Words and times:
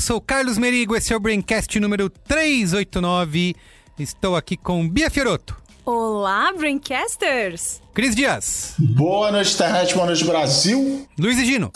eu 0.00 0.02
sou 0.02 0.16
o 0.16 0.20
Carlos 0.22 0.56
Merigo, 0.56 0.96
esse 0.96 1.12
é 1.12 1.16
o 1.16 1.20
Braincast 1.20 1.78
número 1.78 2.08
389. 2.08 3.54
Estou 3.98 4.34
aqui 4.34 4.56
com 4.56 4.88
Bia 4.88 5.10
Fioroto, 5.10 5.54
Olá, 5.84 6.50
Braincasters! 6.56 7.82
Cris 7.92 8.16
Dias, 8.16 8.76
Boa 8.78 9.30
noite, 9.30 9.52
internet, 9.52 9.92
boa 9.94 10.06
noite, 10.06 10.24
Brasil. 10.24 11.06
Luiz 11.18 11.36
e 11.36 11.44
Gino. 11.44 11.70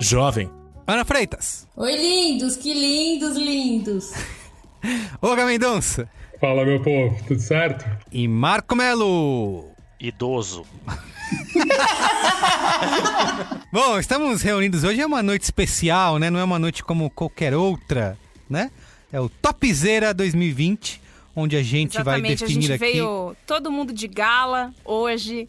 Jovem. 0.00 0.50
Ana 0.86 1.04
Freitas, 1.04 1.66
Oi, 1.76 1.96
lindos, 1.96 2.56
que 2.56 2.72
lindos, 2.72 3.36
lindos. 3.36 4.12
Olga 5.20 5.44
Mendonça 5.44 6.08
Fala, 6.40 6.64
meu 6.64 6.80
povo, 6.80 7.14
tudo 7.28 7.40
certo? 7.40 7.84
e 8.10 8.26
Marco 8.26 8.74
Melo. 8.74 9.75
Idoso. 9.98 10.64
Bom, 13.72 13.98
estamos 13.98 14.42
reunidos 14.42 14.84
hoje, 14.84 15.00
é 15.00 15.06
uma 15.06 15.22
noite 15.22 15.42
especial, 15.42 16.18
né? 16.18 16.30
Não 16.30 16.38
é 16.38 16.44
uma 16.44 16.58
noite 16.58 16.82
como 16.84 17.10
qualquer 17.10 17.54
outra, 17.54 18.16
né? 18.48 18.70
É 19.12 19.20
o 19.20 19.28
Topzera 19.28 20.12
2020, 20.12 21.00
onde 21.34 21.56
a 21.56 21.62
gente 21.62 21.94
vai 22.02 22.16
Exatamente, 22.18 22.44
a 22.44 22.46
definir 22.46 22.62
gente 22.66 22.72
aqui... 22.74 22.92
veio 22.92 23.36
todo 23.46 23.70
mundo 23.70 23.92
de 23.92 24.06
gala 24.08 24.72
hoje. 24.84 25.48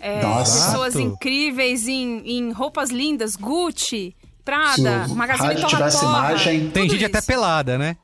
É, 0.00 0.22
Nossa. 0.22 0.70
pessoas 0.72 0.96
incríveis 0.96 1.86
em, 1.86 2.18
em 2.26 2.52
roupas 2.52 2.90
lindas, 2.90 3.36
Gucci, 3.36 4.14
Prada, 4.44 5.06
Se 5.08 5.14
Magazine 5.14 5.46
rádio 5.48 5.62
Torra 5.62 5.76
tivesse 5.76 6.00
Torra, 6.00 6.28
imagem- 6.30 6.70
Tem 6.70 6.88
gente 6.88 7.04
até 7.04 7.18
isso. 7.18 7.26
pelada, 7.26 7.78
né? 7.78 7.96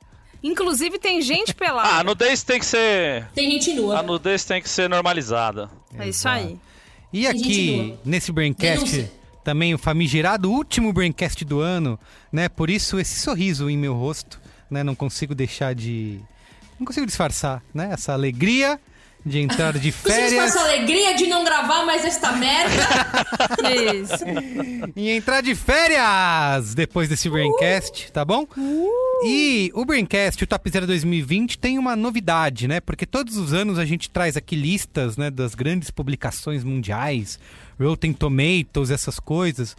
Inclusive 0.43 0.97
tem 0.97 1.21
gente 1.21 1.51
Ah, 1.51 1.53
a 1.53 1.55
pelada. 1.55 2.03
nudez 2.03 2.43
tem 2.43 2.59
que 2.59 2.65
ser. 2.65 3.27
Tem 3.33 3.51
gente 3.51 3.73
nua. 3.73 3.99
A 3.99 4.03
nudez 4.03 4.43
tem 4.43 4.61
que 4.61 4.69
ser 4.69 4.89
normalizada. 4.89 5.69
é 5.97 6.09
isso 6.09 6.27
aí. 6.27 6.57
E 7.13 7.27
aqui, 7.27 7.95
nesse 8.05 8.31
Braincast, 8.31 8.75
Denúncia. 8.85 9.11
também 9.43 9.73
o 9.73 9.77
famigerado 9.77 10.49
último 10.49 10.93
Braincast 10.93 11.43
do 11.45 11.59
ano, 11.59 11.99
né? 12.31 12.47
Por 12.49 12.69
isso 12.69 12.99
esse 12.99 13.19
sorriso 13.19 13.69
em 13.69 13.77
meu 13.77 13.93
rosto, 13.93 14.39
né? 14.69 14.83
Não 14.83 14.95
consigo 14.95 15.35
deixar 15.35 15.75
de... 15.75 16.19
Não 16.79 16.85
consigo 16.85 17.05
disfarçar, 17.05 17.61
né? 17.73 17.89
Essa 17.91 18.13
alegria 18.13 18.79
de 19.25 19.39
entrar 19.39 19.73
de 19.73 19.91
Vocês 19.91 20.01
com 20.01 20.09
férias... 20.09 20.55
essa 20.55 20.59
alegria 20.61 21.13
de 21.15 21.27
não 21.27 21.43
gravar 21.43 21.85
mais 21.85 22.03
esta 22.03 22.31
merda? 22.33 22.71
Isso. 23.93 24.23
e 24.95 25.09
entrar 25.09 25.41
de 25.41 25.53
férias 25.53 26.73
depois 26.73 27.07
desse 27.07 27.29
Braincast, 27.29 28.11
tá 28.11 28.25
bom? 28.25 28.47
E 29.23 29.71
o 29.75 29.85
Braincast, 29.85 30.43
o 30.43 30.47
Top 30.47 30.69
Zero 30.69 30.87
2020, 30.87 31.59
tem 31.59 31.77
uma 31.77 31.95
novidade, 31.95 32.67
né? 32.67 32.79
Porque 32.79 33.05
todos 33.05 33.37
os 33.37 33.53
anos 33.53 33.77
a 33.77 33.85
gente 33.85 34.09
traz 34.09 34.35
aqui 34.35 34.55
listas, 34.55 35.17
né, 35.17 35.29
das 35.29 35.53
grandes 35.53 35.91
publicações 35.91 36.63
mundiais, 36.63 37.39
Rotten 37.79 38.13
Tomatoes, 38.13 38.89
essas 38.89 39.19
coisas. 39.19 39.75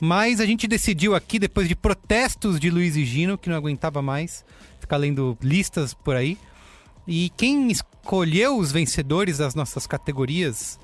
Mas 0.00 0.40
a 0.40 0.46
gente 0.46 0.66
decidiu 0.66 1.14
aqui, 1.14 1.38
depois 1.38 1.68
de 1.68 1.76
protestos 1.76 2.58
de 2.58 2.70
Luiz 2.70 2.96
e 2.96 3.04
Gino, 3.04 3.36
que 3.36 3.50
não 3.50 3.56
aguentava 3.56 4.00
mais 4.00 4.44
ficar 4.80 4.96
lendo 4.96 5.36
listas 5.42 5.92
por 5.92 6.16
aí. 6.16 6.38
E 7.06 7.30
quem 7.36 7.70
escolheu 7.70 8.58
os 8.58 8.70
vencedores 8.72 9.38
das 9.38 9.54
nossas 9.54 9.86
categorias 9.86 10.78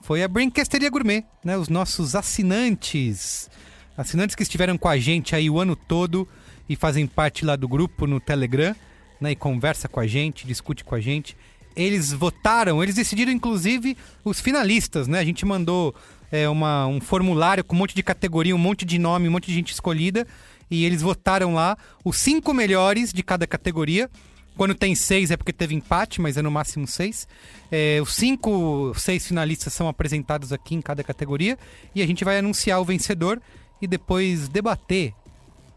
foi 0.00 0.22
a 0.22 0.28
Brincasteria 0.28 0.90
Gourmet, 0.90 1.24
né? 1.44 1.56
Os 1.56 1.68
nossos 1.68 2.14
assinantes. 2.14 3.50
Assinantes 3.96 4.36
que 4.36 4.42
estiveram 4.42 4.78
com 4.78 4.88
a 4.88 4.96
gente 4.96 5.34
aí 5.34 5.50
o 5.50 5.58
ano 5.58 5.74
todo 5.74 6.26
e 6.68 6.76
fazem 6.76 7.06
parte 7.06 7.44
lá 7.44 7.56
do 7.56 7.66
grupo 7.66 8.06
no 8.06 8.20
Telegram, 8.20 8.74
né? 9.20 9.32
E 9.32 9.36
conversa 9.36 9.88
com 9.88 10.00
a 10.00 10.06
gente, 10.06 10.46
discute 10.46 10.84
com 10.84 10.94
a 10.94 11.00
gente. 11.00 11.36
Eles 11.76 12.12
votaram, 12.12 12.82
eles 12.82 12.94
decidiram 12.94 13.30
inclusive 13.30 13.96
os 14.24 14.40
finalistas, 14.40 15.06
né? 15.06 15.18
A 15.18 15.24
gente 15.24 15.44
mandou 15.44 15.94
é, 16.30 16.48
uma, 16.48 16.86
um 16.86 17.00
formulário 17.00 17.64
com 17.64 17.74
um 17.74 17.78
monte 17.78 17.94
de 17.94 18.02
categoria, 18.02 18.54
um 18.54 18.58
monte 18.58 18.84
de 18.84 18.98
nome, 18.98 19.28
um 19.28 19.32
monte 19.32 19.46
de 19.46 19.54
gente 19.54 19.72
escolhida. 19.72 20.26
E 20.70 20.84
eles 20.84 21.00
votaram 21.02 21.54
lá 21.54 21.76
os 22.04 22.16
cinco 22.18 22.52
melhores 22.52 23.12
de 23.12 23.22
cada 23.22 23.46
categoria. 23.46 24.10
Quando 24.58 24.74
tem 24.74 24.92
seis 24.92 25.30
é 25.30 25.36
porque 25.36 25.52
teve 25.52 25.72
empate, 25.76 26.20
mas 26.20 26.36
é 26.36 26.42
no 26.42 26.50
máximo 26.50 26.84
seis. 26.84 27.28
É, 27.70 28.00
os 28.02 28.12
cinco, 28.16 28.92
seis 28.96 29.24
finalistas 29.24 29.72
são 29.72 29.86
apresentados 29.86 30.52
aqui 30.52 30.74
em 30.74 30.82
cada 30.82 31.04
categoria 31.04 31.56
e 31.94 32.02
a 32.02 32.06
gente 32.06 32.24
vai 32.24 32.38
anunciar 32.38 32.80
o 32.80 32.84
vencedor 32.84 33.40
e 33.80 33.86
depois 33.86 34.48
debater, 34.48 35.14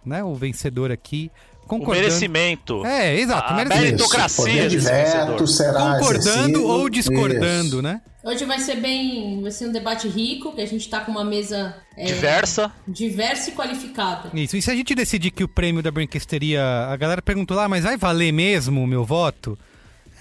né, 0.03 0.23
o 0.23 0.33
vencedor 0.33 0.91
aqui, 0.91 1.29
O 1.75 1.79
concordando. 1.79 2.05
merecimento. 2.05 2.85
É, 2.85 3.17
exato, 3.19 3.53
A 3.53 3.55
merecimento. 3.55 3.83
meritocracia 3.85 4.69
veto 4.69 4.81
vencedor. 4.81 5.47
será 5.47 5.97
Concordando 5.99 6.67
ou 6.67 6.89
discordando, 6.89 7.67
Isso. 7.77 7.81
né? 7.81 8.01
Hoje 8.23 8.45
vai 8.45 8.59
ser 8.59 8.75
bem. 8.75 9.41
Vai 9.41 9.49
ser 9.51 9.67
um 9.67 9.71
debate 9.71 10.07
rico, 10.07 10.53
que 10.53 10.61
a 10.61 10.65
gente 10.67 10.87
tá 10.87 10.99
com 10.99 11.11
uma 11.11 11.25
mesa 11.25 11.75
é, 11.97 12.05
Diversa. 12.05 12.71
diversa 12.87 13.49
e 13.49 13.53
qualificada. 13.53 14.29
Isso. 14.33 14.55
E 14.55 14.61
se 14.61 14.69
a 14.69 14.75
gente 14.75 14.93
decidir 14.93 15.31
que 15.31 15.43
o 15.43 15.47
prêmio 15.47 15.81
da 15.81 15.89
brinquesteria, 15.89 16.63
a 16.89 16.95
galera 16.95 17.21
perguntou 17.21 17.57
lá, 17.57 17.67
mas 17.67 17.83
vai 17.83 17.97
valer 17.97 18.31
mesmo 18.31 18.83
o 18.83 18.87
meu 18.87 19.03
voto? 19.03 19.57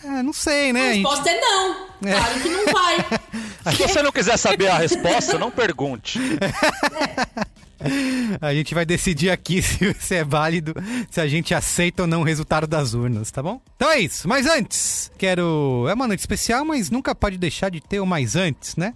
É, 0.02 0.22
não 0.22 0.32
sei, 0.32 0.72
né? 0.72 0.80
A 0.80 0.84
A 0.90 0.92
gente- 0.94 1.02
resposta 1.06 1.30
é 1.30 1.40
não. 1.40 1.76
Claro 2.00 2.40
que 2.40 2.48
não 2.48 2.64
vai. 2.72 2.96
Se 3.76 3.82
você 3.82 4.02
não 4.02 4.10
quiser 4.10 4.38
saber 4.38 4.68
a 4.68 4.78
resposta, 4.78 5.38
não 5.38 5.50
pergunte. 5.50 6.18
A 8.40 8.54
gente 8.54 8.74
vai 8.74 8.84
decidir 8.84 9.30
aqui 9.30 9.60
se, 9.62 9.94
se 9.94 10.14
é 10.14 10.24
válido, 10.24 10.74
se 11.10 11.20
a 11.20 11.26
gente 11.26 11.54
aceita 11.54 12.02
ou 12.02 12.08
não 12.08 12.20
o 12.20 12.24
resultado 12.24 12.66
das 12.66 12.94
urnas, 12.94 13.30
tá 13.30 13.42
bom? 13.42 13.60
Então 13.76 13.90
é 13.90 14.00
isso. 14.00 14.28
Mas 14.28 14.46
antes, 14.46 15.10
quero. 15.18 15.86
É 15.88 15.94
uma 15.94 16.06
noite 16.06 16.20
especial, 16.20 16.64
mas 16.64 16.90
nunca 16.90 17.14
pode 17.14 17.38
deixar 17.38 17.70
de 17.70 17.80
ter 17.80 18.00
o 18.00 18.06
mais 18.06 18.36
antes, 18.36 18.76
né? 18.76 18.94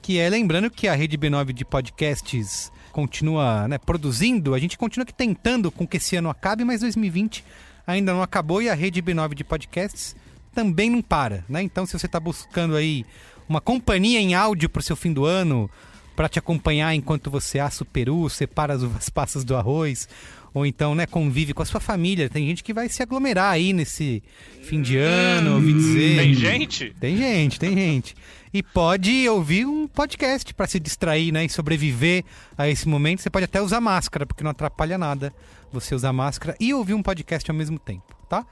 Que 0.00 0.18
é 0.18 0.28
lembrando 0.28 0.70
que 0.70 0.88
a 0.88 0.94
rede 0.94 1.16
B9 1.16 1.52
de 1.52 1.64
podcasts 1.64 2.72
continua 2.90 3.66
né, 3.68 3.78
produzindo, 3.78 4.54
a 4.54 4.58
gente 4.58 4.76
continua 4.76 5.06
tentando 5.06 5.70
com 5.70 5.86
que 5.86 5.96
esse 5.96 6.14
ano 6.14 6.28
acabe, 6.28 6.62
mas 6.62 6.80
2020 6.82 7.42
ainda 7.86 8.12
não 8.12 8.22
acabou 8.22 8.60
e 8.60 8.68
a 8.68 8.74
rede 8.74 9.00
B9 9.02 9.34
de 9.34 9.42
podcasts 9.42 10.14
também 10.54 10.90
não 10.90 11.00
para, 11.00 11.42
né? 11.48 11.62
Então 11.62 11.86
se 11.86 11.98
você 11.98 12.06
está 12.06 12.20
buscando 12.20 12.76
aí 12.76 13.06
uma 13.48 13.60
companhia 13.60 14.20
em 14.20 14.34
áudio 14.34 14.68
pro 14.68 14.82
seu 14.82 14.94
fim 14.94 15.12
do 15.12 15.24
ano, 15.24 15.70
para 16.14 16.28
te 16.28 16.38
acompanhar 16.38 16.94
enquanto 16.94 17.30
você 17.30 17.58
assa 17.58 17.82
o 17.82 17.86
peru, 17.86 18.28
separa 18.28 18.74
as 18.74 18.82
uvas 18.82 19.08
passas 19.10 19.44
do 19.44 19.56
arroz, 19.56 20.06
ou 20.54 20.66
então, 20.66 20.94
né, 20.94 21.06
convive 21.06 21.54
com 21.54 21.62
a 21.62 21.64
sua 21.64 21.80
família. 21.80 22.28
Tem 22.28 22.46
gente 22.46 22.62
que 22.62 22.74
vai 22.74 22.86
se 22.88 23.02
aglomerar 23.02 23.52
aí 23.52 23.72
nesse 23.72 24.22
fim 24.62 24.82
de 24.82 24.98
ano, 24.98 25.54
ouvi 25.54 25.72
dizer. 25.72 26.18
Tem 26.18 26.34
gente? 26.34 26.94
Tem 27.00 27.16
gente, 27.16 27.58
tem 27.58 27.74
gente. 27.74 28.14
E 28.52 28.62
pode 28.62 29.26
ouvir 29.30 29.64
um 29.64 29.88
podcast 29.88 30.52
para 30.52 30.66
se 30.66 30.78
distrair, 30.78 31.32
né, 31.32 31.46
e 31.46 31.48
sobreviver 31.48 32.22
a 32.56 32.68
esse 32.68 32.86
momento. 32.86 33.22
Você 33.22 33.30
pode 33.30 33.46
até 33.46 33.62
usar 33.62 33.80
máscara, 33.80 34.26
porque 34.26 34.44
não 34.44 34.50
atrapalha 34.50 34.98
nada 34.98 35.32
você 35.72 35.94
usar 35.94 36.12
máscara 36.12 36.54
e 36.60 36.74
ouvir 36.74 36.92
um 36.92 37.02
podcast 37.02 37.50
ao 37.50 37.56
mesmo 37.56 37.78
tempo, 37.78 38.14
tá? 38.28 38.44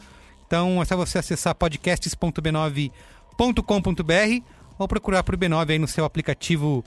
Então 0.46 0.80
é 0.80 0.84
só 0.86 0.96
você 0.96 1.18
acessar 1.18 1.54
podcasts.b9.com.br 1.54 4.44
ou 4.78 4.88
procurar 4.88 5.22
por 5.22 5.36
B9 5.36 5.70
aí 5.70 5.78
no 5.78 5.86
seu 5.86 6.06
aplicativo 6.06 6.82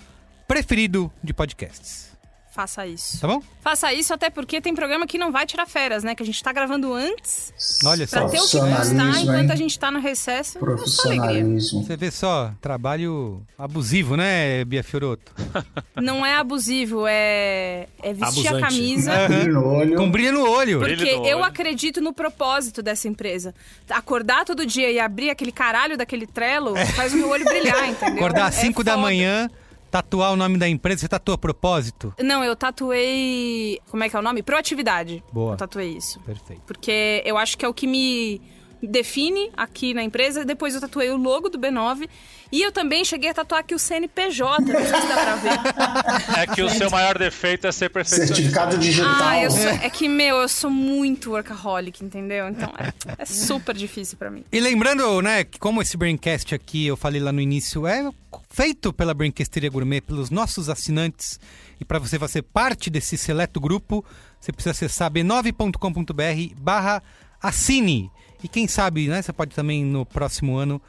preferido 0.48 1.12
de 1.24 1.34
podcasts. 1.34 2.12
Faça 2.56 2.86
isso. 2.86 3.20
Tá 3.20 3.28
bom? 3.28 3.42
Faça 3.64 3.92
isso 3.92 4.14
até 4.14 4.30
porque 4.30 4.62
tem 4.62 4.76
programa 4.76 5.08
que 5.08 5.18
não 5.18 5.32
vai 5.32 5.44
tirar 5.44 5.66
férias, 5.66 6.04
né? 6.04 6.14
Que 6.14 6.22
a 6.22 6.26
gente 6.26 6.44
tá 6.44 6.54
gravando 6.54 6.94
antes 6.94 7.52
Olha 7.84 8.06
só. 8.06 8.20
pra 8.20 8.30
ter 8.30 8.38
o 8.40 8.46
que 8.48 8.52
postar 8.60 8.68
Profissionalismo, 8.76 9.24
enquanto 9.24 9.42
hein? 9.46 9.52
a 9.52 9.56
gente 9.56 9.80
tá 9.80 9.90
no 9.90 10.00
recesso. 10.00 10.60
Alegria. 10.60 10.76
Profissionalismo. 10.78 11.84
Você 11.84 11.98
vê 11.98 12.12
só, 12.12 12.54
trabalho 12.62 13.42
abusivo, 13.58 14.16
né, 14.16 14.64
Bia 14.66 14.84
Fioroto? 14.84 15.32
Não 16.00 16.24
é 16.24 16.36
abusivo, 16.38 17.06
é, 17.08 17.88
é 18.04 18.14
vestir 18.14 18.46
a 18.46 18.52
Abusante. 18.52 18.62
camisa. 18.62 19.28
Brilho 19.28 19.54
no 19.54 19.68
olho. 19.68 19.96
Com 19.98 20.12
brilho 20.12 20.34
no 20.34 20.48
olho. 20.48 20.78
Porque 20.80 21.16
no 21.16 21.26
eu 21.26 21.38
olho. 21.38 21.46
acredito 21.46 22.02
no 22.02 22.14
propósito 22.14 22.84
dessa 22.84 23.08
empresa. 23.08 23.56
Acordar 23.90 24.46
todo 24.46 24.64
dia 24.64 24.92
e 24.92 25.00
abrir 25.00 25.32
aquele 25.32 25.52
caralho 25.52 25.98
daquele 25.98 26.28
trelo 26.28 26.76
faz 26.96 27.14
o 27.14 27.18
meu 27.18 27.30
olho 27.30 27.46
brilhar, 27.46 27.90
entendeu? 27.90 28.18
Acordar 28.18 28.46
às 28.46 28.60
É 28.60 28.62
5 28.62 28.84
da 28.84 28.92
foda. 28.92 29.02
manhã, 29.02 29.50
tatuar 29.94 30.34
o 30.34 30.36
nome 30.36 30.58
da 30.58 30.68
empresa, 30.68 31.02
você 31.02 31.08
tatua 31.08 31.36
a 31.36 31.38
propósito? 31.38 32.12
Não, 32.20 32.44
eu 32.44 32.56
tatuei. 32.56 33.80
Como 33.92 34.04
é 34.04 34.10
que 34.10 34.16
é 34.16 34.20
o 34.20 34.24
nome? 34.24 34.42
Proatividade. 34.42 35.24
Boa. 35.32 35.54
Eu 35.54 35.58
tatuei 35.58 35.96
isso. 35.96 36.20
Perfeito. 36.22 36.64
Porque 36.66 37.22
eu 37.24 37.38
acho 37.38 37.56
que 37.56 37.64
é 37.64 37.68
o 37.68 37.74
que 37.76 37.86
me 37.86 38.42
define 38.82 39.52
aqui 39.56 39.94
na 39.94 40.02
empresa. 40.02 40.44
Depois 40.44 40.74
eu 40.74 40.82
tatuei 40.82 41.12
o 41.12 41.16
logo 41.16 41.48
do 41.48 41.60
B9. 41.60 42.10
E 42.52 42.64
eu 42.64 42.72
também 42.72 43.06
cheguei 43.06 43.30
a 43.30 43.36
tatuar 43.36 43.62
aqui 43.62 43.76
o 43.76 43.80
CNPJ, 43.80 44.62
não 44.62 44.80
sei 44.80 45.02
se 45.02 45.08
dá 45.08 45.16
pra 45.16 45.36
ver. 45.36 45.60
É 46.42 46.48
que 46.48 46.62
o 46.62 46.70
seu 46.70 46.90
maior 46.90 47.18
defeito 47.18 47.68
é 47.68 47.72
ser 47.72 47.90
perfeccionista. 47.90 48.36
Certificado 48.36 48.78
digital. 48.78 49.12
Ah, 49.12 49.44
eu 49.44 49.52
sou, 49.52 49.70
é 49.70 49.90
que, 49.90 50.08
meu, 50.08 50.38
eu 50.38 50.48
sou 50.48 50.70
muito 50.70 51.32
workaholic, 51.32 52.04
entendeu? 52.04 52.48
Então 52.50 52.72
é, 52.78 52.94
é 53.18 53.26
super 53.26 53.76
difícil 53.76 54.18
pra 54.18 54.30
mim. 54.30 54.44
E 54.52 54.60
lembrando, 54.60 55.22
né, 55.22 55.44
que 55.44 55.58
como 55.60 55.82
esse 55.82 55.98
Braincast 55.98 56.54
aqui, 56.54 56.86
eu 56.86 56.98
falei 56.98 57.22
lá 57.22 57.32
no 57.32 57.42
início, 57.42 57.88
é 57.88 58.08
feito 58.54 58.94
pela 58.94 59.16
Braincasteria 59.16 59.70
Gourmet, 59.70 60.00
pelos 60.00 60.30
nossos 60.30 60.70
assinantes. 60.70 61.40
E 61.82 61.84
para 61.84 61.98
você 61.98 62.20
fazer 62.20 62.44
parte 62.44 62.88
desse 62.88 63.18
seleto 63.18 63.60
grupo, 63.60 64.06
você 64.40 64.52
precisa 64.52 64.72
acessar 64.72 65.10
b9.com.br 65.12 66.56
barra 66.56 67.02
assine. 67.42 68.12
E 68.44 68.48
quem 68.48 68.68
sabe, 68.68 69.08
né, 69.08 69.24
você 69.24 69.34
pode 69.34 69.56
também 69.56 69.84
no 69.84 70.06
próximo 70.06 70.56
ano 70.56 70.80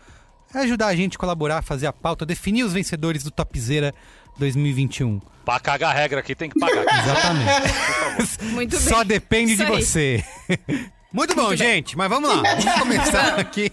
ajudar 0.53 0.89
a 0.89 0.95
gente 0.95 1.17
a 1.17 1.19
colaborar, 1.19 1.63
fazer 1.63 1.87
a 1.87 1.93
pauta, 1.93 2.27
definir 2.27 2.65
os 2.65 2.73
vencedores 2.75 3.25
do 3.25 3.31
Topzera 3.31 3.95
2021. 4.39 5.21
Pra 5.45 5.59
cagar 5.59 5.91
a 5.91 5.99
regra 5.99 6.21
aqui 6.21 6.35
tem 6.35 6.51
que 6.51 6.59
pagar. 6.61 6.85
Exatamente. 7.03 8.45
Muito 8.53 8.79
bem. 8.79 8.89
Só 8.89 9.03
depende 9.03 9.55
Isso 9.55 9.65
de 9.65 9.73
aí. 9.73 9.83
você. 9.83 10.25
Muito 11.11 11.35
bom, 11.35 11.55
gente, 11.55 11.97
mas 11.97 12.09
vamos 12.11 12.29
lá. 12.29 12.43
Vamos 12.43 12.81
começar 12.81 13.39
aqui. 13.39 13.73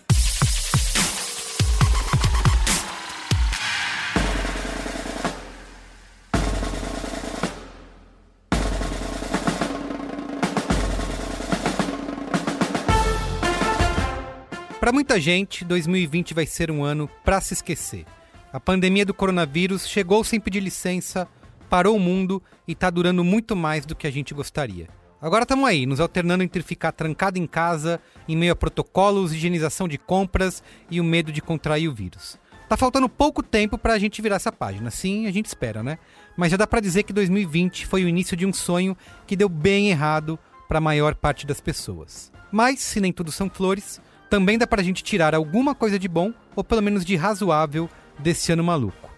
Para 14.82 14.92
muita 14.92 15.22
gente, 15.22 15.64
2020 15.64 16.34
vai 16.34 16.48
ser 16.48 16.72
um 16.72 16.84
ano 16.84 17.08
para 17.24 17.40
se 17.40 17.54
esquecer. 17.54 18.04
A 18.52 18.60
pandemia 18.60 19.06
do 19.06 19.14
coronavírus 19.14 19.88
chegou 19.88 20.24
sem 20.24 20.40
pedir 20.40 20.60
licença, 20.60 21.28
parou 21.70 21.96
o 21.96 22.00
mundo 22.00 22.42
e 22.68 22.74
tá 22.74 22.90
durando 22.90 23.24
muito 23.24 23.56
mais 23.56 23.86
do 23.86 23.96
que 23.96 24.08
a 24.08 24.12
gente 24.12 24.34
gostaria. 24.34 24.88
Agora 25.22 25.44
estamos 25.44 25.70
aí, 25.70 25.86
nos 25.86 26.00
alternando 26.00 26.44
entre 26.44 26.64
ficar 26.64 26.94
trancado 26.94 27.38
em 27.38 27.46
casa, 27.46 28.02
em 28.28 28.36
meio 28.36 28.54
a 28.54 28.56
protocolos, 28.56 29.32
higienização 29.32 29.88
de 29.88 30.00
compras 30.00 30.64
e 30.90 31.00
o 31.00 31.04
medo 31.04 31.32
de 31.32 31.44
contrair 31.44 31.88
o 31.88 31.94
vírus. 31.94 32.40
Tá 32.68 32.76
faltando 32.76 33.08
pouco 33.08 33.44
tempo 33.44 33.78
pra 33.78 34.00
gente 34.00 34.20
virar 34.20 34.38
essa 34.38 34.52
página, 34.52 34.90
sim, 34.90 35.28
a 35.28 35.32
gente 35.32 35.46
espera, 35.46 35.84
né? 35.84 36.00
Mas 36.36 36.50
já 36.50 36.58
dá 36.58 36.66
pra 36.66 36.80
dizer 36.80 37.04
que 37.04 37.14
2020 37.14 37.86
foi 37.86 38.04
o 38.04 38.10
início 38.10 38.36
de 38.36 38.48
um 38.48 38.52
sonho 38.52 38.98
que 39.28 39.36
deu 39.36 39.48
bem 39.48 39.92
errado 39.92 40.40
para 40.68 40.80
a 40.80 40.82
maior 40.82 41.14
parte 41.14 41.46
das 41.46 41.62
pessoas. 41.62 42.32
Mas, 42.52 42.80
se 42.80 43.00
nem 43.00 43.14
tudo 43.14 43.32
são 43.32 43.48
flores, 43.48 44.02
também 44.32 44.58
dá 44.58 44.66
pra 44.66 44.82
gente 44.82 45.04
tirar 45.04 45.36
alguma 45.36 45.76
coisa 45.76 46.00
de 46.00 46.08
bom, 46.08 46.34
ou 46.56 46.64
pelo 46.64 46.82
menos 46.82 47.04
de 47.04 47.18
razoável, 47.18 47.90
desse 48.18 48.50
ano 48.54 48.64
maluco. 48.64 49.12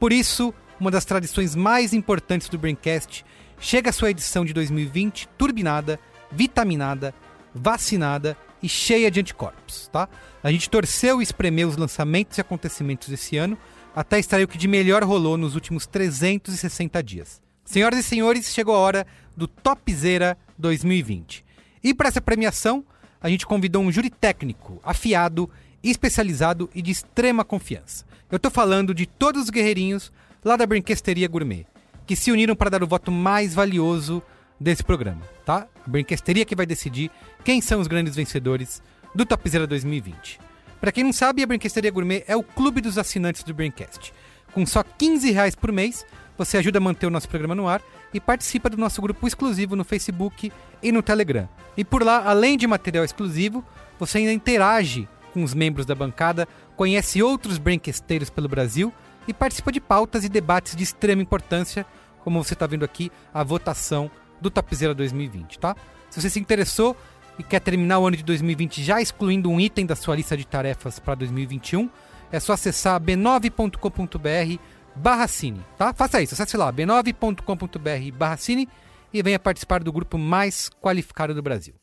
Por 0.00 0.10
isso, 0.10 0.54
uma 0.80 0.90
das 0.90 1.04
tradições 1.04 1.54
mais 1.54 1.92
importantes 1.92 2.48
do 2.48 2.56
Braincast 2.56 3.26
chega 3.60 3.90
à 3.90 3.92
sua 3.92 4.10
edição 4.10 4.42
de 4.42 4.54
2020 4.54 5.28
turbinada, 5.36 6.00
vitaminada, 6.32 7.14
vacinada 7.54 8.38
e 8.62 8.68
cheia 8.68 9.10
de 9.10 9.20
anticorpos, 9.20 9.88
tá? 9.92 10.08
A 10.42 10.50
gente 10.50 10.70
torceu 10.70 11.20
e 11.20 11.22
espremeu 11.22 11.68
os 11.68 11.76
lançamentos 11.76 12.38
e 12.38 12.40
acontecimentos 12.40 13.08
desse 13.08 13.36
ano 13.36 13.58
até 13.94 14.18
extrair 14.18 14.44
o 14.44 14.48
que 14.48 14.56
de 14.56 14.66
melhor 14.66 15.04
rolou 15.04 15.36
nos 15.36 15.54
últimos 15.54 15.86
360 15.86 17.02
dias. 17.02 17.42
Senhoras 17.66 17.98
e 17.98 18.02
senhores, 18.02 18.50
chegou 18.54 18.74
a 18.74 18.78
hora 18.78 19.06
do 19.36 19.46
Topzera 19.46 20.38
2020. 20.56 21.44
E 21.82 21.92
para 21.92 22.08
essa 22.08 22.20
premiação, 22.22 22.82
a 23.24 23.30
gente 23.30 23.46
convidou 23.46 23.82
um 23.82 23.90
júri 23.90 24.10
técnico, 24.10 24.78
afiado, 24.84 25.48
especializado 25.82 26.68
e 26.74 26.82
de 26.82 26.90
extrema 26.90 27.42
confiança. 27.42 28.04
Eu 28.30 28.38
tô 28.38 28.50
falando 28.50 28.92
de 28.92 29.06
todos 29.06 29.44
os 29.44 29.50
guerreirinhos 29.50 30.12
lá 30.44 30.58
da 30.58 30.66
Brinquesteria 30.66 31.26
Gourmet, 31.26 31.64
que 32.06 32.14
se 32.14 32.30
uniram 32.30 32.54
para 32.54 32.68
dar 32.68 32.82
o 32.82 32.86
voto 32.86 33.10
mais 33.10 33.54
valioso 33.54 34.22
desse 34.60 34.84
programa, 34.84 35.22
tá? 35.42 35.66
A 35.86 35.88
Brinquesteria 35.88 36.44
que 36.44 36.54
vai 36.54 36.66
decidir 36.66 37.10
quem 37.42 37.62
são 37.62 37.80
os 37.80 37.86
grandes 37.86 38.14
vencedores 38.14 38.82
do 39.14 39.24
Topzera 39.24 39.66
2020. 39.66 40.38
Para 40.78 40.92
quem 40.92 41.02
não 41.02 41.12
sabe, 41.12 41.42
a 41.42 41.46
Brinquesteria 41.46 41.90
Gourmet 41.90 42.24
é 42.28 42.36
o 42.36 42.42
clube 42.42 42.82
dos 42.82 42.98
assinantes 42.98 43.42
do 43.42 43.54
Braincast. 43.54 44.12
Com 44.52 44.66
só 44.66 44.82
15 44.82 45.30
reais 45.30 45.54
por 45.54 45.72
mês, 45.72 46.04
você 46.36 46.58
ajuda 46.58 46.76
a 46.76 46.80
manter 46.82 47.06
o 47.06 47.10
nosso 47.10 47.30
programa 47.30 47.54
no 47.54 47.66
ar 47.66 47.80
e 48.14 48.20
participa 48.20 48.70
do 48.70 48.76
nosso 48.76 49.02
grupo 49.02 49.26
exclusivo 49.26 49.74
no 49.74 49.84
Facebook 49.84 50.50
e 50.80 50.92
no 50.92 51.02
Telegram. 51.02 51.48
E 51.76 51.84
por 51.84 52.04
lá, 52.04 52.22
além 52.24 52.56
de 52.56 52.66
material 52.66 53.04
exclusivo, 53.04 53.64
você 53.98 54.18
ainda 54.18 54.32
interage 54.32 55.08
com 55.32 55.42
os 55.42 55.52
membros 55.52 55.84
da 55.84 55.96
bancada, 55.96 56.46
conhece 56.76 57.20
outros 57.20 57.58
Braincasteiros 57.58 58.30
pelo 58.30 58.48
Brasil 58.48 58.92
e 59.26 59.34
participa 59.34 59.72
de 59.72 59.80
pautas 59.80 60.24
e 60.24 60.28
debates 60.28 60.76
de 60.76 60.84
extrema 60.84 61.20
importância, 61.20 61.84
como 62.22 62.42
você 62.42 62.54
está 62.54 62.68
vendo 62.68 62.84
aqui, 62.84 63.10
a 63.32 63.42
votação 63.42 64.08
do 64.40 64.48
Topzera 64.48 64.94
2020, 64.94 65.58
tá? 65.58 65.74
Se 66.08 66.20
você 66.20 66.30
se 66.30 66.38
interessou 66.38 66.96
e 67.36 67.42
quer 67.42 67.60
terminar 67.60 67.98
o 67.98 68.06
ano 68.06 68.16
de 68.16 68.22
2020 68.22 68.82
já 68.82 69.02
excluindo 69.02 69.50
um 69.50 69.60
item 69.60 69.84
da 69.84 69.96
sua 69.96 70.14
lista 70.14 70.36
de 70.36 70.46
tarefas 70.46 71.00
para 71.00 71.16
2021, 71.16 71.90
é 72.30 72.38
só 72.38 72.52
acessar 72.52 73.00
b9.com.br 73.00 74.58
barra 74.96 75.26
cine, 75.26 75.60
tá? 75.76 75.92
Faça 75.92 76.22
isso, 76.22 76.34
acesse 76.34 76.56
lá, 76.56 76.72
b9.com.br 76.72 78.16
barra 78.16 78.36
cine 78.36 78.68
e 79.12 79.22
venha 79.22 79.38
participar 79.38 79.82
do 79.82 79.92
grupo 79.92 80.18
mais 80.18 80.68
qualificado 80.80 81.34
do 81.34 81.42
Brasil. 81.42 81.74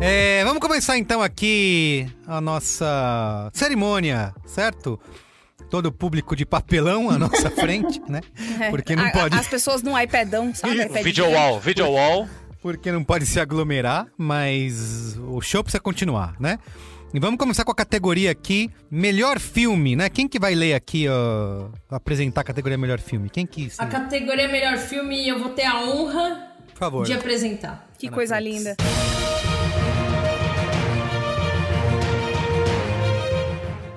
É, 0.00 0.42
vamos 0.44 0.60
começar 0.60 0.98
então 0.98 1.22
aqui 1.22 2.10
a 2.26 2.40
nossa 2.40 3.50
cerimônia, 3.52 4.34
certo? 4.44 4.98
Todo 5.70 5.86
o 5.86 5.92
público 5.92 6.34
de 6.34 6.44
papelão 6.44 7.08
à 7.08 7.18
nossa 7.18 7.48
frente, 7.54 8.02
né? 8.08 8.20
Porque 8.70 8.96
não 8.96 9.08
pode, 9.10 9.36
As 9.36 9.46
pessoas 9.46 9.82
num 9.82 9.98
iPadão, 9.98 10.52
sabe? 10.54 10.88
Video 11.02 11.30
wall, 11.30 11.60
video 11.60 11.90
wall. 11.90 12.28
Porque 12.62 12.92
não 12.92 13.02
pode 13.02 13.26
se 13.26 13.40
aglomerar, 13.40 14.06
mas 14.16 15.18
o 15.18 15.40
show 15.40 15.62
precisa 15.64 15.80
continuar, 15.82 16.36
né? 16.40 16.58
E 17.12 17.20
vamos 17.20 17.38
começar 17.38 17.64
com 17.64 17.72
a 17.72 17.74
categoria 17.74 18.30
aqui, 18.30 18.70
melhor 18.90 19.38
filme, 19.38 19.94
né? 19.94 20.08
Quem 20.08 20.26
que 20.26 20.38
vai 20.38 20.54
ler 20.54 20.72
aqui, 20.72 21.06
ó, 21.08 21.68
apresentar 21.90 22.40
a 22.40 22.44
categoria 22.44 22.78
melhor 22.78 23.00
filme? 23.00 23.28
Quem 23.28 23.44
que... 23.44 23.70
A 23.76 23.86
categoria 23.86 24.48
melhor 24.48 24.78
filme 24.78 25.28
eu 25.28 25.38
vou 25.38 25.50
ter 25.50 25.64
a 25.64 25.78
honra 25.80 26.54
Por 26.68 26.78
favor. 26.78 27.04
de 27.04 27.12
apresentar. 27.12 27.86
Que 27.98 28.08
coisa 28.08 28.38
linda. 28.40 28.76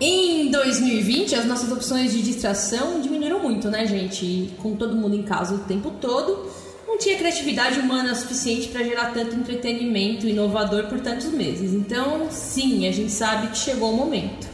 Em 0.01 0.51
2020, 0.51 1.36
as 1.36 1.45
nossas 1.45 1.72
opções 1.72 2.12
de 2.12 2.22
distração 2.22 3.00
diminuíram 3.00 3.39
muito, 3.39 3.69
né, 3.69 3.86
gente? 3.86 4.53
Com 4.62 4.75
todo 4.75 4.93
mundo 4.93 5.15
em 5.15 5.24
casa 5.24 5.55
o 5.55 5.60
tempo 5.60 5.91
todo, 5.91 6.51
não 6.95 6.99
tinha 6.99 7.17
criatividade 7.17 7.77
humana 7.77 8.15
suficiente 8.15 8.69
para 8.69 8.81
gerar 8.81 9.13
tanto 9.13 9.35
entretenimento 9.35 10.25
inovador 10.25 10.87
por 10.87 11.01
tantos 11.01 11.25
meses. 11.25 11.73
Então, 11.73 12.27
sim, 12.31 12.87
a 12.87 12.91
gente 12.91 13.11
sabe 13.11 13.47
que 13.47 13.57
chegou 13.57 13.91
o 13.91 13.97
momento. 13.97 14.47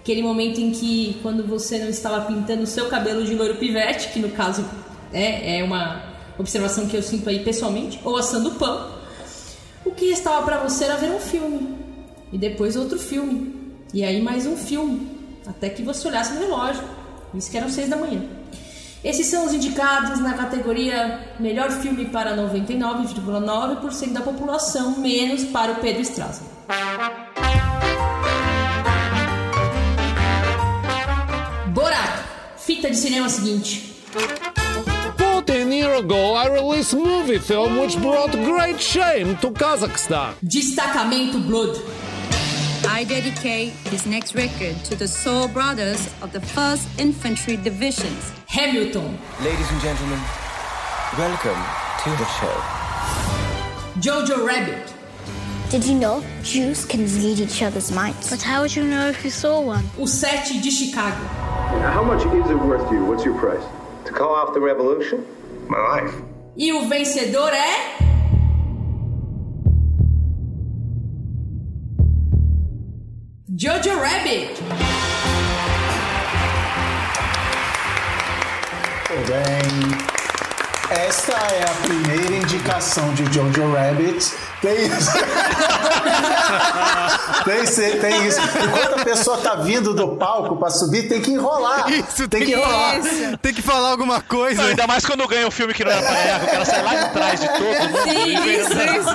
Aquele 0.00 0.22
momento 0.22 0.60
em 0.60 0.70
que, 0.70 1.16
quando 1.22 1.46
você 1.46 1.78
não 1.78 1.88
estava 1.88 2.26
pintando 2.26 2.62
o 2.62 2.66
seu 2.66 2.88
cabelo 2.88 3.24
de 3.24 3.34
loiro 3.34 3.56
pivete, 3.56 4.08
que 4.08 4.18
no 4.18 4.28
caso 4.30 4.64
é, 5.12 5.60
é 5.60 5.64
uma 5.64 6.14
observação 6.38 6.86
que 6.86 6.96
eu 6.96 7.02
sinto 7.02 7.28
aí 7.28 7.42
pessoalmente, 7.42 7.98
ou 8.04 8.18
assando 8.18 8.52
pão, 8.52 8.92
o 9.84 9.90
que 9.90 10.10
restava 10.10 10.44
para 10.44 10.58
você 10.58 10.84
era 10.84 10.96
ver 10.96 11.10
um 11.10 11.20
filme. 11.20 11.74
E 12.30 12.36
depois 12.36 12.76
outro 12.76 12.98
filme. 12.98 13.54
E 13.94 14.04
aí 14.04 14.20
mais 14.20 14.46
um 14.46 14.56
filme. 14.56 15.08
Até 15.46 15.70
que 15.70 15.82
você 15.82 16.06
olhasse 16.06 16.34
no 16.34 16.40
relógio. 16.40 16.84
Isso 17.34 17.50
que 17.50 17.56
eram 17.56 17.70
seis 17.70 17.88
da 17.88 17.96
manhã. 17.96 18.22
Esses 19.04 19.26
são 19.26 19.46
os 19.46 19.52
indicados 19.52 20.18
na 20.18 20.34
categoria 20.34 21.20
Melhor 21.38 21.70
Filme 21.70 22.06
para 22.06 22.36
99,9% 22.36 24.12
da 24.12 24.20
população, 24.22 24.98
menos 24.98 25.44
para 25.44 25.72
o 25.72 25.76
Pedro 25.76 26.02
Estraza. 26.02 26.42
Borat, 31.68 32.24
fita 32.56 32.90
de 32.90 32.96
cinema 32.96 33.28
seguinte. 33.28 33.94
14 35.16 35.72
years 35.72 36.00
ago, 36.00 36.34
I 36.34 36.48
released 36.48 36.94
movie 36.94 37.38
film 37.38 37.78
which 37.78 37.96
brought 38.00 38.36
great 38.44 38.82
shame 38.82 39.36
to 39.36 39.52
Kazakhstan. 39.52 40.34
Destacamento 40.42 41.38
Blood. 41.38 41.78
I 42.90 43.04
dedicate 43.04 43.74
this 43.84 44.06
next 44.06 44.34
record 44.34 44.74
to 44.86 44.96
the 44.96 45.06
Soul 45.06 45.46
Brothers 45.46 46.08
of 46.22 46.32
the 46.32 46.38
1st 46.38 46.98
Infantry 46.98 47.56
Divisions. 47.58 48.32
Hamilton. 48.46 49.18
Ladies 49.42 49.70
and 49.70 49.80
gentlemen, 49.82 50.18
welcome 51.18 51.60
to 52.02 52.10
the 52.16 52.24
show. 52.40 52.54
Jojo 54.00 54.44
Rabbit. 54.44 54.92
Did 55.70 55.84
you 55.84 55.96
know 55.96 56.24
Jews 56.42 56.86
can 56.86 57.04
read 57.04 57.40
each 57.40 57.62
other's 57.62 57.92
minds? 57.92 58.30
But 58.30 58.40
how 58.40 58.62
would 58.62 58.74
you 58.74 58.84
know 58.84 59.08
if 59.10 59.22
you 59.22 59.30
saw 59.30 59.60
one? 59.60 59.84
O 59.98 60.06
Sete 60.06 60.62
de 60.62 60.70
Chicago. 60.70 61.22
How 61.92 62.02
much 62.02 62.24
is 62.24 62.50
it 62.50 62.58
worth 62.58 62.88
to 62.88 62.94
you? 62.94 63.04
What's 63.04 63.22
your 63.22 63.38
price? 63.38 63.62
To 64.06 64.12
call 64.12 64.34
off 64.34 64.54
the 64.54 64.60
revolution? 64.60 65.26
My 65.68 65.78
life. 65.78 66.14
E 66.56 66.72
o 66.72 66.88
vencedor 66.88 67.52
é. 67.52 68.17
Jojo 73.60 73.98
Rabbit! 73.98 74.54
Muito 79.10 79.32
bem. 79.32 80.96
Esta 80.96 81.32
é 81.32 81.64
a 81.64 81.74
primeira 81.82 82.36
indicação 82.36 83.12
de 83.14 83.24
Jojo 83.34 83.72
Rabbit. 83.72 84.32
Tem 84.60 84.86
isso. 84.86 85.10
tem, 87.44 87.66
sim, 87.66 87.98
tem 88.00 88.26
isso. 88.26 88.40
Enquanto 88.40 89.00
a 89.00 89.04
pessoa 89.04 89.38
tá 89.38 89.54
vindo 89.54 89.94
do 89.94 90.16
palco 90.16 90.56
pra 90.56 90.68
subir, 90.70 91.08
tem 91.08 91.20
que 91.20 91.30
enrolar. 91.30 91.88
Isso, 91.92 92.28
tem 92.28 92.44
que 92.44 92.52
enrolar. 92.52 92.96
Tem 93.40 93.54
que 93.54 93.62
falar 93.62 93.90
alguma 93.90 94.20
coisa. 94.20 94.60
Não, 94.62 94.68
ainda 94.70 94.86
mais 94.86 95.04
quando 95.06 95.26
ganha 95.26 95.46
um 95.46 95.50
filme 95.50 95.72
que 95.74 95.84
não 95.84 95.92
é 95.92 96.00
pra 96.02 96.26
errar, 96.26 96.44
o 96.44 96.46
cara 96.46 96.64
sai 96.64 96.82
lá 96.82 96.94
de 96.94 97.10
trás 97.12 97.40
de 97.40 97.48
todo 97.48 97.62
mundo. 97.62 97.98
Sim, 98.04 98.50
isso, 98.50 98.72
isso. 98.72 99.08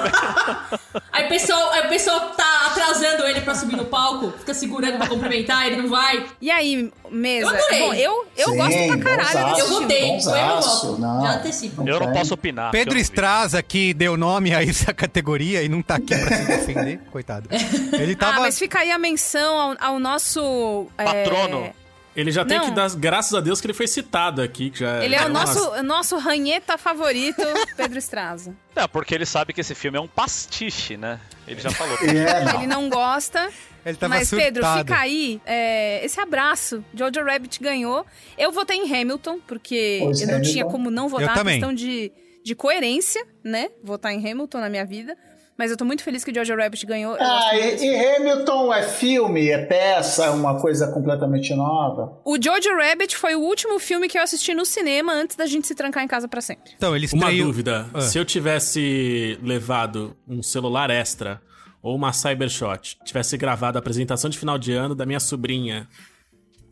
Aí 1.11 1.25
o 1.25 1.29
pessoal, 1.29 1.71
aí 1.71 1.85
o 1.85 1.89
pessoal 1.89 2.19
tá 2.31 2.67
atrasando 2.67 3.23
ele 3.25 3.41
pra 3.41 3.53
subir 3.55 3.75
no 3.75 3.85
palco, 3.85 4.33
fica 4.39 4.53
segurando 4.53 4.97
pra 4.97 5.07
cumprimentar, 5.07 5.67
ele 5.67 5.81
não 5.81 5.89
vai. 5.89 6.25
E 6.41 6.49
aí, 6.49 6.91
mesa? 7.11 7.51
Eu 7.51 7.55
adorei. 7.55 7.79
Bom, 7.79 7.93
eu, 7.93 8.25
eu 8.37 8.49
Sim, 8.49 8.57
gosto 8.57 8.87
pra 8.87 8.97
caralho 8.97 9.39
Eu 9.57 9.65
filme. 9.65 9.81
votei, 9.81 10.21
foi 10.21 10.33
meu 10.33 10.61
voto. 10.61 10.97
Já 11.01 11.31
antecipo. 11.33 11.87
Eu 11.87 11.99
não 11.99 12.11
posso 12.13 12.33
opinar. 12.33 12.71
Pedro. 12.71 12.97
Straza, 13.03 13.61
que 13.61 13.93
deu 13.93 14.15
nome 14.15 14.55
a 14.55 14.63
essa 14.63 14.91
categoria 14.93 15.32
e 15.41 15.69
não 15.69 15.81
tá 15.81 15.95
aqui 15.95 16.15
pra 16.17 16.35
se 16.37 16.45
defender, 16.45 16.99
coitado. 17.11 17.49
Ele 17.93 18.15
tava. 18.15 18.37
Ah, 18.37 18.39
mas 18.41 18.57
fica 18.59 18.79
aí 18.79 18.91
a 18.91 18.97
menção 18.99 19.57
ao, 19.59 19.75
ao 19.79 19.99
nosso... 19.99 20.87
é, 20.97 21.03
Patrono. 21.05 21.73
Ele 22.15 22.31
já 22.31 22.45
tem 22.45 22.59
Não. 22.59 22.65
que 22.65 22.71
dar 22.71 22.87
graças 22.91 23.33
a 23.33 23.39
Deus 23.41 23.59
que 23.59 23.65
ele 23.65 23.73
foi 23.73 23.87
citado 23.87 24.39
aqui. 24.43 24.69
Que 24.69 24.79
já, 24.79 25.03
Ele 25.03 25.15
é 25.15 25.25
o 25.25 25.29
Nossa. 25.29 25.59
nosso, 25.59 25.79
o 25.79 25.83
nosso 25.83 26.17
ranheta 26.19 26.77
favorito, 26.77 27.41
Pedro 27.75 27.97
Straza. 27.97 28.53
Não, 28.75 28.87
porque 28.87 29.15
ele 29.15 29.25
sabe 29.25 29.51
que 29.51 29.61
esse 29.61 29.73
filme 29.73 29.97
é 29.97 30.01
um 30.01 30.07
pastiche, 30.07 30.95
né? 30.95 31.19
Ele 31.47 31.59
já 31.59 31.71
falou. 31.71 31.97
É, 32.03 32.43
não. 32.43 32.53
Ele 32.59 32.67
não 32.67 32.87
gosta. 32.87 33.49
Ele 33.83 33.97
tava 33.97 34.13
Mas, 34.15 34.29
Pedro, 34.29 34.61
surtado. 34.63 34.87
fica 34.87 34.99
aí 34.99 35.41
é, 35.43 36.05
esse 36.05 36.19
abraço. 36.19 36.85
Jojo 36.93 37.23
Rabbit 37.25 37.59
ganhou. 37.59 38.05
Eu 38.37 38.51
votei 38.51 38.77
em 38.77 38.83
Hamilton, 38.95 39.39
porque 39.47 39.97
Pois 40.03 40.21
eu 40.21 40.27
não 40.27 40.35
Hamilton. 40.35 40.51
tinha 40.53 40.65
como 40.65 40.91
não 40.91 41.05
Eu 41.05 41.09
votar. 41.09 41.33
também. 41.33 41.55
questão 41.55 41.73
de, 41.73 42.11
de 42.43 42.55
coerência, 42.55 43.25
né? 43.43 43.69
Votar 43.83 44.13
em 44.13 44.17
Hamilton 44.17 44.59
na 44.59 44.69
minha 44.69 44.85
vida. 44.85 45.15
Mas 45.57 45.69
eu 45.69 45.77
tô 45.77 45.85
muito 45.85 46.03
feliz 46.03 46.23
que 46.23 46.31
o 46.31 46.35
Jojo 46.35 46.55
Rabbit 46.55 46.83
ganhou. 46.85 47.15
Ah, 47.19 47.51
e, 47.55 47.85
e 47.85 48.15
Hamilton 48.15 48.73
é 48.73 48.83
filme, 48.83 49.49
é 49.49 49.59
peça, 49.65 50.25
é 50.25 50.29
uma 50.31 50.59
coisa 50.59 50.87
completamente 50.91 51.53
nova. 51.53 52.19
O 52.25 52.37
Jojo 52.41 52.75
Rabbit 52.75 53.15
foi 53.15 53.35
o 53.35 53.39
último 53.39 53.77
filme 53.77 54.09
que 54.09 54.17
eu 54.17 54.23
assisti 54.23 54.53
no 54.55 54.65
cinema 54.65 55.13
antes 55.13 55.35
da 55.35 55.45
gente 55.45 55.67
se 55.67 55.75
trancar 55.75 56.03
em 56.03 56.07
casa 56.07 56.27
pra 56.27 56.41
sempre. 56.41 56.73
Então, 56.75 56.95
ele 56.95 57.07
Uma 57.13 57.27
estreou... 57.27 57.47
dúvida. 57.47 57.87
Ah. 57.93 58.01
Se 58.01 58.17
eu 58.17 58.25
tivesse 58.25 59.37
levado 59.43 60.17
um 60.27 60.41
celular 60.41 60.89
extra 60.89 61.39
ou 61.83 61.95
uma 61.95 62.11
Cybershot, 62.11 62.97
tivesse 63.05 63.37
gravado 63.37 63.77
a 63.77 63.79
apresentação 63.79 64.31
de 64.31 64.39
final 64.39 64.57
de 64.57 64.71
ano 64.71 64.95
da 64.95 65.05
minha 65.05 65.19
sobrinha, 65.19 65.87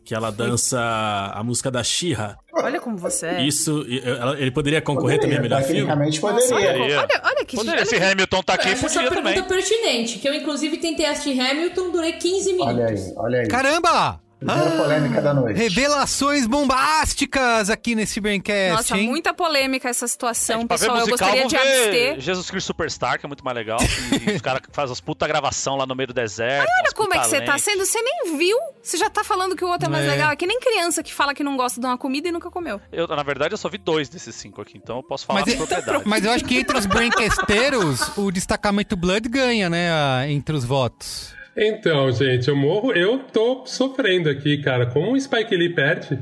que 0.04 0.14
ela 0.14 0.30
dança 0.32 0.80
a 1.34 1.42
música 1.44 1.70
da 1.70 1.82
Xirra, 1.82 2.36
Olha 2.54 2.80
como 2.80 2.96
você 2.96 3.26
é. 3.26 3.42
isso, 3.42 3.84
ele 4.38 4.50
poderia 4.50 4.80
concorrer 4.80 5.18
também 5.18 5.38
a 5.38 5.40
melhor 5.40 5.62
filme? 5.62 5.80
Tecnicamente 5.82 6.20
poderia. 6.20 6.54
olha, 6.54 6.72
Poderia. 6.72 6.98
olha, 7.00 7.22
olha 7.24 7.44
que 7.44 7.56
Poderia, 7.56 7.80
olha 7.80 7.86
se 7.86 7.96
que- 7.98 8.02
Hamilton 8.04 8.42
tá 8.42 8.54
aqui, 8.54 8.68
Essa 8.68 8.86
é 8.86 8.88
podia 8.88 9.10
pergunta 9.10 9.32
também. 9.34 9.48
pertinente, 9.48 10.18
que 10.18 10.28
eu 10.28 10.34
inclusive 10.34 10.76
tentei 10.76 11.06
assistir 11.06 11.40
Hamilton, 11.40 11.90
durei 11.90 12.12
15 12.12 12.52
minutos. 12.52 12.72
Olha 12.74 12.86
aí, 12.86 13.12
olha 13.16 13.40
aí. 13.40 13.48
Caramba! 13.48 14.20
Primeira 14.44 14.70
polêmica 14.76 15.20
da 15.20 15.34
noite. 15.34 15.56
Revelações 15.58 16.46
bombásticas 16.46 17.70
aqui 17.70 17.94
nesse 17.94 18.20
Braincast, 18.20 18.70
Nossa, 18.76 18.98
hein? 18.98 19.08
muita 19.08 19.32
polêmica 19.34 19.88
essa 19.88 20.06
situação, 20.08 20.60
ver 20.60 20.68
pessoal. 20.68 20.96
Eu 20.98 21.06
musical, 21.06 21.18
gostaria 21.28 21.40
vou 21.42 21.50
de 21.50 21.56
ver 21.56 21.88
abster. 21.88 22.20
Jesus 22.20 22.50
Cristo 22.50 22.66
Superstar, 22.68 23.18
que 23.18 23.26
é 23.26 23.28
muito 23.28 23.44
mais 23.44 23.56
legal. 23.56 23.78
E 24.26 24.32
os 24.32 24.42
caras 24.42 24.60
que 24.60 24.68
fazem 24.72 24.92
as 24.92 25.00
puta 25.00 25.26
gravação 25.26 25.76
lá 25.76 25.86
no 25.86 25.94
meio 25.94 26.08
do 26.08 26.14
deserto. 26.14 26.68
Olha 26.80 26.92
como 26.94 27.14
é 27.14 27.18
que 27.18 27.26
você 27.26 27.40
tá 27.40 27.56
sendo, 27.58 27.84
você 27.84 28.00
nem 28.02 28.36
viu, 28.36 28.56
você 28.82 28.96
já 28.96 29.08
tá 29.10 29.22
falando 29.24 29.54
que 29.56 29.64
o 29.64 29.68
outro 29.68 29.86
é 29.86 29.90
mais 29.90 30.04
É. 30.04 30.08
legal. 30.10 30.30
É 30.32 30.36
que 30.36 30.46
nem 30.46 30.58
criança 30.60 31.02
que 31.02 31.12
fala 31.12 31.34
que 31.34 31.42
não 31.44 31.56
gosta 31.56 31.80
de 31.80 31.86
uma 31.86 31.98
comida 31.98 32.28
e 32.28 32.32
nunca 32.32 32.50
comeu. 32.50 32.80
Eu, 32.92 33.06
na 33.08 33.22
verdade, 33.22 33.54
eu 33.54 33.58
só 33.58 33.68
vi 33.68 33.78
dois 33.78 34.08
desses 34.08 34.34
cinco 34.34 34.60
aqui, 34.60 34.76
então 34.76 34.96
eu 34.98 35.02
posso 35.02 35.26
falar 35.26 35.40
Mas, 35.40 35.54
é- 35.54 35.56
propriedade. 35.56 36.02
mas 36.06 36.24
eu 36.24 36.30
acho 36.32 36.44
que 36.44 36.56
entre 36.58 36.76
os 36.78 36.86
Braincasteiros, 36.86 38.16
o 38.16 38.30
destacamento 38.30 38.96
Blood 38.96 39.28
ganha, 39.28 39.68
né? 39.70 40.30
entre 40.30 40.54
os 40.56 40.64
votos. 40.64 41.34
Então, 41.56 42.10
gente, 42.12 42.48
eu 42.48 42.56
morro, 42.56 42.92
eu 42.92 43.18
tô 43.18 43.64
sofrendo 43.66 44.28
aqui, 44.30 44.58
cara. 44.62 44.86
Como 44.86 45.12
o 45.12 45.20
Spike 45.20 45.54
Lee 45.54 45.74
perde, 45.74 46.18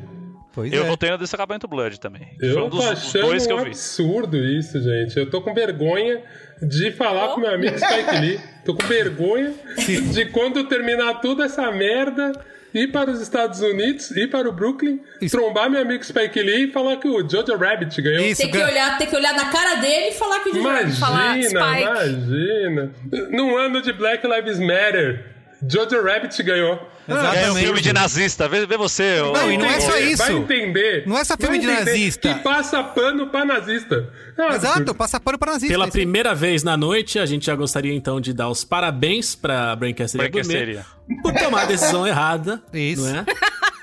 Pois 0.52 0.72
Eu 0.72 0.84
é. 0.84 0.88
votei 0.88 1.10
no 1.10 1.18
Destacamento 1.18 1.68
Blood 1.68 2.00
também. 2.00 2.26
Foi 2.38 2.49
eu 2.50 2.66
um 2.66 2.70
tô 2.70 2.78
dos 2.78 2.87
achando 2.87 3.26
dois 3.26 3.46
que 3.46 3.52
um 3.52 3.58
eu 3.58 3.64
vi. 3.64 3.70
absurdo 3.70 4.37
isso, 4.37 4.80
gente. 4.82 5.16
Eu 5.16 5.30
tô 5.30 5.40
com 5.40 5.54
vergonha 5.54 6.20
de 6.60 6.90
falar 6.90 7.28
com 7.34 7.40
meu 7.40 7.54
amigo 7.54 7.78
Spike 7.78 8.18
Lee. 8.20 8.40
Tô 8.64 8.75
com 8.75 8.84
vergonha 8.87 9.54
de 10.12 10.26
quando 10.26 10.64
terminar 10.64 11.20
toda 11.20 11.44
essa 11.44 11.70
merda 11.70 12.32
ir 12.75 12.93
para 12.93 13.11
os 13.11 13.21
Estados 13.21 13.61
Unidos, 13.61 14.11
ir 14.12 14.31
para 14.31 14.49
o 14.49 14.53
Brooklyn, 14.53 15.00
trombar 15.31 15.71
meu 15.71 15.81
amigo 15.81 16.05
Spike 16.05 16.43
Lee 16.43 16.65
e 16.65 16.73
falar 16.73 16.97
que 16.97 17.09
o 17.09 17.21
Jojo 17.29 17.57
Rabbit 17.57 18.00
ganhou. 18.03 18.25
Isso, 18.27 18.43
Tem 18.43 18.50
que, 18.50 18.59
olhar, 18.59 18.99
tem 18.99 19.07
que 19.07 19.17
olhar 19.17 19.35
na 19.35 19.47
cara 19.50 19.77
dele 19.77 20.09
e 20.09 20.12
falar 20.12 20.41
que 20.41 20.50
o 20.50 20.55
Jojo 20.55 20.69
Rabbit 20.69 20.97
falar 20.99 21.37
Imagina, 21.39 21.61
Spike. 21.61 21.83
imagina. 21.83 22.95
Num 23.31 23.57
ano 23.57 23.81
de 23.83 23.93
Black 23.93 24.27
Lives 24.27 24.59
Matter, 24.59 25.25
Jojo 25.69 26.02
Rabbit 26.02 26.43
ganhou. 26.43 26.76
Ganhou 27.07 27.23
um 27.25 27.29
Exatamente. 27.33 27.64
filme 27.64 27.81
de 27.81 27.93
nazista. 27.93 28.49
Vê, 28.49 28.67
vê 28.67 28.76
você. 28.76 29.21
ô- 29.21 29.33
Não, 29.33 29.50
e 29.52 29.59
não 29.59 29.67
é 29.67 29.81
só 29.81 29.90
Vai 29.90 30.02
isso. 30.05 30.33
entender. 30.33 31.05
Não 31.07 31.19
é 31.19 31.25
só 31.25 31.37
filme 31.37 31.59
vai 31.59 31.67
de 31.67 31.85
nazista. 31.85 32.35
Que 32.35 32.40
passa 32.43 32.83
pano 32.83 33.26
pra 33.29 33.45
nazista. 33.45 34.09
Ah, 34.38 34.55
Exato, 34.55 34.95
passa 34.95 35.19
pano 35.21 35.38
para 35.38 35.52
nazista. 35.52 35.73
Pela 35.75 35.87
isso 35.87 35.93
primeira 35.93 36.35
vez 36.35 36.62
na 36.62 36.76
noite, 36.76 37.19
a 37.19 37.26
gente 37.26 37.47
já 37.47 37.55
gostaria 37.55 37.93
então 37.95 38.21
de 38.21 38.33
dar 38.33 38.49
os 38.49 38.64
parabéns 38.64 39.35
pra 39.35 39.75
Brancasteria 39.76 40.29
Gourmet 40.31 40.79
por 41.23 41.33
tomar 41.35 41.62
a 41.62 41.67
decisão 41.67 42.07
errada. 42.07 42.62
Isso. 42.73 43.02
Não 43.02 43.17
é? 43.19 43.25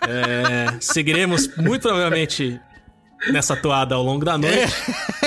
É, 0.10 0.78
seguiremos 0.80 1.50
muito 1.58 1.82
provavelmente 1.82 2.60
nessa 3.32 3.56
toada 3.56 3.96
ao 3.96 4.04
longo 4.04 4.24
da 4.26 4.38
noite. 4.38 4.74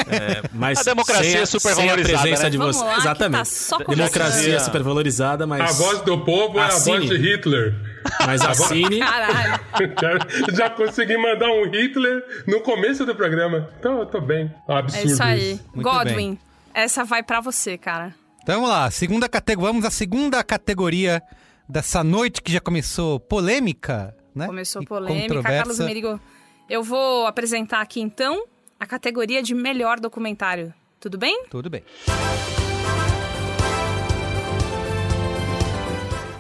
É, 0.09 0.43
mas 0.53 0.79
A 0.79 0.83
democracia 0.83 1.31
sem 1.31 1.41
é 1.41 1.47
super 1.47 1.75
sem 1.75 1.85
a 1.85 1.93
valorizada, 1.93 2.21
presença 2.23 2.43
né? 2.45 2.51
de 2.51 2.59
vocês. 2.59 2.85
lá, 2.85 2.93
tá 2.95 2.99
Exatamente. 3.01 3.49
só 3.49 3.79
democracia 3.79 4.55
é 4.57 4.59
super 4.59 4.83
valorizada, 4.83 5.47
mas. 5.47 5.61
A 5.61 5.73
voz 5.85 6.01
do 6.03 6.19
povo 6.25 6.59
é 6.59 6.63
a 6.63 6.67
Assine. 6.67 6.99
voz 6.99 7.09
de 7.11 7.17
Hitler. 7.17 7.75
Mas 8.27 8.41
assine. 8.43 8.99
Caralho. 8.99 9.61
já, 10.01 10.53
já 10.57 10.71
consegui 10.71 11.17
mandar 11.19 11.49
um 11.49 11.65
Hitler 11.71 12.25
no 12.47 12.61
começo 12.61 13.05
do 13.05 13.15
programa. 13.15 13.69
Então 13.79 13.99
eu 14.01 14.07
tô 14.07 14.21
bem. 14.21 14.53
Absurdo. 14.67 15.09
É 15.09 15.13
isso 15.13 15.23
aí. 15.23 15.61
Muito 15.75 15.89
Godwin, 15.89 16.39
essa 16.73 17.05
vai 17.05 17.23
pra 17.23 17.41
você, 17.41 17.77
cara. 17.77 18.15
Então 18.43 18.57
vamos 18.57 18.71
lá, 18.71 18.91
segunda 18.91 19.29
categoria. 19.29 19.71
Vamos 19.73 19.85
à 19.85 19.91
segunda 19.91 20.43
categoria 20.43 21.23
dessa 21.69 22.03
noite 22.03 22.41
que 22.43 22.51
já 22.51 22.59
começou 22.61 23.21
polêmica, 23.21 24.15
né? 24.35 24.47
Começou 24.47 24.83
E 24.83 24.87
polêmica. 24.87 25.21
controversa. 25.35 25.57
Carlos 25.59 25.79
Merigo, 25.81 26.21
eu 26.71 26.85
vou 26.85 27.27
apresentar 27.27 27.81
aqui 27.81 28.01
então 28.01 28.45
a 28.79 28.87
categoria 28.87 29.43
de 29.43 29.55
melhor 29.55 29.99
documentário. 29.99 30.73
Tudo 31.01 31.19
bem? 31.19 31.45
Tudo 31.51 31.69
bem. 31.69 31.83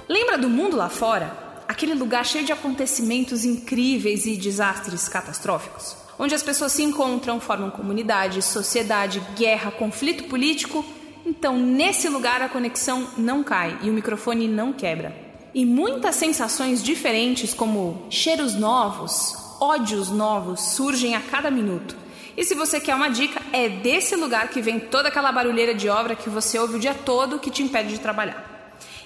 Lembra 0.08 0.38
do 0.38 0.48
mundo 0.48 0.76
lá 0.76 0.88
fora? 0.88 1.36
Aquele 1.66 1.94
lugar 1.94 2.24
cheio 2.24 2.44
de 2.44 2.52
acontecimentos 2.52 3.44
incríveis 3.44 4.24
e 4.24 4.36
desastres 4.36 5.08
catastróficos? 5.08 5.96
Onde 6.16 6.34
as 6.34 6.42
pessoas 6.42 6.72
se 6.72 6.82
encontram, 6.84 7.40
formam 7.40 7.70
comunidade, 7.70 8.40
sociedade, 8.40 9.20
guerra, 9.36 9.72
conflito 9.72 10.24
político? 10.24 10.84
Então, 11.26 11.58
nesse 11.58 12.08
lugar 12.08 12.40
a 12.40 12.48
conexão 12.48 13.08
não 13.16 13.42
cai 13.42 13.76
e 13.82 13.90
o 13.90 13.92
microfone 13.92 14.46
não 14.46 14.72
quebra. 14.72 15.12
E 15.52 15.64
muitas 15.64 16.14
sensações 16.14 16.82
diferentes, 16.82 17.52
como 17.52 18.06
cheiros 18.10 18.54
novos, 18.54 19.39
ódios 19.60 20.08
novos, 20.10 20.60
surgem 20.60 21.14
a 21.14 21.20
cada 21.20 21.50
minuto. 21.50 21.94
E 22.36 22.44
se 22.44 22.54
você 22.54 22.80
quer 22.80 22.94
uma 22.94 23.10
dica, 23.10 23.40
é 23.52 23.68
desse 23.68 24.16
lugar 24.16 24.48
que 24.48 24.62
vem 24.62 24.80
toda 24.80 25.08
aquela 25.08 25.30
barulheira 25.30 25.74
de 25.74 25.88
obra 25.88 26.16
que 26.16 26.30
você 26.30 26.58
ouve 26.58 26.76
o 26.76 26.80
dia 26.80 26.94
todo 26.94 27.38
que 27.38 27.50
te 27.50 27.62
impede 27.62 27.90
de 27.90 28.00
trabalhar. 28.00 28.48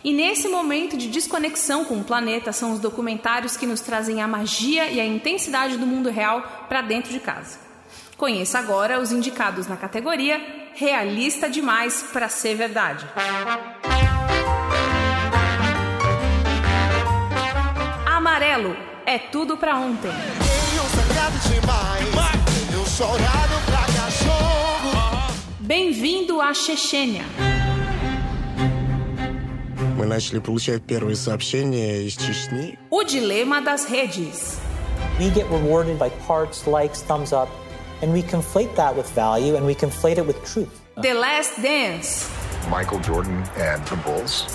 E 0.05 0.13
nesse 0.13 0.49
momento 0.49 0.97
de 0.97 1.09
desconexão 1.09 1.85
com 1.85 1.99
o 1.99 2.05
planeta 2.05 2.53
são 2.53 2.73
os 2.73 2.79
documentários 2.79 3.57
que 3.57 3.67
nos 3.67 3.81
trazem 3.81 4.23
a 4.23 4.29
magia 4.29 4.87
e 4.89 5.01
a 5.01 5.05
intensidade 5.05 5.79
do 5.79 5.87
mundo 5.87 6.11
real 6.11 6.67
para 6.69 6.83
dentro 6.83 7.11
de 7.11 7.19
casa. 7.19 7.59
Conheça 8.17 8.59
agora 8.59 9.01
os 9.01 9.11
indicados 9.11 9.67
na 9.67 9.77
categoria 9.77 10.41
Realista 10.75 11.49
Demais 11.49 12.05
para 12.13 12.29
Ser 12.29 12.55
Verdade. 12.55 13.05
Amarelo 18.07 18.94
é 19.06 19.18
tudo 19.18 19.58
para 19.58 19.76
ontem. 19.78 20.12
Bem-vindo 25.60 26.42
à 26.42 26.54
Chechênia. 26.54 27.24
Мы 29.98 30.06
начали 30.06 30.40
получать 30.40 30.82
первые 30.84 31.16
сообщения 31.16 32.04
из 32.04 32.16
Чечни. 32.16 32.80
O 32.90 33.04
dilema 33.04 33.62
das 33.62 33.90
redes. 33.90 34.60
we 35.20 35.30
get 35.32 35.46
rewarded 35.50 36.00
by 36.00 36.10
parts, 36.28 36.66
likes, 36.66 37.02
thumbs 37.02 37.34
up, 37.34 37.50
and 38.02 38.14
we 38.14 38.24
conflate 38.24 38.74
that 38.76 38.96
with 38.96 39.10
value 39.12 39.56
and 39.56 39.66
we 39.66 39.76
conflate 39.76 40.18
it 40.18 40.26
with 40.26 40.42
truth. 40.46 40.82
The 41.02 41.14
Last 41.14 41.62
Dance. 41.62 42.32
Michael 42.70 43.00
Jordan 43.00 43.44
and 43.58 43.86
the 43.88 43.98
Bulls 43.98 44.46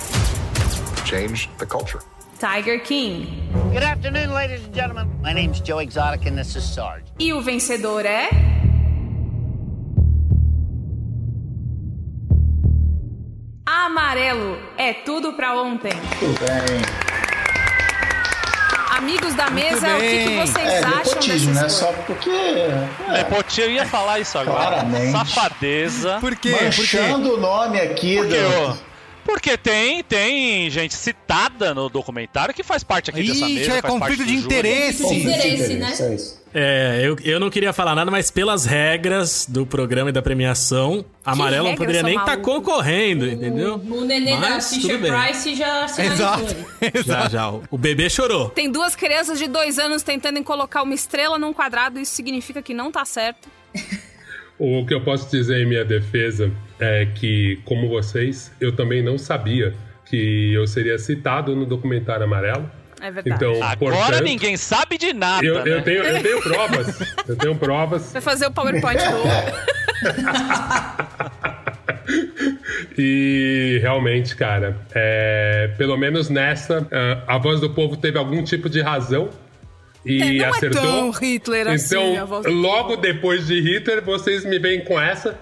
changed 1.04 1.50
the 1.58 1.66
culture. 1.66 2.00
Tiger 2.39 2.79
King. 2.79 3.27
Good 3.73 3.83
afternoon, 3.83 4.31
ladies 4.33 4.63
and 4.63 4.73
gentlemen. 4.73 5.09
My 5.21 5.33
name's 5.33 5.59
Joe 5.59 5.79
Exotic 5.79 6.25
and 6.25 6.37
this 6.37 6.55
is 6.55 6.63
Sarge. 6.63 7.03
E 7.19 7.33
o 7.33 7.41
vencedor 7.41 8.05
é. 8.05 8.29
Amarelo 13.65 14.57
é 14.77 14.93
tudo 14.93 15.33
pra 15.33 15.61
ontem. 15.61 15.91
Tudo 16.19 16.39
bem. 16.39 16.81
Amigos 18.97 19.33
da 19.33 19.49
mesa, 19.49 19.95
o 19.95 19.99
que, 19.99 20.23
que 20.25 20.37
vocês 20.37 20.67
É, 20.69 20.79
acham 20.83 21.19
dessa 21.19 21.51
né? 21.51 21.69
Só 21.69 21.91
porque. 22.05 22.29
É, 22.29 23.11
Nepotismo, 23.11 23.63
eu 23.65 23.71
ia 23.71 23.85
falar 23.85 24.19
isso 24.19 24.37
agora. 24.37 24.77
Claramente. 24.83 25.11
Safadeza. 25.11 26.17
Por 26.19 26.35
quê? 26.35 26.51
Por 26.51 26.59
quê? 26.59 26.99
manchando 26.99 27.33
o 27.35 27.39
nome 27.39 27.79
aqui 27.79 28.17
Por 28.17 28.27
quê, 28.27 28.35
do. 28.41 28.88
Porque 29.29 29.55
tem, 29.55 30.03
tem 30.03 30.71
gente 30.71 30.95
citada 30.95 31.71
no 31.71 31.87
documentário 31.87 32.51
que 32.51 32.63
faz 32.63 32.83
parte 32.83 33.11
aqui 33.11 33.21
dessa 33.21 33.45
Ixi, 33.45 33.53
mesa. 33.59 33.77
é 33.77 33.81
conflito 33.83 34.17
do 34.17 34.25
de 34.25 34.35
interesse. 34.35 35.03
Conflito 35.03 35.23
de 35.23 35.29
interesse, 35.29 35.73
né? 35.75 35.93
É. 35.99 36.39
É, 36.51 37.01
eu, 37.03 37.15
eu 37.23 37.39
não 37.39 37.47
queria 37.47 37.71
falar 37.71 37.93
nada, 37.93 38.09
mas 38.09 38.31
pelas 38.31 38.65
regras 38.65 39.45
do 39.47 39.67
programa 39.67 40.09
e 40.09 40.11
da 40.11 40.19
premiação, 40.19 41.05
Amarelo 41.23 41.65
não 41.65 41.71
regras, 41.73 41.77
poderia 41.85 42.01
nem 42.01 42.17
estar 42.17 42.37
maluco? 42.37 42.51
concorrendo, 42.55 43.27
entendeu? 43.27 43.75
O 43.75 44.01
nenê 44.03 44.31
da 44.31 44.49
Mas, 44.49 44.73
Fisher 44.73 44.93
tudo 44.97 45.01
bem. 45.03 45.11
Price 45.11 45.53
já 45.53 45.87
se 45.87 46.01
Exato. 46.09 46.55
Já, 47.05 47.29
já. 47.29 47.51
O 47.69 47.77
bebê 47.77 48.09
chorou. 48.09 48.49
Tem 48.49 48.71
duas 48.71 48.95
crianças 48.95 49.37
de 49.37 49.47
dois 49.47 49.77
anos 49.77 50.01
tentando 50.01 50.43
colocar 50.43 50.81
uma 50.81 50.95
estrela 50.95 51.37
num 51.37 51.53
quadrado, 51.53 51.99
isso 51.99 52.15
significa 52.15 52.63
que 52.63 52.73
não 52.73 52.91
tá 52.91 53.05
certo. 53.05 53.47
O 54.59 54.85
que 54.85 54.93
eu 54.93 55.01
posso 55.01 55.31
dizer 55.31 55.61
em 55.61 55.65
minha 55.65 55.85
defesa 55.85 56.51
é 56.79 57.05
que, 57.05 57.59
como 57.63 57.87
vocês, 57.87 58.51
eu 58.59 58.75
também 58.75 59.01
não 59.01 59.17
sabia 59.17 59.73
que 60.05 60.53
eu 60.53 60.67
seria 60.67 60.97
citado 60.97 61.55
no 61.55 61.65
documentário 61.65 62.25
Amarelo. 62.25 62.69
É 63.01 63.09
verdade. 63.09 63.35
Então, 63.35 63.63
Agora 63.63 63.95
portanto, 63.95 64.23
ninguém 64.23 64.57
sabe 64.57 64.97
de 64.97 65.13
nada, 65.13 65.45
eu, 65.45 65.63
né? 65.63 65.77
eu 65.77 65.81
tenho, 65.81 66.03
eu 66.03 66.21
tenho 66.21 66.41
provas. 66.41 66.99
Eu 67.27 67.35
tenho 67.37 67.55
provas. 67.55 68.11
Vai 68.11 68.21
fazer 68.21 68.47
o 68.47 68.51
PowerPoint 68.51 68.99
do. 68.99 69.09
E 72.97 73.79
realmente, 73.81 74.35
cara, 74.35 74.75
é, 74.93 75.71
pelo 75.77 75.95
menos 75.95 76.29
nessa, 76.29 76.85
a, 76.91 77.35
a 77.35 77.37
voz 77.37 77.61
do 77.61 77.69
povo 77.69 77.95
teve 77.95 78.17
algum 78.17 78.43
tipo 78.43 78.69
de 78.69 78.81
razão. 78.81 79.29
E 80.09 80.21
É, 80.21 80.33
não 80.39 80.45
é 80.45 80.49
acertou. 80.49 80.81
tão 80.81 81.09
Hitler 81.11 81.67
assim, 81.67 82.13
então, 82.13 82.41
logo 82.51 82.95
depois 82.95 83.47
de 83.47 83.59
Hitler, 83.61 84.03
vocês 84.03 84.43
me 84.45 84.57
vêm 84.59 84.83
com 84.83 84.99
essa. 84.99 85.37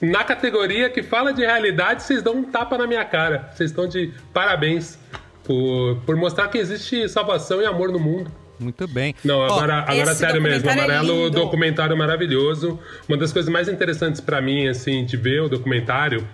Na 0.00 0.24
categoria 0.24 0.90
que 0.90 1.02
fala 1.02 1.32
de 1.32 1.42
realidade, 1.42 2.02
vocês 2.02 2.22
dão 2.22 2.34
um 2.34 2.44
tapa 2.44 2.76
na 2.76 2.86
minha 2.86 3.04
cara. 3.04 3.50
Vocês 3.54 3.70
estão 3.70 3.86
de 3.86 4.12
parabéns 4.32 4.98
por, 5.44 5.96
por 6.04 6.16
mostrar 6.16 6.48
que 6.48 6.58
existe 6.58 7.08
salvação 7.08 7.60
e 7.62 7.66
amor 7.66 7.90
no 7.92 7.98
mundo. 8.00 8.30
Muito 8.58 8.86
bem. 8.86 9.14
Não, 9.24 9.42
agora, 9.44 9.78
agora 9.80 10.10
esse 10.10 10.14
sério 10.16 10.40
mesmo, 10.40 10.62
documentário 10.62 10.92
é 10.92 10.96
Amarelo, 10.96 11.24
lindo. 11.24 11.30
documentário 11.40 11.96
maravilhoso. 11.96 12.78
Uma 13.08 13.16
das 13.18 13.32
coisas 13.32 13.50
mais 13.52 13.68
interessantes 13.68 14.20
pra 14.20 14.40
mim, 14.40 14.68
assim, 14.68 15.04
de 15.04 15.16
ver 15.16 15.42
o 15.42 15.48
documentário, 15.48 16.26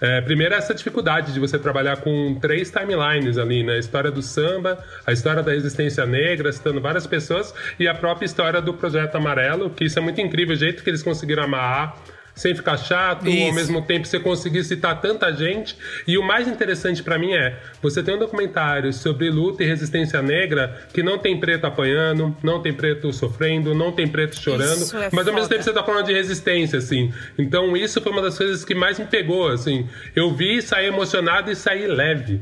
é, 0.00 0.20
primeiro 0.20 0.54
essa 0.54 0.74
dificuldade 0.74 1.32
de 1.32 1.40
você 1.40 1.58
trabalhar 1.58 1.98
com 1.98 2.36
três 2.40 2.70
timelines 2.70 3.38
ali, 3.38 3.62
né? 3.62 3.74
A 3.74 3.78
história 3.78 4.10
do 4.10 4.22
samba, 4.22 4.78
a 5.06 5.12
história 5.12 5.42
da 5.42 5.52
resistência 5.52 6.04
negra, 6.06 6.52
citando 6.52 6.80
várias 6.80 7.06
pessoas, 7.06 7.54
e 7.78 7.88
a 7.88 7.94
própria 7.94 8.26
história 8.26 8.60
do 8.60 8.74
Projeto 8.74 9.16
Amarelo, 9.16 9.70
que 9.70 9.84
isso 9.84 9.98
é 9.98 10.02
muito 10.02 10.20
incrível, 10.20 10.54
o 10.54 10.58
jeito 10.58 10.82
que 10.82 10.90
eles 10.90 11.02
conseguiram 11.02 11.44
amarrar 11.44 11.96
sem 12.36 12.54
ficar 12.54 12.76
chato, 12.76 13.26
Isso. 13.26 13.46
ao 13.46 13.54
mesmo 13.54 13.82
tempo 13.82 14.06
você 14.06 14.20
conseguir 14.20 14.62
citar 14.62 15.00
tanta 15.00 15.32
gente. 15.32 15.74
E 16.06 16.18
o 16.18 16.22
mais 16.22 16.46
interessante 16.46 17.02
pra 17.02 17.18
mim 17.18 17.32
é, 17.32 17.58
você 17.82 18.02
tem 18.02 18.14
um 18.14 18.18
documentário 18.18 18.92
sobre 18.92 19.30
luta 19.30 19.64
e 19.64 19.66
resistência 19.66 20.20
negra 20.20 20.86
que 20.92 21.02
não 21.02 21.16
tem 21.18 21.40
preto 21.40 21.64
apanhando, 21.66 22.36
não 22.42 22.60
tem 22.60 22.74
preto 22.74 23.10
sofrendo, 23.10 23.74
não 23.74 23.90
tem 23.90 24.06
preto 24.06 24.38
chorando, 24.38 24.82
Isso 24.82 24.96
é 24.98 25.08
mas 25.10 25.26
ao 25.26 25.32
mesmo 25.32 25.48
foda. 25.48 25.54
tempo 25.54 25.64
você 25.64 25.72
tá 25.72 25.82
falando 25.82 26.06
de 26.06 26.12
resistência, 26.12 26.78
assim. 26.78 27.10
Então 27.38 27.74
isso 27.74 28.02
foi 28.02 28.12
uma 28.12 28.20
das 28.22 28.36
coisas 28.36 28.64
que 28.66 28.74
mais 28.74 28.98
me 28.98 29.06
pegou, 29.06 29.48
assim. 29.48 29.88
Eu 30.14 30.34
vi, 30.34 30.60
saí 30.60 30.86
emocionado 30.86 31.50
e 31.50 31.56
saí 31.56 31.86
leve. 31.86 32.40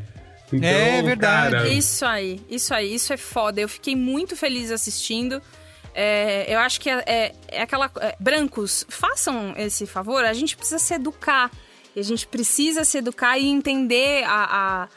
Então, 0.53 0.69
É 0.69 1.03
verdade. 1.03 1.55
Cara, 1.57 1.69
Isso 1.69 2.05
aí, 2.05 2.41
isso 2.51 2.75
aí, 2.75 2.95
isso 2.95 3.13
é 3.13 3.17
foda. 3.17 3.61
Eu 3.61 3.69
fiquei 3.69 3.95
muito 3.95 4.37
feliz 4.37 4.71
assistindo. 4.73 5.41
É, 5.95 6.53
eu 6.53 6.59
acho 6.59 6.81
que 6.81 6.91
é, 6.91 7.05
é- 7.07 7.35
é 7.49 7.63
aquela. 7.63 7.91
é, 8.01 8.17
brancos, 8.19 8.85
façam 8.89 9.55
esse 9.57 9.87
favor. 9.87 10.25
A 10.25 10.33
gente 10.33 10.57
precisa 10.57 10.79
se 10.79 10.93
educar. 10.95 11.51
E 11.95 12.01
a 12.01 12.03
gente 12.03 12.27
precisa 12.27 12.85
se 12.85 12.99
educar 12.99 13.39
e 13.39 13.47
entender 13.47 14.25
a, 14.25 14.45
a- 14.83 14.89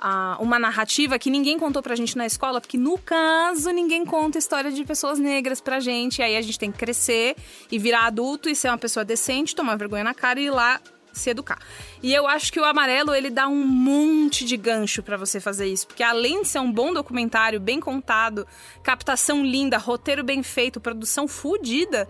a- 0.00 0.36
uma 0.40 0.58
narrativa 0.58 1.16
que 1.16 1.30
ninguém 1.30 1.56
contou 1.56 1.80
pra 1.80 1.94
gente 1.94 2.18
na 2.18 2.26
escola, 2.26 2.60
porque 2.60 2.76
no 2.76 2.98
caso 2.98 3.70
ninguém 3.70 4.04
conta 4.04 4.38
história 4.38 4.72
de 4.72 4.84
pessoas 4.84 5.20
negras 5.20 5.60
pra 5.60 5.78
gente. 5.78 6.18
E 6.18 6.22
aí 6.24 6.36
a 6.36 6.42
gente 6.42 6.58
tem 6.58 6.72
que 6.72 6.78
crescer 6.78 7.36
e 7.70 7.78
virar 7.78 8.06
adulto 8.06 8.48
e 8.48 8.56
ser 8.56 8.68
uma 8.68 8.78
pessoa 8.78 9.04
decente, 9.04 9.54
tomar 9.54 9.76
vergonha 9.76 10.02
na 10.02 10.12
cara 10.14 10.40
e 10.40 10.46
ir 10.46 10.50
lá 10.50 10.80
se 11.12 11.30
educar. 11.30 11.58
E 12.02 12.12
eu 12.14 12.26
acho 12.26 12.52
que 12.52 12.60
o 12.60 12.64
amarelo 12.64 13.14
ele 13.14 13.30
dá 13.30 13.48
um 13.48 13.64
monte 13.66 14.44
de 14.44 14.56
gancho 14.56 15.02
pra 15.02 15.16
você 15.16 15.40
fazer 15.40 15.66
isso, 15.66 15.86
porque 15.86 16.02
além 16.02 16.42
de 16.42 16.48
ser 16.48 16.58
um 16.60 16.72
bom 16.72 16.92
documentário, 16.92 17.60
bem 17.60 17.80
contado, 17.80 18.46
captação 18.82 19.44
linda, 19.44 19.78
roteiro 19.78 20.24
bem 20.24 20.42
feito, 20.42 20.80
produção 20.80 21.28
fodida, 21.28 22.08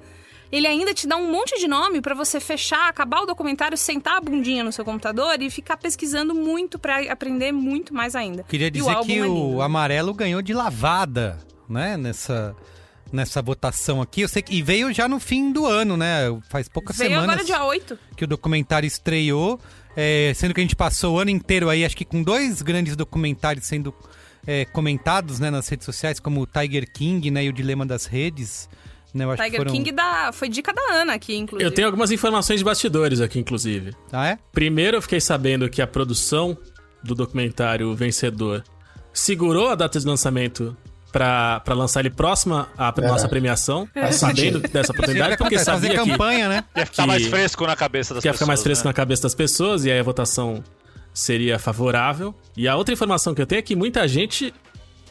ele 0.53 0.67
ainda 0.67 0.93
te 0.93 1.07
dá 1.07 1.17
um 1.17 1.33
monte 1.33 1.59
de 1.59 1.67
nome 1.67 2.03
pra 2.03 2.15
você 2.15 2.39
fechar, 2.39 2.87
acabar 2.89 3.23
o 3.23 3.27
documentário, 3.27 3.77
sentar 3.77 4.19
a 4.19 4.21
bundinha 4.21 4.63
no 4.63 4.71
seu 4.71 4.85
computador 4.85 5.41
e 5.41 5.49
ficar 5.49 5.79
pesquisando 5.79 6.35
muito 6.35 6.79
pra 6.79 7.01
aprender 7.11 7.53
muito 7.53 7.95
mais 7.95 8.15
ainda. 8.15 8.43
Queria 8.43 8.71
dizer 8.71 8.91
álbum 8.91 9.07
que 9.07 9.19
é 9.19 9.27
o 9.27 9.63
amarelo 9.63 10.13
ganhou 10.13 10.43
de 10.43 10.53
lavada, 10.53 11.39
né? 11.67 11.97
Nessa, 11.97 12.55
nessa 13.13 13.43
votação 13.43 14.01
aqui. 14.01 14.23
Eu 14.23 14.29
sei 14.29 14.43
que, 14.43 14.55
e 14.55 14.63
veio 14.63 14.93
já 14.93 15.09
no 15.09 15.21
fim 15.21 15.53
do 15.53 15.67
ano, 15.67 15.97
né? 15.97 16.27
Faz 16.49 16.69
poucas 16.69 16.97
Veio 16.97 17.11
semanas 17.11 17.31
agora 17.31 17.45
dia 17.45 17.65
8. 17.65 17.99
que 18.17 18.25
o 18.25 18.27
documentário 18.27 18.87
estreou. 18.87 19.61
é, 19.97 20.33
sendo 20.35 20.55
que 20.55 20.61
a 20.61 20.65
gente 20.65 20.77
passou 20.77 21.17
o 21.17 21.19
ano 21.19 21.31
inteiro 21.31 21.69
aí, 21.69 21.85
acho 21.85 21.97
que 21.97 22.05
com 22.05 22.23
dois 22.23 22.63
grandes 22.63 22.97
documentários 22.97 23.67
sendo 23.67 23.95
é, 24.47 24.65
comentados 24.65 25.39
né, 25.39 25.51
nas 25.51 25.69
redes 25.69 25.85
sociais, 25.85 26.19
como 26.19 26.41
o 26.43 26.47
Tiger 26.47 26.91
King 26.91 27.31
né, 27.31 27.45
e 27.45 27.49
o 27.49 27.53
Dilema 27.53 27.87
das 27.87 28.07
Redes. 28.07 28.69
Né, 29.15 29.25
eu 29.25 29.31
acho 29.31 29.43
que 29.43 29.45
Tiger 29.45 29.61
foram... 29.61 29.73
King 29.73 29.93
da, 29.93 30.33
foi 30.33 30.49
dica 30.49 30.73
da 30.73 30.83
Ana 30.95 31.15
aqui, 31.15 31.37
inclusive. 31.37 31.69
Eu 31.69 31.75
tenho 31.75 31.87
algumas 31.87 32.11
informações 32.11 32.59
de 32.61 32.65
bastidores 32.65 33.21
aqui, 33.21 33.39
inclusive. 33.39 33.95
Ah, 34.11 34.29
é? 34.29 34.39
Primeiro, 34.53 34.97
eu 34.97 35.03
fiquei 35.03 35.21
sabendo 35.21 35.69
que 35.69 35.83
a 35.83 35.87
produção 35.87 36.57
do 37.05 37.15
documentário 37.15 37.95
Vencedor 37.95 38.65
segurou 39.13 39.69
a 39.69 39.75
data 39.75 40.01
de 40.01 40.07
lançamento 40.07 40.77
pra, 41.13 41.61
pra 41.61 41.75
lançar 41.75 42.01
ele 42.01 42.11
próxima 42.11 42.69
à 42.77 42.93
É. 42.97 43.01
nossa 43.07 43.29
premiação, 43.29 43.87
Faz 43.95 44.17
sabendo 44.17 44.37
sentido. 44.59 44.69
dessa 44.73 44.93
oportunidade, 44.93 45.37
porque 45.37 45.55
Acontece, 45.57 45.71
fazer 45.71 45.87
sabia 45.89 46.03
que, 46.05 46.11
campanha, 46.11 46.49
né? 46.49 46.65
Ia 46.77 46.87
ficar 46.87 47.03
que- 47.03 47.09
mais 47.09 47.27
fresco 47.27 47.67
na 47.67 47.77
cabeça 47.77 48.15
das 48.15 48.23
que 48.23 48.29
ia 48.29 48.33
pessoas. 48.33 48.39
ficar 48.39 48.47
mais 48.47 48.63
fresco 48.63 48.85
né? 48.85 48.89
na 48.89 48.95
cabeça 48.95 49.23
das 49.23 49.35
pessoas, 49.35 49.85
e 49.85 49.91
aí 49.91 50.01
a 50.01 50.03
votação 50.03 50.65
seria 51.15 51.59
favorável. 51.59 52.35
E 52.57 52.67
a 52.67 52.75
outra 52.75 52.95
informação 52.95 53.35
que 53.35 53.43
eu 53.43 53.47
tenho 53.47 53.59
é 53.59 53.63
que 53.63 53.77
muita 53.77 54.09
gente 54.09 54.53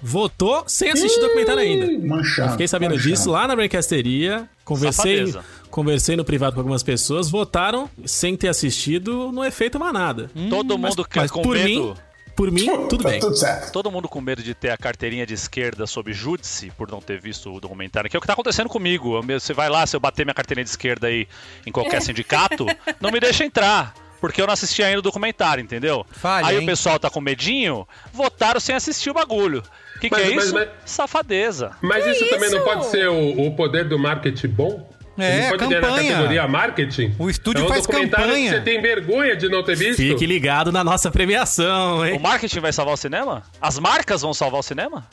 votou 0.01 0.63
sem 0.67 0.89
assistir 0.89 1.19
o 1.19 1.21
documentário 1.21 1.61
ainda. 1.61 2.07
Manchando. 2.07 2.47
Eu 2.47 2.51
fiquei 2.53 2.67
sabendo 2.67 2.95
manchando. 2.95 3.09
disso 3.15 3.29
lá 3.29 3.47
na 3.47 3.55
Brancasteria. 3.55 4.49
Conversei, 4.65 5.27
Safadeza. 5.27 5.45
conversei 5.69 6.15
no 6.15 6.25
privado 6.25 6.53
com 6.55 6.59
algumas 6.61 6.81
pessoas, 6.81 7.29
votaram 7.29 7.87
sem 8.05 8.35
ter 8.35 8.47
assistido 8.47 9.31
no 9.31 9.43
efeito 9.45 9.79
manada. 9.79 10.31
Todo 10.49 10.77
Mas- 10.79 10.95
mundo 10.95 11.07
que 11.07 11.19
mas 11.19 11.29
com 11.29 11.41
por 11.43 11.55
medo... 11.55 11.67
mim, 11.67 11.93
por 12.35 12.51
mim, 12.51 12.65
tudo 12.87 13.03
Tá 13.03 13.09
bem. 13.09 13.19
tudo 13.19 13.35
certo. 13.35 13.71
Todo 13.71 13.91
mundo 13.91 14.07
com 14.09 14.19
medo 14.21 14.41
de 14.41 14.53
ter 14.53 14.69
a 14.71 14.77
carteirinha 14.77 15.25
de 15.25 15.33
esquerda 15.33 15.85
sob 15.85 16.11
júdice 16.13 16.71
por 16.77 16.89
não 16.89 16.99
ter 17.01 17.19
visto 17.19 17.53
o 17.53 17.59
documentário, 17.59 18.09
que 18.09 18.15
é 18.15 18.19
o 18.19 18.21
que 18.21 18.27
tá 18.27 18.33
acontecendo 18.33 18.69
comigo. 18.69 19.21
Você 19.21 19.53
vai 19.53 19.69
lá, 19.69 19.85
se 19.85 19.95
eu 19.95 19.99
bater 19.99 20.25
minha 20.25 20.33
carteirinha 20.33 20.63
de 20.63 20.69
esquerda 20.69 21.07
aí 21.07 21.27
em 21.65 21.71
qualquer 21.71 22.01
sindicato, 22.01 22.65
não 22.99 23.11
me 23.11 23.19
deixa 23.19 23.43
entrar. 23.45 23.93
Porque 24.19 24.39
eu 24.39 24.45
não 24.45 24.53
assisti 24.53 24.83
ainda 24.83 24.99
o 24.99 25.01
documentário, 25.01 25.63
entendeu? 25.63 26.05
Falha, 26.11 26.45
aí 26.47 26.57
hein? 26.57 26.61
o 26.63 26.65
pessoal 26.67 26.99
tá 26.99 27.09
com 27.09 27.19
medinho, 27.19 27.87
votaram 28.13 28.59
sem 28.59 28.75
assistir 28.75 29.09
o 29.09 29.13
bagulho. 29.15 29.63
O 29.95 29.99
que, 29.99 30.09
que 30.11 30.15
Mas- 30.15 30.23
é 30.31 30.35
mas- 30.35 30.45
isso? 30.45 30.53
mas- 30.53 30.69
Safadeza. 30.85 31.71
Mas 31.81 32.05
isso, 32.05 32.29
também 32.29 32.49
não 32.51 32.57
isso? 32.59 32.65
pode 32.65 32.85
ser 32.85 33.09
o, 33.09 33.47
o 33.47 33.55
poder 33.55 33.89
do 33.89 33.97
marketing 33.97 34.47
bom? 34.49 34.87
É, 35.17 35.41
Não 35.41 35.49
pode 35.57 35.67
ter 35.67 35.75
na 35.81 35.87
campanha. 35.87 36.11
categoria 36.13 36.47
marketing? 36.47 37.15
O 37.19 37.29
estúdio 37.29 37.61
é 37.63 37.65
um 37.65 37.67
faz 37.67 37.85
campanha. 37.85 38.51
você 38.53 38.61
tem 38.61 38.81
vergonha 38.81 39.35
de 39.35 39.49
não 39.49 39.63
ter 39.63 39.75
visto? 39.75 39.97
Fique 39.97 40.25
ligado 40.25 40.71
na 40.71 40.83
nossa 40.83 41.11
premiação, 41.11 41.97
O 41.99 42.05
hein? 42.05 42.17
marketing 42.19 42.59
vai 42.59 42.71
salvar 42.73 42.93
o 42.93 42.97
cinema? 42.97 43.43
As 43.61 43.77
marcas 43.77 44.21
vão 44.21 44.33
salvar 44.33 44.59
o 44.61 44.63
cinema? 44.63 45.05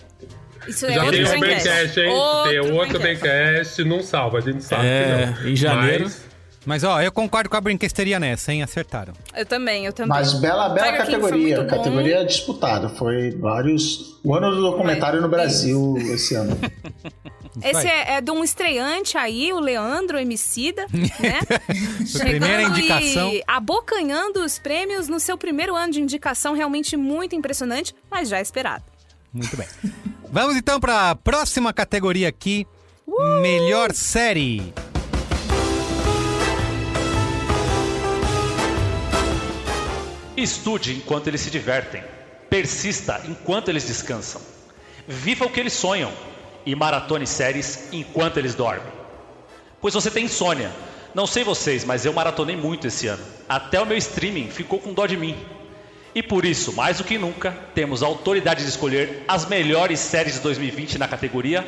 Isso 0.67 0.87
é 0.87 0.93
Já 0.93 1.05
outro 1.05 1.17
tem 1.25 1.37
o 1.37 1.41
Braincast. 1.41 2.01
Hein? 2.01 2.13
tem 2.49 2.61
o 2.61 2.75
outro 2.75 2.99
Braincast. 2.99 3.21
Braincast, 3.23 3.85
não 3.85 4.03
salva, 4.03 4.39
a 4.39 4.41
gente 4.41 4.63
sabe 4.63 4.87
É, 4.87 5.35
que 5.37 5.43
não. 5.45 5.51
em 5.51 5.57
janeiro. 5.57 6.05
Mas, 6.05 6.29
Mas 6.67 6.85
ó, 6.85 7.01
eu 7.01 7.11
concordo 7.11 7.49
com 7.49 7.57
a 7.57 7.61
brinquesteria 7.61 8.21
nessa, 8.21 8.53
hein? 8.53 8.63
Acertaram. 8.63 9.15
Eu 9.35 9.47
também, 9.47 9.87
eu 9.87 9.93
também. 9.93 10.11
Mas 10.11 10.35
bela, 10.35 10.69
bela 10.69 10.87
Tiger 10.93 11.07
categoria. 11.07 11.65
Categoria 11.65 12.25
disputada. 12.25 12.89
Foi 12.91 13.31
vários. 13.31 14.19
O 14.23 14.35
ano 14.35 14.55
do 14.55 14.61
documentário 14.61 15.21
no 15.23 15.29
Brasil 15.29 15.97
esse 16.13 16.35
ano. 16.35 16.59
Esse 17.63 17.87
é, 17.87 18.17
é 18.17 18.21
de 18.21 18.31
um 18.31 18.45
estreante 18.45 19.17
aí, 19.17 19.53
o 19.53 19.61
Leandro 19.61 20.19
Emicida, 20.19 20.87
né? 20.93 21.41
Primeira 22.19 22.63
Chegando 22.65 22.79
indicação. 22.79 23.31
E 23.33 23.43
abocanhando 23.47 24.45
os 24.45 24.59
prêmios 24.59 25.09
no 25.09 25.19
seu 25.19 25.37
primeiro 25.37 25.75
ano 25.75 25.93
de 25.93 26.01
indicação, 26.01 26.55
realmente 26.55 26.97
muito 26.97 27.35
impressionante, 27.35 27.95
mas 28.11 28.29
já 28.29 28.41
esperado. 28.41 28.85
Muito 29.33 29.57
bem. 29.57 29.67
Vamos 30.31 30.57
então 30.57 30.79
para 30.79 31.11
a 31.11 31.15
próxima 31.15 31.73
categoria 31.73 32.29
aqui. 32.29 32.67
Uh! 33.07 33.41
Melhor 33.41 33.93
série. 33.93 34.73
Estude 40.37 40.95
enquanto 40.95 41.27
eles 41.27 41.41
se 41.41 41.51
divertem. 41.51 42.03
Persista 42.49 43.21
enquanto 43.27 43.69
eles 43.69 43.85
descansam. 43.85 44.41
Viva 45.07 45.47
o 45.47 45.51
que 45.51 45.59
eles 45.59 45.73
sonham. 45.73 46.13
E 46.67 46.75
maratone 46.75 47.27
séries 47.27 47.89
enquanto 47.93 48.39
eles 48.39 48.55
dormem. 48.55 48.93
Pois 49.81 49.95
você 49.95 50.11
tem 50.11 50.25
insônia. 50.25 50.71
Não 51.15 51.27
sei 51.27 51.43
vocês, 51.43 51.85
mas 51.85 52.05
eu 52.05 52.13
maratonei 52.13 52.57
muito 52.57 52.87
esse 52.87 53.07
ano. 53.07 53.25
Até 53.49 53.81
o 53.81 53.87
meu 53.87 53.97
streaming 53.97 54.49
ficou 54.49 54.79
com 54.79 54.93
dó 54.93 55.07
de 55.07 55.17
mim. 55.17 55.37
E 56.15 56.23
por 56.23 56.45
isso, 56.45 56.73
mais 56.73 56.99
do 56.99 57.05
que 57.05 57.17
nunca, 57.17 57.57
temos 57.75 58.03
a 58.03 58.07
autoridade 58.07 58.63
de 58.63 58.69
escolher 58.69 59.25
as 59.27 59.47
melhores 59.47 60.01
séries 60.01 60.35
de 60.35 60.41
2020 60.41 60.99
na 60.99 61.09
categoria 61.09 61.65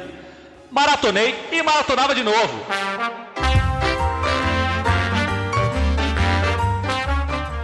Maratonei 0.71 1.35
e 1.51 1.63
maratonava 1.65 2.15
de 2.15 2.23
novo. 2.23 2.65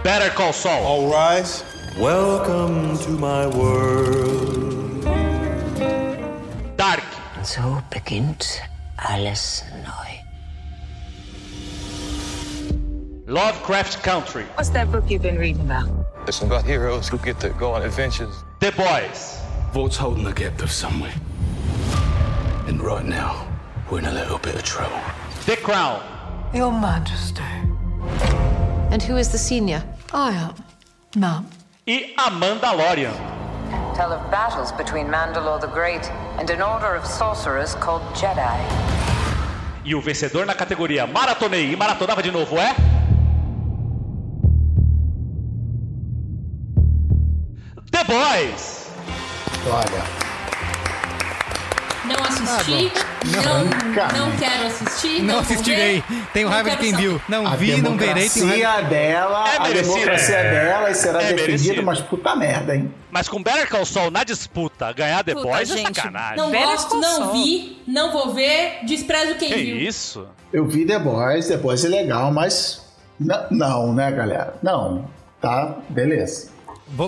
Better 0.03 0.33
Call 0.33 0.51
Saul. 0.51 0.85
All 0.85 1.09
rise. 1.09 1.63
Welcome 1.97 2.97
to 2.97 3.11
my 3.11 3.47
world. 3.47 4.66
Dark. 7.47 7.83
So 7.83 7.83
beginnt 7.89 8.61
alles 8.97 9.63
neu. 9.83 10.23
Lovecraft 13.27 14.03
Country. 14.03 14.45
What's 14.55 14.69
that 14.69 14.91
book 14.91 15.09
you've 15.09 15.21
been 15.21 15.37
reading 15.37 15.61
about? 15.61 15.89
It's 16.27 16.41
about 16.41 16.65
heroes 16.65 17.09
who 17.09 17.17
get 17.17 17.39
to 17.41 17.49
go 17.49 17.73
on 17.73 17.83
adventures. 17.83 18.43
The 18.59 18.71
Boys. 18.71 19.41
Vault's 19.73 19.97
holding 19.97 20.23
the 20.23 20.33
captive 20.33 20.71
somewhere. 20.71 21.13
And 22.67 22.81
right 22.81 23.05
now, 23.05 23.47
we're 23.91 23.99
in 23.99 24.05
a 24.05 24.13
little 24.13 24.39
bit 24.39 24.55
of 24.55 24.63
trouble. 24.63 25.01
The 25.45 25.57
Crown. 25.57 26.01
Your 26.53 26.71
Majesty. 26.71 27.43
And 28.91 29.03
who 29.03 29.17
is 29.17 29.29
the 29.29 29.37
senior? 29.37 29.83
I 30.13 30.31
am. 30.31 30.55
Ma'am. 31.15 31.45
E 31.85 32.13
a 32.17 32.29
Mandalorian. 32.31 33.36
Tell 33.97 34.13
of 34.13 34.29
battles 34.29 34.71
between 34.73 35.07
Mandalore 35.07 35.59
the 35.59 35.65
Great 35.65 36.07
and 36.37 36.47
an 36.51 36.61
order 36.61 36.93
of 36.93 37.03
sorcerers 37.03 37.73
called 37.73 38.03
Jedi. 38.13 38.59
E 39.83 39.95
o 39.95 39.99
vencedor 39.99 40.45
na 40.45 40.53
categoria 40.53 41.07
Maratonei 41.07 41.73
e 41.73 41.75
Maratonava 41.75 42.21
de 42.21 42.29
novo 42.31 42.59
é. 42.59 42.75
The 47.91 48.03
Boys! 48.03 48.87
Olha. 49.65 50.26
Não 52.07 52.23
assisti, 52.23 52.91
Não. 53.25 53.43
não, 53.65 54.29
não, 54.29 54.37
quero 54.37 54.67
assistir. 54.67 55.21
Não 55.23 55.33
vou 55.35 55.41
assistirei. 55.43 56.03
ver, 56.07 56.23
Tenho 56.33 56.47
não 56.47 56.53
raiva 56.53 56.69
de 56.71 56.77
quem 56.77 56.91
saber. 56.91 57.01
viu. 57.03 57.21
Não 57.27 57.47
A 57.47 57.55
vi, 57.55 57.81
não 57.81 57.97
verei. 57.97 58.29
Tenho 58.29 58.47
raiva. 58.47 58.81
dela, 58.83 59.49
É 59.53 59.57
a 59.57 59.61
merecido. 59.63 59.93
democracia 59.95 60.35
É. 60.35 60.51
dela 60.65 60.89
e 60.91 60.95
será 60.95 61.21
É 61.21 61.33
defendida, 61.33 61.45
merecido. 61.47 61.83
mas 61.83 61.99
puta 62.01 62.35
merda, 62.35 62.75
hein? 62.75 62.93
Mas 63.11 63.27
com 63.27 63.41
Better 63.43 63.67
Call 63.69 63.85
Saul 63.85 64.11
na 64.11 64.23
disputa, 64.23 64.91
ganhar 64.93 65.23
The 65.23 65.33
Puta, 65.33 65.47
Boys 65.47 65.71
é 65.71 65.81
sacanagem. 65.81 66.37
Não 66.37 66.49
Better 66.51 66.67
gosto, 66.67 66.97
não 66.99 67.31
vi, 67.33 67.81
não 67.87 68.11
vou 68.11 68.33
ver, 68.33 68.79
desprezo 68.85 69.35
quem 69.35 69.49
Que 69.51 69.63
viu. 69.63 69.77
isso? 69.77 70.25
Eu 70.53 70.65
vi 70.65 70.85
The 70.85 70.99
Boys, 70.99 71.47
The 71.47 71.57
Boys 71.57 71.83
é 71.83 71.89
legal, 71.89 72.31
mas 72.31 72.85
n- 73.19 73.33
não, 73.51 73.93
né, 73.93 74.11
galera? 74.11 74.55
Não, 74.63 75.09
tá? 75.41 75.75
Beleza. 75.89 76.51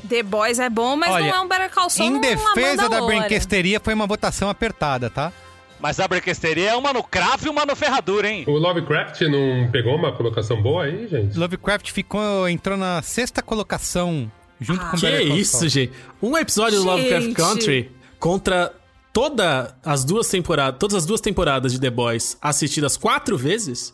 The 0.07 0.23
Boys 0.23 0.59
é 0.59 0.69
bom, 0.69 0.95
mas 0.95 1.11
Olha, 1.11 1.27
não 1.27 1.35
é 1.35 1.41
um 1.41 1.47
Better 1.47 1.69
Call 1.71 1.89
Saul, 1.89 2.09
Em 2.09 2.17
é 2.17 2.19
defesa 2.19 2.89
da 2.89 3.01
brinquesteria, 3.01 3.79
foi 3.79 3.93
uma 3.93 4.05
votação 4.07 4.49
apertada, 4.49 5.09
tá? 5.09 5.31
Mas 5.79 5.99
a 5.99 6.07
brinquesteria 6.07 6.71
é 6.71 6.75
uma 6.75 6.91
no 6.91 7.01
cravo 7.01 7.47
e 7.47 7.49
uma 7.49 7.65
no 7.65 7.75
ferradura, 7.75 8.29
hein? 8.29 8.43
O 8.47 8.57
Lovecraft 8.57 9.21
não 9.21 9.71
pegou 9.71 9.95
uma 9.95 10.11
colocação 10.11 10.61
boa 10.61 10.83
aí, 10.83 11.07
gente? 11.07 11.37
Lovecraft 11.37 11.91
ficou, 11.91 12.49
entrou 12.49 12.77
na 12.77 13.01
sexta 13.01 13.41
colocação 13.41 14.29
junto 14.59 14.85
com 14.87 14.97
Que 14.97 15.01
Better 15.05 15.27
Call 15.27 15.37
isso, 15.37 15.69
gente? 15.69 15.93
Um 16.21 16.37
episódio 16.37 16.79
do 16.79 16.85
Lovecraft 16.85 17.27
Gente. 17.27 17.35
Country 17.35 17.91
contra 18.19 18.73
toda 19.13 19.73
as 19.83 20.03
duas 20.03 20.27
temporadas, 20.27 20.77
todas 20.77 20.95
as 20.97 21.05
duas 21.05 21.21
temporadas 21.21 21.71
de 21.71 21.79
The 21.79 21.89
Boys 21.89 22.37
assistidas 22.41 22.97
quatro 22.97 23.37
vezes. 23.37 23.93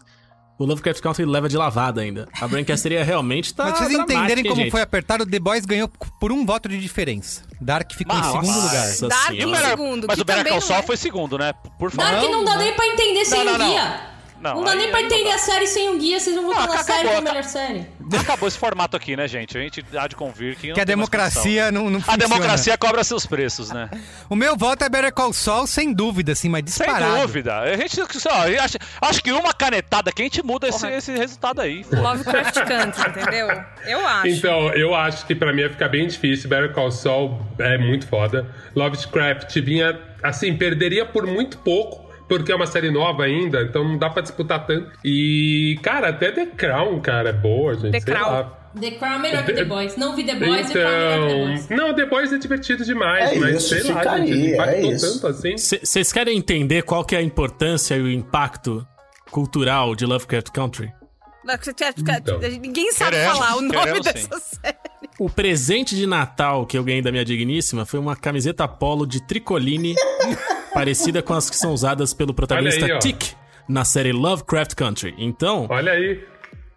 O 0.58 0.65
Lovecraft 0.65 1.02
Country 1.02 1.26
leva 1.26 1.50
de 1.50 1.58
lavada 1.58 2.00
ainda. 2.02 2.28
A 2.39 2.48
Brancasteria 2.48 3.04
realmente 3.04 3.54
tá. 3.54 3.65
Mas 3.65 3.78
pra 3.78 3.88
vocês 3.88 4.00
entenderem 4.00 4.44
como 4.44 4.56
gente? 4.56 4.72
foi 4.72 4.82
apertado, 4.82 5.26
The 5.26 5.39
Boys 5.39 5.65
ganhou 5.65 5.89
por 6.20 6.32
um 6.32 6.46
voto 6.46 6.70
de 6.70 6.80
diferença. 6.80 7.41
Dark 7.60 7.91
ficou 7.94 8.15
Nossa. 8.15 8.38
em 8.38 8.41
segundo 8.41 8.62
lugar. 8.63 9.10
Dark 9.10 9.34
em 9.34 9.56
segundo, 9.70 10.08
Mas 10.08 10.15
que 10.15 10.22
o 10.22 10.26
Better 10.26 10.44
Call 10.46 10.54
não 10.54 10.62
Saul 10.62 10.80
é. 10.80 10.84
foi 10.84 10.98
segundo, 10.98 11.38
né? 11.38 11.54
Por 11.78 11.91
favor. 11.91 12.10
Dark 12.12 12.32
não 12.32 12.46
dá 12.46 12.56
nem 12.58 12.74
pra 12.74 12.88
entender 12.88 13.26
sem 13.26 13.44
Não, 13.44 13.52
não, 13.54 13.58
não. 13.60 13.68
guia. 13.68 14.14
Não, 14.53 14.55
Não, 14.58 14.63
dá 14.63 14.75
nem 14.75 14.89
pra 14.91 15.01
entender 15.01 15.31
a 15.31 15.38
série 15.38 15.67
sem 15.67 15.89
um 15.89 15.97
guia, 15.97 16.19
vocês 16.19 16.36
vão 16.36 16.45
Não, 16.45 16.51
na 16.53 16.63
acabou, 16.63 16.84
série 16.84 17.08
acabou. 17.08 17.21
melhor 17.23 17.43
série. 17.43 17.88
Acabou 18.19 18.47
esse 18.47 18.58
formato 18.58 18.95
aqui, 18.95 19.15
né, 19.15 19.27
gente? 19.27 19.58
A 19.58 19.62
gente 19.62 19.84
há 19.97 20.08
de 20.08 20.15
convir 20.15 20.55
que. 20.58 20.67
não 20.67 20.75
Que 20.75 20.81
a 20.81 20.86
democracia 20.86 21.71
não, 21.71 21.89
não 21.89 21.97
A 21.99 22.01
funciona. 22.03 22.17
democracia 22.17 22.77
cobra 22.77 23.03
seus 23.03 23.25
preços, 23.25 23.71
né? 23.71 23.89
O 24.29 24.36
meu 24.36 24.55
voto 24.55 24.84
é 24.84 24.89
Better 24.89 25.13
Call 25.13 25.34
Saul, 25.34 25.65
sem 25.67 25.91
dúvida, 25.93 26.31
assim, 26.34 26.49
mas 26.49 26.63
Sem 26.71 26.86
disparado. 26.86 27.21
dúvida. 27.21 27.60
A 27.60 27.75
gente, 27.77 27.99
ó, 28.27 28.45
eu 28.47 28.62
acho, 28.62 28.77
acho 29.01 29.23
que 29.23 29.31
uma 29.31 29.53
canetada 29.53 30.12
que 30.12 30.21
a 30.21 30.25
gente 30.25 30.43
muda 30.43 30.67
esse, 30.67 30.88
esse 30.88 31.12
resultado 31.12 31.62
aí. 31.62 31.84
pô. 31.84 31.95
Lovecraft 31.95 32.55
Country, 32.63 33.10
entendeu? 33.21 33.47
Eu 33.86 34.08
acho. 34.08 34.27
Então, 34.27 34.69
eu 34.73 34.93
acho 34.95 35.25
que 35.25 35.34
pra 35.36 35.51
mim 35.53 35.62
ia 35.62 35.69
ficar 35.69 35.89
bem 35.89 36.08
difícil. 36.08 36.49
Better 36.49 36.71
Call 36.73 36.91
Saul 36.91 37.39
é 37.60 37.77
muito 37.77 38.08
foda. 38.08 38.47
Lovecraft 38.75 39.55
vinha, 39.62 39.99
assim, 40.23 40.55
perderia 40.55 41.05
por 41.05 41.25
muito 41.25 41.58
pouco. 41.60 42.05
Porque 42.27 42.51
é 42.51 42.55
uma 42.55 42.65
série 42.65 42.89
nova 42.89 43.23
ainda, 43.23 43.61
então 43.61 43.83
não 43.83 43.97
dá 43.97 44.09
pra 44.09 44.21
disputar 44.21 44.65
tanto. 44.65 44.91
E, 45.03 45.77
cara, 45.83 46.09
até 46.09 46.31
The 46.31 46.47
Crown, 46.47 46.99
cara, 46.99 47.29
é 47.29 47.33
boa, 47.33 47.75
gente. 47.75 47.91
The 47.91 47.99
sei 48.01 48.13
Crown. 48.13 48.31
lá. 48.31 48.43
The 48.79 48.91
Crown 48.91 49.13
é 49.13 49.19
melhor 49.19 49.45
que 49.45 49.53
The 49.53 49.63
Boys. 49.65 49.95
Não 49.95 50.15
vi 50.15 50.23
The 50.25 50.35
Boys, 50.35 50.67
The 50.67 50.73
Crown 50.73 50.91
é 50.91 51.17
The 51.27 51.33
Boys. 51.45 51.65
Então, 51.65 51.77
não, 51.77 51.93
The 51.95 52.05
Boys 52.07 52.33
é 52.33 52.38
divertido 52.38 52.83
demais, 52.83 53.31
É 53.31 53.35
mas 53.39 53.55
isso, 53.57 53.69
sei 53.79 53.93
lá, 53.93 53.99
fica 54.01 54.17
gente, 54.17 54.31
é 54.31 54.53
impactou 54.53 54.91
isso. 54.91 55.13
tanto 55.13 55.27
assim. 55.27 55.55
Vocês 55.57 56.11
querem 56.11 56.38
entender 56.38 56.81
qual 56.81 57.05
que 57.05 57.15
é 57.15 57.19
a 57.19 57.21
importância 57.21 57.95
e 57.95 58.01
o 58.01 58.09
impacto 58.09 58.85
cultural 59.31 59.95
de 59.95 60.05
Lovecraft 60.05 60.49
Country? 60.51 60.91
Então. 61.97 62.39
Ninguém 62.59 62.91
sabe 62.91 63.11
Queremos, 63.11 63.38
falar 63.38 63.55
o 63.57 63.61
nome 63.61 63.77
queremos 63.77 64.01
dessa 64.01 64.39
sim. 64.39 64.57
série. 64.63 64.77
O 65.19 65.29
presente 65.29 65.95
de 65.95 66.07
Natal 66.07 66.65
que 66.65 66.75
eu 66.75 66.83
ganhei 66.83 67.03
da 67.03 67.11
minha 67.11 67.23
digníssima 67.23 67.85
foi 67.85 67.99
uma 67.99 68.15
camiseta 68.15 68.67
polo 68.67 69.05
de 69.05 69.25
tricoline 69.27 69.93
parecida 70.75 71.21
com 71.23 71.33
as 71.33 71.49
que 71.49 71.55
são 71.55 71.73
usadas 71.73 72.13
pelo 72.13 72.33
protagonista 72.33 72.85
aí. 72.85 72.99
Tick 72.99 73.33
na 73.67 73.83
série 73.83 74.11
Lovecraft 74.11 74.75
Country. 74.75 75.15
Então, 75.17 75.65
Olha 75.69 75.91
aí. 75.93 76.23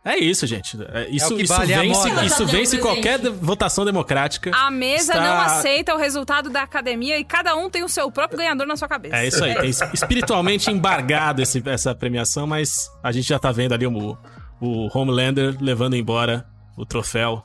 é 0.05 0.17
isso, 0.17 0.47
gente. 0.47 0.79
É, 0.95 1.07
Isso, 1.11 1.37
que 1.37 1.43
isso 1.43 1.53
vale 1.55 1.75
vence, 1.75 2.25
isso 2.25 2.47
vence 2.47 2.79
qualquer 2.79 3.19
votação 3.31 3.85
democrática. 3.85 4.51
A 4.55 4.71
mesa 4.71 5.13
Está- 5.13 5.21
não 5.25 5.41
aceita 5.41 5.95
o 5.95 5.99
resultado 5.99 6.49
da 6.49 6.63
academia 6.63 7.19
e 7.19 7.25
cada 7.25 7.55
um 7.57 7.69
tem 7.69 7.83
o 7.85 7.89
seu 7.91 8.11
próprio 8.11 8.39
ganhador 8.39 8.67
na 8.67 8.77
sua 8.77 8.89
cabeça. 8.89 9.17
É 9.17 9.27
isso 9.27 9.45
aí, 9.45 9.55
tem 9.55 9.69
es- 9.69 9.83
espiritualmente 9.93 10.71
embargado 10.71 11.43
esse- 11.43 11.63
essa 11.67 11.95
premiação, 11.95 12.47
mas 12.47 12.89
a 13.03 13.13
gente 13.13 13.29
já 13.29 13.39
tá 13.39 13.53
vendo 13.53 13.75
ali 13.75 13.87
o, 13.87 14.17
o 14.61 14.89
Homelander 14.99 15.57
levando 15.61 15.95
embora 15.95 16.47
o 16.77 16.87
troféu. 16.87 17.45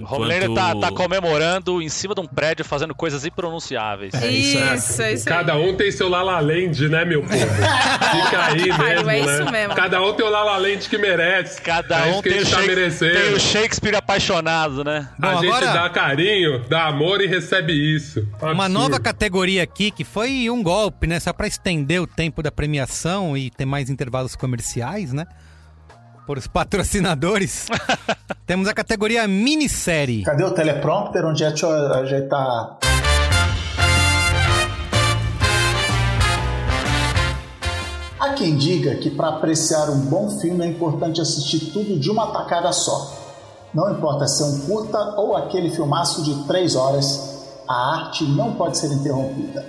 O 0.00 0.14
Homelander 0.14 0.52
tá, 0.54 0.70
enquanto- 0.70 0.80
tá 0.80 0.90
comemorando 0.92 1.82
em 1.82 1.88
cima 1.88 2.14
de 2.14 2.20
um 2.20 2.26
prédio, 2.26 2.64
fazendo 2.64 2.94
coisas 2.94 3.24
impronunciáveis. 3.24 4.14
É 4.14 4.28
isso. 4.28 4.58
Isso, 4.58 5.02
é 5.02 5.12
isso 5.12 5.28
aí. 5.28 5.34
Cada 5.36 5.56
um 5.56 5.74
tem 5.76 5.90
seu 5.90 6.08
Lala 6.08 6.38
Land, 6.40 6.88
né, 6.88 7.04
meu 7.04 7.22
povo? 7.22 7.34
Fica 7.36 8.44
aí 8.46 8.62
mesmo, 8.78 9.10
é 9.10 9.20
né? 9.20 9.20
isso 9.20 9.50
mesmo. 9.52 9.74
Cada 9.74 10.02
um 10.02 10.12
tem 10.12 10.24
o 10.26 10.30
Lala 10.30 10.56
Land 10.56 10.88
que 10.88 10.98
merece. 10.98 11.60
Cada 11.60 12.06
é 12.06 12.14
um 12.14 12.22
tem 12.22 12.42
tá 12.44 12.58
tem 12.60 13.32
o 13.34 13.40
Shakespeare 13.40 13.94
apaixonado, 13.96 14.84
né? 14.84 15.08
Bom, 15.18 15.28
a 15.28 15.34
gente 15.36 15.46
agora- 15.46 15.72
dá 15.72 15.90
carinho, 15.90 16.60
dá 16.68 16.84
amor 16.86 17.20
e 17.20 17.26
recebe 17.26 17.72
isso. 17.72 18.26
Uma 18.40 18.50
Absurdo. 18.66 18.72
nova 18.72 19.00
categoria 19.00 19.62
aqui 19.62 19.90
que 19.90 20.04
foi 20.04 20.48
um 20.50 20.62
golpe, 20.62 21.06
né? 21.06 21.18
Só 21.20 21.32
pra 21.32 21.46
estender 21.46 22.00
o 22.00 22.06
tempo 22.06 22.42
da 22.42 22.50
premiação 22.50 23.36
e 23.36 23.50
ter 23.50 23.64
mais 23.64 23.90
intervalos 23.90 24.34
comerciais, 24.36 25.12
né? 25.12 25.26
Por 26.28 26.36
os 26.36 26.46
patrocinadores. 26.46 27.68
Temos 28.46 28.68
a 28.68 28.74
categoria 28.74 29.26
minissérie. 29.26 30.24
Cadê 30.24 30.44
o 30.44 30.50
teleprompter? 30.50 31.24
Onde 31.24 31.42
é? 31.42 31.54
Eu 31.62 31.94
ajeitar. 31.94 32.76
Há 38.20 38.34
quem 38.34 38.58
diga 38.58 38.96
que 38.96 39.08
para 39.08 39.28
apreciar 39.28 39.88
um 39.88 40.00
bom 40.00 40.38
filme 40.38 40.66
é 40.66 40.68
importante 40.68 41.18
assistir 41.18 41.72
tudo 41.72 41.98
de 41.98 42.10
uma 42.10 42.26
tacada 42.26 42.72
só. 42.72 43.10
Não 43.72 43.90
importa 43.90 44.26
se 44.26 44.42
é 44.42 44.44
um 44.44 44.58
curta 44.66 44.98
ou 45.16 45.34
aquele 45.34 45.70
filmaço 45.70 46.22
de 46.22 46.46
três 46.46 46.76
horas, 46.76 47.48
a 47.66 48.02
arte 48.02 48.24
não 48.24 48.52
pode 48.52 48.76
ser 48.76 48.92
interrompida. 48.92 49.64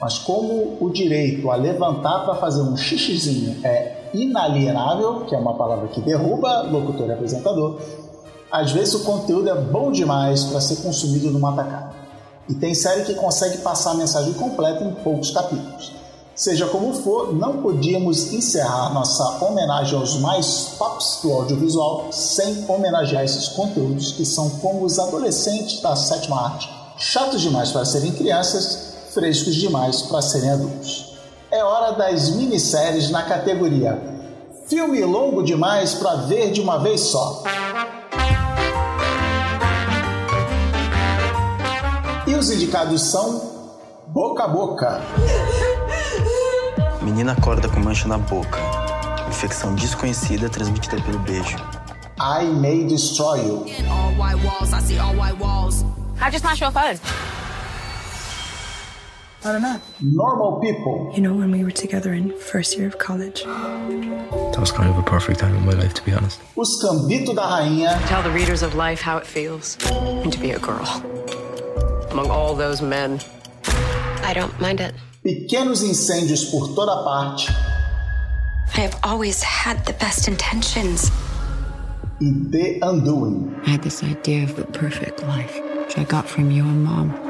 Mas 0.00 0.16
como 0.16 0.78
o 0.80 0.88
direito 0.90 1.50
a 1.50 1.56
levantar 1.56 2.20
para 2.20 2.36
fazer 2.36 2.62
um 2.62 2.74
xixizinho 2.78 3.60
é 3.62 3.97
inalienável, 4.14 5.24
que 5.26 5.34
é 5.34 5.38
uma 5.38 5.54
palavra 5.54 5.88
que 5.88 6.00
derruba 6.00 6.62
locutor 6.62 7.08
e 7.08 7.12
apresentador, 7.12 7.78
às 8.50 8.72
vezes 8.72 8.94
o 8.94 9.04
conteúdo 9.04 9.48
é 9.48 9.54
bom 9.54 9.92
demais 9.92 10.44
para 10.44 10.60
ser 10.60 10.76
consumido 10.76 11.30
numa 11.30 11.52
tacada. 11.52 11.92
E 12.48 12.54
tem 12.54 12.74
série 12.74 13.04
que 13.04 13.14
consegue 13.14 13.58
passar 13.58 13.90
a 13.90 13.94
mensagem 13.94 14.32
completa 14.32 14.82
em 14.82 14.94
poucos 14.94 15.30
capítulos. 15.30 15.92
Seja 16.34 16.66
como 16.66 16.94
for, 16.94 17.34
não 17.34 17.60
podíamos 17.60 18.32
encerrar 18.32 18.94
nossa 18.94 19.44
homenagem 19.44 19.98
aos 19.98 20.18
mais 20.20 20.76
tops 20.78 21.18
do 21.20 21.32
audiovisual 21.32 22.06
sem 22.12 22.64
homenagear 22.68 23.24
esses 23.24 23.48
conteúdos 23.48 24.12
que 24.12 24.24
são 24.24 24.48
como 24.50 24.84
os 24.84 24.98
adolescentes 25.00 25.80
da 25.80 25.96
sétima 25.96 26.40
arte, 26.40 26.70
chatos 26.96 27.40
demais 27.40 27.72
para 27.72 27.84
serem 27.84 28.12
crianças, 28.12 28.94
frescos 29.10 29.56
demais 29.56 30.02
para 30.02 30.22
serem 30.22 30.50
adultos. 30.50 31.07
É 31.50 31.64
hora 31.64 31.92
das 31.92 32.30
minisséries 32.30 33.10
na 33.10 33.22
categoria 33.22 34.18
Filme 34.68 35.02
longo 35.02 35.42
demais 35.42 35.94
para 35.94 36.14
ver 36.26 36.52
de 36.52 36.60
uma 36.60 36.78
vez 36.78 37.00
só. 37.00 37.42
E 42.26 42.34
os 42.34 42.50
indicados 42.50 43.00
são 43.04 43.40
Boca 44.08 44.44
a 44.44 44.48
Boca. 44.48 45.00
Menina 47.00 47.32
acorda 47.32 47.66
com 47.66 47.80
mancha 47.80 48.06
na 48.06 48.18
boca. 48.18 48.58
Infecção 49.26 49.74
desconhecida 49.74 50.50
transmitida 50.50 51.00
pelo 51.00 51.18
beijo. 51.20 51.56
I 52.20 52.44
May 52.44 52.84
Destroy 52.84 53.46
You. 53.46 53.64
All 53.90 54.12
white 54.18 54.44
walls, 54.44 54.74
I 54.74 54.82
see 54.82 54.98
all 54.98 55.14
white 55.14 55.38
walls. 55.42 55.82
How'd 56.20 56.34
you 56.34 56.40
smash 56.40 56.60
your 56.60 56.72
phone? 56.72 56.98
I 59.44 59.52
don't 59.52 59.62
know. 59.62 59.80
Normal 60.00 60.60
People. 60.60 61.12
You 61.14 61.22
know, 61.22 61.32
when 61.34 61.50
we 61.52 61.62
were 61.62 61.70
together 61.70 62.12
in 62.12 62.36
first 62.38 62.76
year 62.76 62.88
of 62.88 62.98
college. 62.98 63.44
That 63.44 64.56
was 64.58 64.72
kind 64.72 64.90
of 64.90 64.98
a 64.98 65.02
perfect 65.02 65.38
time 65.38 65.54
in 65.54 65.64
my 65.64 65.72
life, 65.72 65.94
to 65.94 66.04
be 66.04 66.12
honest. 66.12 66.40
Os 66.56 66.82
Gambito 66.82 67.34
da 67.34 67.58
Rainha. 67.60 68.04
Tell 68.08 68.22
the 68.22 68.30
readers 68.30 68.62
of 68.62 68.74
life 68.74 69.00
how 69.00 69.16
it 69.16 69.26
feels 69.26 69.76
to 69.76 70.38
be 70.40 70.50
a 70.50 70.58
girl. 70.58 70.86
Among 72.10 72.30
all 72.30 72.54
those 72.56 72.82
men. 72.82 73.20
I 74.24 74.32
don't 74.34 74.58
mind 74.60 74.80
it. 74.80 74.94
Pequenos 75.22 75.82
incêndios 75.84 76.50
por 76.50 76.74
toda 76.74 77.04
parte. 77.04 77.48
I 78.74 78.80
have 78.80 78.98
always 79.04 79.42
had 79.42 79.84
the 79.86 79.92
best 79.94 80.26
intentions. 80.26 81.10
E 82.20 82.32
The 82.50 82.80
Undoing. 82.82 83.54
I 83.66 83.70
had 83.70 83.82
this 83.82 84.02
idea 84.02 84.42
of 84.42 84.56
the 84.56 84.64
perfect 84.64 85.22
life, 85.22 85.60
which 85.78 85.96
I 85.96 86.02
got 86.04 86.26
from 86.28 86.50
you 86.50 86.64
and 86.64 86.84
mom. 86.84 87.27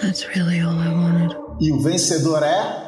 That's 0.00 0.26
really 0.34 0.60
all 0.60 0.78
I 0.78 0.88
wanted. 0.92 1.36
E 1.60 1.72
o 1.72 1.80
vencedor 1.80 2.42
é. 2.42 2.84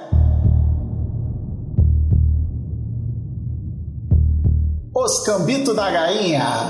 Os 4.94 5.20
Cambito 5.24 5.74
da 5.74 5.90
Gainha. 5.90 6.44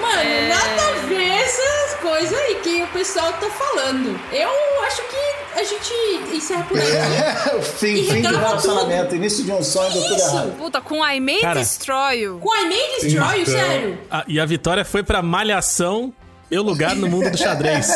Mano, 0.00 0.20
É. 0.20 0.48
nada 0.48 0.88
a 0.88 1.06
ver 1.06 1.30
essas 1.30 1.94
coisas 2.00 2.38
aí 2.38 2.56
que 2.62 2.82
o 2.82 2.86
pessoal 2.88 3.32
tá 3.34 3.48
falando. 3.50 4.18
Eu 4.32 4.48
acho 4.86 5.02
que 5.02 5.60
a 5.60 5.64
gente 5.64 6.34
encerra 6.36 6.64
por 6.64 6.78
aí. 6.78 6.86
o 7.58 7.62
fim, 7.62 7.96
fim 7.96 8.02
de 8.04 8.10
reclama 8.10 8.38
relacionamento, 8.38 9.14
início 9.14 9.44
de 9.44 9.52
um 9.52 9.62
sonho 9.62 9.92
deu 9.92 10.02
tudo 10.02 10.20
errado. 10.20 10.56
Puta, 10.58 10.80
com 10.80 11.06
I 11.06 11.20
May 11.20 11.40
Cara. 11.40 11.60
Destroy 11.60 12.20
You. 12.20 12.38
Com 12.38 12.54
I 12.54 12.68
May 12.68 13.00
Destroy 13.00 13.40
You, 13.40 13.46
sério? 13.46 13.98
Ah, 14.10 14.24
e 14.26 14.40
a 14.40 14.46
vitória 14.46 14.84
foi 14.84 15.02
pra 15.02 15.22
Malhação, 15.22 16.12
meu 16.54 16.62
lugar 16.62 16.94
no 16.94 17.08
mundo 17.08 17.30
do 17.30 17.36
xadrez. 17.36 17.88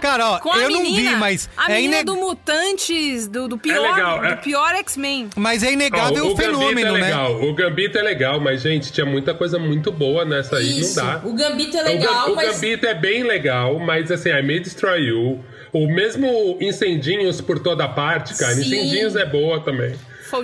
Cara, 0.00 0.30
ó, 0.30 0.38
Com 0.38 0.52
a 0.52 0.58
eu 0.60 0.68
menina, 0.68 1.10
não 1.10 1.10
vi, 1.14 1.16
mas 1.16 1.50
A 1.56 1.72
é 1.72 1.74
menina 1.76 1.96
ine- 1.96 2.04
do 2.04 2.14
Mutantes, 2.14 3.26
do, 3.26 3.48
do 3.48 3.58
pior, 3.58 3.82
legal, 3.82 4.24
é. 4.24 4.34
do 4.36 4.42
pior 4.42 4.74
X-Men. 4.76 5.28
Mas 5.34 5.62
é 5.64 5.72
inegável 5.72 6.28
Ó, 6.28 6.32
o 6.32 6.36
fenômeno, 6.36 6.68
Gambito 6.68 6.86
é 6.86 6.92
né? 6.92 7.06
legal, 7.06 7.42
O 7.42 7.54
Gambito 7.54 7.98
é 7.98 8.02
legal, 8.02 8.40
mas, 8.40 8.62
gente, 8.62 8.92
tinha 8.92 9.04
muita 9.04 9.34
coisa 9.34 9.58
muito 9.58 9.90
boa 9.90 10.24
nessa 10.24 10.56
aí, 10.58 10.78
Isso. 10.80 11.00
não 11.00 11.06
dá. 11.06 11.20
O 11.24 11.32
Gambito 11.34 11.76
é 11.76 11.80
O 11.80 11.84
legal, 11.84 12.32
o, 12.32 12.36
mas. 12.36 12.52
Gambito 12.60 12.86
é 12.86 12.94
bem 12.94 13.24
legal, 13.24 13.78
mas 13.80 14.10
assim, 14.12 14.28
I 14.30 14.40
May 14.42 14.60
Destroy 14.60 15.00
You. 15.00 15.44
O 15.72 15.86
mesmo 15.88 16.56
Incendinhos 16.60 17.40
por 17.40 17.58
toda 17.58 17.88
parte, 17.88 18.34
cara. 18.34 18.54
Sim. 18.54 18.60
Incendinhos 18.62 19.16
é 19.16 19.26
boa 19.26 19.60
também. 19.60 19.96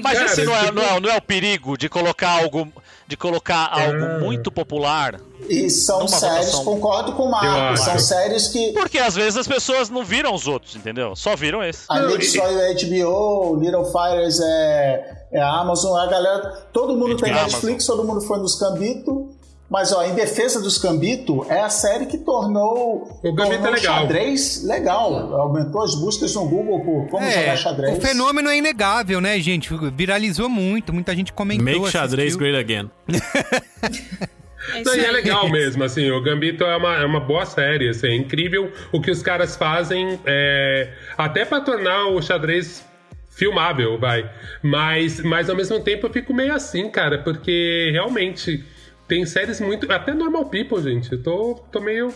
Mas 0.02 0.14
Cara, 0.18 0.24
esse 0.24 0.44
não 0.44 0.56
é, 0.56 0.60
tipo- 0.60 0.72
não, 0.72 0.82
é, 0.96 1.00
não 1.00 1.10
é 1.10 1.16
o 1.16 1.20
perigo 1.22 1.76
de 1.78 1.88
colocar 1.90 2.30
algo, 2.30 2.72
de 3.06 3.16
colocar 3.16 3.70
algo 3.70 4.24
muito 4.24 4.50
popular 4.50 5.20
E 5.48 5.68
são 5.68 5.98
Numa 5.98 6.08
séries, 6.08 6.46
votação. 6.52 6.64
concordo 6.64 7.12
com 7.12 7.24
o 7.24 7.30
Marcos, 7.30 7.80
Eu 7.80 7.84
são 7.84 7.98
séries 7.98 8.48
que. 8.48 8.72
Porque 8.72 8.98
às 8.98 9.14
vezes 9.14 9.36
as 9.36 9.46
pessoas 9.46 9.90
não 9.90 10.02
viram 10.04 10.34
os 10.34 10.46
outros, 10.48 10.74
entendeu? 10.74 11.14
Só 11.14 11.36
viram 11.36 11.62
esse. 11.62 11.84
A 11.88 12.00
May 12.00 12.16
Destroy 12.18 12.54
é 12.54 12.72
HBO, 12.74 13.56
Little 13.60 13.84
Fires 13.84 14.40
é, 14.40 15.26
é 15.32 15.40
a 15.40 15.50
Amazon, 15.60 15.98
a 15.98 16.06
galera. 16.06 16.66
Todo 16.72 16.96
mundo 16.96 17.16
tem 17.16 17.30
Amazon. 17.30 17.50
Netflix, 17.50 17.84
todo 17.86 18.04
mundo 18.04 18.20
foi 18.22 18.38
nos 18.38 18.58
Cambito. 18.58 19.28
Mas, 19.70 19.92
ó, 19.92 20.04
em 20.04 20.14
defesa 20.14 20.60
dos 20.60 20.76
Cambito, 20.78 21.44
é 21.48 21.60
a 21.60 21.68
série 21.70 22.06
que 22.06 22.18
tornou 22.18 23.18
O 23.24 23.32
Gambito 23.32 23.62
tornou 23.62 23.68
é 23.68 23.76
legal. 23.76 24.00
xadrez 24.02 24.62
legal. 24.64 25.34
Aumentou 25.40 25.82
as 25.82 25.94
buscas 25.94 26.34
no 26.34 26.46
Google 26.48 26.80
por 26.84 27.08
como 27.10 27.24
É, 27.24 27.30
jogar 27.30 27.56
xadrez. 27.56 27.98
o 27.98 28.00
fenômeno 28.00 28.48
é 28.50 28.58
inegável, 28.58 29.20
né, 29.20 29.40
gente? 29.40 29.70
Viralizou 29.96 30.48
muito, 30.48 30.92
muita 30.92 31.16
gente 31.16 31.32
comentou. 31.32 31.64
Make 31.64 31.90
xadrez 31.90 32.36
assistiu. 32.36 32.38
great 32.38 32.56
again. 32.56 32.90
Não, 34.84 34.94
e 34.96 35.04
é 35.04 35.10
legal 35.10 35.50
mesmo, 35.50 35.84
assim, 35.84 36.10
o 36.10 36.22
Gambito 36.22 36.64
é 36.64 36.76
uma, 36.76 36.96
é 36.96 37.04
uma 37.04 37.20
boa 37.20 37.44
série, 37.44 37.88
assim, 37.90 38.06
é 38.06 38.16
incrível 38.16 38.72
o 38.92 39.00
que 39.00 39.10
os 39.10 39.22
caras 39.22 39.56
fazem, 39.56 40.18
é, 40.24 40.90
até 41.18 41.44
pra 41.44 41.60
tornar 41.60 42.06
o 42.08 42.22
xadrez 42.22 42.82
filmável, 43.28 43.98
vai. 43.98 44.28
Mas, 44.62 45.20
mas 45.20 45.50
ao 45.50 45.56
mesmo 45.56 45.80
tempo 45.80 46.06
eu 46.06 46.10
fico 46.10 46.32
meio 46.32 46.54
assim, 46.54 46.88
cara, 46.88 47.18
porque 47.18 47.90
realmente 47.92 48.64
tem 49.08 49.24
séries 49.26 49.60
muito. 49.60 49.90
Até 49.92 50.12
Normal 50.14 50.46
People, 50.46 50.82
gente. 50.82 51.12
Eu 51.12 51.22
tô, 51.22 51.54
tô 51.70 51.80
meio. 51.80 52.12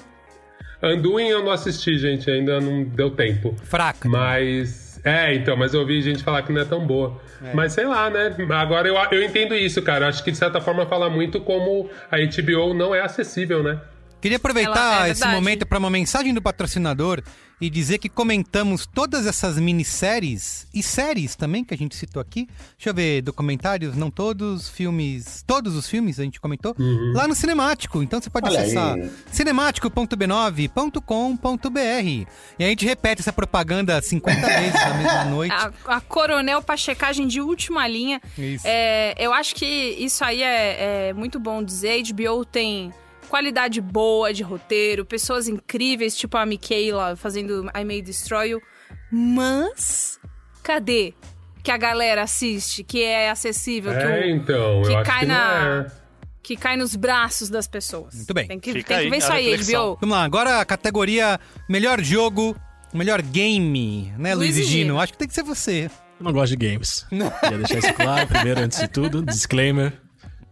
Anduin 0.82 1.26
eu 1.28 1.42
não 1.44 1.50
assisti, 1.50 1.98
gente, 1.98 2.30
ainda 2.30 2.60
não 2.60 2.84
deu 2.84 3.10
tempo. 3.10 3.54
Fraca. 3.64 4.08
Mas. 4.08 5.00
É, 5.04 5.32
então, 5.34 5.56
mas 5.56 5.74
eu 5.74 5.80
ouvi 5.80 6.02
gente 6.02 6.22
falar 6.24 6.42
que 6.42 6.52
não 6.52 6.60
é 6.60 6.64
tão 6.64 6.84
boa. 6.86 7.20
Mas 7.54 7.72
sei 7.72 7.86
lá, 7.86 8.10
né? 8.10 8.34
Agora 8.50 8.88
eu, 8.88 8.96
eu 9.12 9.24
entendo 9.24 9.54
isso, 9.54 9.80
cara. 9.80 10.08
Acho 10.08 10.22
que 10.24 10.30
de 10.32 10.36
certa 10.36 10.60
forma 10.60 10.86
fala 10.86 11.08
muito 11.08 11.40
como 11.40 11.88
a 12.10 12.16
HBO 12.18 12.74
não 12.74 12.94
é 12.94 13.00
acessível, 13.00 13.62
né? 13.62 13.80
Queria 14.20 14.36
aproveitar 14.38 14.96
Ela- 14.96 15.08
é 15.08 15.10
esse 15.12 15.26
momento 15.28 15.64
para 15.64 15.78
uma 15.78 15.88
mensagem 15.88 16.34
do 16.34 16.42
patrocinador 16.42 17.22
e 17.60 17.68
dizer 17.68 17.98
que 17.98 18.08
comentamos 18.08 18.86
todas 18.86 19.26
essas 19.26 19.58
minisséries 19.58 20.66
e 20.72 20.82
séries 20.82 21.36
também 21.36 21.62
que 21.64 21.74
a 21.74 21.76
gente 21.76 21.94
citou 21.96 22.22
aqui. 22.22 22.48
Deixa 22.76 22.90
eu 22.90 22.94
ver, 22.94 23.22
documentários, 23.22 23.96
não 23.96 24.10
todos, 24.10 24.68
filmes, 24.68 25.42
todos 25.46 25.74
os 25.74 25.88
filmes 25.88 26.20
a 26.20 26.22
gente 26.22 26.40
comentou, 26.40 26.76
lá 27.14 27.26
no 27.26 27.34
Cinemático. 27.34 28.02
Então 28.02 28.20
você 28.20 28.28
pode 28.30 28.48
Olha 28.48 28.60
acessar 28.60 28.94
aí. 28.94 29.10
cinemático.b9.com.br. 29.30 32.26
E 32.58 32.64
a 32.64 32.68
gente 32.68 32.86
repete 32.86 33.22
essa 33.22 33.32
propaganda 33.32 34.00
50 34.00 34.46
vezes 34.46 34.74
na 34.84 34.94
mesma 34.94 35.24
noite. 35.24 35.52
A, 35.52 35.72
a 35.96 36.00
Coronel 36.00 36.62
pra 36.62 36.76
checagem 36.76 37.26
de 37.26 37.40
última 37.40 37.88
linha. 37.88 38.20
Isso. 38.36 38.64
É, 38.66 39.14
eu 39.18 39.32
acho 39.32 39.54
que 39.54 39.66
isso 39.66 40.22
aí 40.24 40.42
é, 40.42 41.08
é 41.08 41.12
muito 41.12 41.40
bom 41.40 41.62
dizer. 41.62 42.02
HBO 42.12 42.44
tem 42.44 42.92
qualidade 43.28 43.80
boa 43.80 44.32
de 44.32 44.42
roteiro, 44.42 45.04
pessoas 45.04 45.46
incríveis, 45.48 46.16
tipo 46.16 46.36
a 46.36 46.44
Michaela 46.46 47.14
fazendo 47.16 47.70
I 47.78 47.84
May 47.84 48.02
Destroy 48.02 48.50
You. 48.50 48.62
Mas, 49.10 50.18
cadê 50.62 51.14
que 51.62 51.70
a 51.70 51.76
galera 51.76 52.22
assiste, 52.22 52.82
que 52.84 53.02
é 53.02 53.30
acessível, 53.30 53.92
que, 53.92 53.98
É, 53.98 54.20
o- 54.20 54.30
então, 54.30 54.82
que 54.82 54.88
eu 54.92 54.98
acho 54.98 55.06
cai 55.10 55.20
que 55.20 55.26
não 55.26 55.34
na. 55.34 55.86
é. 55.94 56.08
Que 56.42 56.56
cai 56.56 56.76
nos 56.78 56.96
braços 56.96 57.50
das 57.50 57.66
pessoas. 57.68 58.14
Muito 58.14 58.32
bem. 58.32 58.48
Tem 58.48 58.58
que, 58.58 58.72
Fica 58.72 58.88
tem 58.88 58.96
que 58.96 59.02
aí 59.04 59.10
ver 59.10 59.16
a 59.16 59.18
isso 59.18 59.32
aí, 59.32 59.50
reflexão. 59.50 59.90
HBO. 59.92 59.98
Vamos 60.00 60.16
lá, 60.16 60.24
agora 60.24 60.60
a 60.60 60.64
categoria 60.64 61.38
melhor 61.68 62.00
jogo, 62.02 62.56
melhor 62.94 63.20
game, 63.20 64.10
né, 64.16 64.34
Luiz 64.34 64.56
Luiz 64.56 64.56
e 64.56 64.60
e 64.60 64.64
Gino? 64.64 64.78
Gino. 64.84 65.00
Acho 65.00 65.12
que 65.12 65.18
tem 65.18 65.28
que 65.28 65.34
ser 65.34 65.42
você. 65.42 65.90
Eu 66.18 66.24
não 66.24 66.32
gosto 66.32 66.56
de 66.56 66.68
games. 66.68 67.06
Queria 67.40 67.58
deixar 67.58 67.78
isso 67.78 67.92
claro 67.94 68.26
primeiro, 68.26 68.60
antes 68.60 68.78
de 68.78 68.88
tudo. 68.88 69.20
Disclaimer. 69.22 69.92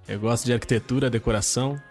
Eu 0.09 0.21
gosto 0.21 0.45
de 0.45 0.53
arquitetura, 0.53 1.11
decoração, 1.11 1.81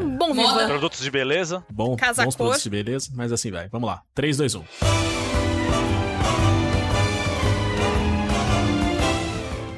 Um 0.00 0.16
bom 0.16 0.32
Moda. 0.32 0.52
vivan. 0.60 0.66
Produtos 0.68 1.00
de 1.00 1.10
beleza. 1.10 1.64
bom, 1.68 1.96
Casa 1.96 2.22
bons 2.24 2.36
cor. 2.36 2.46
produtos 2.46 2.62
de 2.62 2.70
beleza, 2.70 3.10
mas 3.14 3.32
assim 3.32 3.50
vai. 3.50 3.68
Vamos 3.68 3.88
lá. 3.88 4.02
3, 4.14 4.36
2, 4.36 4.54
1. 4.54 4.64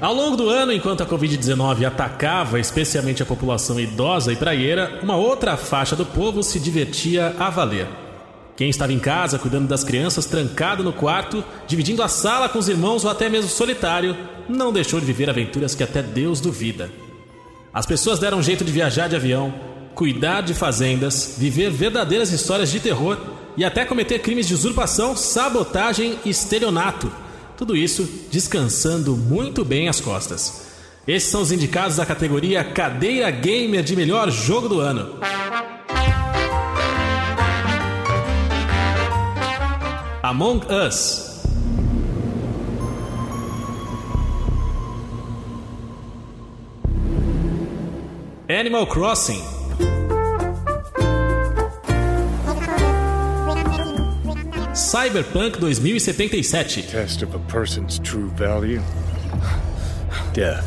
Ao 0.00 0.14
longo 0.14 0.36
do 0.36 0.48
ano, 0.48 0.72
enquanto 0.72 1.02
a 1.02 1.06
Covid-19 1.06 1.84
atacava 1.86 2.58
especialmente 2.58 3.22
a 3.22 3.26
população 3.26 3.78
idosa 3.78 4.32
e 4.32 4.36
praieira, 4.36 4.98
uma 5.02 5.16
outra 5.16 5.56
faixa 5.58 5.94
do 5.94 6.06
povo 6.06 6.42
se 6.42 6.58
divertia 6.58 7.34
a 7.38 7.50
valer. 7.50 7.86
Quem 8.60 8.68
estava 8.68 8.92
em 8.92 8.98
casa 8.98 9.38
cuidando 9.38 9.66
das 9.66 9.82
crianças, 9.82 10.26
trancado 10.26 10.84
no 10.84 10.92
quarto, 10.92 11.42
dividindo 11.66 12.02
a 12.02 12.08
sala 12.08 12.46
com 12.46 12.58
os 12.58 12.68
irmãos 12.68 13.06
ou 13.06 13.10
até 13.10 13.26
mesmo 13.26 13.48
solitário, 13.48 14.14
não 14.50 14.70
deixou 14.70 15.00
de 15.00 15.06
viver 15.06 15.30
aventuras 15.30 15.74
que 15.74 15.82
até 15.82 16.02
Deus 16.02 16.42
duvida. 16.42 16.92
As 17.72 17.86
pessoas 17.86 18.18
deram 18.18 18.42
jeito 18.42 18.62
de 18.62 18.70
viajar 18.70 19.08
de 19.08 19.16
avião, 19.16 19.54
cuidar 19.94 20.42
de 20.42 20.52
fazendas, 20.52 21.36
viver 21.38 21.70
verdadeiras 21.70 22.32
histórias 22.32 22.70
de 22.70 22.80
terror 22.80 23.16
e 23.56 23.64
até 23.64 23.86
cometer 23.86 24.18
crimes 24.18 24.46
de 24.46 24.52
usurpação, 24.52 25.16
sabotagem 25.16 26.18
e 26.22 26.28
estelionato. 26.28 27.10
Tudo 27.56 27.74
isso 27.74 28.06
descansando 28.30 29.16
muito 29.16 29.64
bem 29.64 29.88
as 29.88 30.02
costas. 30.02 30.66
Esses 31.08 31.30
são 31.30 31.40
os 31.40 31.50
indicados 31.50 31.96
da 31.96 32.04
categoria 32.04 32.62
Cadeira 32.62 33.30
Gamer 33.30 33.82
de 33.82 33.96
melhor 33.96 34.30
jogo 34.30 34.68
do 34.68 34.80
ano. 34.80 35.18
Among 40.30 40.62
Us. 40.66 41.44
Animal 48.48 48.86
Crossing. 48.86 49.40
Cyberpunk 54.70 55.54
2077. 55.54 56.84
Test 56.84 57.22
of 57.22 57.34
a 57.34 57.40
person's 57.48 57.98
true 57.98 58.30
value. 58.30 58.80
Death. 60.32 60.64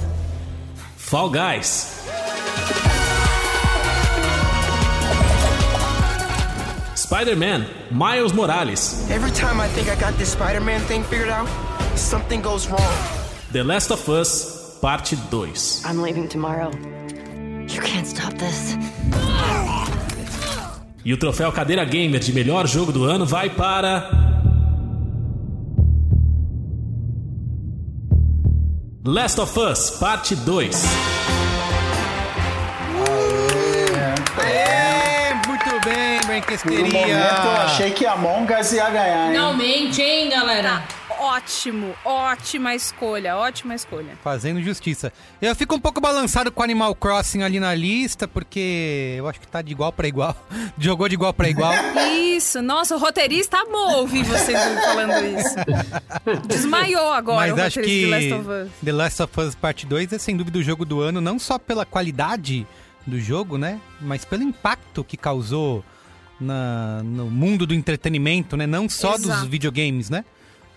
Fall 0.97 1.29
Guys. 1.29 2.02
Spider-Man, 7.13 7.67
Miles 7.91 8.33
Morales. 8.33 9.07
Every 9.11 9.29
time 9.33 9.61
I 9.61 9.67
think 9.67 9.87
I 9.87 9.95
got 10.01 10.17
this 10.17 10.31
Spider 10.31 10.59
Man 10.59 10.81
thing 10.87 11.03
figured 11.03 11.29
out, 11.29 11.47
something 11.95 12.41
goes 12.41 12.67
wrong. 12.67 12.93
The 13.51 13.63
Last 13.63 13.91
of 13.91 14.09
Us, 14.09 14.79
parte 14.81 15.15
2. 15.29 15.53
I'm 15.85 16.01
leaving 16.01 16.27
tomorrow. 16.27 16.71
You 17.67 17.81
can't 17.81 18.07
stop 18.07 18.33
this. 18.39 18.75
E 21.05 21.13
o 21.13 21.17
troféu 21.17 21.51
Cadeira 21.51 21.85
Gamer 21.85 22.19
de 22.19 22.33
melhor 22.33 22.65
jogo 22.65 22.91
do 22.91 23.03
ano 23.03 23.27
vai 23.27 23.51
para. 23.51 24.09
Last 29.05 29.37
of 29.37 29.55
Us, 29.59 29.91
parte 29.99 30.35
2. 30.35 31.12
Um 36.37 36.41
Branquesteria. 36.41 36.85
momento 36.85 37.45
eu 37.45 37.61
achei 37.61 37.91
que 37.91 38.05
a 38.05 38.13
Among 38.13 38.53
Us 38.53 38.71
ia 38.73 38.89
ganhar, 38.89 39.25
hein? 39.27 39.31
Finalmente, 39.31 40.01
hein, 40.01 40.29
galera? 40.29 40.83
Ótimo, 41.19 41.95
ótima 42.03 42.75
escolha, 42.75 43.37
ótima 43.37 43.75
escolha. 43.75 44.17
Fazendo 44.23 44.61
justiça. 44.61 45.13
Eu 45.41 45.55
fico 45.55 45.75
um 45.75 45.79
pouco 45.79 46.01
balançado 46.01 46.51
com 46.51 46.61
Animal 46.61 46.93
Crossing 46.95 47.43
ali 47.43 47.59
na 47.59 47.73
lista, 47.73 48.27
porque 48.27 49.15
eu 49.17 49.27
acho 49.27 49.39
que 49.39 49.47
tá 49.47 49.61
de 49.61 49.71
igual 49.71 49.91
pra 49.91 50.07
igual. 50.07 50.35
Jogou 50.77 51.07
de 51.07 51.15
igual 51.15 51.33
pra 51.33 51.47
igual. 51.47 51.73
Isso, 52.13 52.61
nossa, 52.61 52.95
o 52.95 52.99
roteirista 52.99 53.57
amou 53.57 53.99
ouvir 53.99 54.23
vocês 54.23 54.59
falando 54.83 55.39
isso. 55.39 56.47
Desmaiou 56.47 57.13
agora 57.13 57.53
Mas 57.53 57.57
o 57.57 57.61
acho 57.67 57.79
que 57.81 57.87
de 57.87 58.05
Last 58.07 58.33
of 58.33 58.49
Us. 58.49 58.71
The 58.83 58.91
Last 58.91 59.23
of 59.23 59.41
Us 59.41 59.55
Part 59.55 59.85
2 59.85 60.13
é 60.13 60.17
sem 60.17 60.35
dúvida 60.35 60.59
o 60.59 60.63
jogo 60.63 60.83
do 60.83 60.99
ano, 60.99 61.21
não 61.21 61.37
só 61.39 61.57
pela 61.57 61.85
qualidade 61.85 62.67
do 63.05 63.19
jogo, 63.19 63.57
né? 63.57 63.79
Mas 64.01 64.25
pelo 64.25 64.43
impacto 64.43 65.03
que 65.03 65.15
causou 65.15 65.83
na, 66.39 67.01
no 67.03 67.29
mundo 67.29 67.65
do 67.65 67.73
entretenimento, 67.73 68.57
né? 68.57 68.65
Não 68.67 68.89
só 68.89 69.13
dos 69.13 69.25
Exato. 69.25 69.47
videogames, 69.47 70.09
né? 70.09 70.25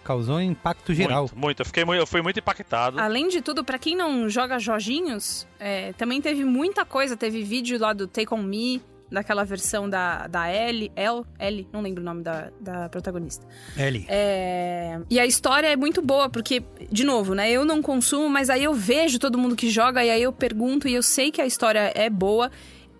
Causou 0.04 0.36
um 0.36 0.40
impacto 0.40 0.94
geral. 0.94 1.22
Muito, 1.22 1.38
muito. 1.38 1.60
Eu, 1.62 1.66
fiquei 1.66 1.84
muito, 1.84 2.00
eu 2.00 2.06
fui 2.06 2.22
muito 2.22 2.38
impactado. 2.38 3.00
Além 3.00 3.28
de 3.28 3.40
tudo, 3.42 3.64
pra 3.64 3.76
quem 3.78 3.96
não 3.96 4.28
joga 4.28 4.58
joginhos, 4.58 5.46
é, 5.58 5.92
também 5.94 6.20
teve 6.20 6.44
muita 6.44 6.84
coisa. 6.84 7.16
Teve 7.16 7.42
vídeo 7.42 7.76
lá 7.78 7.92
do 7.92 8.06
Take 8.06 8.32
On 8.32 8.40
Me, 8.40 8.80
daquela 9.10 9.44
versão 9.44 9.88
da, 9.90 10.26
da 10.26 10.52
Ellie, 10.52 10.92
El, 10.94 11.26
Ellie, 11.40 11.66
não 11.72 11.80
lembro 11.80 12.02
o 12.02 12.04
nome 12.04 12.22
da, 12.22 12.50
da 12.60 12.88
protagonista. 12.88 13.46
Ellie. 13.76 14.06
É, 14.08 15.00
E 15.10 15.18
a 15.18 15.26
história 15.26 15.66
é 15.68 15.76
muito 15.76 16.00
boa, 16.02 16.28
porque, 16.28 16.62
de 16.90 17.04
novo, 17.04 17.34
né? 17.34 17.50
Eu 17.50 17.64
não 17.64 17.82
consumo, 17.82 18.28
mas 18.28 18.48
aí 18.50 18.62
eu 18.62 18.74
vejo 18.74 19.18
todo 19.18 19.36
mundo 19.36 19.56
que 19.56 19.70
joga 19.70 20.04
e 20.04 20.10
aí 20.10 20.22
eu 20.22 20.32
pergunto 20.32 20.86
e 20.88 20.94
eu 20.94 21.02
sei 21.02 21.30
que 21.32 21.40
a 21.40 21.46
história 21.46 21.92
é 21.94 22.08
boa. 22.08 22.50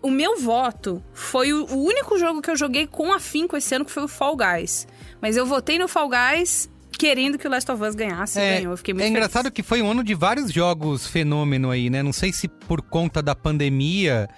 O 0.02 0.10
meu 0.10 0.38
voto 0.38 1.02
foi 1.12 1.52
o, 1.52 1.66
único 1.76 2.18
jogo 2.18 2.40
que 2.40 2.50
eu 2.50 2.56
joguei 2.56 2.86
com 2.86 3.12
afinco 3.12 3.56
esse 3.56 3.74
ano, 3.74 3.84
que 3.84 3.90
foi 3.90 4.04
o 4.04 4.08
Fall 4.08 4.36
Guys. 4.36 4.86
Mas 5.20 5.36
eu 5.36 5.46
votei 5.46 5.78
no 5.78 5.88
Fall 5.88 6.08
Guys 6.08 6.70
querendo 6.96 7.38
que 7.38 7.46
o 7.46 7.50
Last 7.50 7.70
of 7.70 7.82
Us 7.82 7.94
ganhasse 7.94 8.38
É, 8.38 8.56
ganhou. 8.56 8.72
Eu 8.72 8.76
fiquei 8.76 8.94
muito 8.94 9.02
é 9.02 9.06
feliz. 9.06 9.16
engraçado 9.16 9.50
que 9.50 9.62
foi 9.62 9.82
um 9.82 9.90
ano 9.90 10.02
de 10.02 10.14
vários 10.14 10.50
jogos 10.50 11.06
fenômeno 11.06 11.70
aí, 11.70 11.90
né? 11.90 12.02
Não 12.02 12.12
sei 12.12 12.32
se 12.32 12.48
por 12.48 12.80
conta 12.82 13.22
da 13.22 13.34
pandemia, 13.34 14.28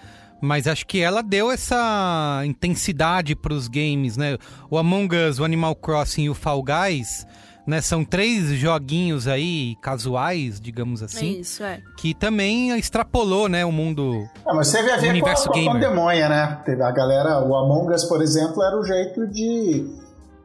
mas 0.40 0.66
acho 0.66 0.86
que 0.86 1.00
ela 1.00 1.22
deu 1.22 1.50
essa 1.50 2.42
intensidade 2.44 3.34
pros 3.34 3.68
games, 3.68 4.16
né? 4.16 4.38
O 4.70 4.78
Among 4.78 5.14
Us, 5.14 5.38
o 5.38 5.44
Animal 5.44 5.74
Crossing 5.76 6.24
e 6.24 6.30
o 6.30 6.34
Fall 6.34 6.62
Guys, 6.62 7.26
né? 7.68 7.82
São 7.82 8.02
três 8.02 8.48
joguinhos 8.52 9.28
aí 9.28 9.76
casuais, 9.82 10.58
digamos 10.58 11.02
É 11.02 11.04
assim, 11.04 11.40
isso, 11.40 11.62
é. 11.62 11.82
que 11.98 12.14
também 12.14 12.76
extrapolou, 12.78 13.46
né, 13.46 13.62
o 13.64 13.70
mundo 13.70 14.26
Ah, 14.46 14.54
mas 14.54 14.72
teve 14.72 14.90
a 14.90 14.96
o 14.96 15.00
ver 15.00 15.20
com 15.20 15.28
a, 15.28 15.34
com 15.34 15.70
a 15.70 15.72
pandemia, 15.74 16.28
né? 16.30 16.62
Teve 16.64 16.82
a 16.82 16.90
galera, 16.90 17.44
o 17.46 17.54
Among 17.54 17.92
Us, 17.92 18.04
por 18.04 18.22
exemplo, 18.22 18.62
era 18.62 18.74
o 18.74 18.82
jeito 18.82 19.26
de. 19.26 19.86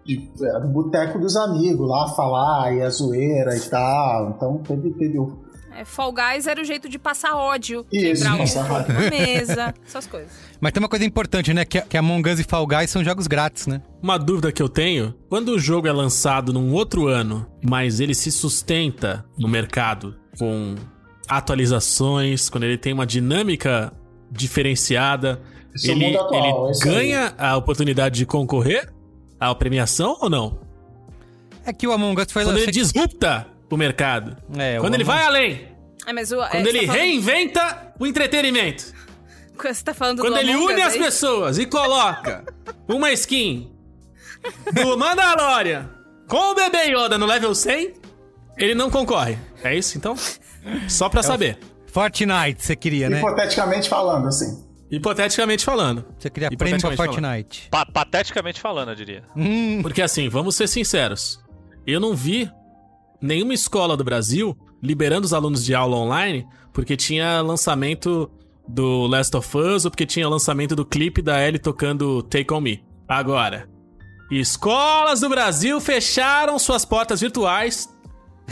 de 0.06 0.30
era 0.44 0.66
o 0.66 0.70
boteco 0.70 1.18
dos 1.18 1.38
amigos 1.38 1.88
lá 1.88 2.10
falar 2.10 2.74
e 2.74 2.82
a 2.82 2.90
zoeira 2.90 3.56
e 3.56 3.62
tal. 3.62 4.32
Então 4.32 4.58
teve, 4.58 4.92
teve 4.92 5.18
o. 5.18 5.43
É, 5.76 5.84
Fall 5.86 6.14
Guys 6.14 6.46
era 6.46 6.62
o 6.62 6.64
jeito 6.64 6.88
de 6.88 7.00
passar 7.00 7.36
ódio, 7.36 7.86
Isso, 7.92 8.22
quebrar 8.24 8.36
um 8.36 8.38
passar 8.40 8.72
ódio. 8.72 8.94
na 8.94 9.10
mesa, 9.10 9.74
essas 9.86 10.06
coisas. 10.06 10.32
Mas 10.62 10.72
tem 10.72 10.82
uma 10.82 10.88
coisa 10.90 11.04
importante, 11.04 11.54
né? 11.54 11.66
Que, 11.66 11.82
que 11.82 11.98
Among 11.98 12.30
Us 12.30 12.40
e 12.40 12.44
Fall 12.44 12.68
Guys 12.68 12.90
são 12.92 13.04
jogos 13.04 13.26
grátis, 13.28 13.66
né? 13.68 13.82
Uma 14.02 14.18
dúvida 14.20 14.52
que 14.52 14.62
eu 14.62 14.70
tenho: 14.70 15.14
quando 15.30 15.50
o 15.50 15.60
jogo 15.60 15.88
é 15.88 15.92
lançado 15.92 16.54
num 16.54 16.72
outro 16.74 17.08
ano, 17.08 17.48
mas 17.66 18.00
ele 18.00 18.14
se 18.14 18.32
sustenta 18.32 19.26
no 19.38 19.48
mercado 19.48 20.16
com 20.38 20.76
atualizações, 21.28 22.50
quando 22.50 22.64
ele 22.66 22.78
tem 22.78 22.94
uma 22.94 23.06
dinâmica 23.06 23.92
diferenciada, 24.32 25.42
Esse 25.76 25.90
é 25.92 25.94
ele, 25.94 26.16
atual, 26.18 26.64
ele 26.66 26.72
isso 26.72 26.88
aí. 26.88 26.94
ganha 26.96 27.34
a 27.38 27.56
oportunidade 27.58 28.16
de 28.18 28.26
concorrer 28.26 28.92
à 29.40 29.54
premiação 29.56 30.18
ou 30.22 30.30
não? 30.30 30.60
É 31.66 31.72
que 31.74 31.88
o 31.88 31.92
Among 31.94 32.20
Us 32.22 32.32
foi 32.32 32.44
Quando 32.44 32.58
ele 32.58 32.66
lançado- 32.68 32.74
disrupta 32.74 33.48
o 33.74 33.78
mercado. 33.78 34.38
É, 34.58 34.80
quando 34.80 34.96
ele 34.96 35.04
vai 35.04 35.24
além. 35.24 35.68
É, 36.06 36.12
mas 36.14 36.32
o, 36.32 36.38
Quando 36.38 36.54
é, 36.68 36.70
ele 36.70 36.80
tá 36.82 36.86
falando- 36.88 37.02
reinventa 37.02 37.94
o 38.00 38.06
entretenimento. 38.08 38.94
Você 39.62 39.84
tá 39.84 39.94
falando 39.94 40.20
Quando 40.22 40.34
do 40.34 40.40
ele 40.40 40.52
Among 40.52 40.74
une 40.74 40.82
as 40.82 40.98
pessoas 40.98 41.58
e 41.58 41.66
coloca 41.66 42.44
uma 42.88 43.12
skin 43.14 43.72
do 44.74 44.98
Mandalorian 44.98 45.90
com 46.28 46.52
o 46.52 46.56
bebê 46.56 46.88
Yoda 46.94 47.18
no 47.18 47.26
level 47.26 47.54
100, 47.56 47.94
ele 48.58 48.76
não 48.76 48.90
concorre. 48.90 49.38
É 49.64 49.76
isso, 49.76 49.98
então? 49.98 50.16
Só 50.90 51.08
pra 51.08 51.22
É 51.22 51.24
o 51.24 51.28
saber. 51.28 51.58
Fortnite, 51.88 52.64
você 52.66 52.76
queria, 52.76 53.10
né? 53.10 53.20
Hipoteticamente 53.20 53.88
falando, 53.88 54.28
assim. 54.28 54.64
Hipoteticamente 54.92 55.64
falando. 55.64 56.06
Você 56.20 56.30
queria 56.30 56.50
prêmio 56.50 56.80
pra 56.82 56.92
falando. 56.96 57.14
Fortnite. 57.16 57.68
Pa- 57.70 57.86
pateticamente 57.86 58.60
falando, 58.60 58.90
eu 58.90 58.96
diria. 58.96 59.24
Hum, 59.36 59.82
Porque 59.82 60.02
assim, 60.02 60.28
vamos 60.28 60.56
ser 60.56 60.68
sinceros. 60.68 61.40
Eu 61.86 62.00
não 62.00 62.16
vi 62.16 62.50
nenhuma 63.24 63.54
escola 63.54 63.96
do 63.96 64.04
Brasil 64.04 64.56
liberando 64.82 65.26
os 65.26 65.34
alunos 65.34 65.64
de 65.64 65.74
aula 65.74 65.96
online 65.96 66.46
porque 66.74 66.98
tinha 66.98 67.42
lançamento 67.42 68.30
do 68.68 69.08
Last 69.08 69.36
of 69.38 69.58
Us 69.58 69.86
ou 69.86 69.92
porque 69.92 70.06
tinha 70.06 70.28
lançamento 70.28 70.76
do 70.76 70.86
clipe 70.86 71.22
da 71.22 71.42
Ellie 71.42 71.60
tocando 71.60 72.22
Take 72.24 72.54
On 72.54 72.60
Me. 72.60 72.84
Agora, 73.08 73.70
escolas 74.30 75.22
do 75.22 75.30
Brasil 75.30 75.80
fecharam 75.80 76.60
suas 76.60 76.84
portas 76.84 77.22
virtuais, 77.22 77.90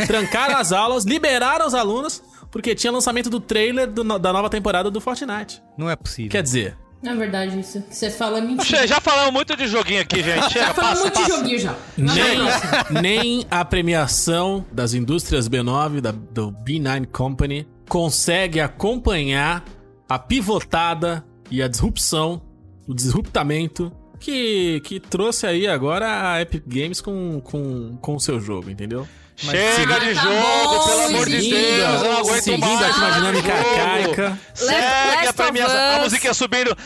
trancaram 0.07 0.57
as 0.57 0.71
aulas, 0.71 1.03
liberaram 1.03 1.67
os 1.67 1.73
alunos 1.73 2.23
porque 2.49 2.73
tinha 2.75 2.91
lançamento 2.91 3.29
do 3.29 3.39
trailer 3.39 3.91
do 3.91 4.03
da 4.19 4.33
nova 4.33 4.49
temporada 4.49 4.89
do 4.89 5.01
Fortnite. 5.01 5.61
não 5.77 5.89
é 5.89 5.95
possível. 5.95 6.31
Quer 6.31 6.43
dizer, 6.43 6.77
Na 7.01 7.15
verdade, 7.15 7.59
isso 7.59 7.81
que 7.81 7.95
você 7.95 8.11
fala 8.11 8.37
é 8.37 8.41
mentira. 8.41 8.85
Já 8.87 9.01
falamos 9.01 9.33
muito 9.33 9.55
de 9.55 9.67
joguinho 9.67 10.01
aqui, 10.01 10.21
gente. 10.21 10.53
Chega, 10.53 10.67
Já 10.67 10.73
falamos 10.73 10.99
passa, 10.99 11.01
muito 11.01 11.15
de 11.15 11.21
passa. 11.23 11.37
joguinho 11.37 11.59
já. 11.59 11.75
Nem, 11.97 13.01
nem 13.01 13.45
a 13.49 13.65
premiação 13.65 14.63
das 14.71 14.93
indústrias 14.93 15.49
B9, 15.49 15.99
da, 15.99 16.11
do 16.11 16.51
B9 16.51 17.07
Company, 17.07 17.67
consegue 17.89 18.59
acompanhar 18.59 19.63
a 20.07 20.19
pivotada 20.19 21.25
e 21.49 21.61
a 21.63 21.67
disrupção, 21.67 22.41
o 22.87 22.93
disruptamento 22.93 23.91
que, 24.19 24.79
que 24.81 24.99
trouxe 24.99 25.47
aí 25.47 25.65
agora 25.67 26.33
a 26.33 26.41
Epic 26.41 26.63
Games 26.67 27.01
com, 27.01 27.41
com, 27.41 27.97
com 27.99 28.15
o 28.15 28.19
seu 28.19 28.39
jogo, 28.39 28.69
entendeu? 28.69 29.07
Chega 29.41 29.99
de 29.99 30.13
Tá 30.13 30.21
jogo, 30.21 30.35
bom, 30.35 30.87
pelo 30.87 31.01
amor 31.05 31.25
de 31.29 31.35
seguindo, 31.41 31.55
Deus. 31.55 31.93
Eu 31.93 32.03
não 32.03 32.17
aguento 32.19 32.43
seguindo 32.43 32.67
mais. 32.67 32.81
aqui 32.89 32.99
uma 32.99 33.11
dinâmica 33.11 33.57
jogo. 33.57 33.69
arcaica. 33.69 34.39
Segue 34.53 35.27
a 35.27 35.33
premiação. 35.33 35.79
A 35.79 35.95
Us. 35.97 36.03
musiquinha 36.03 36.33
subindo. 36.33 36.77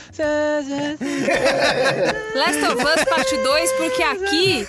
Last 2.36 2.64
of 2.64 2.82
Us 2.84 3.04
Parte 3.06 3.38
2, 3.38 3.72
porque 3.74 4.04
aqui, 4.04 4.68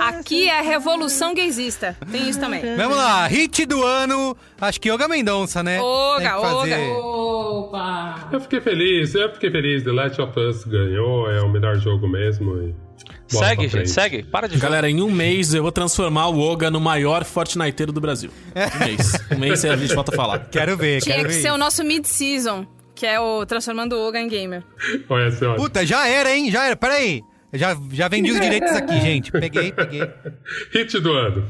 aqui 0.00 0.48
é 0.48 0.58
a 0.58 0.62
revolução 0.62 1.34
gaysista. 1.34 1.96
Tem 2.10 2.28
isso 2.28 2.40
também. 2.40 2.62
Vamos 2.76 2.96
lá, 2.96 3.26
hit 3.26 3.66
do 3.66 3.84
ano. 3.84 4.36
Acho 4.60 4.80
que 4.80 4.90
Yoga 4.90 5.06
Mendonça, 5.06 5.62
né? 5.62 5.78
Que 6.18 6.24
fazer. 6.28 6.90
Opa! 6.90 8.28
Eu 8.32 8.40
fiquei 8.40 8.60
feliz, 8.60 9.14
eu 9.14 9.32
fiquei 9.34 9.50
feliz. 9.50 9.84
The 9.84 9.92
Last 9.92 10.20
of 10.20 10.38
Us 10.38 10.64
ganhou, 10.64 11.30
é 11.30 11.40
o 11.42 11.48
melhor 11.48 11.76
jogo 11.76 12.08
mesmo. 12.08 12.74
Bola 13.32 13.46
Segue, 13.46 13.68
gente, 13.68 13.90
segue. 13.90 14.22
Para 14.22 14.48
de 14.48 14.58
Galera, 14.58 14.88
em 14.88 15.00
um 15.00 15.10
mês 15.10 15.54
eu 15.54 15.62
vou 15.62 15.72
transformar 15.72 16.28
o 16.28 16.38
Oga 16.38 16.70
no 16.70 16.80
maior 16.80 17.24
Fortniteiro 17.24 17.92
do 17.92 18.00
Brasil. 18.00 18.30
Um 18.54 18.84
mês. 18.84 19.12
Um 19.30 19.38
mês 19.38 19.64
a 19.64 19.76
gente 19.76 19.94
volta 19.94 20.12
a 20.12 20.16
falar. 20.16 20.38
Quero 20.50 20.76
ver, 20.76 21.00
Tinha 21.02 21.24
que 21.24 21.32
ser 21.32 21.50
o 21.50 21.58
nosso 21.58 21.82
mid-season, 21.84 22.66
que 22.94 23.06
é 23.06 23.18
o 23.20 23.44
Transformando 23.46 23.94
o 23.96 24.08
Oga 24.08 24.20
em 24.20 24.28
Gamer. 24.28 24.62
Olha 25.08 25.30
só. 25.32 25.54
Puta, 25.54 25.84
já 25.84 26.06
era, 26.08 26.34
hein? 26.34 26.50
Já 26.50 26.66
era. 26.66 26.76
Peraí. 26.76 27.22
Já, 27.52 27.76
já 27.92 28.08
vendi 28.08 28.30
os 28.30 28.40
direitos 28.40 28.72
aqui, 28.72 29.00
gente. 29.00 29.32
Peguei, 29.32 29.72
peguei. 29.72 30.02
Hit 30.72 30.98
do 31.00 31.12
ano. 31.12 31.46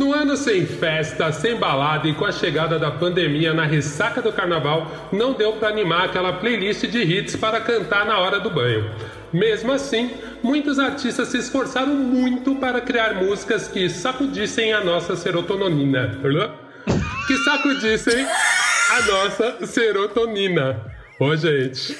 No 0.00 0.14
ano 0.14 0.34
sem 0.34 0.64
festa, 0.64 1.30
sem 1.30 1.56
balada 1.56 2.08
e 2.08 2.14
com 2.14 2.24
a 2.24 2.32
chegada 2.32 2.78
da 2.78 2.90
pandemia 2.90 3.52
na 3.52 3.66
ressaca 3.66 4.22
do 4.22 4.32
carnaval, 4.32 5.10
não 5.12 5.34
deu 5.34 5.52
pra 5.52 5.68
animar 5.68 6.06
aquela 6.06 6.32
playlist 6.32 6.86
de 6.86 7.02
hits 7.02 7.36
para 7.36 7.60
cantar 7.60 8.06
na 8.06 8.18
hora 8.18 8.40
do 8.40 8.48
banho. 8.48 8.90
Mesmo 9.30 9.70
assim, 9.70 10.10
muitos 10.42 10.78
artistas 10.78 11.28
se 11.28 11.36
esforçaram 11.36 11.94
muito 11.94 12.54
para 12.54 12.80
criar 12.80 13.12
músicas 13.16 13.68
que 13.68 13.90
sacudissem 13.90 14.72
a 14.72 14.82
nossa 14.82 15.14
serotonina. 15.16 16.18
Que 17.26 17.36
sacudissem 17.36 18.24
a 18.24 19.02
nossa 19.02 19.66
serotonina. 19.66 20.80
Ô, 21.20 21.36
gente. 21.36 21.94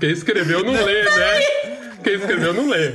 Quem 0.00 0.10
escreveu 0.10 0.64
não 0.64 0.72
lê, 0.72 1.04
né? 1.04 1.40
Quem 2.02 2.14
escreveu 2.14 2.52
não 2.52 2.68
lê. 2.68 2.92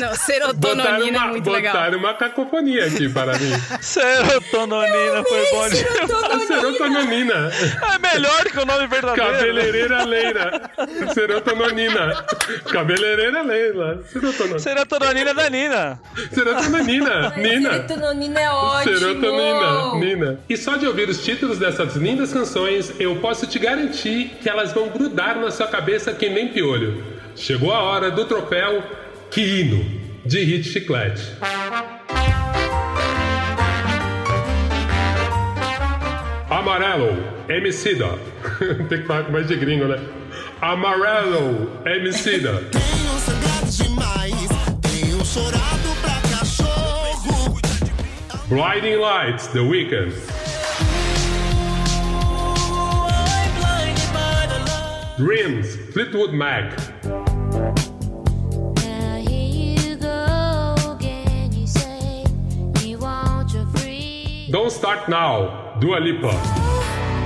Não, 0.00 0.08
Botaram 0.08 0.16
serotonina 0.16 1.18
uma, 1.18 1.26
é 1.26 1.30
muito 1.30 1.50
legal. 1.50 1.72
botaram 1.74 1.98
uma 1.98 2.14
cacofonia 2.14 2.86
aqui 2.86 3.08
para 3.08 3.38
mim. 3.38 3.50
Serotonina 3.80 5.24
foi 5.28 5.50
bom 5.50 5.68
de... 5.68 6.46
Serotonina. 6.46 7.50
É 7.96 7.98
melhor 8.14 8.44
que 8.44 8.58
o 8.58 8.64
nome 8.66 8.86
verdadeiro. 8.86 9.32
Cabeleireira 9.32 10.04
Leira. 10.04 10.70
Serotonina. 11.14 12.24
Cabeleireira 12.70 13.42
Leila. 13.42 14.02
Serotonina. 14.12 14.58
Serotonina 14.58 15.34
da 15.34 15.50
Nina. 15.50 16.00
Serotonina. 16.32 17.32
Nina. 17.36 17.86
Serotonina 17.88 18.40
é 18.40 18.50
ótimo. 18.50 18.98
Serotonina, 18.98 19.94
Nina. 19.96 20.40
E 20.48 20.56
só 20.56 20.76
de 20.76 20.86
ouvir 20.86 21.08
os 21.08 21.22
títulos 21.24 21.58
dessas 21.58 21.96
lindas 21.96 22.32
canções, 22.32 22.92
eu 22.98 23.16
posso 23.16 23.46
te 23.46 23.58
garantir 23.58 24.36
que 24.42 24.48
elas 24.48 24.72
vão 24.72 24.88
grudar 24.88 25.36
na 25.38 25.50
sua 25.50 25.66
cabeça 25.66 26.12
que 26.12 26.28
nem 26.28 26.48
piolho. 26.48 27.02
Chegou 27.34 27.72
a 27.72 27.82
hora 27.82 28.10
do 28.10 28.24
troféu 28.24 28.82
Que 29.30 29.40
Hino, 29.60 29.84
de 30.24 30.44
Hit 30.44 30.64
Chiclete. 30.64 31.22
Amarelo, 36.50 37.16
Emicida. 37.48 38.18
Tem 38.88 39.00
que 39.02 39.06
falar 39.06 39.24
com 39.24 39.32
mais 39.32 39.48
de 39.48 39.56
gringo, 39.56 39.86
né? 39.86 39.98
Amarelo, 40.60 41.70
Emicida. 41.84 42.62
Tenho 42.72 43.18
sangrado 43.20 43.70
demais, 43.70 44.48
tenho 44.82 45.24
chorado 45.24 45.88
pra 46.00 46.38
cachorro. 46.38 47.58
Blinding 48.48 48.96
Lights, 48.96 49.48
The 49.48 49.60
Weeknd. 49.60 50.12
Dreams, 55.18 55.76
Fleetwood 55.92 56.34
Mac. 56.36 57.25
Don't 64.50 64.70
Start 64.70 65.08
Now, 65.08 65.74
Dua 65.80 65.98
Lipa. 65.98 66.30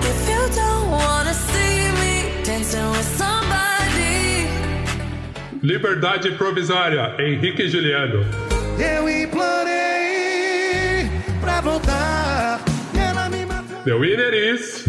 If 0.03 0.29
you 0.29 0.43
don't 0.57 0.91
wanna 0.91 1.35
see 1.35 1.93
me 2.01 2.43
dancing 2.43 2.89
with 2.91 3.05
somebody, 3.19 4.49
Liberdade 5.63 6.37
Provisória, 6.39 7.15
Henrique 7.19 7.63
e 7.65 7.69
Juliano. 7.69 8.25
eu 8.79 9.09
implorei 9.09 11.11
pra 11.43 11.61
voltar. 11.61 12.61
Ela 12.99 13.29
me 13.29 13.45
matou. 13.45 13.83
The 13.85 13.93
winner 13.93 14.33
is. 14.33 14.87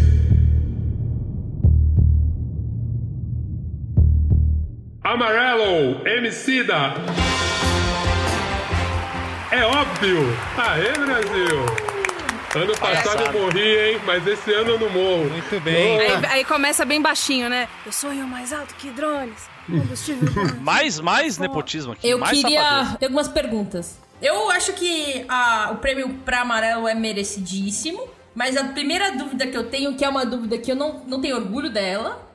Amarelo, 5.04 6.06
Emicida. 6.06 6.94
É 9.50 9.64
óbvio. 9.64 10.20
Aê, 10.56 10.92
Brasil. 10.92 11.91
Ano 12.54 12.76
passado 12.76 13.22
eu 13.24 13.32
morri, 13.40 13.78
hein? 13.92 14.00
Mas 14.04 14.26
esse 14.26 14.52
ano 14.52 14.72
eu 14.72 14.78
não 14.78 14.90
morro. 14.90 15.24
Muito 15.30 15.58
Aí, 16.00 16.26
aí 16.26 16.44
começa 16.44 16.84
bem 16.84 17.00
baixinho, 17.00 17.48
né? 17.48 17.66
Eu 17.86 17.92
eu 18.12 18.26
mais 18.26 18.52
alto 18.52 18.74
que 18.74 18.90
drones. 18.90 19.48
Combustível. 19.66 20.28
Mais, 20.60 21.00
mais 21.00 21.38
nepotismo 21.38 21.92
aqui. 21.92 22.08
Eu 22.08 22.18
mais 22.18 22.36
queria 22.38 22.96
ter 22.98 23.06
algumas 23.06 23.28
perguntas. 23.28 23.98
Eu 24.20 24.50
acho 24.50 24.72
que 24.72 25.24
a- 25.28 25.70
o 25.72 25.76
prêmio 25.76 26.10
pra 26.24 26.40
amarelo 26.42 26.86
é 26.88 26.94
merecidíssimo, 26.94 28.06
mas 28.34 28.56
a 28.56 28.64
primeira 28.64 29.12
dúvida 29.12 29.46
que 29.46 29.56
eu 29.56 29.68
tenho, 29.70 29.94
que 29.94 30.04
é 30.04 30.08
uma 30.08 30.26
dúvida 30.26 30.58
que 30.58 30.70
eu 30.72 30.76
não, 30.76 31.02
não 31.06 31.20
tenho 31.20 31.36
orgulho 31.36 31.70
dela, 31.70 32.28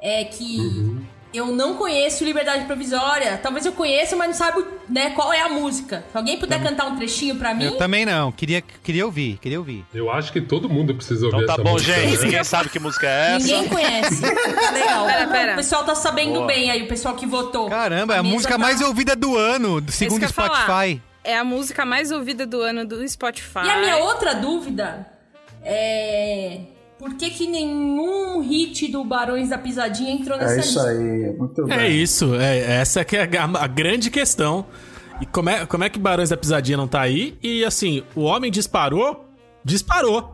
é 0.00 0.24
que 0.24 0.96
eu 1.32 1.46
não 1.46 1.74
conheço 1.76 2.24
Liberdade 2.24 2.64
Provisória. 2.64 3.38
Talvez 3.42 3.64
eu 3.64 3.72
conheça, 3.72 4.16
mas 4.16 4.28
não 4.28 4.34
sabe 4.34 4.64
né, 4.88 5.10
qual 5.10 5.32
é 5.32 5.40
a 5.40 5.48
música. 5.48 6.04
Se 6.10 6.16
alguém 6.16 6.38
puder 6.38 6.62
cantar 6.62 6.86
um 6.86 6.96
trechinho 6.96 7.36
pra 7.36 7.54
mim. 7.54 7.64
Eu 7.64 7.76
também 7.76 8.04
não. 8.04 8.32
Queria, 8.32 8.60
queria 8.82 9.06
ouvir, 9.06 9.38
queria 9.40 9.58
ouvir. 9.58 9.84
Eu 9.94 10.10
acho 10.10 10.32
que 10.32 10.40
todo 10.40 10.68
mundo 10.68 10.94
precisa 10.94 11.26
ouvir 11.26 11.36
Então 11.42 11.46
tá 11.46 11.52
essa 11.54 11.62
bom, 11.62 11.72
música. 11.72 11.92
gente. 11.94 12.16
né? 12.18 12.24
Ninguém 12.24 12.44
sabe 12.44 12.68
que 12.68 12.78
música 12.78 13.06
é 13.06 13.36
essa. 13.36 13.46
Ninguém 13.46 13.68
conhece. 13.68 14.20
Tá 14.22 14.70
legal. 14.72 15.06
Pera, 15.06 15.26
pera. 15.28 15.52
O 15.52 15.56
pessoal 15.56 15.84
tá 15.84 15.94
sabendo 15.94 16.34
Boa. 16.34 16.46
bem 16.46 16.70
aí, 16.70 16.82
o 16.82 16.88
pessoal 16.88 17.14
que 17.14 17.26
votou. 17.26 17.68
Caramba, 17.68 18.14
é 18.14 18.18
a 18.18 18.22
música 18.22 18.54
tá- 18.54 18.58
mais 18.58 18.80
ouvida 18.80 19.14
do 19.14 19.36
ano, 19.36 19.82
segundo 19.88 20.22
eu 20.22 20.28
ia 20.28 20.32
falar. 20.34 20.62
Spotify. 20.64 21.02
É 21.22 21.36
a 21.36 21.44
música 21.44 21.84
mais 21.84 22.10
ouvida 22.10 22.46
do 22.46 22.60
ano 22.62 22.84
do 22.86 23.06
Spotify. 23.08 23.66
E 23.66 23.70
a 23.70 23.78
minha 23.80 23.96
outra 23.98 24.34
dúvida 24.34 25.06
é. 25.62 26.60
Por 27.00 27.14
que, 27.14 27.30
que 27.30 27.46
nenhum 27.46 28.40
hit 28.42 28.86
do 28.92 29.02
Barões 29.02 29.48
da 29.48 29.56
Pisadinha 29.56 30.12
entrou 30.12 30.36
nessa 30.36 30.56
É 30.56 30.60
isso 30.60 30.78
lista? 30.78 30.90
aí, 30.90 31.36
muito 31.38 31.64
bem. 31.64 31.78
É 31.78 31.88
isso, 31.88 32.34
é, 32.34 32.58
essa 32.80 33.02
que 33.06 33.16
é 33.16 33.22
a, 33.38 33.44
a 33.44 33.66
grande 33.66 34.10
questão. 34.10 34.66
E 35.18 35.24
como 35.24 35.48
é, 35.48 35.64
como 35.64 35.82
é 35.82 35.88
que 35.88 35.98
Barões 35.98 36.28
da 36.28 36.36
Pisadinha 36.36 36.76
não 36.76 36.86
tá 36.86 37.00
aí? 37.00 37.38
E 37.42 37.64
assim, 37.64 38.02
o 38.14 38.20
homem 38.20 38.50
disparou, 38.50 39.24
disparou, 39.64 40.30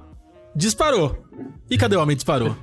disparou. 0.57 1.25
E 1.71 1.77
cadê 1.77 1.97
o 1.97 2.01
homem 2.01 2.17
disparou? 2.17 2.57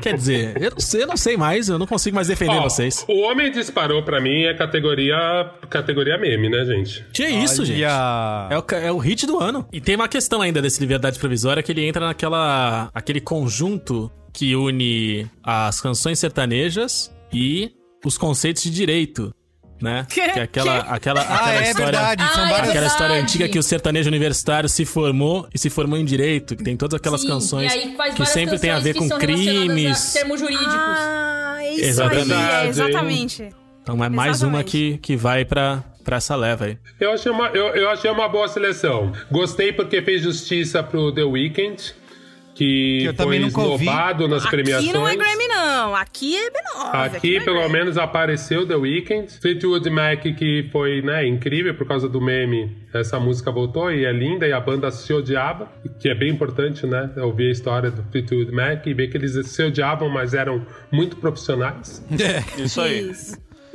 Quer 0.00 0.14
dizer, 0.14 0.62
eu 0.62 0.70
não 0.70 0.80
sei, 0.80 1.02
eu 1.02 1.06
não 1.06 1.16
sei 1.16 1.36
mais, 1.36 1.68
eu 1.68 1.78
não 1.78 1.86
consigo 1.86 2.14
mais 2.14 2.28
defender 2.28 2.56
Ó, 2.56 2.62
vocês. 2.62 3.04
O 3.08 3.20
Homem 3.22 3.50
Disparou 3.50 4.02
pra 4.02 4.20
mim 4.20 4.44
é 4.44 4.54
categoria, 4.54 5.16
categoria 5.68 6.16
meme, 6.18 6.48
né, 6.48 6.64
gente? 6.64 7.04
Que 7.12 7.26
isso, 7.26 7.64
gente? 7.64 7.82
É 7.82 8.58
o, 8.58 8.74
é 8.76 8.92
o 8.92 8.98
hit 8.98 9.26
do 9.26 9.38
ano. 9.38 9.66
E 9.72 9.80
tem 9.80 9.96
uma 9.96 10.08
questão 10.08 10.40
ainda 10.42 10.60
desse 10.62 10.78
Liberdade 10.80 11.18
Provisória 11.18 11.62
que 11.62 11.72
ele 11.72 11.84
entra 11.84 12.06
naquela 12.06 12.90
aquele 12.94 13.20
conjunto 13.20 14.10
que 14.32 14.54
une 14.54 15.26
as 15.42 15.80
canções 15.80 16.18
sertanejas 16.18 17.10
e 17.32 17.72
os 18.04 18.16
conceitos 18.16 18.62
de 18.62 18.70
direito. 18.70 19.34
Né? 19.80 20.06
Que? 20.10 20.20
É 20.20 20.42
aquela, 20.42 20.82
Que? 20.84 20.92
aquela, 20.94 21.20
Ah, 21.22 21.34
aquela 21.34 21.54
é 21.64 21.70
história, 21.70 21.84
verdade, 21.98 22.22
são 22.34 22.42
Ah, 22.44 22.48
é 22.50 22.52
aquela 22.54 22.64
várias- 22.72 22.92
história 22.92 23.16
antiga 23.16 23.48
que 23.48 23.58
o 23.58 23.62
sertanejo 23.62 24.08
universitário 24.08 24.68
se 24.68 24.84
formou 24.84 25.48
e 25.54 25.58
se 25.58 25.70
formou 25.70 25.98
em 25.98 26.04
direito, 26.04 26.54
que 26.56 26.62
tem 26.62 26.76
todas 26.76 26.98
aquelas 27.00 27.22
Sim, 27.22 27.28
canções 27.28 27.72
que 27.72 27.96
várias 27.96 28.28
sempre 28.28 28.58
tem 28.58 28.70
a 28.70 28.74
canções 28.74 28.84
ver 28.94 28.98
com 28.98 29.08
crimes. 29.18 30.12
termos 30.12 30.40
jurídicos. 30.40 30.74
Ah, 30.74 31.56
é 31.60 31.74
isso 31.74 31.84
Exatamente. 31.84 32.32
aí, 32.32 32.66
é, 32.66 32.68
exatamente. 32.68 33.48
Então 33.82 34.04
é 34.04 34.08
mais 34.08 34.42
uma 34.42 34.62
que, 34.62 34.98
que 34.98 35.16
vai 35.16 35.44
pra, 35.44 35.82
pra 36.04 36.18
essa 36.18 36.36
leva 36.36 36.66
aí. 36.66 36.78
Eu 37.00 37.12
achei, 37.12 37.32
uma, 37.32 37.46
eu, 37.48 37.68
eu 37.68 37.88
achei 37.90 38.10
uma 38.10 38.28
boa 38.28 38.46
seleção. 38.46 39.12
Gostei 39.30 39.72
porque 39.72 40.02
fez 40.02 40.22
justiça 40.22 40.82
pro 40.82 41.10
The 41.12 41.24
Weeknd, 41.24 41.94
que, 42.54 43.08
Que 43.08 43.22
foi 43.22 43.36
esnobado 43.38 44.28
nas 44.28 44.46
premiações. 44.46 44.88
Aqui 44.88 44.92
não 44.92 45.08
é 45.08 45.16
Grammy, 45.16 45.48
não. 45.48 45.94
Aqui 45.94 46.36
é 46.36 46.50
B9. 46.50 47.16
Aqui, 47.16 47.40
pelo 47.40 47.68
menos, 47.68 47.96
apareceu 47.96 48.66
The 48.66 48.76
Weeknd. 48.76 49.28
Fleetwood 49.40 49.88
Mac, 49.90 50.22
que 50.22 50.68
foi 50.70 51.02
né, 51.02 51.26
incrível 51.26 51.74
por 51.74 51.86
causa 51.86 52.08
do 52.08 52.20
meme. 52.20 52.76
Essa 52.92 53.18
música 53.20 53.50
voltou 53.50 53.90
e 53.90 54.04
é 54.04 54.12
linda 54.12 54.46
e 54.46 54.52
a 54.52 54.60
banda 54.60 54.90
se 54.90 55.12
odiava, 55.12 55.70
que 56.00 56.08
é 56.08 56.14
bem 56.14 56.30
importante, 56.30 56.86
né? 56.86 57.10
Ouvir 57.18 57.48
a 57.48 57.52
história 57.52 57.90
do 57.90 58.02
Fleetwood 58.10 58.52
Mac 58.52 58.86
e 58.86 58.94
ver 58.94 59.08
que 59.08 59.16
eles 59.16 59.46
se 59.46 59.62
odiavam, 59.62 60.08
mas 60.08 60.34
eram 60.34 60.66
muito 60.90 61.16
profissionais. 61.16 62.04
Isso 62.58 62.80
aí. 62.80 63.10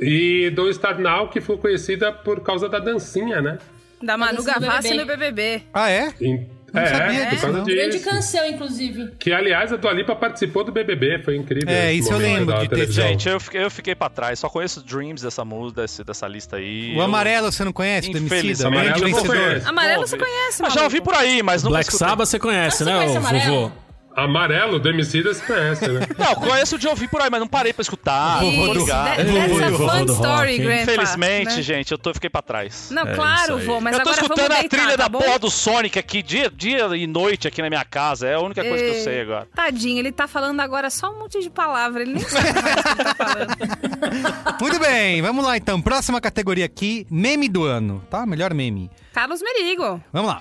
E 0.00 0.50
Don't 0.50 0.70
Start 0.72 0.98
Now, 0.98 1.28
que 1.28 1.40
foi 1.40 1.56
conhecida 1.56 2.12
por 2.12 2.40
causa 2.40 2.68
da 2.68 2.78
dancinha, 2.78 3.40
né? 3.40 3.58
Da 4.02 4.18
Manu 4.18 4.38
do 4.38 4.44
Gavassi 4.44 4.94
no 4.94 5.06
BBB. 5.06 5.62
Ah, 5.72 5.90
é? 5.90 6.12
Em- 6.20 6.46
Não 6.76 6.82
É, 6.82 6.86
sabia 6.86 7.20
por 7.26 7.30
disso, 7.30 7.48
não. 7.48 7.64
Grande 7.64 7.98
canção, 8.00 8.46
inclusive. 8.46 9.10
Que, 9.18 9.32
aliás, 9.32 9.72
a 9.72 9.76
Dua 9.76 9.92
Lipa 9.92 10.14
participou 10.14 10.62
do 10.64 10.70
BBB, 10.72 11.22
foi 11.24 11.36
incrível. 11.36 11.68
É, 11.68 11.92
isso 11.92 12.12
eu 12.12 12.18
lembro 12.18 12.58
de 12.60 12.68
ter-. 12.68 12.90
Gente, 12.90 13.28
eu 13.28 13.40
fiquei, 13.40 13.64
eu 13.64 13.70
fiquei 13.70 13.94
pra 13.94 14.08
trás. 14.08 14.38
Só 14.38 14.48
conheço 14.48 14.82
Dreams 14.84 15.22
dessa 15.22 15.44
música, 15.44 15.82
desse- 15.82 16.04
dessa 16.04 16.28
lista 16.28 16.56
aí. 16.56 16.94
O 16.96 17.00
amarelo 17.02 17.50
você 17.50 17.64
não 17.64 17.72
conhece, 17.72 18.10
do 18.10 18.18
Emicida? 18.18 18.70
Grande 18.70 18.88
eu 19.02 19.08
não 19.08 19.14
vencedor. 19.16 19.26
conheço. 19.36 19.68
Amarelo 19.68 20.00
Não 20.00 20.06
você 20.06 20.18
conhece, 20.18 20.62
Ah, 20.64 20.68
já 20.70 20.82
ouvi 20.84 21.00
por 21.00 21.14
aí, 21.14 21.42
mas 21.42 21.62
nunca 21.62 21.74
Black. 21.76 21.92
Sabbath 21.92 22.28
você 22.28 22.38
conhece, 22.38 22.82
Ah, 22.82 22.86
né, 22.86 22.92
você 22.92 22.98
conhece 22.98 23.16
Amarelo? 23.16 23.54
vovô? 23.68 23.85
Amarelo, 24.16 24.78
do 24.78 24.88
Emicida, 24.88 25.32
se 25.34 25.42
conhece, 25.42 25.86
né? 25.88 26.00
Não, 26.18 26.34
conheço 26.36 26.78
de 26.78 26.88
ouvir 26.88 27.06
por 27.08 27.20
aí, 27.20 27.28
mas 27.30 27.38
não 27.40 27.46
parei 27.46 27.72
pra 27.72 27.82
escutar. 27.82 28.40
Do- 28.40 28.72
ligado. 28.72 29.16
That- 29.16 29.24
That's 29.24 29.62
a 29.62 29.76
fun 29.76 30.12
story? 30.14 30.58
Grandpa. 30.58 30.82
Infelizmente, 30.92 31.56
né? 31.56 31.62
gente, 31.62 31.92
eu 31.92 31.98
tô, 31.98 32.14
fiquei 32.14 32.30
pra 32.30 32.40
trás. 32.40 32.88
Não, 32.90 33.02
É 33.02 33.14
claro, 33.14 33.58
isso 33.58 33.66
vô, 33.66 33.80
mas 33.80 33.94
eu 33.96 34.02
tô 34.02 34.08
agora 34.10 34.22
escutando 34.22 34.52
a 34.52 34.58
deitar, 34.60 34.68
trilha 34.76 34.90
tá 34.96 35.02
da 35.04 35.08
bom? 35.10 35.18
porra 35.18 35.38
do 35.38 35.50
Sonic 35.50 35.98
aqui 35.98 36.22
dia, 36.22 36.50
dia 36.50 36.86
e 36.96 37.06
noite 37.06 37.46
aqui 37.46 37.60
na 37.60 37.68
minha 37.68 37.84
casa. 37.84 38.26
É 38.26 38.34
a 38.34 38.40
única 38.40 38.64
coisa 38.64 38.82
que 38.82 38.90
eu 38.90 39.04
sei 39.04 39.20
agora. 39.20 39.46
Tadinho, 39.54 39.98
ele 39.98 40.10
tá 40.12 40.26
falando 40.26 40.60
agora 40.60 40.88
só 40.88 41.10
um 41.12 41.18
monte 41.18 41.40
de 41.42 41.50
palavra, 41.50 42.00
ele 42.02 42.14
nem 42.14 42.22
sabe 42.24 42.52
mais 42.52 42.76
o 42.76 42.82
que 42.82 42.92
ele 43.02 43.04
tá 43.04 43.14
falando. 43.14 44.56
Muito 44.60 44.78
bem, 44.80 45.20
vamos 45.20 45.44
lá 45.44 45.56
então. 45.56 45.80
Próxima 45.82 46.20
categoria 46.20 46.64
aqui, 46.64 47.06
meme 47.10 47.48
do 47.48 47.64
ano, 47.64 48.02
tá? 48.10 48.24
Melhor 48.24 48.54
meme. 48.54 48.90
Carlos 49.12 49.40
Merigo. 49.42 50.00
Vamos 50.12 50.30
lá. 50.30 50.40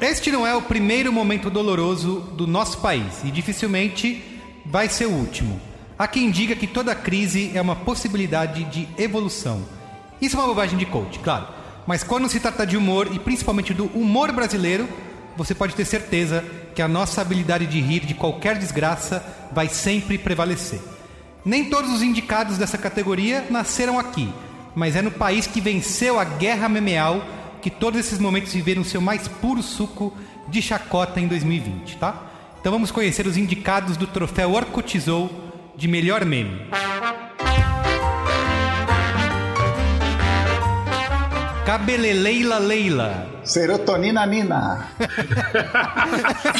Este 0.00 0.30
não 0.30 0.46
é 0.46 0.54
o 0.54 0.62
primeiro 0.62 1.12
momento 1.12 1.50
doloroso 1.50 2.20
do 2.36 2.46
nosso 2.46 2.78
país 2.78 3.24
e 3.24 3.32
dificilmente 3.32 4.22
vai 4.64 4.88
ser 4.88 5.06
o 5.06 5.10
último. 5.10 5.60
Há 5.98 6.06
quem 6.06 6.30
diga 6.30 6.54
que 6.54 6.68
toda 6.68 6.94
crise 6.94 7.50
é 7.52 7.60
uma 7.60 7.74
possibilidade 7.74 8.62
de 8.64 8.88
evolução. 8.96 9.60
Isso 10.20 10.36
é 10.36 10.38
uma 10.38 10.46
bobagem 10.46 10.78
de 10.78 10.86
coach, 10.86 11.18
claro. 11.18 11.48
Mas 11.84 12.04
quando 12.04 12.28
se 12.28 12.38
trata 12.38 12.64
de 12.64 12.76
humor 12.76 13.08
e 13.12 13.18
principalmente 13.18 13.74
do 13.74 13.86
humor 13.86 14.30
brasileiro, 14.30 14.88
você 15.36 15.52
pode 15.52 15.74
ter 15.74 15.84
certeza 15.84 16.44
que 16.76 16.82
a 16.82 16.86
nossa 16.86 17.20
habilidade 17.20 17.66
de 17.66 17.80
rir 17.80 18.06
de 18.06 18.14
qualquer 18.14 18.56
desgraça 18.56 19.24
vai 19.50 19.68
sempre 19.68 20.16
prevalecer. 20.16 20.80
Nem 21.44 21.64
todos 21.64 21.92
os 21.92 22.02
indicados 22.02 22.56
dessa 22.56 22.78
categoria 22.78 23.44
nasceram 23.50 23.98
aqui, 23.98 24.32
mas 24.76 24.94
é 24.94 25.02
no 25.02 25.10
país 25.10 25.48
que 25.48 25.60
venceu 25.60 26.20
a 26.20 26.24
guerra 26.24 26.68
memeal 26.68 27.20
que 27.60 27.70
todos 27.70 27.98
esses 27.98 28.18
momentos 28.18 28.52
viveram 28.52 28.84
seu 28.84 29.00
mais 29.00 29.28
puro 29.28 29.62
suco 29.62 30.12
de 30.48 30.62
chacota 30.62 31.20
em 31.20 31.28
2020, 31.28 31.96
tá? 31.98 32.26
Então 32.60 32.72
vamos 32.72 32.90
conhecer 32.90 33.26
os 33.26 33.36
indicados 33.36 33.96
do 33.96 34.06
troféu 34.06 34.52
Orcotizou 34.52 35.30
de 35.76 35.86
melhor 35.86 36.24
meme. 36.24 36.66
Cabeleleila 41.68 42.58
Leila. 42.60 43.26
Serotonina 43.44 44.24
Nina. 44.32 44.88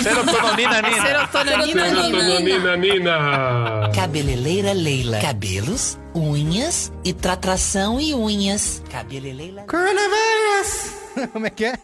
Serotonina, 0.02 0.82
Nina. 0.82 1.02
Serotonina 1.02 1.88
Serotonina 1.88 2.76
Nina. 2.76 3.90
Cabeleleira 3.94 4.74
Leila. 4.74 5.18
Cabelos, 5.18 5.98
unhas 6.14 6.92
e 7.02 7.14
tratração 7.14 7.98
e 7.98 8.12
unhas. 8.12 8.82
Cabeleleira 8.90 9.62
Coronavirus! 9.62 10.92
Como 11.32 11.46
é 11.46 11.50
que 11.56 11.64
é? 11.64 11.78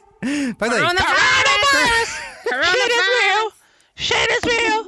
Faz 0.58 0.70
aí. 0.72 0.80
Coronavirus! 0.80 2.10
Coronavirus! 2.44 3.52
Shit 3.96 4.32
is 4.32 4.44
real! 4.44 4.84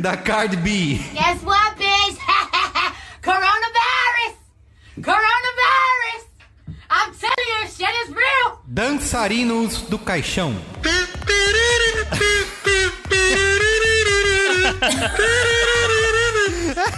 Da 0.00 0.16
Card 0.16 0.56
B. 0.56 0.98
Guess 1.14 1.44
what, 1.44 1.76
bitch? 1.78 2.18
Coronavirus! 3.22 4.34
Coronavirus! 5.00 6.32
I'm 6.94 7.10
telling 7.14 7.48
you, 7.62 7.68
shit 7.68 7.88
is 8.04 8.10
real! 8.14 8.61
Dançarinos 8.74 9.82
do 9.82 9.98
Caixão. 9.98 10.56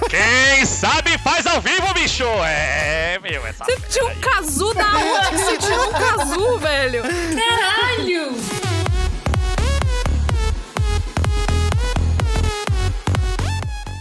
Quem 0.08 0.64
sabe 0.66 1.18
faz 1.18 1.44
ao 1.48 1.60
vivo, 1.60 1.92
bicho! 1.92 2.22
É, 2.46 3.18
meu, 3.20 3.44
essa. 3.44 3.64
Você 3.64 3.76
tinha 3.88 4.04
um 4.04 4.14
casu 4.20 4.72
da 4.72 4.88
onde 4.98 5.36
você 5.36 5.58
tinha 5.58 5.80
um 5.80 5.90
casu, 5.90 6.58
velho? 6.58 7.02
Caralho! 7.02 8.36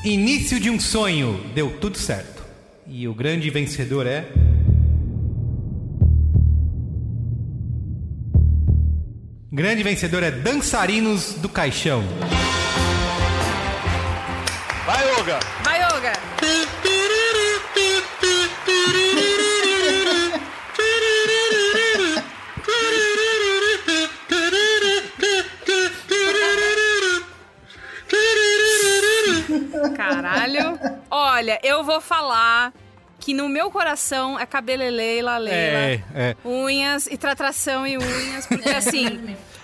Início 0.06 0.60
de 0.60 0.70
um 0.70 0.80
sonho. 0.80 1.44
Deu 1.56 1.72
tudo 1.80 1.98
certo. 1.98 2.44
E 2.86 3.08
o 3.08 3.16
grande 3.16 3.50
vencedor 3.50 4.06
é. 4.06 4.43
Grande 9.56 9.84
vencedor 9.84 10.24
é 10.24 10.32
Dançarinos 10.32 11.36
do 11.36 11.48
Caixão. 11.48 12.02
Vai, 14.84 15.12
Olga! 15.12 15.40
Vai, 15.64 15.84
Olga! 15.94 16.14
Caralho. 29.96 30.80
Olha, 31.12 31.60
eu 31.62 31.84
vou 31.84 32.02
falar 32.02 32.74
que 33.24 33.34
no 33.34 33.48
meu 33.48 33.72
coração 33.72 34.38
é 34.38 34.46
cabeleleila, 34.46 35.38
leila, 35.38 35.78
É, 35.80 36.04
é. 36.14 36.36
unhas 36.44 37.08
e 37.08 37.16
tratração 37.16 37.88
e 37.88 37.98
unhas, 37.98 38.46
porque 38.46 38.68
assim, 38.76 39.06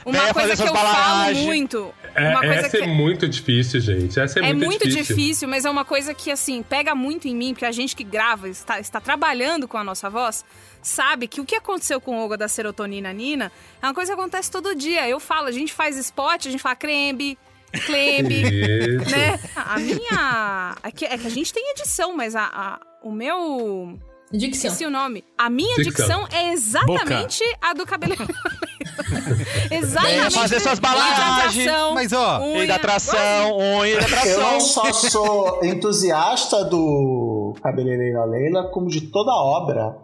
uma 0.05 0.17
Venha 0.21 0.33
coisa 0.33 0.55
que 0.55 0.61
eu 0.63 0.67
suas 0.67 0.79
falo 0.79 1.35
muito, 1.35 1.93
É, 2.15 2.29
uma 2.29 2.39
coisa 2.39 2.55
essa 2.55 2.69
que 2.77 2.83
é 2.83 2.87
muito 2.87 3.27
difícil, 3.27 3.81
gente. 3.81 4.17
Essa 4.17 4.39
é, 4.39 4.51
é 4.51 4.53
muito 4.53 4.87
difícil, 4.87 5.45
mas 5.49 5.65
é 5.65 5.69
uma 5.69 5.83
coisa 5.83 6.13
que, 6.13 6.31
assim, 6.31 6.63
pega 6.63 6.95
muito 6.95 7.27
em 7.27 7.35
mim, 7.35 7.53
porque 7.53 7.65
a 7.65 7.71
gente 7.73 7.97
que 7.97 8.03
grava, 8.03 8.47
está, 8.47 8.79
está 8.79 9.01
trabalhando 9.01 9.67
com 9.67 9.77
a 9.77 9.83
nossa 9.83 10.09
voz, 10.09 10.45
sabe 10.81 11.27
que 11.27 11.41
o 11.41 11.45
que 11.45 11.55
aconteceu 11.55 11.99
com 11.99 12.17
o 12.17 12.21
Olga 12.23 12.37
da 12.37 12.47
serotonina 12.47 13.11
Nina 13.11 13.51
é 13.81 13.85
uma 13.85 13.93
coisa 13.93 14.15
que 14.15 14.19
acontece 14.21 14.49
todo 14.49 14.73
dia. 14.73 15.07
Eu 15.09 15.19
falo, 15.19 15.47
a 15.47 15.51
gente 15.51 15.73
faz 15.73 15.97
spot, 15.97 16.45
a 16.47 16.49
gente 16.49 16.61
fala 16.61 16.77
crembe, 16.77 17.37
clembe, 17.85 18.41
Isso. 18.41 19.11
né? 19.11 19.37
A 19.53 19.77
minha... 19.79 20.75
É 20.81 20.91
que, 20.91 21.03
é 21.05 21.17
que 21.17 21.27
a 21.27 21.29
gente 21.29 21.51
tem 21.53 21.71
edição, 21.71 22.15
mas 22.15 22.37
a, 22.37 22.45
a- 22.45 22.79
o 23.03 23.11
meu... 23.11 23.97
Dicção. 24.31 24.69
Esqueci 24.69 24.85
o 24.85 24.91
nome. 24.91 25.23
A 25.35 25.49
minha 25.49 25.75
Dicção. 25.77 26.25
dicção 26.25 26.39
é 26.39 26.53
exatamente 26.53 27.43
a 27.59 27.73
do 27.73 27.83
cabelo. 27.83 28.13
exatamente. 29.71 30.17
Venha 30.17 30.31
fazer 30.31 30.59
suas 30.59 30.77
balagens. 30.77 31.71
Mas, 31.95 32.13
ó, 32.13 32.39
unha. 32.41 32.63
Hidratação, 32.63 33.57
unha, 33.57 33.87
Eu 33.87 33.99
hidratação. 34.01 34.51
não 34.51 34.59
só 34.59 34.93
sou 34.93 35.65
entusiasta 35.65 36.63
do 36.65 37.55
Cabeleireira 37.63 38.23
Leila, 38.25 38.69
como 38.71 38.87
de 38.87 39.01
toda 39.09 39.31
a 39.31 39.35
obra, 39.35 39.97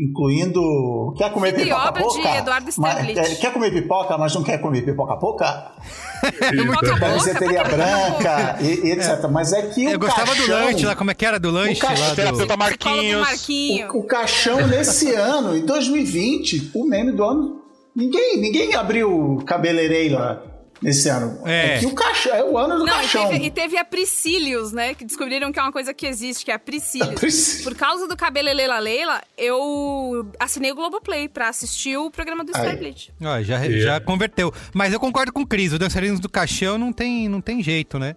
incluindo. 0.00 1.14
Quer 1.16 1.30
comer 1.32 1.52
pipoca 1.54 1.88
obra 1.88 2.02
de 2.02 2.08
pouca? 2.08 2.36
Eduardo 2.38 2.70
Mas- 2.78 2.98
Sterblit. 2.98 3.40
quer, 3.40 3.52
comer 3.52 3.70
pipoca, 3.72 4.18
mas 4.18 4.34
não 4.34 4.42
quer 4.42 4.58
comer 4.58 4.82
pipoca 4.82 5.16
pouca? 5.16 5.72
Pipoca 6.50 6.86
boca, 6.86 6.98
Camiseteria 7.00 7.64
branca, 7.64 8.58
e, 8.60 8.88
e 8.88 8.92
etc. 8.92 9.26
Mas 9.30 9.52
é 9.54 9.62
que 9.62 9.86
o 9.86 9.90
Eu 9.90 9.98
gostava 9.98 10.26
do 10.34 10.36
caixão- 10.36 10.64
lanche 10.66 10.84
lá, 10.86 10.94
como 10.94 11.10
é 11.10 11.14
que 11.14 11.24
era 11.24 11.38
do 11.40 11.50
lanche? 11.50 11.80
caixão- 11.80 12.04
lá 12.04 12.10
do... 12.10 12.16
Terapeuta 12.16 12.56
Marquinhos. 12.58 13.20
Marquinho. 13.22 13.88
O, 13.94 14.00
o 14.00 14.06
caixão 14.06 14.66
nesse 14.66 15.12
ano, 15.16 15.56
em 15.56 15.64
2020, 15.64 16.72
o 16.74 16.84
meme 16.84 17.12
do 17.12 17.24
ano. 17.24 17.60
Ninguém, 17.96 18.40
ninguém 18.40 18.74
abriu 18.74 19.42
cabeleireira 19.46 20.42
nesse 20.82 21.08
ano. 21.08 21.40
É. 21.46 21.78
que 21.78 21.86
o 21.86 21.94
caixão 21.94 22.34
é 22.34 22.44
o 22.44 22.56
ano 22.58 22.78
do 22.78 22.84
Não, 22.84 22.94
e 22.96 23.00
caixão. 23.00 23.28
teve, 23.28 23.44
e 23.46 23.50
teve 23.50 23.76
a 23.76 23.84
Priscilius, 23.84 24.72
né? 24.72 24.94
Que 24.94 25.04
descobriram 25.04 25.52
que 25.52 25.58
é 25.58 25.62
uma 25.62 25.72
coisa 25.72 25.92
que 25.94 26.06
existe, 26.06 26.44
que 26.44 26.50
é 26.50 26.54
a 26.54 26.58
Priscilius. 26.58 27.20
Priscilius. 27.20 27.64
Por 27.64 27.74
causa 27.74 28.06
do 28.08 28.16
Cabeleleila 28.16 28.78
Leila, 28.78 29.20
eu 29.36 30.30
assinei 30.38 30.72
o 30.72 30.74
Globoplay 30.74 31.28
pra 31.28 31.48
assistir 31.48 31.96
o 31.96 32.10
programa 32.10 32.44
do. 32.44 32.50
Starblitz. 32.52 33.10
Ó, 33.22 33.42
já, 33.42 33.58
Yeah. 33.60 33.78
já 33.78 34.00
converteu. 34.00 34.52
Mas 34.74 34.92
eu 34.92 35.00
concordo 35.00 35.32
com 35.32 35.42
o 35.42 35.46
Cris, 35.46 35.72
o 35.72 35.78
Dançarinos 35.78 36.18
do 36.20 36.28
Caixão 36.28 36.78
não 36.78 36.92
tem, 36.92 37.28
não 37.28 37.40
tem 37.40 37.62
jeito, 37.62 37.98
né? 37.98 38.16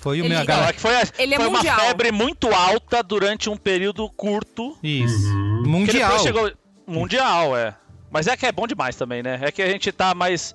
Foi 0.00 0.20
o 0.20 0.24
Ele- 0.24 0.34
meu 0.36 0.46
galera. 0.46 0.70
é 0.70 0.72
foi, 0.74 0.92
Ele 1.18 1.34
é 1.34 1.36
foi 1.36 1.46
uma 1.48 1.58
mundial. 1.58 1.80
febre 1.80 2.12
muito 2.12 2.48
alta 2.54 3.02
durante 3.02 3.50
um 3.50 3.56
período 3.56 4.08
curto. 4.10 4.78
Isso. 4.82 5.22
Que 5.64 5.68
Mundial. 5.68 6.18
chegou. 6.20 6.50
Mundial, 6.86 7.56
é. 7.56 7.74
Mas 8.10 8.26
é 8.26 8.36
que 8.36 8.46
é 8.46 8.52
bom 8.52 8.66
demais 8.66 8.96
também, 8.96 9.22
né? 9.22 9.38
É 9.42 9.52
que 9.52 9.60
a 9.62 9.68
gente 9.68 9.92
tá 9.92 10.14
mais. 10.14 10.54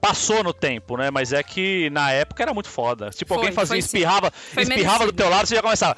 Passou 0.00 0.42
no 0.44 0.52
tempo, 0.52 0.96
né? 0.96 1.10
Mas 1.10 1.32
é 1.32 1.42
que 1.42 1.90
na 1.90 2.12
época 2.12 2.42
era 2.42 2.54
muito 2.54 2.68
foda. 2.68 3.10
Tipo, 3.10 3.34
Foi, 3.34 3.38
alguém 3.38 3.52
fazia, 3.52 3.76
espirrava, 3.76 4.32
espirrava 4.56 5.06
do 5.06 5.12
teu 5.12 5.28
lado, 5.28 5.46
você 5.46 5.56
já 5.56 5.62
começava. 5.62 5.96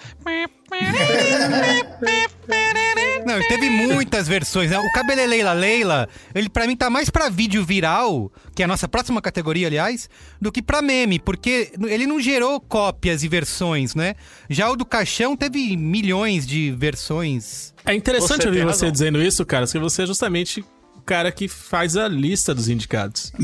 Não, 3.26 3.38
teve 3.48 3.68
muitas 3.68 4.26
versões. 4.26 4.70
né? 4.70 4.78
O 4.78 4.90
Cabeleleila 4.92 5.52
Leila, 5.52 6.08
ele 6.34 6.48
pra 6.48 6.66
mim 6.66 6.76
tá 6.76 6.88
mais 6.88 7.10
pra 7.10 7.28
vídeo 7.28 7.64
viral, 7.64 8.32
que 8.54 8.62
é 8.62 8.64
a 8.64 8.68
nossa 8.68 8.88
próxima 8.88 9.20
categoria, 9.20 9.66
aliás, 9.66 10.08
do 10.40 10.50
que 10.50 10.62
pra 10.62 10.80
meme, 10.80 11.18
porque 11.18 11.72
ele 11.86 12.06
não 12.06 12.20
gerou 12.20 12.60
cópias 12.60 13.22
e 13.22 13.28
versões, 13.28 13.94
né? 13.94 14.14
Já 14.48 14.70
o 14.70 14.76
do 14.76 14.86
Caixão 14.86 15.36
teve 15.36 15.76
milhões 15.76 16.46
de 16.46 16.70
versões. 16.70 17.74
É 17.84 17.94
interessante 17.94 18.42
Você 18.42 18.48
ouvir 18.48 18.64
você 18.64 18.90
dizendo 18.90 19.22
isso, 19.22 19.44
cara, 19.44 19.66
porque 19.66 19.78
você 19.78 20.02
é 20.02 20.06
justamente 20.06 20.64
cara 21.08 21.32
que 21.32 21.48
faz 21.48 21.96
a 21.96 22.06
lista 22.06 22.54
dos 22.54 22.68
indicados. 22.68 23.32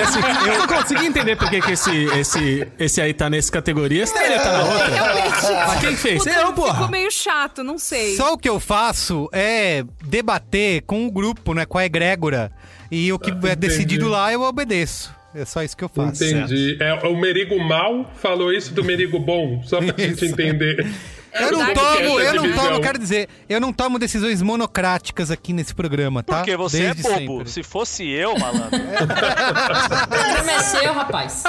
Assim, 0.00 0.20
eu 0.48 0.58
não 0.58 0.66
consegui 0.66 1.04
entender 1.04 1.36
por 1.36 1.50
que, 1.50 1.60
que 1.60 1.72
esse, 1.72 2.04
esse, 2.18 2.66
esse 2.78 3.00
aí 3.02 3.12
tá 3.12 3.28
nessa 3.28 3.52
categoria, 3.52 4.02
esse 4.04 4.14
daí 4.14 4.38
tá 4.38 4.52
na 4.52 4.64
outra. 4.64 5.66
Mas 5.66 5.80
quem 5.80 5.96
fez? 5.96 6.24
Puta, 6.24 6.30
Eu, 6.34 6.52
porra. 6.54 6.72
Ficou 6.72 6.88
meio 6.88 7.10
chato, 7.10 7.62
não 7.62 7.78
sei. 7.78 8.16
Só 8.16 8.32
o 8.32 8.38
que 8.38 8.48
eu 8.48 8.58
faço 8.58 9.28
é 9.32 9.84
debater 10.06 10.80
com 10.86 11.06
o 11.06 11.12
grupo, 11.12 11.52
né? 11.52 11.66
Com 11.66 11.76
a 11.76 11.84
egrégora. 11.84 12.50
E 12.90 13.12
o 13.12 13.18
que 13.18 13.30
é 13.46 13.54
decidido 13.54 14.08
lá 14.08 14.32
eu 14.32 14.40
obedeço. 14.40 15.14
É 15.34 15.44
só 15.44 15.62
isso 15.62 15.76
que 15.76 15.84
eu 15.84 15.90
faço. 15.90 16.24
Entendi. 16.24 16.78
É, 16.80 16.94
o 17.06 17.14
Merigo 17.20 17.58
mal 17.58 18.10
falou 18.14 18.50
isso 18.50 18.72
do 18.72 18.82
Merigo 18.82 19.18
bom, 19.18 19.62
só 19.62 19.82
pra 19.82 19.94
gente 20.02 20.24
entender. 20.24 20.86
Eu 21.40 21.52
não 21.52 21.62
é 21.66 21.74
tomo, 21.74 22.20
eu 22.20 22.34
não 22.34 22.52
tomo, 22.54 22.80
quero 22.80 22.98
dizer, 22.98 23.28
eu 23.48 23.60
não 23.60 23.72
tomo 23.72 23.98
decisões 23.98 24.40
monocráticas 24.42 25.30
aqui 25.30 25.52
nesse 25.52 25.74
programa, 25.74 26.22
tá? 26.22 26.36
Porque 26.36 26.56
você 26.56 26.78
Desde 26.92 27.06
é 27.06 27.10
bobo. 27.20 27.38
sempre. 27.38 27.50
Se 27.50 27.62
fosse 27.62 28.08
eu, 28.08 28.38
malandro. 28.38 28.78
O 28.78 30.06
programa 30.08 30.52
é 30.52 30.58
seu, 30.60 30.92
rapaz. 30.92 31.42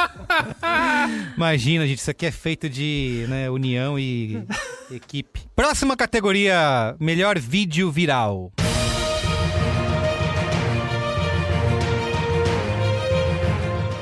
Imagina, 1.35 1.87
gente, 1.87 1.99
isso 1.99 2.11
aqui 2.11 2.25
é 2.25 2.31
feito 2.31 2.69
de 2.69 3.25
né, 3.29 3.49
união 3.49 3.97
e 3.97 4.43
equipe. 4.91 5.41
Próxima 5.55 5.95
categoria: 5.95 6.95
melhor 6.99 7.39
vídeo 7.39 7.91
viral. 7.91 8.51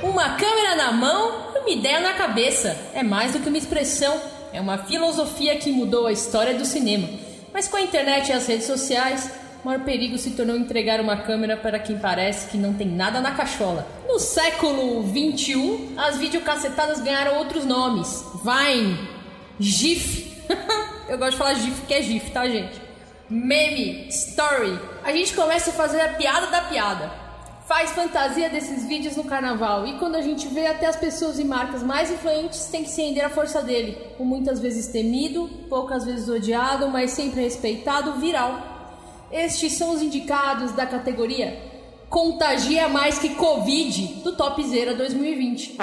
Uma 0.02 0.30
câmera 0.38 0.76
na 0.76 0.92
mão 0.92 1.52
e 1.56 1.60
uma 1.60 1.70
ideia 1.70 2.00
na 2.00 2.14
cabeça. 2.14 2.76
É 2.94 3.04
mais 3.04 3.34
do 3.34 3.40
que 3.40 3.50
uma 3.50 3.58
expressão, 3.58 4.20
é 4.56 4.62
uma 4.62 4.78
filosofia 4.78 5.58
que 5.58 5.72
mudou 5.72 6.08
a 6.08 6.12
história 6.12 6.56
do 6.56 6.66
cinema. 6.66 7.10
Mas 7.54 7.68
com 7.68 7.76
a 7.76 7.82
internet 7.82 8.30
e 8.30 8.34
as 8.34 8.48
redes 8.48 8.66
sociais, 8.66 9.30
o 9.62 9.68
maior 9.68 9.84
perigo 9.84 10.18
se 10.18 10.32
tornou 10.32 10.56
entregar 10.56 11.02
uma 11.02 11.18
câmera 11.18 11.58
para 11.58 11.78
quem 11.78 11.98
parece 11.98 12.48
que 12.48 12.58
não 12.58 12.74
tem 12.74 12.88
nada 12.88 13.20
na 13.20 13.32
cachola. 13.32 13.86
No 14.08 14.18
século 14.18 15.04
21, 15.04 15.96
as 15.98 16.18
videocassetadas 16.18 17.02
ganharam 17.02 17.38
outros 17.38 17.66
nomes: 17.66 18.24
Vine, 18.44 18.98
GIF. 19.60 20.34
Eu 21.10 21.18
gosto 21.18 21.32
de 21.32 21.38
falar 21.38 21.54
GIF 21.56 21.80
porque 21.82 21.94
é 21.94 22.02
GIF, 22.02 22.32
tá, 22.32 22.48
gente? 22.48 22.82
Meme, 23.30 24.08
Story. 24.10 24.80
A 25.04 25.12
gente 25.12 25.34
começa 25.34 25.72
a 25.72 25.74
fazer 25.74 26.00
a 26.00 26.10
piada 26.10 26.48
da 26.48 26.62
piada 26.62 27.25
faz 27.68 27.92
fantasia 27.92 28.50
desses 28.50 28.86
vídeos 28.86 29.16
no 29.16 29.24
carnaval. 29.24 29.86
E 29.88 29.98
quando 29.98 30.16
a 30.16 30.22
gente 30.22 30.48
vê 30.48 30.68
até 30.68 30.86
as 30.86 30.96
pessoas 30.96 31.40
e 31.40 31.44
marcas 31.44 31.84
mais 31.84 32.12
influentes 32.12 32.66
têm 32.66 32.84
que 32.84 32.90
se 32.90 33.02
render 33.02 33.22
à 33.22 33.30
força 33.30 33.62
dele. 33.62 33.98
O 34.20 34.26
muitas 34.26 34.60
vezes 34.60 34.88
temido, 34.88 35.50
poucas 35.70 36.06
vezes 36.06 36.30
odiado, 36.30 36.88
mas 36.88 37.12
sempre 37.12 37.42
respeitado, 37.42 38.14
viral. 38.14 38.76
Estes 39.32 39.74
são 39.74 39.94
os 39.94 40.02
indicados 40.02 40.72
da 40.74 40.86
categoria 40.86 41.76
Contagia 42.10 42.88
Mais 42.88 43.18
Que 43.18 43.30
Covid 43.36 44.22
do 44.24 44.36
Topzera 44.36 44.94
2020. 44.94 45.78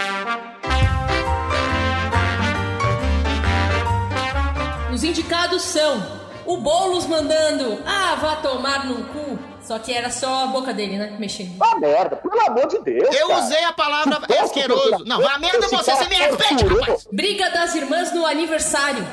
Os 4.95 5.03
indicados 5.03 5.63
são 5.63 6.23
o 6.47 6.59
Boulos 6.59 7.07
mandando 7.07 7.83
Ah, 7.85 8.15
vá 8.15 8.37
tomar 8.37 8.87
no 8.87 9.05
cu. 9.07 9.52
Só 9.63 9.79
que 9.79 9.93
era 9.95 10.11
só 10.11 10.45
a 10.45 10.47
boca 10.49 10.75
dele, 10.75 10.99
né? 10.99 11.17
Mexendo. 11.19 11.57
Ah, 11.61 11.79
merda, 11.79 12.17
pelo 12.17 12.41
amor 12.47 12.67
de 12.67 12.79
Deus. 12.81 13.15
Eu 13.15 13.29
cara. 13.29 13.41
usei 13.41 13.65
a 13.65 13.73
palavra 13.73 14.21
asqueroso. 14.43 15.05
Não, 15.07 15.27
a 15.27 15.39
merda 15.39 15.59
é 15.59 15.61
esse 15.61 15.77
você, 15.77 15.93
você 15.95 16.09
me 16.09 16.15
respeite, 16.17 16.65
furou. 16.65 16.81
rapaz. 16.81 17.07
Briga 17.13 17.51
das 17.51 17.75
irmãs 17.75 18.13
no 18.13 18.27
aniversário. 18.27 19.05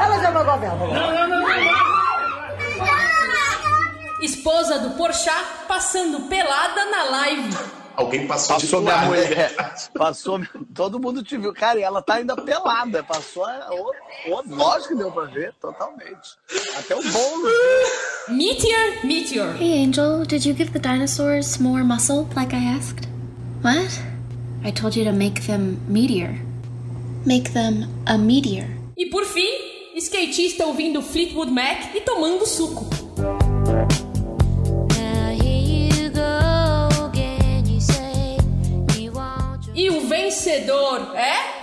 Elas 0.00 0.22
é 0.22 0.28
uma 0.28 0.42
governo. 0.44 0.86
Não, 0.86 1.12
não, 1.14 1.28
não, 1.28 1.40
não. 1.40 1.98
Esposa 4.22 4.78
do 4.80 4.90
Porchat 4.96 5.44
passando 5.68 6.28
pelada 6.28 6.84
na 6.86 7.04
live. 7.04 7.56
Alguém 7.96 8.26
passou, 8.28 8.54
Passou 8.56 8.78
de 8.80 8.86
minha 8.86 8.98
mulher. 8.98 9.54
Passou. 9.98 10.40
Todo 10.72 11.00
mundo 11.00 11.20
te 11.22 11.36
viu. 11.36 11.52
Cara, 11.52 11.80
e 11.80 11.82
ela 11.82 12.00
tá 12.00 12.14
ainda 12.14 12.36
pelada. 12.36 13.02
Passou. 13.02 13.44
a- 13.44 13.68
o- 13.72 13.92
o- 14.36 14.42
Lógico 14.54 14.90
que 14.90 14.94
deu 14.96 15.10
pra 15.10 15.24
ver, 15.24 15.52
totalmente. 15.60 16.36
Até 16.78 16.94
o 16.94 17.02
bolo. 17.02 17.48
Meteor, 18.28 19.04
Meteor. 19.04 19.56
Hey, 19.56 19.82
Angel, 19.82 20.24
did 20.24 20.44
you 20.44 20.54
give 20.54 20.72
the 20.72 20.78
dinosaurs 20.78 21.58
more 21.58 21.82
muscle 21.82 22.28
like 22.36 22.54
I 22.54 22.62
asked? 22.76 23.08
What? 23.62 24.00
I 24.62 24.70
told 24.70 24.94
you 24.94 25.02
to 25.02 25.10
make 25.10 25.42
them 25.48 25.80
meteor. 25.88 26.38
Make 27.26 27.52
them 27.52 27.88
a 28.06 28.16
meteor. 28.16 28.68
E 28.96 29.06
por 29.06 29.24
fim, 29.24 29.98
skatista 29.98 30.66
ouvindo 30.66 31.02
Fleetwood 31.02 31.50
Mac 31.50 31.92
e 31.96 32.00
tomando 32.00 32.46
suco. 32.46 32.86
E 39.74 39.90
o 39.90 40.06
vencedor 40.06 41.16
é. 41.16 41.57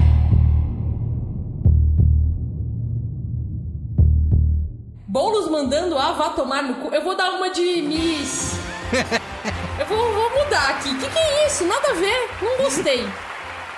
Mandando 5.55 5.97
a 5.97 6.11
vá 6.11 6.29
tomar 6.29 6.61
no 6.63 6.75
cu. 6.75 6.93
Eu 6.93 7.01
vou 7.01 7.15
dar 7.15 7.31
uma 7.31 7.49
de 7.49 7.81
Miss. 7.81 8.55
Eu 9.79 9.85
vou, 9.87 10.13
vou 10.13 10.29
mudar 10.43 10.69
aqui. 10.69 10.89
O 10.89 10.97
que, 10.97 11.09
que 11.09 11.17
é 11.19 11.47
isso? 11.47 11.65
Nada 11.65 11.89
a 11.91 11.93
ver. 11.93 12.29
Não 12.41 12.57
gostei. 12.57 13.03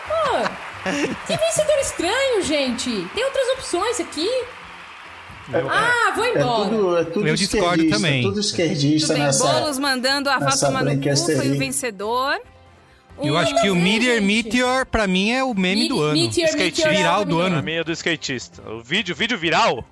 Pô, 0.08 0.90
que 1.26 1.38
vencedor 1.38 1.80
estranho, 1.82 2.42
gente. 2.44 3.08
Tem 3.16 3.24
outras 3.26 3.48
opções 3.58 4.00
aqui. 4.00 4.30
Ah, 5.54 6.12
vou 6.16 6.26
É 6.26 6.30
embora. 6.32 6.70
tudo, 6.70 6.98
é 6.98 7.04
tudo 7.06 7.28
Eu 7.28 7.36
discordo 7.36 7.90
também. 7.90 8.22
Tudo 8.22 8.40
esquerdista 8.40 9.08
Tudo 9.08 9.18
bem, 9.18 9.26
nessa. 9.26 9.44
Boulos 9.48 9.80
mandando 9.80 10.30
a 10.30 10.38
vá 10.40 10.46
nessa 10.46 10.68
tomar 10.68 10.84
no 10.84 10.92
cu, 11.02 11.16
foi 11.18 11.52
o 11.52 11.58
vencedor. 11.58 12.40
Eu 13.24 13.36
acho 13.36 13.60
que 13.62 13.70
o 13.72 13.76
Meteor 13.76 14.22
Meteor, 14.22 14.86
pra 14.86 15.08
mim, 15.08 15.32
é 15.32 15.44
o 15.44 15.54
meme 15.56 15.84
Me- 15.84 15.90
do 15.90 16.00
ano. 16.00 16.14
Meteor, 16.22 16.50
Skate 16.50 16.64
Meteor 16.82 16.90
é 16.94 16.98
viral 16.98 17.22
o 17.22 17.26
do 17.26 17.36
Pra 17.38 17.46
ano. 17.48 17.64
mim 17.64 17.72
é 17.74 17.84
do 17.84 17.92
skatista. 17.92 18.62
O 18.70 18.82
vídeo, 18.84 19.16
vídeo 19.16 19.38
viral? 19.38 19.84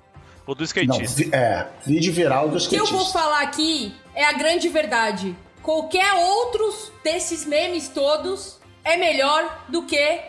O 0.46 0.54
do 0.54 0.60
Não, 0.60 0.64
skatista. 0.64 1.16
vi- 1.24 1.30
é, 1.34 1.66
vídeo 1.84 2.12
viral 2.12 2.48
do 2.48 2.56
O 2.56 2.68
que 2.68 2.76
eu 2.76 2.86
vou 2.86 3.02
skatista. 3.02 3.18
falar 3.18 3.40
aqui 3.42 3.94
é 4.14 4.24
a 4.24 4.32
grande 4.32 4.68
verdade. 4.68 5.34
Qualquer 5.62 6.12
outros 6.14 6.92
desses 7.02 7.44
memes 7.44 7.88
todos 7.88 8.58
é 8.84 8.96
melhor 8.96 9.64
do 9.68 9.82
que 9.82 10.20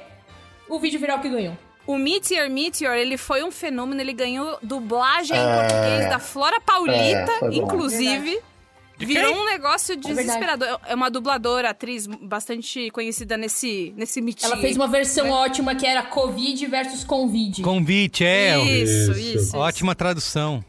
o 0.68 0.80
vídeo 0.80 0.99
viral 0.99 1.20
que 1.20 1.30
ganhou. 1.30 1.55
O 1.86 1.97
Meteor 1.97 2.49
Meteor, 2.49 2.95
ele 2.95 3.15
foi 3.15 3.43
um 3.43 3.51
fenômeno, 3.51 4.01
ele 4.01 4.11
ganhou 4.11 4.57
dublagem 4.61 5.38
em 5.38 5.39
É. 5.39 5.55
português 5.55 6.09
da 6.09 6.20
Flora 6.20 6.59
Paulita, 6.59 7.32
É, 7.32 7.39
foi 7.39 7.51
bom. 7.51 7.68
Inclusive. 9.00 9.20
Virou 9.28 9.41
um 9.41 9.45
negócio 9.45 9.95
verdade. 9.95 10.18
desesperador. 10.18 10.80
É 10.88 10.95
uma 10.95 11.10
dubladora, 11.10 11.70
atriz 11.70 12.08
bastante 12.08 12.89
conhecida 12.91 13.38
nesse, 13.38 13.93
nesse 13.95 14.22
Meteor. 14.22 14.52
Ela 14.52 14.62
fez 14.62 14.76
uma 14.76 14.88
versão 14.88 15.30
ótima 15.30 15.76
que 15.76 15.86
era 15.86 16.04
Covid 16.04 16.66
versus 16.68 17.04
Convide. 17.04 17.62
Convite, 17.62 18.24
é. 18.26 18.58
Isso, 18.64 19.12
isso, 19.12 19.38
isso. 19.38 19.58
Ótima 19.58 19.93
tradução. 19.95 20.64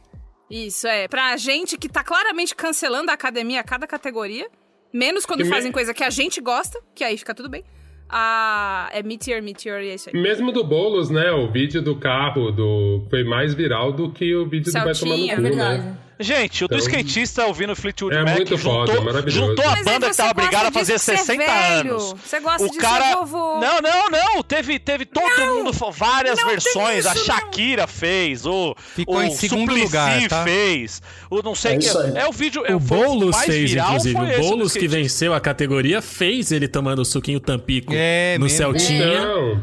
Isso, 0.51 0.87
é. 0.87 1.09
Pra 1.09 1.37
gente 1.37 1.76
que 1.76 1.89
tá 1.89 2.03
claramente 2.03 2.55
cancelando 2.55 3.11
a 3.11 3.14
academia 3.14 3.61
a 3.61 3.64
cada 3.64 3.87
categoria, 3.87 4.49
menos 4.93 5.26
quando 5.26 5.45
me- 5.45 5.51
fazem 5.51 5.70
coisa 5.70 5.93
que 5.93 6.03
a 6.03 6.11
gente 6.11 6.41
gosta, 6.41 6.81
que 6.95 7.05
aí 7.05 7.16
fica 7.18 7.35
tudo 7.35 7.49
bem. 7.49 7.62
Ah, 8.11 8.89
é 8.93 9.03
Meteor, 9.03 9.43
Meteor 9.43 9.83
e 9.83 9.91
é 9.91 9.95
isso 9.97 10.09
aí. 10.09 10.18
Mesmo 10.18 10.51
do 10.51 10.64
Boulos, 10.64 11.11
né? 11.11 11.31
O 11.31 11.53
vídeo 11.53 11.83
do 11.83 11.95
carro 12.01 12.51
do 12.51 13.07
foi 13.11 13.22
mais 13.22 13.53
viral 13.53 13.93
do 13.93 14.11
que 14.11 14.35
o 14.35 14.49
vídeo 14.49 14.72
do 14.72 14.72
Vai 14.72 14.81
Tomar 14.81 14.89
no 14.89 14.95
Celtinha, 14.95 15.37
Cu, 15.37 15.47
é 15.47 15.51
né? 15.51 15.99
Gente, 16.21 16.64
o 16.64 16.69
do 16.69 16.75
Então- 16.77 16.87
skatista 16.89 17.47
ouvindo 17.47 17.77
Fleetwood 17.77 18.16
É 18.16 18.25
Mac 18.25 18.35
muito 18.37 18.57
juntou, 18.57 18.87
foda, 18.89 19.01
maravilhoso. 19.01 19.47
juntou 19.51 19.64
a 19.64 19.71
Mas 19.77 19.85
banda 19.85 20.11
que 20.11 20.16
tava 20.16 20.35
brigada 20.35 20.69
a 20.69 20.73
fazer 20.73 20.95
de 20.95 20.99
ser 21.01 21.16
60 21.19 21.45
velho. 21.45 21.91
anos. 21.93 22.14
Você 22.25 22.41
gosta 22.41 22.64
o 22.64 22.69
de 22.69 22.75
ser 22.75 22.81
cara... 22.81 23.16
vovô. 23.16 23.61
Não, 23.61 23.79
não, 23.81 24.09
não. 24.11 24.43
Teve, 24.43 24.79
teve 24.81 25.05
todo 25.05 25.47
mundo, 25.55 25.73
fa- 25.73 25.91
várias 25.91 26.39
Não 26.41 26.49
versões. 26.49 27.07
a 27.07 27.14
isso, 27.14 27.25
Shakira 27.25 27.87
fez, 27.87 28.45
o, 28.47 28.75
Ficou 28.97 29.16
o 29.19 29.23
em 29.23 29.31
segundo 29.31 29.61
Suplicy 29.71 29.85
lugar, 29.85 30.29
tá? 30.29 30.43
fez, 30.45 31.01
o 31.31 31.41
não 31.43 31.55
sei 31.55 31.75
É 31.75 31.79
que. 31.79 31.89
É 32.19 32.27
o 32.29 32.33
vídeo. 32.33 32.64
é, 32.66 32.75
O 32.75 32.81
Boulos 32.81 33.37
fez, 33.43 33.71
viral, 33.71 33.89
inclusive. 33.91 34.19
O 34.19 34.41
Boulos 34.41 34.73
que 34.73 34.89
venceu 34.89 35.33
a 35.35 35.41
categoria 35.41 36.03
fez 36.03 36.51
ele 36.51 36.66
tomando 36.66 37.01
o 37.01 37.05
suquinho 37.05 37.39
Tampico 37.39 37.93
É, 37.95 38.37
no. 38.39 38.49
Celtinha. 38.49 39.25
Não. 39.25 39.61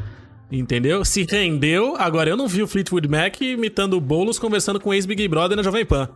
Entendeu? 0.51 1.03
Se 1.03 1.23
rendeu. 1.29 1.95
Agora 1.97 2.29
eu 2.29 2.37
não 2.37 2.47
vi 2.47 2.61
o 2.63 2.67
Fleetwood 2.67 3.07
Mac 3.09 3.41
imitando 3.41 3.95
o 3.97 3.99
Boulos 4.01 4.39
conversando 4.39 4.79
com 4.79 4.91
o 4.91 4.93
ex-Big 4.93 5.27
Brother 5.27 5.57
na 5.57 5.63
Jovem 5.63 5.83
Pan. 5.85 6.07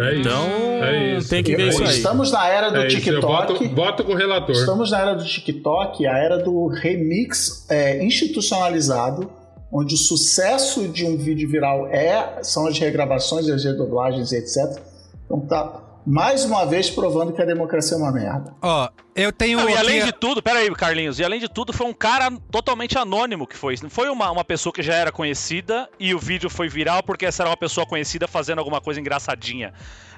É 0.00 0.12
isso. 0.14 0.20
Então, 0.20 0.44
é 0.84 1.16
isso. 1.18 1.28
tem 1.28 1.42
que 1.42 1.54
ver 1.54 1.68
isso 1.68 1.82
aí. 1.82 1.90
Estamos 1.90 2.32
na 2.32 2.48
era 2.48 2.70
do 2.70 2.78
É 2.78 2.86
TikTok. 2.86 3.20
voto, 3.20 3.68
voto 3.74 4.04
com 4.04 4.12
o 4.12 4.16
relator. 4.16 4.54
Estamos 4.54 4.90
na 4.90 5.00
era 5.00 5.14
do 5.14 5.24
TikTok, 5.24 6.06
a 6.06 6.16
era 6.16 6.38
do 6.38 6.66
remix 6.68 7.66
é, 7.70 8.02
institucionalizado 8.04 9.30
onde 9.72 9.94
o 9.94 9.98
sucesso 9.98 10.88
de 10.88 11.06
um 11.06 11.16
vídeo 11.16 11.48
viral 11.48 11.86
é 11.88 12.42
são 12.42 12.66
as 12.66 12.76
regravações, 12.78 13.48
as 13.48 13.64
redoblagens, 13.64 14.32
etc. 14.32 14.80
Então 15.24 15.40
tá 15.40 15.89
mais 16.06 16.44
uma 16.44 16.64
vez 16.64 16.90
provando 16.90 17.32
que 17.32 17.42
a 17.42 17.44
democracia 17.44 17.96
é 17.96 18.00
uma 18.00 18.12
merda. 18.12 18.54
Ó, 18.62 18.88
eu 19.14 19.32
tenho. 19.32 19.58
Não, 19.58 19.68
e 19.68 19.76
além 19.76 20.04
de 20.04 20.12
tudo, 20.12 20.42
peraí, 20.42 20.70
Carlinhos, 20.74 21.18
e 21.18 21.24
além 21.24 21.40
de 21.40 21.48
tudo, 21.48 21.72
foi 21.72 21.86
um 21.86 21.92
cara 21.92 22.30
totalmente 22.50 22.96
anônimo 22.96 23.46
que 23.46 23.56
foi. 23.56 23.74
Não 23.82 23.90
foi 23.90 24.08
uma, 24.08 24.30
uma 24.30 24.44
pessoa 24.44 24.72
que 24.72 24.82
já 24.82 24.94
era 24.94 25.12
conhecida 25.12 25.88
e 25.98 26.14
o 26.14 26.18
vídeo 26.18 26.48
foi 26.48 26.68
viral 26.68 27.02
porque 27.02 27.26
essa 27.26 27.42
era 27.42 27.50
uma 27.50 27.56
pessoa 27.56 27.86
conhecida 27.86 28.26
fazendo 28.26 28.58
alguma 28.58 28.80
coisa 28.80 29.00
engraçadinha. 29.00 29.72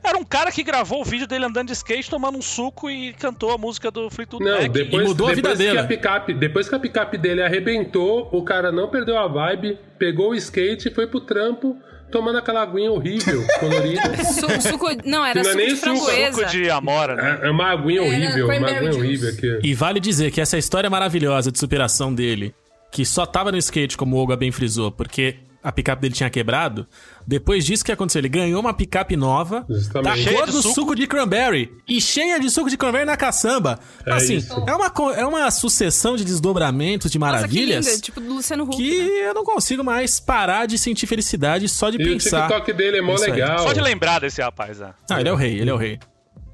Era 0.04 0.18
um 0.18 0.24
cara 0.24 0.50
que 0.50 0.62
gravou 0.64 1.00
o 1.00 1.04
vídeo 1.04 1.26
dele 1.28 1.44
andando 1.44 1.68
de 1.68 1.74
skate, 1.74 2.10
tomando 2.10 2.36
um 2.36 2.42
suco 2.42 2.90
e 2.90 3.12
cantou 3.14 3.52
a 3.52 3.58
música 3.58 3.90
do 3.90 4.10
Fleetwood 4.10 4.44
Não, 4.44 4.62
Mac. 4.62 4.70
depois, 4.70 5.14
depois 5.14 5.58
que 5.58 5.78
a 5.78 5.84
picape, 5.84 6.34
depois 6.34 6.68
que 6.68 6.74
a 6.74 6.78
picape 6.78 7.18
dele 7.18 7.42
arrebentou, 7.42 8.28
o 8.32 8.42
cara 8.42 8.72
não 8.72 8.88
perdeu 8.88 9.16
a 9.16 9.28
vibe, 9.28 9.78
pegou 9.98 10.30
o 10.30 10.34
skate 10.34 10.88
e 10.88 10.94
foi 10.94 11.06
pro 11.06 11.20
trampo 11.20 11.76
tomando 12.12 12.38
aquela 12.38 12.62
aguinha 12.62 12.92
horrível, 12.92 13.44
colorida. 13.58 14.24
Su- 14.24 14.68
suco, 14.70 14.86
não, 15.04 15.24
era 15.24 15.42
não 15.42 15.50
é 15.50 15.52
suco 15.52 15.56
nem 15.56 15.68
de 15.74 15.76
framboesa. 15.76 16.38
Suco 16.38 16.50
de 16.50 16.70
amora, 16.70 17.16
né? 17.16 17.40
É, 17.42 17.46
é 17.48 17.50
uma 17.50 17.72
aguinha 17.72 18.02
horrível, 18.02 18.44
uma 18.46 18.54
aguinha 18.54 18.82
juice. 18.92 18.98
horrível 18.98 19.28
aqui. 19.30 19.58
E 19.66 19.74
vale 19.74 19.98
dizer 19.98 20.30
que 20.30 20.40
essa 20.40 20.56
história 20.56 20.88
maravilhosa 20.88 21.50
de 21.50 21.58
superação 21.58 22.14
dele, 22.14 22.54
que 22.92 23.04
só 23.04 23.26
tava 23.26 23.50
no 23.50 23.58
skate, 23.58 23.96
como 23.96 24.14
o 24.14 24.18
Olga 24.20 24.36
bem 24.36 24.52
frisou, 24.52 24.92
porque 24.92 25.36
a 25.62 25.70
picape 25.70 26.02
dele 26.02 26.14
tinha 26.14 26.28
quebrado. 26.30 26.86
Depois 27.26 27.64
disso 27.64 27.84
que 27.84 27.92
aconteceu, 27.92 28.18
ele 28.20 28.28
ganhou 28.28 28.60
uma 28.60 28.74
picape 28.74 29.16
nova, 29.16 29.64
da 30.02 30.16
Cheia 30.16 30.36
cor 30.36 30.46
de 30.46 30.52
do 30.52 30.62
suco. 30.62 30.74
suco. 30.74 30.94
de 30.96 31.06
cranberry 31.06 31.70
e 31.88 32.00
cheia 32.00 32.38
de 32.40 32.50
suco 32.50 32.68
de 32.68 32.76
cranberry 32.76 33.04
na 33.04 33.16
caçamba. 33.16 33.78
É 34.04 34.12
assim, 34.12 34.36
isso. 34.36 34.52
é 34.66 34.74
uma, 34.74 34.92
é 35.14 35.24
uma 35.24 35.50
sucessão 35.50 36.16
de 36.16 36.24
desdobramentos, 36.24 37.10
de 37.10 37.18
Nossa, 37.18 37.32
que 37.32 37.36
maravilhas. 37.38 37.86
linda, 37.86 38.00
tipo 38.00 38.20
do 38.20 38.34
Luciano 38.34 38.64
Huck. 38.64 38.76
que 38.76 38.92
eu 38.92 39.34
não 39.34 39.44
consigo 39.44 39.84
mais 39.84 40.18
parar 40.18 40.66
de 40.66 40.76
sentir 40.78 41.06
felicidade 41.06 41.68
só 41.68 41.90
de 41.90 41.98
E 42.00 42.02
o 42.02 42.12
pensar. 42.12 42.48
TikTok 42.48 42.72
dele 42.72 42.98
é 42.98 43.02
mó 43.02 43.14
Isso 43.14 43.24
aí. 43.24 43.30
legal. 43.32 43.58
Só 43.60 43.72
de 43.72 43.80
lembrar 43.80 44.20
desse 44.20 44.42
rapaz, 44.42 44.78
né? 44.80 44.92
Ah, 45.08 45.20
ele 45.20 45.28
é 45.28 45.32
o 45.32 45.36
rei, 45.36 45.60
ele 45.60 45.70
é 45.70 45.74
o 45.74 45.76
rei. 45.76 45.98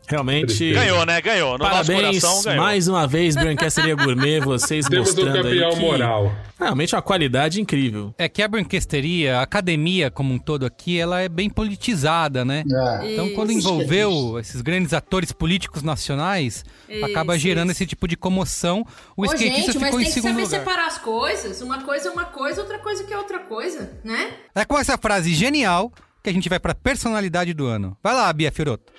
Realmente. 0.09 0.73
Ganhou, 0.73 1.05
né? 1.05 1.21
Ganhou. 1.21 1.53
No 1.53 1.59
Parabéns 1.59 2.03
nosso 2.03 2.21
coração, 2.21 2.43
ganhou. 2.45 2.65
mais 2.65 2.89
uma 2.89 3.07
vez, 3.07 3.35
Brancasteria 3.37 3.95
Gourmet, 3.95 4.41
vocês 4.41 4.87
Temos 4.87 5.09
um 5.11 5.13
mostrando 5.15 5.43
campeão 5.43 5.69
aí 5.71 5.75
que 5.77 5.81
moral. 5.83 6.33
realmente 6.59 6.95
uma 6.95 7.03
qualidade 7.03 7.61
incrível. 7.61 8.15
É 8.17 8.29
que 8.29 8.43
a 8.43 8.49
brinquesteria, 8.49 9.39
a 9.39 9.43
academia 9.43 10.11
como 10.11 10.33
um 10.33 10.39
todo 10.39 10.65
aqui, 10.65 10.99
ela 10.99 11.21
é 11.21 11.29
bem 11.29 11.51
politizada, 11.51 12.45
né? 12.45 12.65
É. 13.03 13.13
Então, 13.13 13.29
quando 13.35 13.51
Isso. 13.51 13.59
envolveu 13.61 14.39
esses 14.39 14.61
grandes 14.63 14.93
atores 14.95 15.31
políticos 15.31 15.83
nacionais, 15.83 16.65
acaba 17.03 17.37
Isso, 17.37 17.43
gerando 17.43 17.71
isso. 17.71 17.83
esse 17.83 17.87
tipo 17.87 18.09
de 18.09 18.17
comoção. 18.17 18.85
O 19.17 19.23
Ô, 19.23 19.25
skatista 19.27 19.73
gente, 19.73 19.79
mas 19.79 19.85
ficou 19.85 19.99
tem 19.99 20.01
em 20.01 20.05
que 20.05 20.13
segundo 20.13 20.31
saber 20.31 20.43
lugar. 20.45 20.59
separar 20.61 20.87
as 20.87 20.99
coisas. 20.99 21.61
Uma 21.61 21.83
coisa 21.83 22.09
é 22.09 22.13
uma 22.13 22.25
coisa, 22.25 22.61
outra 22.63 22.79
coisa 22.79 23.05
que 23.05 23.13
é 23.13 23.19
outra 23.19 23.41
coisa, 23.41 23.93
né? 24.03 24.31
É 24.55 24.65
com 24.65 24.79
essa 24.79 24.97
frase 24.97 25.35
genial 25.35 25.93
que 26.23 26.31
a 26.31 26.33
gente 26.33 26.49
vai 26.49 26.59
pra 26.59 26.75
personalidade 26.75 27.53
do 27.55 27.67
ano. 27.67 27.97
Vai 28.03 28.15
lá, 28.15 28.33
Bia 28.33 28.51
Fioroto. 28.51 28.93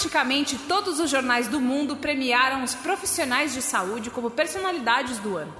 Praticamente 0.00 0.56
todos 0.56 0.98
os 0.98 1.10
jornais 1.10 1.46
do 1.46 1.60
mundo 1.60 1.94
premiaram 1.94 2.64
os 2.64 2.74
profissionais 2.74 3.52
de 3.52 3.60
saúde 3.60 4.08
como 4.08 4.30
personalidades 4.30 5.18
do 5.18 5.36
ano. 5.36 5.52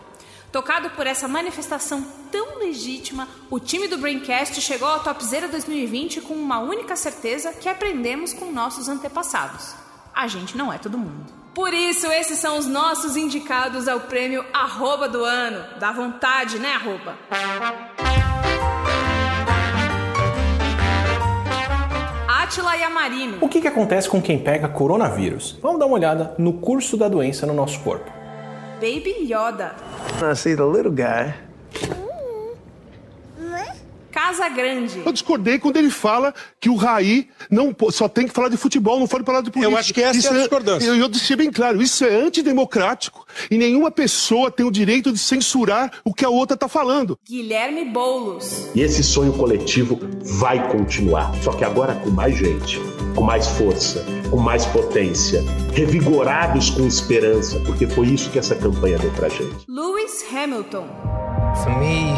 Tocado 0.51 0.89
por 0.93 1.07
essa 1.07 1.29
manifestação 1.29 2.03
tão 2.33 2.59
legítima, 2.59 3.29
o 3.51 3.61
time 3.61 3.87
do 3.87 3.99
Braincast 3.99 4.59
chegou 4.63 4.89
ao 4.89 5.01
Topzera 5.01 5.47
2020 5.47 6.23
com 6.23 6.33
uma 6.33 6.59
única 6.59 6.97
certeza 6.97 7.53
que 7.53 7.69
aprendemos 7.69 8.33
com 8.33 8.51
nossos 8.51 8.89
antepassados. 8.89 9.75
A 10.15 10.27
gente 10.27 10.57
não 10.57 10.73
é 10.73 10.79
todo 10.79 10.97
mundo. 10.97 11.31
Por 11.53 11.75
isso, 11.75 12.07
esses 12.07 12.39
são 12.39 12.57
os 12.57 12.67
nossos 12.67 13.19
indicados 13.19 13.87
ao 13.87 14.01
prêmio 14.01 14.43
Arroba 14.55 15.07
do 15.07 15.23
Ano. 15.23 15.79
Dá 15.79 15.93
vontade, 15.93 16.59
né, 16.59 16.77
Arroba? 16.77 17.19
Átila 22.51 22.75
Yamarino. 22.75 23.39
O 23.41 23.49
que, 23.49 23.61
que 23.61 23.69
acontece 23.69 24.09
com 24.09 24.21
quem 24.21 24.37
pega 24.37 24.69
coronavírus? 24.69 25.57
Vamos 25.63 25.79
dar 25.79 25.87
uma 25.87 25.95
olhada 25.95 26.35
no 26.37 26.55
curso 26.55 26.97
da 26.97 27.07
doença 27.07 27.47
no 27.47 27.55
nosso 27.55 27.79
corpo. 27.79 28.11
Baby 28.81 29.33
Yoda. 29.33 29.77
I 30.21 30.35
see 30.35 30.57
the 30.57 30.65
little 30.65 30.91
guy. 30.91 31.33
Casa 34.11 34.49
Grande. 34.49 35.03
Eu 35.05 35.13
discordei 35.13 35.59
quando 35.59 35.77
ele 35.77 35.91
fala 35.91 36.35
que 36.59 36.69
o 36.69 36.75
Raí 36.75 37.29
não, 37.51 37.75
só 37.91 38.09
tem 38.09 38.27
que 38.27 38.33
falar 38.33 38.49
de 38.49 38.57
futebol, 38.57 38.99
não 38.99 39.07
pode 39.07 39.25
falar 39.25 39.41
de 39.41 39.51
política. 39.51 39.73
Eu 39.73 39.79
acho 39.79 39.95
que 39.95 40.03
essa 40.03 40.19
Isso 40.19 40.29
é 40.29 40.37
a 40.37 40.39
discordância. 40.41 40.87
Eu, 40.87 40.97
eu 40.97 41.09
deixei 41.09 41.37
bem 41.37 41.51
claro, 41.51 41.81
isso 41.81 42.05
é 42.05 42.15
antidemocrático 42.15 43.27
e 43.51 43.57
nenhuma 43.57 43.91
pessoa 43.91 44.51
tem 44.51 44.67
o 44.67 44.71
direito 44.71 45.13
de 45.13 45.19
censurar 45.19 45.91
o 46.05 46.13
que 46.13 46.25
a 46.25 46.29
outra 46.29 46.55
está 46.55 46.69
falando. 46.69 47.19
Guilherme 47.27 47.85
Boulos. 47.85 48.69
E 48.75 48.81
esse 48.81 49.03
sonho 49.03 49.33
coletivo 49.33 49.99
vai 50.23 50.69
continuar, 50.71 51.33
só 51.43 51.53
que 51.53 51.65
agora 51.65 51.95
com 51.95 52.11
mais 52.11 52.37
gente, 52.37 52.81
com 53.15 53.23
mais 53.23 53.47
força, 53.47 54.05
com 54.31 54.37
mais 54.37 54.67
potência, 54.67 55.43
revigorados 55.73 56.71
com 56.71 56.87
esperança, 56.87 57.59
porque 57.61 57.87
foi 57.87 58.09
isso 58.09 58.31
que 58.31 58.39
essa 58.39 58.55
campanha 58.55 58.99
deu 58.99 59.11
pra 59.13 59.29
gente. 59.29 59.65
Lewis 59.69 60.25
Hamilton. 60.33 60.87
For 61.65 61.77
me, 61.79 62.15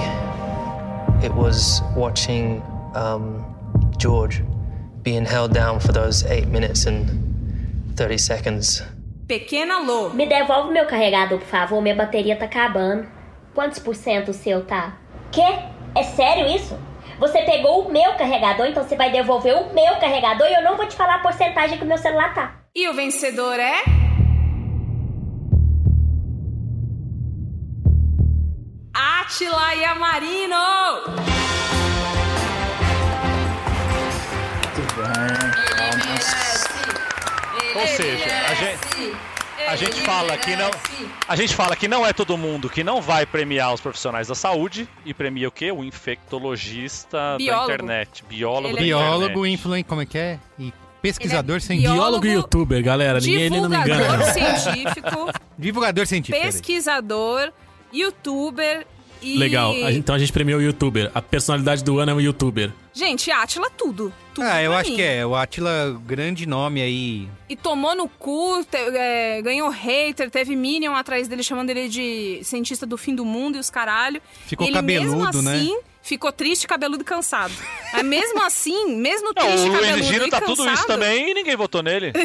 it 1.25 1.33
was 1.35 1.83
watching 1.97 2.63
um, 2.95 3.45
George 3.99 4.43
being 5.03 5.25
held 5.25 5.53
down 5.53 5.81
for 5.81 5.93
those 5.93 6.25
eight 6.27 6.49
minutes 6.49 6.87
and 6.87 7.97
30 7.97 8.19
seconds. 8.19 8.83
Pequena 9.27 9.79
Lô. 9.81 10.11
Me 10.11 10.27
devolve 10.27 10.73
meu 10.73 10.87
carregador, 10.87 11.39
por 11.39 11.47
favor. 11.47 11.81
Minha 11.81 11.95
bateria 11.95 12.37
tá 12.37 12.45
acabando. 12.45 13.07
Quantos 13.55 13.79
por 13.79 13.95
cento 13.95 14.31
o 14.31 14.35
seu 14.35 14.65
tá? 14.65 14.99
Quê? 15.31 15.45
É 15.95 16.03
sério 16.03 16.47
isso? 16.47 16.77
Você 17.19 17.43
pegou 17.43 17.87
o 17.87 17.93
meu 17.93 18.15
carregador, 18.15 18.67
então 18.67 18.83
você 18.83 18.97
vai 18.97 19.11
devolver 19.11 19.55
o 19.55 19.73
meu 19.73 19.97
carregador 19.97 20.47
e 20.49 20.55
eu 20.55 20.63
não 20.63 20.77
vou 20.77 20.87
te 20.87 20.97
falar 20.97 21.17
a 21.17 21.19
porcentagem 21.21 21.79
que 21.79 21.85
o 21.85 21.87
meu 21.87 21.99
celular 21.99 22.35
tá. 22.35 22.57
E 22.75 22.89
o 22.89 22.95
vencedor 22.95 23.59
é. 23.61 24.02
Atila 28.95 29.73
Yamarino! 29.75 30.57
Ou 37.75 37.87
seja, 37.87 38.27
a 38.51 38.55
gente, 38.55 39.17
a 39.67 39.77
gente 39.77 40.01
fala 40.03 40.37
que 40.37 40.55
não, 40.55 40.71
a 41.27 41.37
gente 41.37 41.55
fala 41.55 41.75
que 41.75 41.89
não 41.89 42.07
é 42.07 42.13
todo 42.13 42.37
mundo 42.37 42.69
que 42.69 42.85
não 42.85 43.01
vai 43.01 43.25
premiar 43.25 43.73
os 43.73 43.81
profissionais 43.81 44.29
da 44.29 44.35
saúde 44.35 44.87
e 45.07 45.15
premia 45.15 45.49
o 45.49 45.51
quê? 45.51 45.73
O 45.73 45.83
infectologista 45.83 47.37
Biólogo. 47.39 47.69
da 47.69 47.75
internet, 47.75 48.25
biólogo 48.29 48.69
Ele 48.69 48.75
da 48.77 48.81
é 48.81 48.85
Biólogo, 48.85 49.47
influente, 49.47 49.87
como 49.87 50.03
é 50.03 50.07
que 50.07 50.19
é? 50.19 50.39
E 50.59 50.73
pesquisador 51.01 51.57
Ele 51.57 51.65
é 51.65 51.67
científico. 51.67 51.95
Biólogo 51.95 52.27
e 52.27 52.33
youtuber, 52.33 52.83
galera. 52.85 53.19
Ninguém 53.19 53.41
ele 53.43 53.61
não 53.61 53.69
me 53.71 53.77
engana. 53.77 54.19
Divulgador 54.19 54.27
não. 54.27 54.33
científico, 54.35 55.33
Divulgador 55.59 56.07
científico. 56.07 56.45
pesquisador, 56.45 57.53
youtuber 57.93 58.87
e. 59.21 59.39
Legal. 59.39 59.75
Então 59.91 60.15
a 60.15 60.19
gente 60.19 60.33
premiou 60.33 60.59
o 60.59 60.63
youtuber. 60.63 61.11
A 61.15 61.23
personalidade 61.23 61.85
do 61.85 61.99
ano 61.99 62.13
é 62.13 62.15
o 62.15 62.21
youtuber. 62.21 62.73
Gente, 62.95 63.31
Atila, 63.31 63.71
tudo. 63.71 64.13
tudo 64.35 64.45
Ah, 64.47 64.63
eu 64.63 64.73
acho 64.75 64.91
mim. 64.91 64.97
que 64.97 65.03
é. 65.03 65.25
O 65.25 65.35
Atila, 65.35 65.99
grande 66.05 66.45
nome 66.47 66.83
aí. 66.83 67.29
E 67.49 67.57
tomou 67.57 67.95
no 67.95 68.09
cu, 68.09 68.65
te- 68.71 68.77
é, 68.77 69.41
ganhou 69.43 69.69
hater, 69.71 70.31
teve 70.31 70.55
Minion 70.57 70.95
atrás 70.95 71.29
dele 71.29 71.43
chamando 71.43 71.71
ele 71.71 71.89
de 71.89 72.41
cientista 72.43 72.85
do 72.85 72.99
fim 72.99 73.15
do 73.15 73.25
mundo 73.25 73.57
e 73.57 73.61
os 73.61 73.71
caralho. 73.71 74.21
Ficou 74.47 74.67
ele 74.67 74.83
mesmo 74.83 75.11
cabeludo, 75.21 75.41
né? 75.43 75.55
assim, 75.55 75.79
ficou 76.03 76.33
triste, 76.33 76.67
cabeludo 76.67 77.03
e 77.03 77.05
cansado. 77.05 77.55
Mas 77.93 78.05
mesmo 78.05 78.43
assim, 78.45 78.95
mesmo 78.97 79.29
Não, 79.35 79.43
triste, 79.43 79.69
o 79.69 79.73
Luiz 79.73 79.81
cabeludo 79.87 80.03
Gino 80.13 80.27
e 80.27 80.31
tá 80.31 80.41
cansado... 80.41 80.57
tudo 80.57 80.71
isso 80.73 80.87
também 80.87 81.31
e 81.31 81.35
ninguém 81.35 81.57
votou 81.57 81.83
nele. 81.83 82.13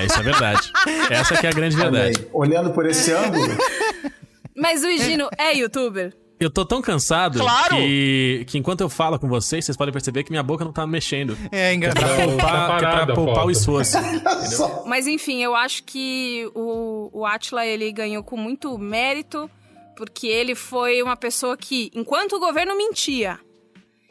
É, 0.00 0.06
isso 0.06 0.18
é 0.18 0.22
verdade. 0.22 0.72
Essa 1.10 1.36
que 1.36 1.46
é 1.46 1.50
a 1.50 1.52
grande 1.52 1.76
verdade. 1.76 2.26
Olhando 2.32 2.70
por 2.72 2.86
esse 2.86 3.12
ângulo, 3.12 3.46
Mas 4.56 4.82
o 4.84 4.90
Gino 4.98 5.28
é 5.38 5.54
youtuber? 5.56 6.14
Eu 6.40 6.50
tô 6.50 6.64
tão 6.66 6.82
cansado 6.82 7.38
Claro! 7.38 7.76
que, 7.76 8.44
que 8.48 8.58
enquanto 8.58 8.80
eu 8.80 8.88
falo 8.88 9.16
com 9.18 9.28
vocês, 9.28 9.64
vocês 9.64 9.76
podem 9.76 9.92
perceber 9.92 10.24
que 10.24 10.30
minha 10.32 10.42
boca 10.42 10.64
não 10.64 10.72
tá 10.72 10.84
mexendo. 10.86 11.36
É 11.52 11.76
Que 11.76 11.86
é 11.86 11.90
pra 11.92 12.02
engraçado. 12.02 12.28
poupar, 12.28 12.38
Tá 12.50 12.66
que 12.66 12.74
é 12.74 12.78
pra 12.78 12.90
parada 12.90 13.14
poupar 13.14 13.46
o 13.46 13.50
esforço. 13.50 13.96
Mas 14.86 15.06
enfim, 15.06 15.40
eu 15.42 15.54
acho 15.54 15.84
que 15.84 16.50
o, 16.54 17.10
o 17.12 17.24
Atila 17.24 17.64
ele 17.64 17.92
ganhou 17.92 18.24
com 18.24 18.36
muito 18.36 18.76
mérito, 18.76 19.48
porque 19.96 20.26
ele 20.26 20.56
foi 20.56 21.00
uma 21.00 21.16
pessoa 21.16 21.56
que, 21.56 21.90
enquanto 21.94 22.32
o 22.32 22.40
governo 22.40 22.76
mentia, 22.76 23.38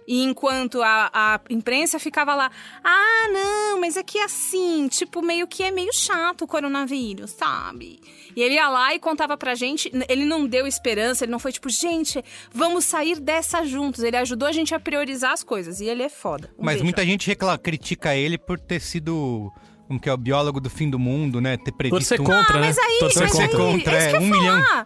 e 0.08 0.24
enquanto 0.24 0.82
a, 0.82 1.10
a 1.14 1.40
imprensa 1.50 2.00
ficava 2.00 2.34
lá, 2.36 2.52
ah, 2.84 3.28
não, 3.32 3.80
mas 3.80 3.96
é 3.98 4.04
que 4.04 4.20
assim, 4.20 4.88
tipo, 4.88 5.22
meio 5.22 5.48
que 5.48 5.64
é 5.64 5.72
meio 5.72 5.94
chato 5.94 6.44
o 6.44 6.48
coronavírus, 6.48 7.32
sabe? 7.32 8.00
E 8.36 8.42
ele 8.42 8.56
ia 8.56 8.70
lá 8.70 8.94
e 8.96 9.00
contava 9.00 9.36
pra 9.38 9.56
gente, 9.56 9.92
ele 10.08 10.26
não 10.26 10.46
deu 10.48 10.66
esperança, 10.66 11.26
ele 11.26 11.32
não 11.32 11.40
foi 11.40 11.52
tipo, 11.52 11.70
gente, 11.70 12.24
vamos 12.52 12.86
sair 12.86 13.20
dessa 13.20 13.64
juntos. 13.66 14.04
Ele 14.04 14.18
ajudou 14.18 14.48
a 14.48 14.52
gente 14.52 14.74
a 14.74 14.80
priorizar 14.80 15.34
as 15.34 15.44
coisas, 15.44 15.82
e 15.82 15.86
ele 15.86 16.04
é 16.04 16.10
foda. 16.10 16.50
Um 16.58 16.64
Mas 16.64 16.76
beijo. 16.76 16.84
muita 16.86 17.06
gente 17.06 17.28
recla- 17.28 17.58
critica 17.58 18.16
ele 18.16 18.38
por 18.38 18.60
ter 18.60 18.80
sido 18.80 19.52
como 19.88 20.00
que 20.00 20.08
é 20.10 20.14
o 20.14 20.18
biólogo 20.18 20.62
do 20.62 20.70
fim 20.70 20.90
do 20.90 20.98
mundo, 20.98 21.42
né? 21.42 21.58
Ter 21.58 21.74
previsto 21.74 22.16
Torcer 22.16 22.22
um... 22.22 22.24
contra, 22.24 22.58
Ah, 22.58 22.62
mas 22.62 22.78
né? 22.78 22.84
aí, 22.84 23.00
Torcer 23.00 23.24
mas 23.24 23.40
aí, 23.40 23.50
contra, 23.50 23.92
é 23.94 23.98
isso 23.98 24.08
é, 24.08 24.10
que 24.10 24.16
eu 24.16 24.22
um 24.22 24.24
ia 24.24 24.32
milhão. 24.32 24.86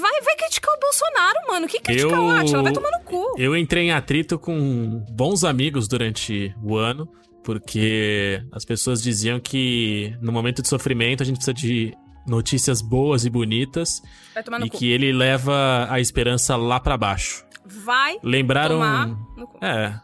Vai, 0.00 0.20
vai 0.22 0.36
criticar 0.36 0.74
o 0.74 0.80
Bolsonaro, 0.80 1.38
mano. 1.48 1.68
Que 1.68 1.80
criticar 1.80 2.10
Eu- 2.12 2.24
o 2.24 2.30
Atila? 2.30 2.62
Vai 2.62 2.72
tomar 2.72 2.90
no 2.98 3.04
cu. 3.04 3.34
Eu 3.38 3.56
entrei 3.56 3.84
em 3.84 3.92
atrito 3.92 4.38
com 4.38 5.04
bons 5.10 5.44
amigos 5.44 5.86
durante 5.86 6.54
o 6.62 6.76
ano, 6.76 7.08
porque 7.44 8.42
as 8.52 8.64
pessoas 8.64 9.02
diziam 9.02 9.38
que 9.38 10.16
no 10.20 10.32
momento 10.32 10.62
de 10.62 10.68
sofrimento 10.68 11.22
a 11.22 11.26
gente 11.26 11.36
precisa 11.36 11.54
de 11.54 11.94
notícias 12.26 12.80
boas 12.80 13.24
e 13.24 13.30
bonitas 13.30 14.00
Vai 14.32 14.42
tomar 14.42 14.60
no 14.60 14.66
e 14.66 14.70
cu. 14.70 14.78
que 14.78 14.90
ele 14.90 15.12
leva 15.12 15.86
a 15.90 16.00
esperança 16.00 16.56
lá 16.56 16.78
pra 16.80 16.96
baixo. 16.96 17.44
Vai 17.84 18.16
Lembraram. 18.22 18.76
tomar 18.76 19.06
no 19.08 19.46
cu. 19.46 19.64
É. 19.64 19.98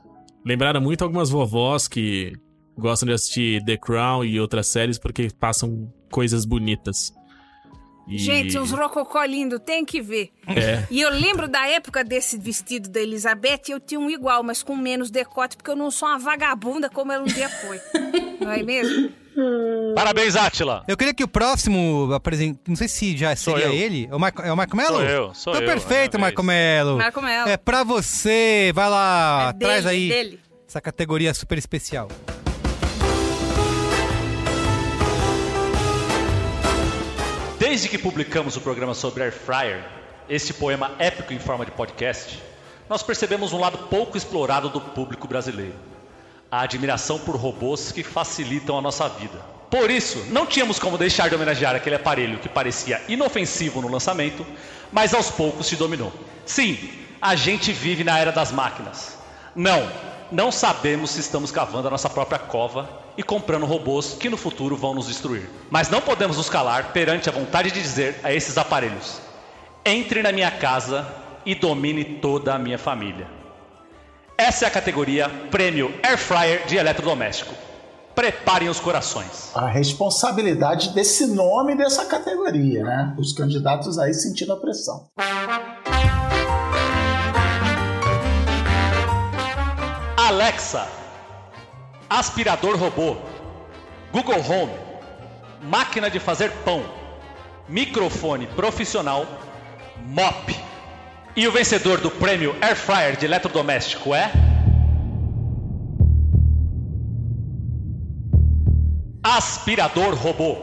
Lembraram 0.44 0.80
muito 0.80 1.02
algumas 1.02 1.30
vovós 1.30 1.86
que 1.88 2.32
gostam 2.76 3.06
de 3.06 3.12
assistir 3.12 3.64
The 3.64 3.76
Crown 3.76 4.24
e 4.24 4.40
outras 4.40 4.66
séries 4.66 4.98
porque 4.98 5.28
passam 5.38 5.92
coisas 6.10 6.44
bonitas. 6.44 7.12
E- 8.08 8.18
Gente, 8.18 8.58
uns 8.58 8.70
rococó 8.70 9.22
lindo, 9.24 9.58
tem 9.58 9.84
que 9.84 10.00
ver. 10.00 10.30
É. 10.46 10.84
E 10.90 11.00
eu 11.00 11.10
lembro 11.10 11.46
da 11.48 11.66
época 11.68 12.02
desse 12.02 12.38
vestido 12.38 12.88
da 12.88 13.00
Elizabeth, 13.00 13.62
eu 13.68 13.78
tinha 13.80 14.00
um 14.00 14.10
igual, 14.10 14.42
mas 14.42 14.62
com 14.62 14.74
menos 14.76 15.10
decote, 15.10 15.56
porque 15.56 15.70
eu 15.70 15.76
não 15.76 15.90
sou 15.90 16.08
uma 16.08 16.18
vagabunda 16.18 16.88
como 16.88 17.12
ela 17.12 17.22
um 17.22 17.26
dia 17.26 17.48
foi. 17.48 17.80
não 18.40 18.50
é 18.50 18.62
mesmo? 18.62 19.10
Parabéns, 19.94 20.34
Átila. 20.34 20.82
Eu 20.88 20.96
queria 20.96 21.14
que 21.14 21.22
o 21.22 21.28
próximo 21.28 22.10
apresente. 22.12 22.58
Não 22.66 22.74
sei 22.74 22.88
se 22.88 23.16
já 23.16 23.36
Sou 23.36 23.54
seria 23.56 23.68
eu. 23.68 23.72
ele. 23.74 24.08
É 24.10 24.14
o 24.14 24.18
Marco, 24.18 24.42
é 24.42 24.52
o 24.52 24.56
Marco 24.56 24.76
Melo? 24.76 24.96
Sou 24.96 25.04
eu, 25.04 25.34
sou 25.34 25.52
então 25.54 25.62
eu, 25.62 25.68
perfeito, 25.68 26.18
Marco. 26.18 26.42
Melo. 26.42 26.96
Marco 26.98 27.22
Melo. 27.22 27.48
É 27.48 27.56
pra 27.56 27.84
você. 27.84 28.72
Vai 28.74 28.88
lá, 28.90 29.50
É 29.50 29.52
dele, 29.52 29.64
traz 29.70 29.86
aí 29.86 30.08
dele. 30.08 30.40
essa 30.66 30.80
categoria 30.80 31.32
super 31.34 31.56
especial. 31.56 32.08
Desde 37.78 37.96
que 37.96 37.96
publicamos 38.02 38.56
o 38.56 38.60
programa 38.60 38.92
sobre 38.92 39.22
Air 39.22 39.32
Fryer, 39.32 39.84
este 40.28 40.52
poema 40.52 40.90
épico 40.98 41.32
em 41.32 41.38
forma 41.38 41.64
de 41.64 41.70
podcast, 41.70 42.42
nós 42.88 43.04
percebemos 43.04 43.52
um 43.52 43.60
lado 43.60 43.86
pouco 43.86 44.16
explorado 44.16 44.68
do 44.68 44.80
público 44.80 45.28
brasileiro: 45.28 45.76
a 46.50 46.62
admiração 46.62 47.20
por 47.20 47.36
robôs 47.36 47.92
que 47.92 48.02
facilitam 48.02 48.76
a 48.76 48.82
nossa 48.82 49.08
vida. 49.08 49.38
Por 49.70 49.92
isso, 49.92 50.18
não 50.30 50.44
tínhamos 50.44 50.80
como 50.80 50.98
deixar 50.98 51.28
de 51.28 51.36
homenagear 51.36 51.76
aquele 51.76 51.94
aparelho 51.94 52.40
que 52.40 52.48
parecia 52.48 53.00
inofensivo 53.06 53.80
no 53.80 53.86
lançamento, 53.86 54.44
mas 54.90 55.14
aos 55.14 55.30
poucos 55.30 55.68
se 55.68 55.76
dominou. 55.76 56.12
Sim, 56.44 56.76
a 57.22 57.36
gente 57.36 57.70
vive 57.70 58.02
na 58.02 58.18
era 58.18 58.32
das 58.32 58.50
máquinas. 58.50 59.16
Não, 59.54 59.88
não 60.32 60.50
sabemos 60.50 61.12
se 61.12 61.20
estamos 61.20 61.52
cavando 61.52 61.86
a 61.86 61.92
nossa 61.92 62.10
própria 62.10 62.40
cova 62.40 63.06
e 63.18 63.22
comprando 63.24 63.66
robôs 63.66 64.14
que 64.14 64.30
no 64.30 64.36
futuro 64.36 64.76
vão 64.76 64.94
nos 64.94 65.08
destruir. 65.08 65.50
Mas 65.68 65.90
não 65.90 66.00
podemos 66.00 66.36
nos 66.36 66.48
calar 66.48 66.92
perante 66.92 67.28
a 67.28 67.32
vontade 67.32 67.72
de 67.72 67.82
dizer 67.82 68.20
a 68.22 68.32
esses 68.32 68.56
aparelhos: 68.56 69.20
entre 69.84 70.22
na 70.22 70.30
minha 70.30 70.52
casa 70.52 71.04
e 71.44 71.52
domine 71.56 72.04
toda 72.04 72.54
a 72.54 72.58
minha 72.58 72.78
família. 72.78 73.26
Essa 74.36 74.66
é 74.66 74.68
a 74.68 74.70
categoria 74.70 75.28
Prêmio 75.50 75.92
Air 76.00 76.16
Fryer 76.16 76.64
de 76.66 76.76
Eletrodoméstico. 76.76 77.52
Preparem 78.14 78.68
os 78.68 78.78
corações. 78.78 79.50
A 79.54 79.66
responsabilidade 79.66 80.90
desse 80.90 81.26
nome 81.26 81.76
dessa 81.76 82.04
categoria, 82.04 82.84
né? 82.84 83.14
Os 83.18 83.32
candidatos 83.32 83.98
aí 83.98 84.14
sentindo 84.14 84.52
a 84.52 84.56
pressão. 84.56 85.08
Alexa, 90.16 90.86
aspirador 92.08 92.76
robô, 92.76 93.16
Google 94.12 94.40
Home, 94.40 94.72
máquina 95.62 96.10
de 96.10 96.18
fazer 96.18 96.50
pão, 96.64 96.82
microfone 97.68 98.46
profissional, 98.46 99.26
mop. 100.06 100.56
E 101.36 101.46
o 101.46 101.52
vencedor 101.52 102.00
do 102.00 102.10
prêmio 102.10 102.56
Air 102.60 102.76
Fryer 102.76 103.16
de 103.16 103.26
eletrodoméstico 103.26 104.14
é. 104.14 104.32
Aspirador 109.22 110.14
robô. 110.14 110.56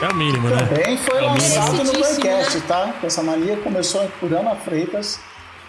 É 0.00 0.08
o 0.08 0.14
mínimo, 0.14 0.48
né? 0.48 0.56
Também 0.58 0.96
foi 0.96 1.18
É 1.18 1.22
lançado 1.22 1.72
no 1.72 1.76
Merecidíssimo, 1.78 2.22
podcast, 2.22 2.60
tá? 2.62 2.94
Essa 3.02 3.20
mania 3.20 3.56
começou 3.56 4.08
por 4.20 4.32
Ana 4.32 4.54
Freitas, 4.54 5.18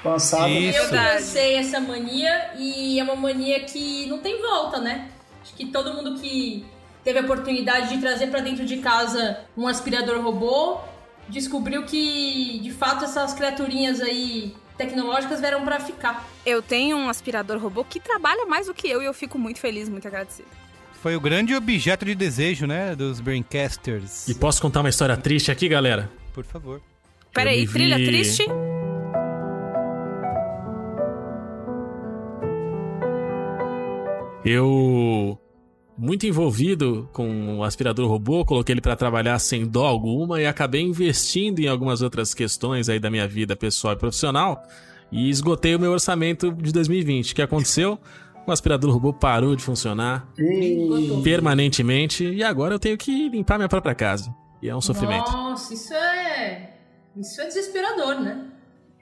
lançado 0.05 0.49
Isso. 0.49 0.77
Eu 0.77 0.91
lancei 0.91 1.55
essa 1.55 1.79
mania 1.79 2.51
e 2.55 2.99
é 2.99 3.03
uma 3.03 3.15
mania 3.15 3.59
que 3.61 4.05
não 4.05 4.19
tem 4.19 4.39
volta, 4.39 4.79
né? 4.79 5.09
Acho 5.41 5.55
que 5.55 5.65
todo 5.65 5.95
mundo 5.95 6.19
que 6.19 6.63
teve 7.03 7.17
a 7.17 7.21
oportunidade 7.23 7.89
de 7.89 7.99
trazer 7.99 8.27
pra 8.27 8.39
dentro 8.39 8.65
de 8.65 8.77
casa 8.77 9.39
um 9.57 9.67
aspirador 9.67 10.21
robô 10.21 10.79
descobriu 11.27 11.83
que, 11.83 12.59
de 12.59 12.71
fato, 12.71 13.05
essas 13.05 13.33
criaturinhas 13.33 13.99
aí 13.99 14.55
tecnológicas 14.77 15.39
vieram 15.39 15.63
pra 15.65 15.79
ficar. 15.79 16.27
Eu 16.45 16.61
tenho 16.61 16.95
um 16.97 17.09
aspirador 17.09 17.57
robô 17.57 17.83
que 17.83 17.99
trabalha 17.99 18.45
mais 18.45 18.67
do 18.67 18.75
que 18.75 18.87
eu 18.87 19.01
e 19.01 19.05
eu 19.05 19.13
fico 19.13 19.39
muito 19.39 19.59
feliz, 19.59 19.89
muito 19.89 20.07
agradecida. 20.07 20.68
Foi 21.01 21.15
o 21.15 21.19
grande 21.21 21.55
objeto 21.55 22.03
de 22.05 22.13
desejo, 22.13 22.67
né? 22.67 22.95
Dos 22.95 23.19
Braincasters. 23.21 24.27
E 24.27 24.33
posso 24.35 24.61
contar 24.61 24.81
uma 24.81 24.89
história 24.89 25.15
triste 25.15 25.49
aqui, 25.51 25.67
galera? 25.69 26.09
Por 26.33 26.43
favor. 26.43 26.81
Peraí, 27.33 27.65
vi- 27.65 27.71
trilha 27.73 27.95
triste? 27.95 28.43
Eu 34.43 35.37
muito 35.97 36.25
envolvido 36.25 37.09
com 37.11 37.57
o 37.57 37.63
aspirador 37.63 38.07
robô, 38.07 38.45
coloquei 38.45 38.73
ele 38.73 38.81
pra 38.81 38.95
trabalhar 38.95 39.37
sem 39.39 39.67
dó 39.67 39.85
alguma 39.85 40.39
e 40.41 40.45
acabei 40.45 40.81
investindo 40.81 41.59
em 41.59 41.67
algumas 41.67 42.01
outras 42.01 42.33
questões 42.33 42.87
aí 42.87 42.99
da 42.99 43.09
minha 43.11 43.27
vida 43.27 43.53
pessoal 43.55 43.93
e 43.93 43.97
profissional 43.97 44.63
e 45.11 45.29
esgotei 45.29 45.75
o 45.75 45.79
meu 45.79 45.91
orçamento 45.91 46.53
de 46.53 46.71
2020. 46.71 47.31
O 47.31 47.35
que 47.35 47.41
aconteceu? 47.41 47.99
O 48.47 48.51
aspirador 48.51 48.91
robô 48.91 49.13
parou 49.13 49.55
de 49.55 49.63
funcionar 49.63 50.27
permanentemente 51.23 52.23
e 52.25 52.43
agora 52.43 52.73
eu 52.75 52.79
tenho 52.79 52.97
que 52.97 53.29
limpar 53.29 53.57
minha 53.57 53.69
própria 53.69 53.93
casa. 53.93 54.33
E 54.61 54.67
é 54.69 54.75
um 54.75 54.81
sofrimento. 54.81 55.31
Nossa, 55.31 55.73
isso 55.73 55.93
é. 55.93 56.71
Isso 57.15 57.39
é 57.41 57.45
desesperador, 57.47 58.19
né? 58.21 58.45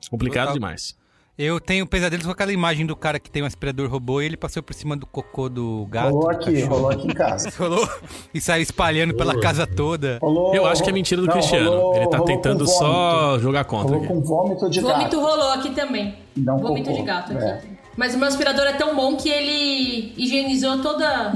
Complicado 0.10 0.46
Total. 0.48 0.54
demais. 0.56 0.96
Eu 1.38 1.60
tenho 1.60 1.86
pesadelos 1.86 2.26
com 2.26 2.32
aquela 2.32 2.52
imagem 2.52 2.84
do 2.84 2.96
cara 2.96 3.20
que 3.20 3.30
tem 3.30 3.44
um 3.44 3.46
aspirador 3.46 3.88
robô 3.90 4.22
e 4.22 4.26
ele 4.26 4.36
passou 4.38 4.64
por 4.64 4.74
cima 4.74 4.98
do 4.98 5.06
cocô 5.06 5.48
do 5.48 5.86
gato. 5.90 6.10
Rolou 6.12 6.30
aqui, 6.32 6.54
cachorro. 6.54 6.74
rolou 6.76 6.90
aqui 6.90 7.08
em 7.08 7.14
casa. 7.14 7.50
Rolou 7.60 7.90
e 8.34 8.42
saiu 8.42 8.64
espalhando 8.64 9.14
pela 9.16 9.40
casa 9.40 9.68
toda. 9.68 10.18
Rolou, 10.20 10.56
Eu 10.56 10.66
acho 10.66 10.84
que 10.84 10.90
é 10.90 10.94
mentira 10.94 11.22
do 11.22 11.28
não, 11.28 11.34
Cristiano. 11.34 11.70
rolou- 11.70 11.96
ele 11.96 12.08
tá 12.08 12.22
tentando 12.22 12.68
só 12.68 13.38
jogar 13.38 13.66
contra 13.66 13.96
Rolou 13.98 14.04
aqui. 14.04 14.08
com 14.14 14.22
vômito 14.22 14.68
de 14.70 14.80
Vômito 14.82 15.04
gato. 15.04 15.20
rolou 15.20 15.52
aqui 15.54 15.70
também. 15.76 16.16
Não 16.36 16.58
Vômito 16.58 16.90
cocô. 16.90 17.02
de 17.02 17.06
gato 17.06 17.34
aqui. 17.34 17.44
É. 17.46 17.62
Mas 17.98 18.14
o 18.14 18.18
meu 18.20 18.28
aspirador 18.28 18.64
é 18.66 18.74
tão 18.74 18.96
bom 18.96 19.18
que 19.18 19.28
ele 19.28 20.14
higienizou 20.16 20.78
toda, 20.84 21.34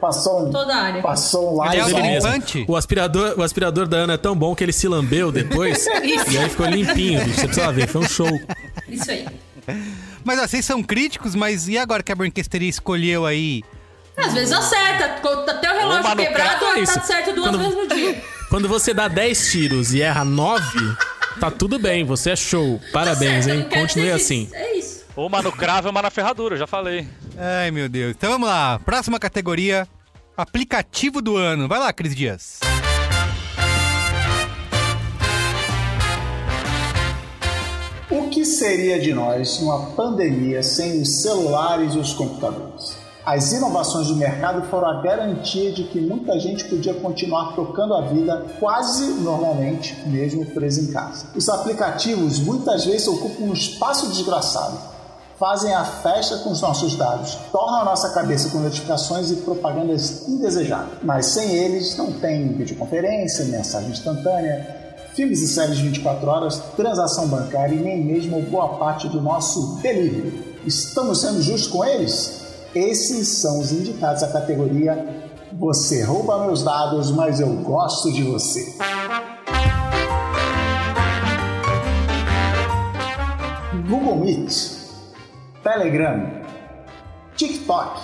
Passou 0.00 0.46
um, 0.48 0.50
toda 0.50 0.74
a 0.74 0.82
área. 0.82 1.02
passou 1.02 1.58
um 1.58 1.64
é 1.64 1.76
live 1.76 1.92
Ele 1.92 2.02
mesmo. 2.02 2.28
limpante? 2.30 2.64
O 2.66 2.74
aspirador, 2.76 3.34
o 3.38 3.42
aspirador 3.42 3.86
da 3.86 3.98
Ana 3.98 4.14
é 4.14 4.16
tão 4.16 4.34
bom 4.34 4.54
que 4.54 4.64
ele 4.64 4.72
se 4.72 4.88
lambeu 4.88 5.30
depois 5.30 5.86
e 6.02 6.16
aí 6.38 6.48
ficou 6.48 6.66
limpinho. 6.66 7.22
bicho. 7.24 7.34
Você 7.40 7.46
precisa 7.46 7.70
ver, 7.72 7.86
foi 7.88 8.00
um 8.00 8.08
show. 8.08 8.40
Isso 8.88 9.10
aí. 9.10 9.26
Mas 10.24 10.38
ó, 10.40 10.46
vocês 10.46 10.64
são 10.64 10.82
críticos, 10.82 11.34
mas 11.34 11.68
e 11.68 11.76
agora 11.76 12.02
que 12.02 12.10
a 12.10 12.14
Brancasteria 12.14 12.70
escolheu 12.70 13.26
aí? 13.26 13.62
Às 14.16 14.32
vezes 14.32 14.52
acerta. 14.52 15.04
Até 15.50 15.70
o 15.72 15.78
relógio 15.78 16.08
no 16.10 16.16
quebrado 16.16 16.64
é 16.64 16.80
isso. 16.80 16.94
tá 16.94 17.00
certo 17.02 17.34
duas 17.34 17.50
Quando- 17.50 17.58
vezes 17.58 17.74
no 17.76 17.86
dia. 17.94 18.24
Quando 18.48 18.66
você 18.66 18.94
dá 18.94 19.08
10 19.08 19.50
tiros 19.52 19.92
e 19.92 20.00
erra 20.00 20.24
9, 20.24 20.62
tá 21.38 21.50
tudo 21.50 21.78
bem, 21.78 22.02
você 22.02 22.30
é 22.30 22.36
show. 22.36 22.80
Parabéns, 22.94 23.44
Tá 23.46 23.52
certo, 23.52 23.74
hein? 23.74 23.80
Continue 23.82 24.10
assim. 24.10 24.48
É 24.54 24.72
isso. 24.72 24.77
Uma 25.18 25.42
no 25.42 25.50
cravo 25.50 25.88
e 25.88 25.90
uma 25.90 26.00
na 26.00 26.10
ferradura, 26.10 26.54
eu 26.54 26.58
já 26.60 26.66
falei. 26.68 27.04
Ai, 27.36 27.72
meu 27.72 27.88
Deus. 27.88 28.14
Então 28.16 28.30
vamos 28.30 28.48
lá. 28.48 28.78
Próxima 28.84 29.18
categoria: 29.18 29.84
aplicativo 30.36 31.20
do 31.20 31.36
ano. 31.36 31.66
Vai 31.66 31.80
lá, 31.80 31.92
Cris 31.92 32.14
Dias. 32.14 32.60
O 38.08 38.28
que 38.28 38.44
seria 38.44 39.00
de 39.00 39.12
nós 39.12 39.58
numa 39.58 39.86
pandemia 39.96 40.62
sem 40.62 41.02
os 41.02 41.20
celulares 41.20 41.96
e 41.96 41.98
os 41.98 42.12
computadores? 42.12 42.96
As 43.26 43.50
inovações 43.50 44.06
do 44.06 44.14
mercado 44.14 44.70
foram 44.70 44.88
a 44.88 45.02
garantia 45.02 45.72
de 45.72 45.82
que 45.82 46.00
muita 46.00 46.38
gente 46.38 46.62
podia 46.66 46.94
continuar 46.94 47.56
tocando 47.56 47.92
a 47.94 48.02
vida 48.02 48.46
quase 48.60 49.04
normalmente, 49.20 49.96
mesmo 50.06 50.46
preso 50.46 50.80
em 50.80 50.92
casa. 50.92 51.26
Os 51.34 51.48
aplicativos 51.48 52.38
muitas 52.38 52.84
vezes 52.84 53.08
ocupam 53.08 53.46
um 53.46 53.52
espaço 53.52 54.08
desgraçado, 54.10 54.96
fazem 55.38 55.72
a 55.72 55.84
festa 55.84 56.38
com 56.38 56.50
os 56.50 56.60
nossos 56.60 56.96
dados, 56.96 57.36
tornam 57.52 57.82
a 57.82 57.84
nossa 57.84 58.10
cabeça 58.10 58.50
com 58.50 58.58
notificações 58.58 59.30
e 59.30 59.36
propagandas 59.36 60.26
indesejáveis. 60.28 60.98
Mas 61.02 61.26
sem 61.26 61.52
eles 61.52 61.96
não 61.96 62.12
tem 62.12 62.48
videoconferência, 62.48 63.44
mensagem 63.44 63.90
instantânea, 63.90 64.96
filmes 65.14 65.40
e 65.40 65.46
séries 65.46 65.78
24 65.78 66.28
horas, 66.28 66.62
transação 66.76 67.28
bancária 67.28 67.74
e 67.74 67.78
nem 67.78 68.04
mesmo 68.04 68.42
boa 68.42 68.78
parte 68.78 69.08
do 69.08 69.22
nosso 69.22 69.76
delivery. 69.80 70.58
Estamos 70.66 71.20
sendo 71.20 71.40
justos 71.40 71.70
com 71.70 71.84
eles? 71.84 72.40
Esses 72.74 73.28
são 73.28 73.60
os 73.60 73.72
indicados 73.72 74.22
à 74.22 74.28
categoria 74.28 75.24
Você 75.52 76.04
rouba 76.04 76.44
meus 76.44 76.62
dados, 76.62 77.10
mas 77.10 77.40
eu 77.40 77.48
gosto 77.62 78.12
de 78.12 78.22
você. 78.22 78.74
Google 83.88 84.16
Meet, 84.16 84.77
Telegram, 85.68 86.26
TikTok, 87.36 88.00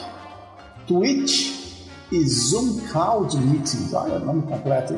Twitch 0.87 1.87
e 2.13 2.29
Zoom 2.29 2.79
Cloud 2.93 3.35
Meetings. 3.39 3.91
Olha 3.95 4.19
nome 4.19 4.43
completo. 4.43 4.95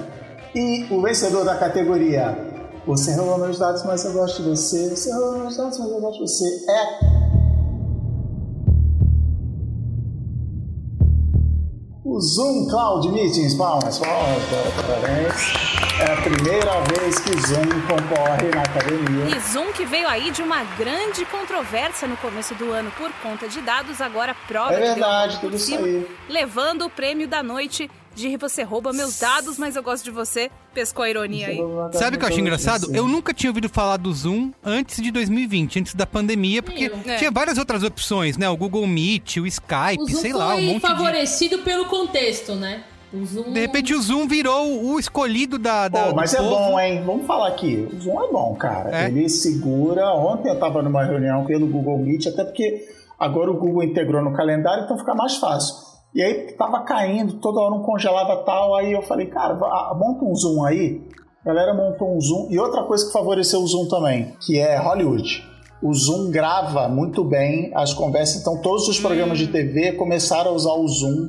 E 0.53 0.85
o 0.91 1.01
vencedor 1.01 1.45
da 1.45 1.57
categoria 1.57 2.37
Você 2.85 3.15
rouba 3.15 3.39
meus 3.39 3.59
dados, 3.59 3.85
mas 3.85 4.05
eu 4.05 4.13
gosto 4.15 4.43
de 4.43 4.49
você. 4.49 4.91
Você 4.91 5.13
rouba 5.13 5.39
meus 5.39 5.57
dados, 5.57 5.79
mas 5.79 5.91
eu 5.91 6.01
gosto 6.01 6.25
de 6.25 6.29
você. 6.29 6.45
É 6.69 7.26
o 12.17 12.21
Zoom 12.21 12.67
Cloud 12.67 13.09
Meetings. 13.11 13.55
Palmas, 13.55 13.99
palmas, 13.99 14.43
parabéns. 14.75 15.77
É 16.01 16.13
a 16.13 16.17
primeira 16.23 16.81
vez 16.81 17.19
que 17.19 17.31
Zoom 17.47 17.69
concorre 17.87 18.49
na 18.55 18.63
academia. 18.63 19.37
E 19.37 19.41
Zoom 19.41 19.71
que 19.73 19.85
veio 19.85 20.09
aí 20.09 20.31
de 20.31 20.41
uma 20.41 20.65
grande 20.79 21.27
controvérsia 21.27 22.09
no 22.09 22.17
começo 22.17 22.55
do 22.55 22.73
ano 22.73 22.91
por 22.97 23.11
conta 23.23 23.47
de 23.49 23.61
dados, 23.61 24.01
agora 24.01 24.35
prova 24.49 24.73
É 24.73 24.81
verdade, 24.81 25.39
tudo 25.41 25.57
isso 25.57 25.75
aí. 25.75 26.09
levando 26.29 26.87
o 26.87 26.91
prêmio 26.91 27.29
da 27.29 27.43
noite 27.43 27.91
de 28.17 28.37
você 28.39 28.63
rouba 28.63 28.93
meus 28.93 29.21
dados, 29.21 29.59
mas 29.59 29.77
eu 29.77 29.83
gosto 29.83 30.03
de 30.05 30.11
você. 30.11 30.51
Pescou 30.75 31.05
a 31.05 31.11
ironia 31.11 31.47
aí. 31.49 31.59
Sabe 31.93 32.17
o 32.17 32.19
que 32.19 32.25
eu 32.25 32.29
acho 32.29 32.41
engraçado? 32.41 32.95
Eu 32.95 33.07
nunca 33.07 33.33
tinha 33.33 33.51
ouvido 33.51 33.69
falar 33.69 33.99
do 33.99 34.13
Zoom 34.13 34.51
antes 34.65 35.01
de 35.03 35.11
2020, 35.11 35.79
antes 35.81 35.95
da 35.95 36.07
pandemia, 36.07 36.63
porque 36.63 36.91
É. 37.07 37.17
tinha 37.17 37.31
várias 37.31 37.59
outras 37.59 37.83
opções, 37.83 38.37
né? 38.37 38.49
O 38.49 38.57
Google 38.57 38.87
Meet, 38.87 39.37
o 39.37 39.47
Skype, 39.47 40.03
O 40.03 40.09
sei 40.09 40.33
lá, 40.33 40.55
um 40.57 40.63
monte 40.63 40.75
de... 40.77 40.81
favorecido 40.81 41.59
pelo 41.59 41.85
contexto, 41.87 42.55
né? 42.55 42.83
O 43.13 43.25
Zoom... 43.25 43.53
De 43.53 43.61
repente 43.61 43.95
o 43.95 44.03
Zoom 44.03 44.27
virou 44.27 44.85
o 44.85 44.99
escolhido 44.99 45.59
da. 45.59 45.87
da 45.89 46.07
Pô, 46.09 46.15
mas 46.15 46.33
do 46.33 46.37
é 46.37 46.41
povo. 46.41 46.51
bom, 46.57 46.81
hein? 46.81 47.03
Vamos 47.07 47.27
falar 47.27 47.49
aqui. 47.49 47.89
O 47.93 48.01
Zoom 48.01 48.21
é 48.25 48.33
bom, 48.33 48.55
cara. 48.57 49.05
É? 49.05 49.07
Ele 49.09 49.29
segura. 49.29 50.13
Ontem 50.15 50.49
eu 50.51 50.59
tava 50.59 50.83
numa 50.83 51.05
reunião 51.05 51.45
pelo 51.45 51.67
Google 51.67 51.99
Meet, 51.99 52.27
até 52.27 52.45
porque 52.45 52.85
agora 53.19 53.51
o 53.51 53.55
Google 53.55 53.85
integrou 53.85 54.23
no 54.23 54.33
calendário, 54.35 54.85
então 54.85 54.99
fica 54.99 55.15
mais 55.15 55.37
fácil. 55.37 55.75
E 56.17 56.23
aí 56.23 56.53
tava 56.53 56.81
caindo, 56.83 57.35
toda 57.35 57.61
hora 57.61 57.75
um 57.75 57.83
congelava 57.83 58.37
tal. 58.45 58.75
Aí 58.75 58.93
eu 58.93 59.03
falei, 59.03 59.27
cara, 59.27 59.53
va- 59.55 59.95
monta 59.99 60.25
um 60.25 60.35
Zoom 60.35 60.65
aí. 60.65 61.07
A 61.43 61.49
galera 61.49 61.75
montou 61.75 62.17
um 62.17 62.21
Zoom. 62.21 62.49
E 62.51 62.59
outra 62.59 62.83
coisa 62.85 63.07
que 63.07 63.13
favoreceu 63.13 63.61
o 63.61 63.67
Zoom 63.67 63.87
também, 63.87 64.35
que 64.41 64.59
é 64.59 64.79
Hollywood. 64.79 65.47
O 65.83 65.93
Zoom 65.93 66.31
grava 66.31 66.89
muito 66.89 67.23
bem 67.23 67.71
as 67.75 67.93
conversas, 67.93 68.41
então 68.41 68.61
todos 68.63 68.89
os 68.89 68.99
programas 68.99 69.37
de 69.39 69.47
TV 69.49 69.93
começaram 69.93 70.53
a 70.53 70.55
usar 70.55 70.73
o 70.73 70.89
Zoom 70.89 71.29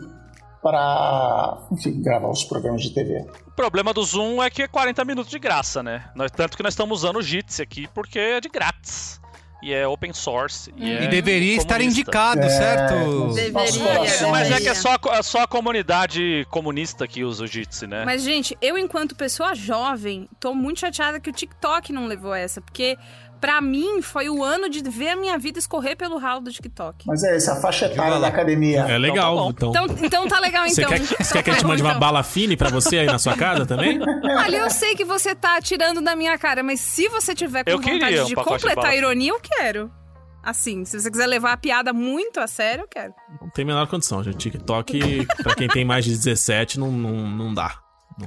para, 0.63 1.57
gravar 2.01 2.29
os 2.29 2.43
programas 2.45 2.81
de 2.81 2.93
TV. 2.93 3.25
O 3.45 3.51
problema 3.55 3.93
do 3.93 4.01
Zoom 4.03 4.41
é 4.41 4.49
que 4.49 4.61
é 4.63 4.67
40 4.67 5.03
minutos 5.05 5.29
de 5.29 5.37
graça, 5.37 5.83
né? 5.83 6.05
Tanto 6.35 6.55
que 6.57 6.63
nós 6.63 6.73
estamos 6.73 6.99
usando 7.03 7.17
o 7.17 7.21
Jitsi 7.21 7.61
aqui 7.61 7.87
porque 7.93 8.17
é 8.17 8.39
de 8.41 8.49
grátis. 8.49 9.19
E 9.61 9.73
é 9.73 9.87
open 9.87 10.13
source. 10.13 10.71
E, 10.77 10.91
é 10.91 11.03
E 11.03 11.07
deveria 11.07 11.55
estar 11.57 11.81
indicado, 11.81 12.41
É, 12.41 12.49
certo? 12.49 13.33
Deveria, 13.33 14.27
Mas 14.29 14.51
é 14.51 14.61
que 14.61 14.69
é 14.69 14.73
só, 14.75 14.93
a 14.93 14.99
co- 14.99 15.11
é 15.11 15.23
só 15.23 15.41
a 15.41 15.47
comunidade 15.47 16.45
comunista 16.51 17.07
que 17.07 17.23
usa 17.23 17.43
o 17.43 17.47
Jitsi, 17.47 17.87
né? 17.87 18.05
Mas, 18.05 18.21
gente, 18.23 18.55
eu, 18.61 18.77
enquanto 18.77 19.15
pessoa 19.15 19.55
jovem, 19.55 20.29
tô 20.39 20.53
muito 20.53 20.79
chateada 20.79 21.19
que 21.19 21.29
o 21.29 21.33
TikTok 21.33 21.91
não 21.91 22.05
levou 22.05 22.33
essa. 22.35 22.61
Porque, 22.61 22.97
pra 23.39 23.61
mim, 23.61 24.01
foi 24.01 24.29
o 24.29 24.43
ano 24.43 24.69
de 24.69 24.81
ver 24.89 25.09
a 25.09 25.15
minha 25.15 25.37
vida 25.37 25.59
escorrer 25.59 25.95
pelo 25.95 26.17
ralo 26.17 26.41
do 26.41 26.51
TikTok. 26.51 27.05
Mas 27.07 27.23
é 27.23 27.37
esse, 27.37 27.49
a 27.49 27.55
faixa 27.55 27.85
etária 27.85 28.19
da 28.19 28.27
academia. 28.27 28.81
É 28.81 28.97
legal, 28.97 29.49
então. 29.49 29.69
Então, 29.69 29.85
então 30.03 30.27
tá 30.27 30.39
legal, 30.39 30.67
Você 30.67 30.81
então. 30.81 30.91
quer, 30.91 31.01
você 31.01 31.33
quer 31.33 31.43
que 31.43 31.49
a 31.49 31.53
gente 31.53 31.65
mande 31.65 31.81
uma 31.81 31.93
bala 31.95 32.23
fine 32.23 32.55
pra 32.57 32.69
você 32.69 32.99
aí 32.99 33.05
na 33.05 33.19
sua 33.19 33.35
casa 33.35 33.65
também? 33.65 33.99
Olha, 34.23 34.57
eu 34.57 34.69
sei 34.69 34.95
que 34.95 35.05
você 35.05 35.35
tá 35.35 35.59
tirando 35.61 36.01
da 36.01 36.15
minha 36.15 36.37
cara, 36.37 36.61
mas 36.63 36.79
se 36.81 37.07
você 37.09 37.33
tiver 37.35 37.63
com 37.63 37.69
Eu 37.71 37.79
vontade 37.79 38.19
um 38.19 38.23
de 38.23 38.29
de 38.29 38.35
completar 38.35 38.75
bala. 38.75 38.87
a 38.89 38.95
ironia, 38.95 39.31
eu 39.31 39.39
quero. 39.39 39.91
Assim, 40.43 40.85
se 40.85 40.97
você 40.99 41.11
quiser 41.11 41.25
levar 41.27 41.51
a 41.53 41.57
piada 41.57 41.91
muito 41.91 42.39
a 42.39 42.47
sério, 42.47 42.83
eu 42.83 42.87
quero. 42.87 43.13
Não 43.41 43.49
tem 43.49 43.63
a 43.63 43.65
menor 43.65 43.87
condição, 43.87 44.23
gente. 44.23 44.37
TikTok, 44.37 45.25
pra 45.43 45.53
quem 45.55 45.67
tem 45.67 45.83
mais 45.83 46.05
de 46.05 46.11
17, 46.11 46.79
não, 46.79 46.89
não, 46.91 47.11
não 47.27 47.53
dá. 47.53 47.79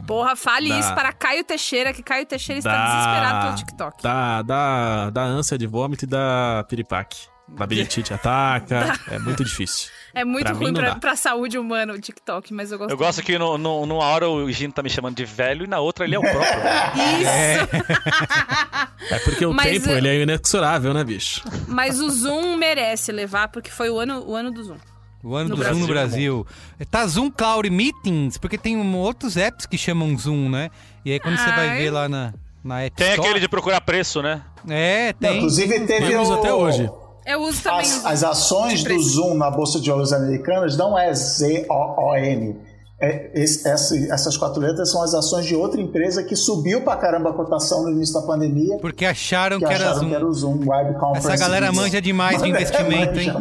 Porra, 0.07 0.37
fale 0.37 0.69
Dá. 0.69 0.79
isso 0.79 0.95
para 0.95 1.13
Caio 1.13 1.43
Teixeira, 1.43 1.93
que 1.93 2.03
Caio 2.03 2.25
Teixeira 2.27 2.59
está 2.61 2.87
desesperado 2.87 3.45
pelo 3.47 3.57
TikTok. 3.57 4.03
Dá, 4.03 4.43
dá, 4.43 5.11
dá 5.11 5.23
ânsia 5.23 5.59
de 5.59 5.67
vômito 5.67 6.05
e 6.05 6.09
dá 6.09 6.65
piripaque. 6.69 7.29
Labirintite 7.59 8.15
ataca. 8.15 8.97
É 9.11 9.19
muito 9.19 9.43
difícil. 9.45 9.91
É 10.15 10.25
muito 10.25 10.47
Pra 10.47 10.55
ruim 10.55 10.73
pra, 10.73 10.91
dá. 10.91 10.95
pra 11.01 11.17
saúde 11.17 11.59
humana 11.59 11.93
o 11.93 11.99
TikTok, 12.01 12.55
mas 12.55 12.71
eu 12.71 12.79
gosto. 12.79 12.91
Eu 12.93 12.97
gosto 12.97 13.21
que 13.25 13.37
no, 13.37 13.59
no- 13.59 13.85
numa 13.87 14.05
hora 14.05 14.29
o 14.29 14.49
Gino 14.53 14.73
tá 14.73 14.85
me 14.85 14.89
chamando 14.89 15.17
de 15.17 15.25
velho 15.25 15.65
e 15.65 15.67
na 15.67 15.81
outra 15.81 16.05
ele 16.05 16.15
é 16.15 16.19
o 16.19 16.23
próprio. 16.23 16.47
Isso! 17.21 19.15
É 19.15 19.19
porque 19.21 19.45
o 19.45 19.53
Mas, 19.53 19.67
tempo 19.83 19.91
ele 19.91 20.09
é 20.09 20.23
inexorável, 20.23 20.95
né, 20.95 21.03
bicho? 21.03 21.43
Mas 21.67 21.99
o 22.01 22.09
Zoom 22.11 22.57
merece 22.57 23.11
levar, 23.11 23.49
porque 23.49 23.71
foi 23.71 23.91
o 23.91 23.99
ano, 23.99 24.23
o 24.25 24.37
ano 24.37 24.53
do 24.53 24.63
Zoom. 24.63 24.77
O 25.23 25.35
ano 25.37 25.51
No 25.51 25.57
do 25.57 25.63
Zoom 25.63 25.75
no 25.81 25.87
Brasil. 25.87 26.45
Brasil. 26.45 26.87
Tá 26.91 27.07
Zoom 27.07 27.31
Cloud 27.31 27.69
Meetings, 27.69 28.39
porque 28.39 28.57
tem 28.57 28.77
um- 28.77 28.97
outros 28.97 29.37
apps 29.37 29.67
que 29.67 29.77
chamam 29.77 30.17
Zoom, 30.17 30.49
né? 30.49 30.71
E 31.05 31.13
aí 31.13 31.21
quando 31.21 31.37
você 31.37 31.51
vai 31.51 31.69
Ai. 31.71 31.79
ver 31.79 31.91
lá 31.91 32.09
na, 32.09 32.33
na 32.65 32.83
App 32.83 32.97
Tem 32.97 33.09
Store... 33.11 33.29
aquele 33.29 33.41
de 33.41 33.49
procurar 33.49 33.81
preço, 33.83 34.23
né? 34.23 34.43
É, 34.69 35.13
tem. 35.13 35.37
inclusive 35.37 35.81
teve 35.87 36.13
Eu 36.13 36.23
uso 36.23 36.33
o- 36.33 36.39
até 36.39 36.53
hoje. 36.55 36.91
Eu 37.27 37.43
uso 37.43 37.63
também. 37.63 37.81
As, 37.81 38.03
o 38.03 38.09
as 38.09 38.25
ações 38.25 38.83
do 38.83 38.99
Zoom 38.99 39.35
na 39.35 39.51
Bolsa 39.51 39.79
de 39.79 39.91
Valores 39.91 40.13
Americanas 40.13 40.77
não 40.77 40.99
é 40.99 41.13
Z-O-O-N. 41.13 42.57
É, 43.03 43.31
esse- 43.35 43.67
essa- 43.67 43.97
essas 44.13 44.37
quatro 44.37 44.61
letras 44.61 44.91
são 44.91 45.03
as 45.03 45.15
ações 45.15 45.47
de 45.47 45.55
outra 45.57 45.81
empresa 45.81 46.23
que 46.23 46.37
subiu 46.37 46.83
pra 46.83 46.97
caramba 46.97 47.31
a 47.31 47.33
cotação 47.33 47.83
no 47.85 47.91
início 47.91 48.13
da 48.21 48.27
pandemia. 48.27 48.77
Porque 48.79 49.07
acharam 49.07 49.59
que, 49.59 49.65
que 49.67 49.73
era 49.73 49.85
acharam 49.85 50.01
Zoom. 50.01 50.09
que 50.11 50.15
era 50.15 50.27
o 50.27 50.33
Zoom 50.35 50.69
Web 50.69 50.95
Conference. 50.99 51.27
Essa 51.29 51.37
galera 51.39 51.73
manja 51.73 51.99
demais 52.03 52.43
de 52.43 52.49
Mano, 52.51 52.57
é, 52.59 52.61
investimento, 52.61 53.19
hein? 53.19 53.33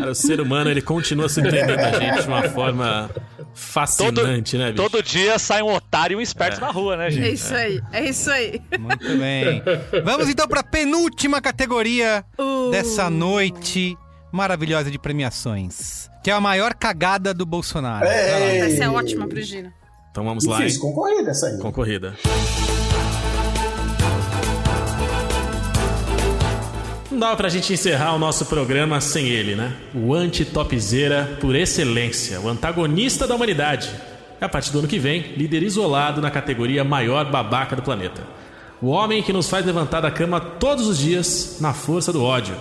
Cara, 0.00 0.10
o 0.10 0.14
ser 0.14 0.40
humano, 0.40 0.70
ele 0.70 0.82
continua 0.82 1.28
surpreendendo 1.28 1.80
a 1.80 1.92
gente 2.00 2.22
de 2.22 2.26
uma 2.28 2.42
forma 2.48 3.08
fascinante, 3.54 4.58
né, 4.58 4.72
bicho? 4.72 4.82
Todo 4.82 5.00
dia 5.02 5.38
sai 5.38 5.62
um 5.62 5.72
otário 5.72 6.14
e 6.14 6.16
um 6.16 6.20
esperto 6.20 6.60
na 6.60 6.70
rua, 6.72 6.96
né, 6.96 7.10
gente? 7.10 7.26
É 7.28 7.30
isso 7.30 7.54
aí, 7.54 7.80
é 7.92 8.04
isso 8.08 8.30
aí. 8.30 8.60
Muito 8.78 9.06
bem. 9.18 9.62
Vamos 10.04 10.28
então 10.28 10.48
pra 10.48 10.62
penúltima 10.64 11.40
categoria 11.40 12.24
Uh. 12.38 12.70
dessa 12.72 13.08
noite 13.08 13.96
maravilhosa 14.32 14.90
de 14.90 14.98
premiações. 14.98 16.10
Que 16.24 16.30
é 16.30 16.32
a 16.32 16.40
maior 16.40 16.72
cagada 16.72 17.34
do 17.34 17.44
Bolsonaro. 17.44 18.06
Ei. 18.06 18.60
Lá. 18.60 18.66
Essa 18.66 18.84
é 18.84 18.88
ótima 18.88 19.28
pro 19.28 19.42
Gino. 19.42 19.70
Então 20.10 20.24
vamos 20.24 20.46
lá, 20.46 20.56
Difícil, 20.56 20.80
hein? 20.80 20.88
concorrida 20.88 21.30
essa 21.32 21.46
aí. 21.48 21.58
Concorrida. 21.58 22.14
Não 27.10 27.18
dava 27.18 27.36
pra 27.36 27.50
gente 27.50 27.70
encerrar 27.74 28.14
o 28.14 28.18
nosso 28.18 28.46
programa 28.46 29.02
sem 29.02 29.26
ele, 29.28 29.54
né? 29.54 29.74
O 29.94 30.14
anti-topzera 30.14 31.36
por 31.42 31.54
excelência, 31.54 32.40
o 32.40 32.48
antagonista 32.48 33.26
da 33.26 33.34
humanidade. 33.34 33.90
A 34.40 34.48
partir 34.48 34.72
do 34.72 34.78
ano 34.78 34.88
que 34.88 34.98
vem, 34.98 35.34
líder 35.36 35.62
isolado 35.62 36.22
na 36.22 36.30
categoria 36.30 36.82
maior 36.82 37.30
babaca 37.30 37.76
do 37.76 37.82
planeta. 37.82 38.22
O 38.80 38.86
homem 38.86 39.22
que 39.22 39.32
nos 39.32 39.50
faz 39.50 39.66
levantar 39.66 40.00
da 40.00 40.10
cama 40.10 40.40
todos 40.40 40.86
os 40.86 40.96
dias 40.96 41.58
na 41.60 41.74
força 41.74 42.10
do 42.10 42.24
ódio. 42.24 42.56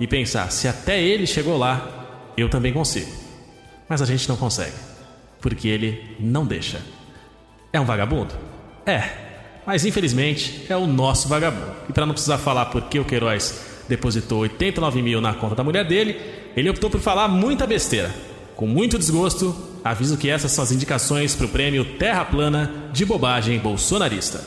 E 0.00 0.06
pensar, 0.06 0.50
se 0.50 0.66
até 0.66 0.98
ele 0.98 1.26
chegou 1.26 1.58
lá, 1.58 2.01
eu 2.36 2.48
também 2.48 2.72
consigo. 2.72 3.10
Mas 3.88 4.00
a 4.00 4.06
gente 4.06 4.28
não 4.28 4.36
consegue. 4.36 4.74
Porque 5.40 5.68
ele 5.68 6.16
não 6.18 6.46
deixa. 6.46 6.80
É 7.72 7.80
um 7.80 7.84
vagabundo? 7.84 8.34
É. 8.86 9.02
Mas 9.66 9.84
infelizmente 9.84 10.66
é 10.68 10.76
o 10.76 10.86
nosso 10.86 11.28
vagabundo. 11.28 11.72
E 11.88 11.92
para 11.92 12.06
não 12.06 12.14
precisar 12.14 12.38
falar 12.38 12.66
por 12.66 12.82
que 12.82 12.98
o 12.98 13.04
Queiroz 13.04 13.64
depositou 13.88 14.40
89 14.40 15.02
mil 15.02 15.20
na 15.20 15.34
conta 15.34 15.54
da 15.54 15.64
mulher 15.64 15.86
dele, 15.86 16.20
ele 16.56 16.70
optou 16.70 16.90
por 16.90 17.00
falar 17.00 17.28
muita 17.28 17.66
besteira. 17.66 18.14
Com 18.56 18.66
muito 18.66 18.98
desgosto, 18.98 19.56
aviso 19.84 20.16
que 20.16 20.28
essas 20.28 20.52
são 20.52 20.62
as 20.62 20.72
indicações 20.72 21.34
para 21.34 21.46
o 21.46 21.48
prêmio 21.48 21.84
Terra 21.84 22.24
Plana 22.24 22.90
de 22.92 23.04
Bobagem 23.04 23.58
Bolsonarista. 23.58 24.44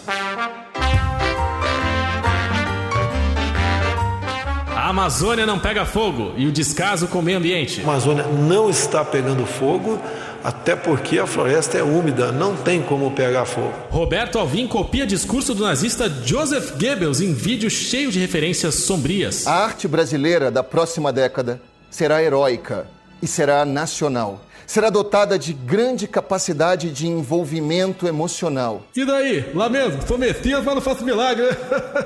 A 4.86 4.90
Amazônia 4.90 5.48
não 5.48 5.58
pega 5.58 5.84
fogo 5.84 6.34
e 6.38 6.46
o 6.46 6.52
descaso 6.52 7.08
com 7.08 7.18
o 7.18 7.22
meio 7.24 7.40
ambiente. 7.40 7.82
A 7.82 7.84
Amazônia 7.86 8.24
não 8.28 8.70
está 8.70 9.04
pegando 9.04 9.44
fogo, 9.44 10.00
até 10.44 10.76
porque 10.76 11.18
a 11.18 11.26
floresta 11.26 11.80
é 11.80 11.82
úmida, 11.82 12.32
não 12.32 12.56
tem 12.56 12.84
como 12.84 13.10
pegar 13.10 13.46
fogo. 13.46 13.74
Roberto 13.90 14.38
Alvim 14.38 14.68
copia 14.68 15.08
discurso 15.08 15.56
do 15.56 15.64
nazista 15.64 16.08
Joseph 16.24 16.74
Goebbels 16.74 17.20
em 17.20 17.34
vídeo 17.34 17.68
cheio 17.68 18.12
de 18.12 18.20
referências 18.20 18.76
sombrias. 18.76 19.48
A 19.48 19.54
arte 19.56 19.88
brasileira 19.88 20.52
da 20.52 20.62
próxima 20.62 21.12
década 21.12 21.60
será 21.90 22.22
heróica 22.22 22.86
e 23.24 23.26
será 23.26 23.66
nacional. 23.66 24.40
Será 24.68 24.92
dotada 24.92 25.40
de 25.40 25.52
grande 25.52 26.08
capacidade 26.08 26.92
de 26.92 27.08
envolvimento 27.08 28.08
emocional. 28.08 28.84
E 28.96 29.04
daí? 29.04 29.50
Lá 29.52 29.68
mesmo, 29.68 30.08
sou 30.08 30.20
Messias, 30.20 30.64
mas 30.64 30.76
não 30.76 30.82
faço 30.82 31.04
milagre. 31.04 31.48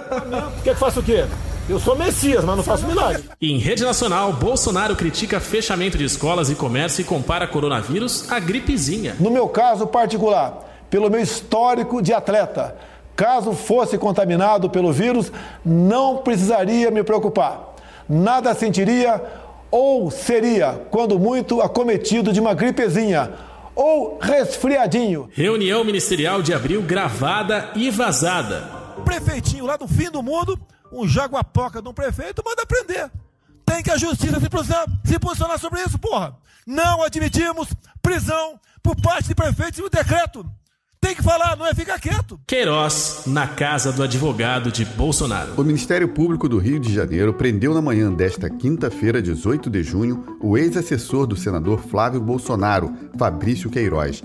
Quer 0.63 0.75
que 0.75 0.79
faça 0.79 1.01
o 1.01 1.03
quê? 1.03 1.25
Eu 1.69 1.79
sou 1.79 1.95
Messias, 1.95 2.43
mas 2.43 2.57
não 2.57 2.63
faço 2.63 2.87
milagre. 2.87 3.25
Em 3.39 3.59
rede 3.59 3.83
nacional, 3.83 4.33
Bolsonaro 4.33 4.95
critica 4.95 5.39
fechamento 5.39 5.99
de 5.99 6.03
escolas 6.03 6.49
e 6.49 6.55
comércio 6.55 7.03
e 7.03 7.05
compara 7.05 7.47
coronavírus 7.47 8.29
à 8.31 8.39
gripezinha. 8.39 9.15
No 9.19 9.29
meu 9.29 9.47
caso 9.47 9.85
particular, 9.85 10.67
pelo 10.89 11.11
meu 11.11 11.21
histórico 11.21 12.01
de 12.01 12.11
atleta, 12.11 12.75
caso 13.15 13.53
fosse 13.53 13.99
contaminado 13.99 14.67
pelo 14.67 14.91
vírus, 14.91 15.31
não 15.63 16.17
precisaria 16.17 16.89
me 16.89 17.03
preocupar. 17.03 17.75
Nada 18.09 18.55
sentiria 18.55 19.21
ou 19.69 20.09
seria, 20.09 20.87
quando 20.89 21.19
muito, 21.19 21.61
acometido 21.61 22.33
de 22.33 22.39
uma 22.39 22.55
gripezinha 22.55 23.31
ou 23.75 24.17
resfriadinho. 24.19 25.29
Reunião 25.31 25.83
ministerial 25.83 26.41
de 26.41 26.51
abril 26.51 26.81
gravada 26.81 27.69
e 27.75 27.91
vazada. 27.91 28.67
Prefeitinho 29.05 29.67
lá 29.67 29.77
do 29.77 29.87
fim 29.87 30.09
do 30.09 30.23
mundo, 30.23 30.59
um 30.91 31.07
jaguapoca 31.07 31.81
de 31.81 31.87
um 31.87 31.93
prefeito 31.93 32.43
manda 32.45 32.65
prender. 32.65 33.09
Tem 33.65 33.83
que 33.83 33.91
a 33.91 33.97
justiça 33.97 34.39
se 34.39 34.49
posicionar, 34.49 34.85
se 35.05 35.19
posicionar 35.19 35.59
sobre 35.59 35.81
isso, 35.81 35.99
porra. 35.99 36.35
Não 36.65 37.03
admitimos 37.03 37.67
prisão 38.01 38.59
por 38.81 38.95
parte 38.95 39.27
de 39.27 39.35
prefeitos 39.35 39.79
e 39.79 39.83
o 39.83 39.89
decreto. 39.89 40.45
Tem 41.01 41.15
que 41.15 41.23
falar, 41.23 41.55
não 41.55 41.65
é 41.65 41.73
ficar 41.73 41.97
quieto. 41.97 42.37
Queiroz 42.45 43.23
na 43.25 43.47
casa 43.47 43.91
do 43.91 44.03
advogado 44.03 44.69
de 44.69 44.83
Bolsonaro. 44.83 45.53
O 45.55 45.63
Ministério 45.63 46.09
Público 46.09 46.49
do 46.49 46.57
Rio 46.57 46.77
de 46.77 46.93
Janeiro 46.93 47.33
prendeu 47.33 47.73
na 47.73 47.81
manhã 47.81 48.11
desta 48.11 48.49
quinta-feira, 48.49 49.21
18 49.21 49.69
de 49.69 49.81
junho, 49.81 50.37
o 50.41 50.57
ex-assessor 50.57 51.25
do 51.25 51.37
senador 51.37 51.79
Flávio 51.79 52.19
Bolsonaro, 52.19 52.93
Fabrício 53.17 53.69
Queiroz. 53.69 54.21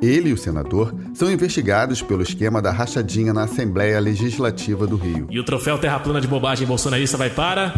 Ele 0.00 0.30
e 0.30 0.32
o 0.32 0.38
senador 0.38 0.94
são 1.14 1.30
investigados 1.30 2.00
pelo 2.00 2.22
esquema 2.22 2.62
da 2.62 2.70
rachadinha 2.70 3.32
na 3.32 3.44
Assembleia 3.44 3.98
Legislativa 3.98 4.86
do 4.86 4.96
Rio. 4.96 5.26
E 5.30 5.38
o 5.38 5.44
troféu 5.44 5.78
Terra 5.78 5.98
Plana 5.98 6.20
de 6.20 6.28
Bobagem 6.28 6.66
Bolsonarista 6.66 7.16
vai 7.16 7.30
para. 7.30 7.74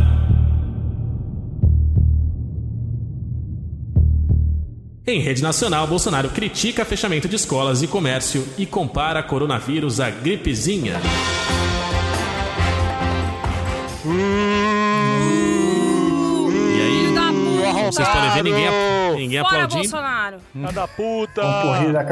Em 5.06 5.18
rede 5.20 5.42
nacional, 5.42 5.86
Bolsonaro 5.86 6.28
critica 6.28 6.84
fechamento 6.84 7.26
de 7.26 7.34
escolas 7.34 7.82
e 7.82 7.88
comércio 7.88 8.46
e 8.56 8.66
compara 8.66 9.22
coronavírus 9.22 9.98
à 9.98 10.10
gripezinha. 10.10 11.00
Vocês 17.92 18.08
podem 18.08 18.30
ver 18.30 18.42
ninguém, 18.44 18.70
ninguém 19.16 19.38
aplaudindo. 19.38 19.82
Bolsonaro. 19.82 20.38
Filha 20.52 20.72
da 20.72 20.88
puta! 20.88 21.42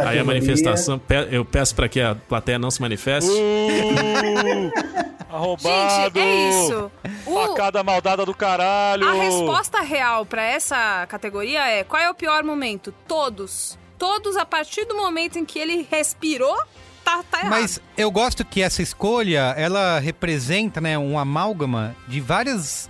Aí 0.07 0.19
a 0.19 0.25
manifestação, 0.25 1.01
eu 1.31 1.45
peço 1.45 1.75
para 1.75 1.89
que 1.89 2.01
a 2.01 2.15
plateia 2.15 2.59
não 2.59 2.71
se 2.71 2.81
manifeste. 2.81 3.31
Arrombado! 5.31 6.05
Gente, 6.15 6.19
é 6.21 6.51
isso. 6.51 6.91
O- 7.27 7.35
Facada 7.47 7.83
maldada 7.83 8.25
do 8.25 8.35
caralho! 8.35 9.07
A 9.09 9.13
resposta 9.13 9.81
real 9.83 10.25
pra 10.25 10.43
essa 10.43 11.07
categoria 11.09 11.67
é: 11.69 11.85
qual 11.85 12.01
é 12.01 12.11
o 12.11 12.15
pior 12.15 12.43
momento? 12.43 12.93
Todos. 13.07 13.79
Todos 13.99 14.37
a 14.37 14.47
partir 14.47 14.85
do 14.87 14.97
momento 14.97 15.39
em 15.39 15.45
que 15.45 15.59
ele 15.59 15.87
respirou, 15.91 16.57
tá, 17.05 17.21
tá 17.31 17.41
errado. 17.41 17.51
Mas 17.51 17.81
eu 17.97 18.11
gosto 18.11 18.45
que 18.45 18.63
essa 18.63 18.81
escolha, 18.81 19.53
ela 19.57 19.99
representa 19.99 20.81
né, 20.81 20.97
um 20.97 21.19
amálgama 21.19 21.95
de 22.07 22.21
várias 22.21 22.89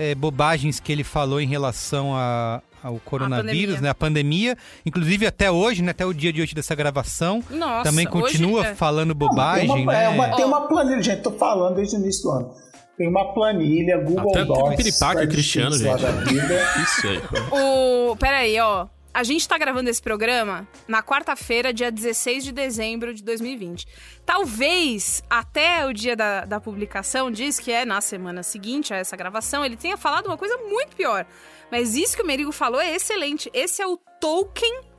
eh, 0.00 0.14
bobagens 0.14 0.80
que 0.80 0.90
ele 0.90 1.04
falou 1.04 1.40
em 1.40 1.46
relação 1.46 2.14
a- 2.16 2.62
ao 2.82 2.98
coronavírus, 3.04 3.74
pandemia. 3.74 3.80
né, 3.82 3.88
a 3.90 3.94
pandemia. 3.94 4.56
Inclusive 4.86 5.26
até 5.26 5.50
hoje, 5.50 5.82
né, 5.82 5.90
até 5.90 6.06
o 6.06 6.14
dia 6.14 6.32
de 6.32 6.40
hoje 6.40 6.54
dessa 6.54 6.74
gravação. 6.74 7.44
Nossa, 7.50 7.90
também 7.90 8.06
hoje 8.08 8.20
continua 8.22 8.66
é- 8.68 8.74
falando 8.74 9.14
Tem 9.14 9.18
bobagem, 9.28 9.68
uma, 9.82 9.92
né? 9.92 10.04
é 10.04 10.08
uma- 10.08 10.28
tem 10.36 10.44
uma 10.46 10.66
planilha, 10.66 11.02
gente, 11.02 11.20
tô 11.22 11.32
falando 11.32 11.74
desde 11.76 11.96
o 11.96 11.98
início 12.00 12.22
do 12.22 12.30
ano. 12.30 12.50
Tem 12.96 13.08
uma 13.08 13.32
planilha, 13.34 13.98
Google 13.98 14.30
Até 14.30 14.44
Docs. 14.44 14.76
piripaca, 14.76 15.26
Cristiano, 15.26 15.76
gente. 15.76 16.02
da 16.02 16.10
vida. 16.10 16.60
Isso 16.82 17.06
aí. 17.06 17.20
O. 17.50 18.16
Peraí, 18.16 18.58
ó. 18.60 18.86
A 19.12 19.24
gente 19.24 19.46
tá 19.48 19.58
gravando 19.58 19.90
esse 19.90 20.00
programa 20.00 20.68
na 20.86 21.02
quarta-feira, 21.02 21.72
dia 21.72 21.90
16 21.90 22.44
de 22.44 22.52
dezembro 22.52 23.12
de 23.12 23.24
2020. 23.24 23.86
Talvez 24.24 25.20
até 25.28 25.84
o 25.84 25.92
dia 25.92 26.14
da, 26.14 26.44
da 26.44 26.60
publicação, 26.60 27.28
diz 27.28 27.58
que 27.58 27.72
é 27.72 27.84
na 27.84 28.00
semana 28.00 28.44
seguinte 28.44 28.94
a 28.94 28.98
essa 28.98 29.16
gravação, 29.16 29.64
ele 29.64 29.76
tenha 29.76 29.96
falado 29.96 30.26
uma 30.26 30.38
coisa 30.38 30.56
muito 30.58 30.94
pior. 30.94 31.26
Mas 31.72 31.96
isso 31.96 32.16
que 32.16 32.22
o 32.22 32.26
Merigo 32.26 32.52
falou 32.52 32.80
é 32.80 32.94
excelente. 32.94 33.50
Esse 33.52 33.82
é 33.82 33.86
o 33.86 33.96
Tolkien 34.20 34.89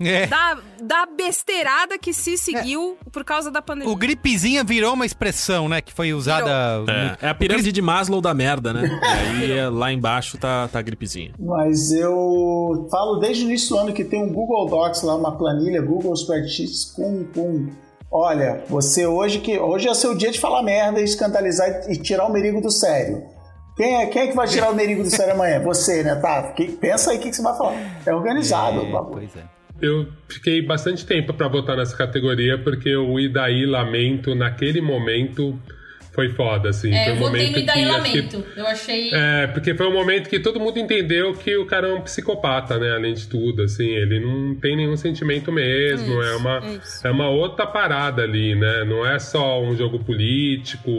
É. 0.00 0.26
da, 0.26 0.58
da 0.82 1.06
besteirada 1.06 1.98
que 1.98 2.12
se 2.14 2.38
seguiu 2.38 2.96
por 3.12 3.22
causa 3.22 3.50
da 3.50 3.60
pandemia. 3.60 3.92
O 3.92 3.96
gripezinha 3.96 4.64
virou 4.64 4.94
uma 4.94 5.04
expressão, 5.04 5.68
né, 5.68 5.80
que 5.80 5.92
foi 5.92 6.12
usada... 6.14 6.50
É, 7.20 7.26
é 7.26 7.28
a 7.28 7.34
pirâmide 7.34 7.70
de 7.70 7.82
Maslow 7.82 8.20
da 8.20 8.32
merda, 8.32 8.72
né? 8.72 8.88
E 9.40 9.44
aí 9.44 9.58
é, 9.58 9.68
lá 9.68 9.92
embaixo 9.92 10.38
tá, 10.38 10.68
tá 10.68 10.78
a 10.78 10.82
gripezinha. 10.82 11.32
Mas 11.38 11.92
eu 11.92 12.88
falo 12.90 13.18
desde 13.18 13.44
o 13.44 13.46
início 13.46 13.70
do 13.70 13.78
ano 13.78 13.92
que 13.92 14.04
tem 14.04 14.22
um 14.22 14.32
Google 14.32 14.66
Docs 14.68 15.02
lá, 15.02 15.14
uma 15.14 15.36
planilha, 15.36 15.82
Google 15.82 16.14
Spreadsheets 16.14 16.86
com, 16.96 17.24
com 17.34 17.68
olha, 18.10 18.64
você 18.68 19.06
hoje 19.06 19.38
que 19.40 19.58
hoje 19.58 19.86
é 19.86 19.90
o 19.90 19.94
seu 19.94 20.14
dia 20.14 20.30
de 20.30 20.40
falar 20.40 20.62
merda, 20.62 21.00
escandalizar 21.00 21.90
e 21.90 21.96
tirar 21.96 22.26
o 22.26 22.32
merigo 22.32 22.60
do 22.60 22.70
sério. 22.70 23.22
Quem 23.76 23.96
é, 24.02 24.06
quem 24.06 24.22
é 24.22 24.26
que 24.28 24.36
vai 24.36 24.46
tirar 24.46 24.70
o 24.70 24.74
merigo 24.74 25.02
do 25.02 25.10
sério 25.10 25.34
amanhã? 25.34 25.60
Você, 25.62 26.02
né? 26.02 26.14
Tá, 26.16 26.52
que- 26.52 26.72
pensa 26.72 27.10
aí 27.12 27.16
o 27.16 27.20
que, 27.20 27.30
que 27.30 27.36
você 27.36 27.42
vai 27.42 27.56
falar. 27.56 27.74
É 28.04 28.14
organizado 28.14 28.80
o 28.82 28.92
bagulho. 28.92 29.28
Eu 29.80 30.06
fiquei 30.28 30.60
bastante 30.62 31.04
tempo 31.06 31.32
pra 31.32 31.48
votar 31.48 31.76
nessa 31.76 31.96
categoria 31.96 32.58
porque 32.58 32.94
o 32.96 33.18
Idaí 33.18 33.64
Lamento 33.66 34.34
naquele 34.34 34.80
momento 34.80 35.58
foi 36.12 36.28
foda, 36.30 36.70
assim. 36.70 36.92
É, 36.92 37.04
foi 37.04 37.12
eu 37.12 37.16
um 37.16 37.18
votei 37.20 37.40
momento 37.46 37.52
no 37.56 37.62
Idaí 37.62 37.84
que 37.84 37.90
acho 37.90 38.02
que- 38.12 38.18
Lamento. 38.18 38.44
Eu 38.56 38.66
achei. 38.66 39.10
É, 39.14 39.46
porque 39.46 39.74
foi 39.76 39.86
um 39.86 39.92
momento 39.92 40.28
que 40.28 40.40
todo 40.40 40.58
mundo 40.58 40.76
entendeu 40.78 41.32
que 41.34 41.56
o 41.56 41.64
cara 41.66 41.86
é 41.86 41.94
um 41.94 42.00
psicopata, 42.00 42.78
né? 42.78 42.90
Além 42.92 43.14
de 43.14 43.28
tudo, 43.28 43.62
assim, 43.62 43.88
ele 43.88 44.18
não 44.18 44.56
tem 44.56 44.76
nenhum 44.76 44.96
sentimento 44.96 45.52
mesmo, 45.52 46.20
é 46.20 46.34
uma 46.34 46.60
é 47.04 47.10
uma 47.10 47.28
outra 47.30 47.64
parada 47.64 48.22
ali, 48.22 48.56
né? 48.56 48.84
Não 48.84 49.06
é 49.06 49.20
só 49.20 49.62
um 49.62 49.76
jogo 49.76 50.00
político, 50.00 50.90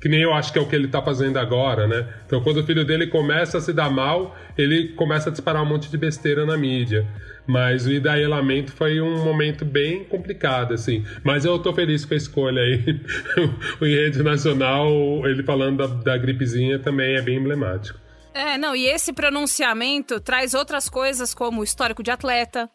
que 0.00 0.08
nem 0.08 0.20
eu 0.20 0.34
acho 0.34 0.52
que 0.52 0.58
é 0.58 0.62
o 0.62 0.66
que 0.66 0.76
ele 0.76 0.88
tá 0.88 1.02
fazendo 1.02 1.38
agora, 1.38 1.86
né? 1.86 2.06
Então, 2.26 2.40
quando 2.42 2.58
o 2.58 2.62
filho 2.62 2.84
dele 2.84 3.06
começa 3.06 3.58
a 3.58 3.60
se 3.62 3.72
dar 3.72 3.90
mal, 3.90 4.36
ele 4.56 4.88
começa 4.88 5.30
a 5.30 5.32
disparar 5.32 5.62
um 5.62 5.66
monte 5.66 5.90
de 5.90 5.96
besteira 5.96 6.44
na 6.44 6.56
mídia. 6.58 7.06
Mas 7.48 7.86
o 7.86 7.90
Idaí 7.90 8.26
Lamento 8.26 8.72
foi 8.72 9.00
um 9.00 9.24
momento 9.24 9.64
bem 9.64 10.04
complicado, 10.04 10.74
assim. 10.74 11.02
Mas 11.24 11.46
eu 11.46 11.58
tô 11.58 11.72
feliz 11.72 12.04
com 12.04 12.12
a 12.12 12.16
escolha 12.16 12.60
aí. 12.60 13.00
o 13.80 13.86
em 13.86 13.94
rede 13.94 14.22
nacional, 14.22 14.90
ele 15.24 15.42
falando 15.42 15.78
da, 15.78 15.86
da 15.86 16.18
gripezinha 16.18 16.78
também 16.78 17.16
é 17.16 17.22
bem 17.22 17.38
emblemático. 17.38 17.98
É, 18.34 18.58
não, 18.58 18.76
e 18.76 18.86
esse 18.86 19.14
pronunciamento 19.14 20.20
traz 20.20 20.52
outras 20.52 20.90
coisas 20.90 21.32
como 21.32 21.62
o 21.62 21.64
histórico 21.64 22.02
de 22.02 22.10
atleta, 22.10 22.68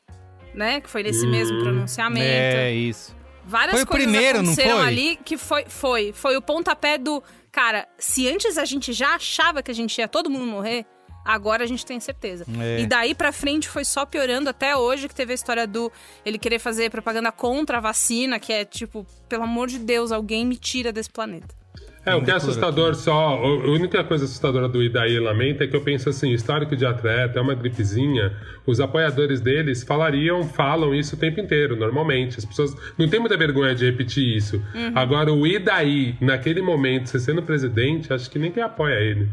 né? 0.56 0.82
Que 0.82 0.90
foi 0.90 1.04
nesse 1.04 1.28
Hum, 1.28 1.30
mesmo 1.32 1.60
pronunciamento. 1.62 2.26
É, 2.26 2.74
isso. 2.74 3.16
Várias 3.46 3.76
Foi 3.76 3.84
o 3.84 3.88
coisas 3.88 4.08
primeiro, 4.10 4.38
não 4.40 4.46
aconteceram 4.54 4.78
foi? 4.78 4.88
ali 4.88 5.16
que 5.18 5.38
foi, 5.38 5.66
foi, 5.68 6.14
foi 6.14 6.36
o 6.36 6.42
pontapé 6.42 6.98
do. 6.98 7.22
Cara, 7.52 7.88
se 7.98 8.28
antes 8.28 8.58
a 8.58 8.66
gente 8.66 8.92
já 8.92 9.16
achava 9.16 9.62
que 9.62 9.70
a 9.70 9.74
gente 9.74 9.98
ia 10.00 10.08
todo 10.08 10.30
mundo 10.30 10.46
morrer, 10.48 10.86
agora 11.24 11.64
a 11.64 11.68
gente 11.68 11.86
tem 11.86 12.00
certeza. 12.00 12.46
É. 12.60 12.82
E 12.82 12.86
daí 12.86 13.14
pra 13.16 13.32
frente 13.32 13.68
foi 13.68 13.86
só 13.86 14.06
piorando 14.06 14.50
até 14.50 14.76
hoje, 14.76 15.08
que 15.08 15.16
teve 15.16 15.32
a 15.32 15.36
história 15.36 15.68
do 15.68 15.92
ele 16.26 16.38
querer 16.38 16.60
fazer 16.60 16.90
propaganda 16.90 17.32
contra 17.32 17.78
a 17.78 17.82
vacina, 17.82 18.40
que 18.40 18.52
é 18.52 18.66
tipo, 18.66 19.06
pelo 19.28 19.44
amor 19.44 19.68
de 19.68 19.80
Deus, 19.80 20.12
alguém 20.12 20.46
me 20.46 20.58
tira 20.58 20.92
desse 20.92 21.10
planeta. 21.10 21.64
É, 22.06 22.14
o 22.14 22.22
que 22.22 22.30
é 22.30 22.34
assustador 22.34 22.96
só, 22.96 23.14
a 23.14 23.72
única 23.72 24.04
coisa 24.04 24.26
assustadora 24.26 24.68
do 24.68 24.84
Idaí 24.84 25.18
Lamento 25.20 25.64
é 25.64 25.68
que 25.68 25.76
eu 25.76 25.80
penso 25.80 26.10
assim, 26.10 26.32
histórico 26.34 26.76
de 26.76 26.86
atleta, 26.86 27.40
é 27.40 27.42
uma 27.42 27.56
gripezinha, 27.56 28.36
os 28.68 28.82
apoiadores 28.82 29.40
deles 29.40 29.84
falariam, 29.84 30.44
falam 30.44 30.94
isso 30.94 31.16
o 31.16 31.18
tempo 31.18 31.40
inteiro, 31.40 31.78
normalmente. 31.78 32.38
As 32.38 32.44
pessoas 32.44 32.76
não 32.98 33.08
tem 33.08 33.22
muita 33.22 33.38
vergonha 33.38 33.74
de 33.74 33.86
repetir 33.86 34.36
isso. 34.36 34.58
Uhum. 34.76 34.92
Agora, 34.94 35.32
o 35.32 35.48
Idaí, 35.48 36.18
naquele 36.20 36.62
momento, 36.62 37.08
você 37.08 37.20
sendo 37.20 37.42
presidente, 37.42 38.12
acho 38.12 38.30
que 38.30 38.38
ninguém 38.38 38.62
apoia 38.62 38.96
ele. 38.96 39.30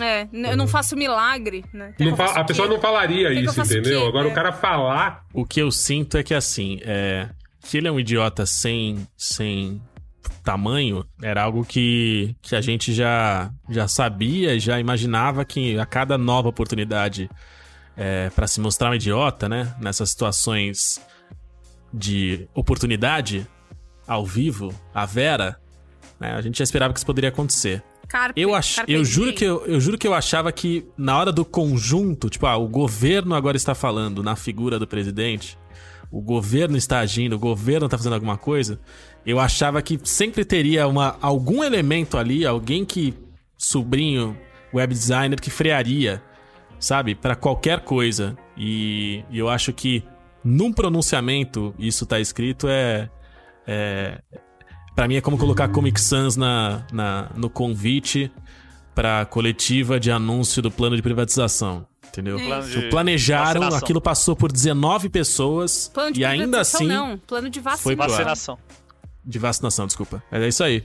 É, 0.00 0.26
eu 0.32 0.56
não 0.56 0.66
faço 0.66 0.96
milagre, 0.96 1.64
né? 1.72 1.88
Não 1.88 1.92
que 1.94 2.04
eu 2.04 2.16
fa- 2.16 2.28
faça 2.28 2.40
a 2.40 2.44
pessoa 2.44 2.66
não 2.68 2.80
falaria 2.80 3.28
que 3.28 3.40
isso, 3.40 3.60
o 3.60 3.64
entendeu? 3.64 4.06
Agora 4.06 4.28
É. 4.28 4.30
o 4.30 4.34
cara 4.34 4.52
falar. 4.52 5.24
O 5.34 5.44
que 5.44 5.60
eu 5.60 5.70
sinto 5.70 6.16
é 6.16 6.22
que 6.22 6.32
assim, 6.34 6.78
é, 6.82 7.28
que 7.62 7.76
ele 7.76 7.88
é 7.88 7.92
um 7.92 8.00
idiota 8.00 8.46
sem, 8.46 9.06
sem 9.16 9.80
tamanho 10.42 11.04
era 11.22 11.42
algo 11.42 11.64
que, 11.64 12.34
que 12.40 12.56
a 12.56 12.60
gente 12.60 12.92
já, 12.92 13.50
já 13.68 13.86
sabia, 13.86 14.58
já 14.58 14.80
imaginava 14.80 15.44
que 15.44 15.78
a 15.78 15.84
cada 15.86 16.16
nova 16.16 16.48
oportunidade 16.48 17.28
é, 17.96 18.30
para 18.30 18.46
se 18.46 18.60
mostrar 18.60 18.90
um 18.90 18.94
idiota, 18.94 19.48
né? 19.48 19.74
Nessas 19.78 20.10
situações 20.10 21.00
de 21.92 22.48
oportunidade 22.54 23.46
ao 24.06 24.24
vivo, 24.24 24.74
a 24.94 25.04
Vera, 25.04 25.56
né, 26.18 26.32
a 26.32 26.40
gente 26.40 26.58
já 26.58 26.64
esperava 26.64 26.92
que 26.92 26.98
isso 26.98 27.06
poderia 27.06 27.28
acontecer. 27.28 27.82
Carpe, 28.12 28.38
Eu, 28.38 28.54
ach... 28.54 28.76
eu, 28.86 29.02
juro 29.02 29.32
que 29.32 29.42
eu, 29.42 29.64
eu 29.64 29.80
juro 29.80 29.96
que 29.96 30.06
eu 30.06 30.12
achava 30.12 30.52
que 30.52 30.86
na 30.98 31.18
hora 31.18 31.32
do 31.32 31.46
conjunto, 31.46 32.28
tipo, 32.28 32.46
ah, 32.46 32.58
o 32.58 32.68
governo 32.68 33.34
agora 33.34 33.56
está 33.56 33.74
falando 33.74 34.22
na 34.22 34.36
figura 34.36 34.78
do 34.78 34.86
presidente, 34.86 35.58
o 36.10 36.20
governo 36.20 36.76
está 36.76 36.98
agindo, 36.98 37.36
o 37.36 37.38
governo 37.38 37.86
está 37.86 37.96
fazendo 37.96 38.12
alguma 38.12 38.36
coisa, 38.36 38.78
eu 39.24 39.40
achava 39.40 39.80
que 39.80 39.98
sempre 40.04 40.44
teria 40.44 40.86
uma, 40.86 41.16
algum 41.22 41.64
elemento 41.64 42.18
ali, 42.18 42.44
alguém 42.44 42.84
que 42.84 43.14
sobrinho 43.56 44.36
web 44.74 44.92
designer 44.92 45.40
que 45.40 45.48
frearia, 45.48 46.22
sabe, 46.78 47.14
Pra 47.14 47.34
qualquer 47.34 47.80
coisa. 47.80 48.36
E, 48.58 49.24
e 49.30 49.38
eu 49.38 49.48
acho 49.48 49.72
que 49.72 50.04
num 50.44 50.70
pronunciamento 50.70 51.74
isso 51.78 52.04
tá 52.04 52.20
escrito 52.20 52.68
é 52.68 53.08
é 53.66 54.20
para 54.94 55.08
mim 55.08 55.16
é 55.16 55.20
como 55.20 55.38
colocar 55.38 55.68
Comic 55.68 56.00
Sans 56.00 56.36
na, 56.36 56.82
na 56.92 57.30
no 57.34 57.48
convite 57.50 58.30
pra 58.94 59.24
coletiva 59.24 59.98
de 59.98 60.10
anúncio 60.10 60.60
do 60.62 60.70
plano 60.70 60.96
de 60.96 61.02
privatização. 61.02 61.86
Entendeu? 62.08 62.36
Plano 62.38 62.66
Tipo, 62.68 62.80
de 62.80 62.88
Planejaram, 62.90 63.46
vacinação. 63.62 63.78
aquilo 63.78 64.00
passou 64.00 64.36
por 64.36 64.52
19 64.52 65.08
pessoas 65.08 65.90
Plano 65.94 66.12
de 66.12 66.20
e 66.20 66.24
ainda 66.26 66.44
privatização, 66.58 66.80
assim 66.80 66.86
não, 66.88 67.16
plano 67.18 67.48
de 67.48 67.58
vacina. 67.58 67.82
foi. 67.82 67.96
Vacinação. 67.96 68.58
De 69.24 69.38
vacinação, 69.38 69.86
desculpa. 69.86 70.22
É 70.30 70.46
isso 70.46 70.62
aí. 70.62 70.84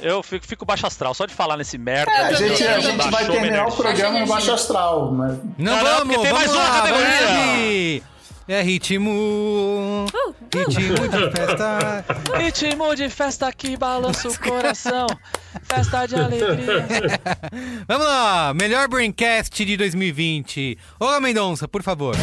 Eu 0.00 0.22
fico, 0.22 0.46
fico 0.46 0.64
baixo 0.64 0.86
astral, 0.86 1.12
só 1.14 1.26
de 1.26 1.34
falar 1.34 1.56
nesse 1.58 1.76
merda. 1.76 2.10
É, 2.10 2.26
a 2.28 2.32
gente, 2.32 2.62
a 2.66 2.80
gente 2.80 3.10
vai 3.10 3.26
terminar 3.26 3.66
o 3.68 3.72
programa 3.72 4.18
em 4.20 4.26
baixo 4.26 4.50
astral, 4.50 5.12
mas... 5.12 5.36
Não, 5.58 5.76
Não, 5.76 5.76
não, 5.76 5.84
vamos, 5.84 6.14
porque 6.16 6.22
tem 6.22 6.32
vamos 6.32 6.38
mais 6.38 6.52
uma 6.52 6.62
lá, 6.62 6.80
categoria. 6.80 7.26
vamos. 7.28 8.02
É 8.52 8.60
ritmo, 8.60 10.04
ritmo 10.54 11.08
de 11.08 11.30
festa. 11.34 12.04
Ritmo 12.36 12.94
de 12.94 13.08
festa 13.08 13.50
que 13.50 13.78
balança 13.78 14.28
o 14.28 14.38
coração. 14.38 15.06
Festa 15.62 16.04
de 16.04 16.16
alegria. 16.16 16.84
Vamos 17.88 18.06
lá, 18.06 18.52
melhor 18.52 18.88
Braincast 18.88 19.64
de 19.64 19.74
2020. 19.74 20.76
Olá, 21.00 21.18
Mendonça, 21.18 21.66
por 21.66 21.82
favor. 21.82 22.14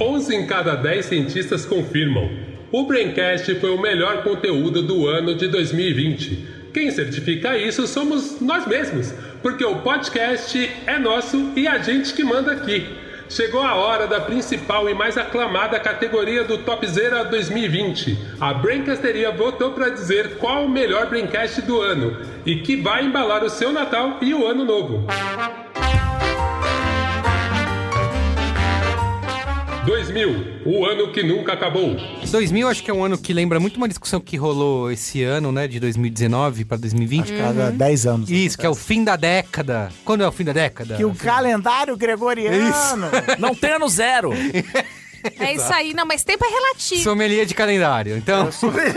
11 0.00 0.34
em 0.34 0.46
cada 0.46 0.74
10 0.74 1.04
cientistas 1.04 1.66
confirmam. 1.66 2.30
O 2.72 2.86
Braincast 2.86 3.54
foi 3.56 3.68
o 3.68 3.78
melhor 3.78 4.22
conteúdo 4.22 4.82
do 4.82 5.06
ano 5.06 5.34
de 5.34 5.48
2020. 5.48 6.62
Quem 6.72 6.90
certifica 6.90 7.58
isso 7.58 7.86
somos 7.86 8.40
nós 8.40 8.66
mesmos, 8.66 9.12
porque 9.42 9.64
o 9.64 9.76
podcast 9.76 10.70
é 10.86 10.98
nosso 10.98 11.52
e 11.56 11.66
a 11.66 11.78
gente 11.78 12.14
que 12.14 12.24
manda 12.24 12.52
aqui. 12.52 12.86
Chegou 13.28 13.62
a 13.62 13.74
hora 13.74 14.06
da 14.06 14.20
principal 14.20 14.88
e 14.90 14.94
mais 14.94 15.16
aclamada 15.16 15.80
categoria 15.80 16.44
do 16.44 16.58
Topzera 16.58 17.24
2020. 17.24 18.18
A 18.38 18.52
Braincasteria 18.52 19.30
votou 19.30 19.72
para 19.72 19.88
dizer 19.88 20.36
qual 20.36 20.66
o 20.66 20.68
melhor 20.68 21.06
Braincast 21.06 21.62
do 21.62 21.80
ano 21.80 22.18
e 22.44 22.56
que 22.56 22.76
vai 22.76 23.04
embalar 23.04 23.42
o 23.42 23.48
seu 23.48 23.72
Natal 23.72 24.18
e 24.20 24.34
o 24.34 24.46
Ano 24.46 24.64
Novo. 24.64 25.06
2000, 29.84 30.62
o 30.64 30.84
ano 30.84 31.12
que 31.12 31.24
nunca 31.24 31.54
acabou. 31.54 31.96
2000 32.30 32.68
acho 32.68 32.82
que 32.84 32.90
é 32.90 32.94
um 32.94 33.04
ano 33.04 33.18
que 33.18 33.32
lembra 33.32 33.58
muito 33.58 33.76
uma 33.76 33.88
discussão 33.88 34.20
que 34.20 34.36
rolou 34.36 34.92
esse 34.92 35.24
ano, 35.24 35.50
né, 35.50 35.66
de 35.66 35.80
2019 35.80 36.64
para 36.64 36.76
2020. 36.76 37.22
Acho 37.22 37.32
que 37.32 37.38
cada 37.38 37.70
10 37.70 38.06
anos. 38.06 38.30
Isso, 38.30 38.56
que 38.56 38.64
é 38.64 38.68
o 38.68 38.74
fim 38.76 39.02
da 39.02 39.16
década. 39.16 39.90
Quando 40.04 40.22
é 40.22 40.28
o 40.28 40.32
fim 40.32 40.44
da 40.44 40.52
década? 40.52 40.96
Que 40.96 41.04
o 41.04 41.12
calendário 41.14 41.96
gregoriano. 41.96 43.08
Não 43.40 43.54
tem 43.54 43.72
ano 43.72 43.88
zero. 43.88 44.30
É 45.42 45.54
isso 45.54 45.72
aí, 45.72 45.92
não, 45.92 46.06
mas 46.06 46.22
tempo 46.22 46.44
é 46.44 46.48
relativo. 46.48 47.02
Sommelier 47.02 47.44
de 47.46 47.54
calendário. 47.54 48.16
Então, 48.16 48.48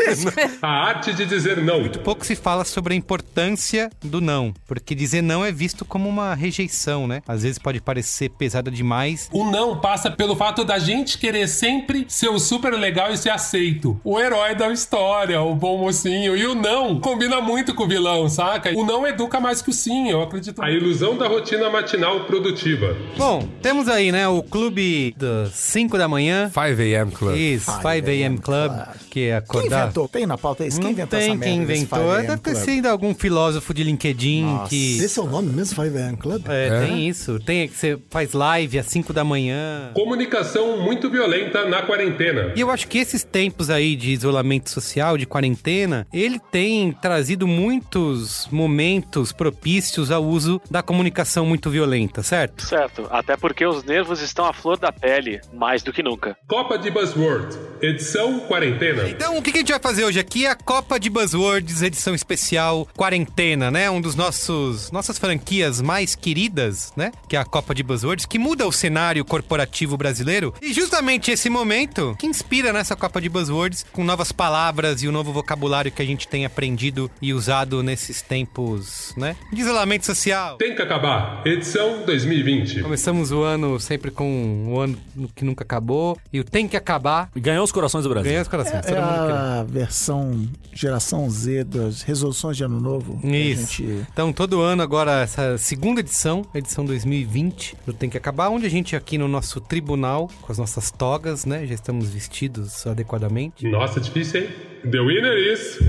A 0.61 0.68
arte 0.68 1.14
de 1.14 1.26
dizer 1.26 1.57
não. 1.57 1.80
muito 1.80 1.99
pouco 1.99 2.26
se 2.26 2.35
fala 2.35 2.64
sobre 2.64 2.93
a 2.93 2.97
importância 2.97 3.89
do 4.03 4.22
não, 4.22 4.53
porque 4.68 4.93
dizer 4.93 5.22
não 5.22 5.43
é 5.43 5.52
visto 5.52 5.85
como 5.85 6.07
uma 6.07 6.35
rejeição, 6.35 7.07
né? 7.07 7.22
Às 7.27 7.43
vezes 7.43 7.57
pode 7.57 7.81
parecer 7.81 8.30
pesada 8.30 8.69
demais. 8.69 9.30
O 9.31 9.49
não 9.49 9.80
passa 9.80 10.11
pelo 10.11 10.35
fato 10.35 10.64
da 10.64 10.77
gente 10.77 11.18
querer 11.18 11.47
sempre 11.47 12.06
ser 12.07 12.30
o 12.30 12.39
super 12.39 12.73
legal 12.73 13.11
e 13.11 13.18
ser 13.18 13.30
aceito. 13.30 13.99
O 14.03 14.19
herói 14.19 14.56
da 14.56 14.72
história, 14.72 15.41
o 15.41 15.56
bom 15.56 15.77
mocinho. 15.77 16.35
E 16.35 16.45
o 16.45 16.56
não 16.56 16.99
combina 16.99 17.41
muito 17.41 17.73
com 17.73 17.84
o 17.84 17.88
vilão, 17.88 18.27
saca? 18.30 18.72
O 18.76 18.85
não 18.85 19.06
educa 19.07 19.39
mais 19.39 19.61
que 19.61 19.69
o 19.69 19.73
sim, 19.73 20.10
eu 20.10 20.22
acredito. 20.22 20.61
A 20.61 20.72
ilusão 20.72 21.18
da 21.18 21.27
rotina 21.27 21.69
matinal 21.69 22.26
produtiva. 22.26 22.95
Bom, 23.18 23.47
temos 23.61 23.88
aí, 23.88 24.11
né, 24.11 24.27
o 24.27 24.41
clube 24.43 25.14
das 25.18 25.53
5 25.53 25.97
da 25.97 26.07
manhã. 26.07 26.14
5 26.17 26.59
a.m. 26.81 27.11
Club. 27.11 27.35
Isso, 27.35 27.71
5 27.71 27.87
a.m. 27.87 28.37
Club, 28.37 28.71
que 29.09 29.19
é 29.21 29.23
Quem 29.23 29.33
acordar. 29.33 29.83
inventou? 29.83 30.07
Tem 30.07 30.25
na 30.25 30.37
pauta 30.37 30.65
isso? 30.65 30.77
Quem 30.77 30.85
Não 30.85 30.91
inventou 30.91 31.19
tem 31.19 31.27
essa 31.29 31.37
merda? 31.37 31.45
quem 31.45 31.61
inventou. 31.63 31.99
5 31.99 32.09
AM 32.11 32.27
Deve 32.27 32.41
ter 32.41 32.55
sido 32.55 32.85
algum 32.87 33.13
filósofo 33.13 33.73
de 33.73 33.83
LinkedIn 33.83 34.59
que. 34.69 34.97
Esse 34.99 35.19
é 35.19 35.21
o 35.23 35.25
nome 35.27 35.49
mesmo, 35.51 35.81
5 35.83 35.97
AM 35.97 36.17
Club? 36.17 36.43
É, 36.47 36.85
tem 36.85 37.07
isso. 37.07 37.39
Tem 37.39 37.67
que 37.67 37.75
você 37.75 37.97
faz 38.09 38.33
live 38.33 38.79
às 38.79 38.85
5 38.87 39.13
da 39.13 39.23
manhã. 39.23 39.91
Comunicação 39.93 40.77
muito 40.81 41.09
violenta 41.09 41.65
na 41.67 41.81
quarentena. 41.81 42.51
E 42.55 42.61
eu 42.61 42.69
acho 42.69 42.87
que 42.87 42.97
esses 42.97 43.23
tempos 43.23 43.69
aí 43.69 43.95
de 43.95 44.11
isolamento 44.11 44.69
social, 44.69 45.17
de 45.17 45.25
quarentena, 45.25 46.07
ele 46.13 46.39
tem 46.51 46.91
trazido 46.91 47.47
muitos 47.47 48.47
momentos 48.51 49.31
propícios 49.31 50.11
ao 50.11 50.23
uso 50.23 50.61
da 50.69 50.81
comunicação 50.81 51.45
muito 51.45 51.69
violenta, 51.69 52.23
certo? 52.23 52.63
Certo, 52.63 53.07
até 53.11 53.35
porque 53.37 53.65
os 53.65 53.83
nervos 53.83 54.21
estão 54.21 54.45
à 54.45 54.53
flor 54.53 54.77
da 54.77 54.91
pele, 54.91 55.39
mais 55.53 55.83
do 55.83 55.91
que 55.93 56.01
nunca. 56.06 56.38
Copa 56.48 56.77
de 56.77 56.91
Buzzword, 56.91 57.57
edição 57.82 58.40
quarentena. 58.41 59.10
Então, 59.10 59.40
o 59.40 59.41
que 59.41 59.49
a 59.49 59.57
gente 59.57 59.72
vai 59.72 59.82
fazer 59.82 60.06
hoje 60.06 60.19
aqui 60.19 60.45
é 60.45 60.52
a 60.52 60.56
Copa 60.56 60.99
de 60.99 61.10
Buzzwords, 61.10 61.82
edição 61.82 62.14
especial 62.14 62.88
quarentena, 62.95 63.72
né? 63.72 63.90
Um 63.90 63.99
dos 63.99 64.14
nossos 64.14 64.91
nossas 64.91 65.18
franquias 65.18 65.82
mais 65.82 66.14
queridas, 66.14 66.94
né? 66.95 67.11
Que 67.27 67.36
é 67.36 67.40
a 67.40 67.44
Copa 67.44 67.73
de 67.73 67.82
Buzzwords, 67.82 68.27
que 68.27 68.38
muda 68.38 68.68
o 68.68 68.72
cenário 68.72 69.26
corporativo 69.26 69.98
brasileiro. 69.98 70.53
E 70.61 70.72
justamente 70.72 71.32
esse 71.32 71.49
momento 71.49 72.15
que 72.19 72.27
inspira 72.27 72.72
nessa 72.72 72.95
Copa 72.95 73.19
de 73.19 73.27
Buzzwords 73.27 73.84
com 73.91 74.03
novas 74.03 74.32
palavras 74.32 75.02
e 75.02 75.07
o 75.07 75.11
novo 75.11 75.34
vocabulário 75.34 75.91
que 75.91 76.03
a 76.03 76.06
gente 76.06 76.27
tem 76.27 76.45
aprendido 76.45 77.10
e 77.19 77.34
usado 77.34 77.82
nesses 77.82 78.22
tempos, 78.22 79.11
né? 79.18 79.36
De 79.52 79.61
isolamento 79.61 80.06
social. 80.06 80.57
Tem 80.57 80.76
que 80.76 80.84
acabar, 80.84 81.41
edição 81.48 82.03
2020. 82.06 82.84
Começamos 82.84 83.32
o 83.32 83.41
ano 83.41 83.80
sempre 83.80 84.11
com 84.11 84.68
o 84.68 84.80
ano 84.80 85.02
que 85.36 85.44
nunca 85.44 85.64
acabou 85.64 85.94
e 86.31 86.39
o 86.39 86.43
tem 86.43 86.67
que 86.67 86.76
acabar. 86.77 87.30
Ganhou 87.35 87.63
os 87.63 87.72
corações 87.72 88.03
do 88.03 88.09
Brasil. 88.09 88.30
Ganhou 88.31 88.41
os 88.41 88.47
corações. 88.47 88.80
É 88.80 88.81
querendo. 88.81 89.03
a 89.03 89.63
versão 89.63 90.47
geração 90.73 91.30
Z 91.30 91.63
das 91.63 92.01
resoluções 92.01 92.57
de 92.57 92.63
ano 92.63 92.80
novo. 92.80 93.19
Isso. 93.26 93.84
gente- 93.84 94.05
Então, 94.11 94.31
todo 94.34 94.61
ano 94.61 94.81
agora, 94.81 95.22
essa 95.22 95.57
segunda 95.57 95.99
edição, 96.01 96.43
edição 96.53 96.84
2020 96.85 97.76
do 97.85 97.93
Tem 97.93 98.09
Que 98.09 98.17
Acabar, 98.17 98.49
onde 98.49 98.65
a 98.65 98.69
gente 98.69 98.95
aqui 98.95 99.17
no 99.17 99.27
nosso 99.27 99.59
tribunal, 99.61 100.30
com 100.41 100.51
as 100.51 100.57
nossas 100.57 100.91
togas, 100.91 101.45
né? 101.45 101.65
Já 101.65 101.73
estamos 101.76 102.09
vestidos 102.09 102.85
adequadamente. 102.88 103.67
Nossa, 103.69 103.99
difícil, 103.99 104.41
hein? 104.41 104.49
The 104.91 104.99
winner 104.99 105.53
is. 105.53 105.80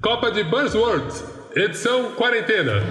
Copa 0.00 0.30
de 0.30 0.44
Buzzwords, 0.44 1.24
edição 1.56 2.12
quarentena. 2.12 2.82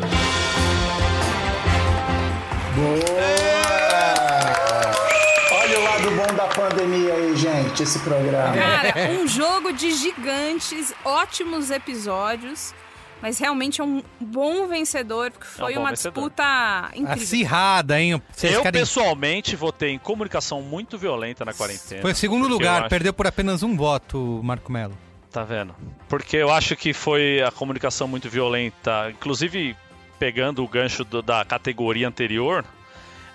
Olha 5.51 5.79
o 5.79 5.83
lado 5.83 6.11
bom 6.11 6.35
da 6.35 6.47
pandemia 6.47 7.13
aí, 7.13 7.35
gente, 7.35 7.81
esse 7.83 7.99
programa. 7.99 8.53
Cara, 8.55 9.11
um 9.19 9.27
jogo 9.27 9.73
de 9.73 9.91
gigantes, 9.93 10.93
ótimos 11.03 11.71
episódios. 11.71 12.73
Mas 13.19 13.39
realmente 13.39 13.81
é 13.81 13.83
um 13.83 14.03
bom 14.19 14.67
vencedor, 14.67 15.31
porque 15.31 15.47
foi 15.47 15.73
bom 15.73 15.79
uma 15.79 15.89
vencedor. 15.89 16.11
disputa 16.29 16.91
incrível. 16.93 17.23
Acirrada, 17.23 17.99
hein? 17.99 18.21
Vocês 18.31 18.53
eu 18.53 18.61
querem- 18.61 18.79
pessoalmente 18.81 19.55
votei 19.55 19.89
em 19.89 19.97
comunicação 19.97 20.61
muito 20.61 20.99
violenta 20.99 21.43
na 21.43 21.51
quarentena. 21.51 21.99
Foi 21.99 22.13
segundo 22.13 22.47
lugar, 22.47 22.81
acho- 22.81 22.89
perdeu 22.89 23.11
por 23.11 23.25
apenas 23.25 23.63
um 23.63 23.75
voto, 23.75 24.39
Marco 24.43 24.71
Melo. 24.71 24.95
Tá 25.31 25.43
vendo? 25.43 25.75
Porque 26.07 26.37
eu 26.37 26.51
acho 26.51 26.75
que 26.75 26.93
foi 26.93 27.41
a 27.41 27.49
comunicação 27.49 28.07
muito 28.07 28.29
violenta. 28.29 29.09
Inclusive, 29.09 29.75
pegando 30.19 30.63
o 30.63 30.67
gancho 30.67 31.03
do- 31.03 31.21
da 31.21 31.43
categoria 31.45 32.07
anterior, 32.07 32.65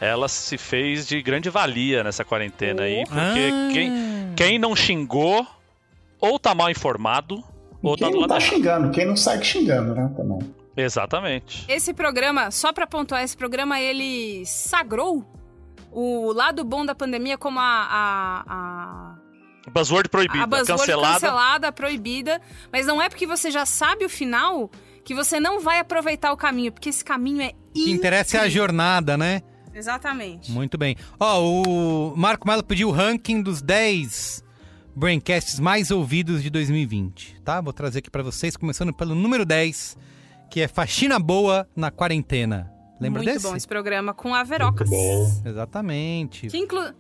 ela 0.01 0.29
se 0.29 0.59
fez 0.59 1.07
de 1.07 1.21
grande 1.23 1.49
valia 1.51 2.03
nessa 2.03 2.25
quarentena 2.25 2.83
aí. 2.83 3.05
Porque 3.07 3.19
Ah. 3.53 3.69
quem, 3.73 3.93
quem 4.37 4.59
não 4.59 4.75
xingou, 4.75 5.47
ou 6.21 6.39
tá 6.39 6.55
mal 6.55 6.71
informado, 6.71 7.43
ou 7.83 7.97
tá 7.97 8.05
Quem 8.07 8.11
do 8.11 8.15
não 8.15 8.21
lado 8.23 8.29
tá 8.31 8.37
errado. 8.39 8.49
xingando, 8.55 8.91
quem 8.91 9.07
não 9.07 9.17
segue 9.17 9.45
xingando, 9.45 9.95
né? 9.95 10.11
Também. 10.17 10.39
Exatamente. 10.77 11.65
Esse 11.69 11.93
programa, 11.93 12.51
só 12.51 12.73
pra 12.73 12.87
pontuar, 12.87 13.23
esse 13.23 13.37
programa 13.37 13.79
ele 13.81 14.43
sagrou 14.47 15.25
o 15.91 16.33
lado 16.33 16.65
bom 16.65 16.85
da 16.87 16.95
pandemia 16.95 17.37
como 17.37 17.61
a, 17.61 17.65
a, 17.65 19.15
a 19.67 19.71
Buzzword 19.71 20.09
proibida, 20.09 20.43
a 20.45 20.47
buzzword 20.47 20.81
cancelada. 20.81 21.13
cancelada, 21.15 21.73
proibida, 21.73 22.41
mas 22.73 22.87
não 22.87 23.01
é 23.03 23.09
porque 23.09 23.27
você 23.27 23.51
já 23.51 23.67
sabe 23.67 24.05
o 24.05 24.09
final 24.09 24.71
que 25.05 25.15
você 25.15 25.41
não 25.41 25.61
vai 25.61 25.79
aproveitar 25.79 26.33
o 26.33 26.37
caminho, 26.37 26.73
porque 26.73 26.89
esse 26.89 27.05
caminho 27.05 27.43
é 27.43 27.53
O 27.71 27.73
que 27.73 27.91
interessa 27.91 28.39
é 28.39 28.41
a 28.41 28.49
jornada, 28.49 29.17
né? 29.17 29.43
Exatamente. 29.75 30.51
Muito 30.51 30.77
bem. 30.77 30.97
Ó, 31.19 31.41
o 31.43 32.17
Marco 32.17 32.47
Melo 32.47 32.63
pediu 32.63 32.89
o 32.89 32.93
ranking 32.93 33.41
dos 33.43 33.63
10 33.63 34.45
Braincasts 34.95 35.59
mais 35.59 35.91
ouvidos 35.91 36.43
de 36.43 36.51
2020, 36.51 37.41
tá? 37.43 37.61
Vou 37.61 37.73
trazer 37.73 38.01
aqui 38.01 38.11
pra 38.11 38.23
vocês, 38.23 38.57
começando 38.57 38.93
pelo 38.93 39.15
número 39.15 39.47
10, 39.47 39.97
que 40.51 40.61
é 40.61 40.69
Faxina 40.69 41.19
Boa 41.19 41.67
na 41.75 41.91
Quarentena. 41.91 42.71
Lembra 43.01 43.23
Muito 43.23 43.33
desse? 43.33 43.47
bom 43.49 43.57
esse 43.57 43.67
programa 43.67 44.13
com 44.13 44.35
a 44.35 44.45
Verocas. 44.45 44.91
Exatamente. 45.45 46.47
Que 46.49 46.59
inclu... 46.59 46.93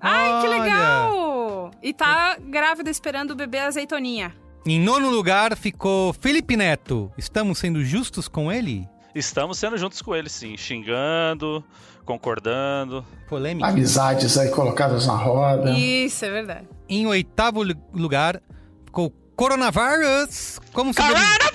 Ai, 0.00 0.40
que 0.42 0.48
Olha. 0.48 0.62
legal! 0.62 1.70
E 1.82 1.92
tá 1.92 2.36
grávida 2.38 2.90
esperando 2.90 3.32
o 3.32 3.34
bebê 3.34 3.58
azeitoninha. 3.58 4.34
Em 4.66 4.78
nono 4.78 5.08
lugar 5.10 5.56
ficou 5.56 6.12
Felipe 6.12 6.56
Neto. 6.56 7.10
Estamos 7.16 7.58
sendo 7.58 7.82
justos 7.84 8.28
com 8.28 8.52
ele? 8.52 8.86
Estamos 9.14 9.58
sendo 9.58 9.76
juntos 9.78 10.00
com 10.02 10.14
ele, 10.14 10.28
sim. 10.28 10.56
Xingando, 10.56 11.64
concordando. 12.04 13.04
Polêmica. 13.28 13.68
Amizades 13.68 14.36
aí 14.36 14.50
colocadas 14.50 15.06
na 15.06 15.14
roda. 15.16 15.70
Isso, 15.70 16.24
é 16.24 16.30
verdade. 16.30 16.68
Em 16.88 17.06
oitavo 17.06 17.62
lu- 17.62 17.74
lugar 17.92 18.40
ficou 18.84 19.10
Coronavírus. 19.34 20.60
Como 20.72 20.92
sobreviver... 20.92 21.50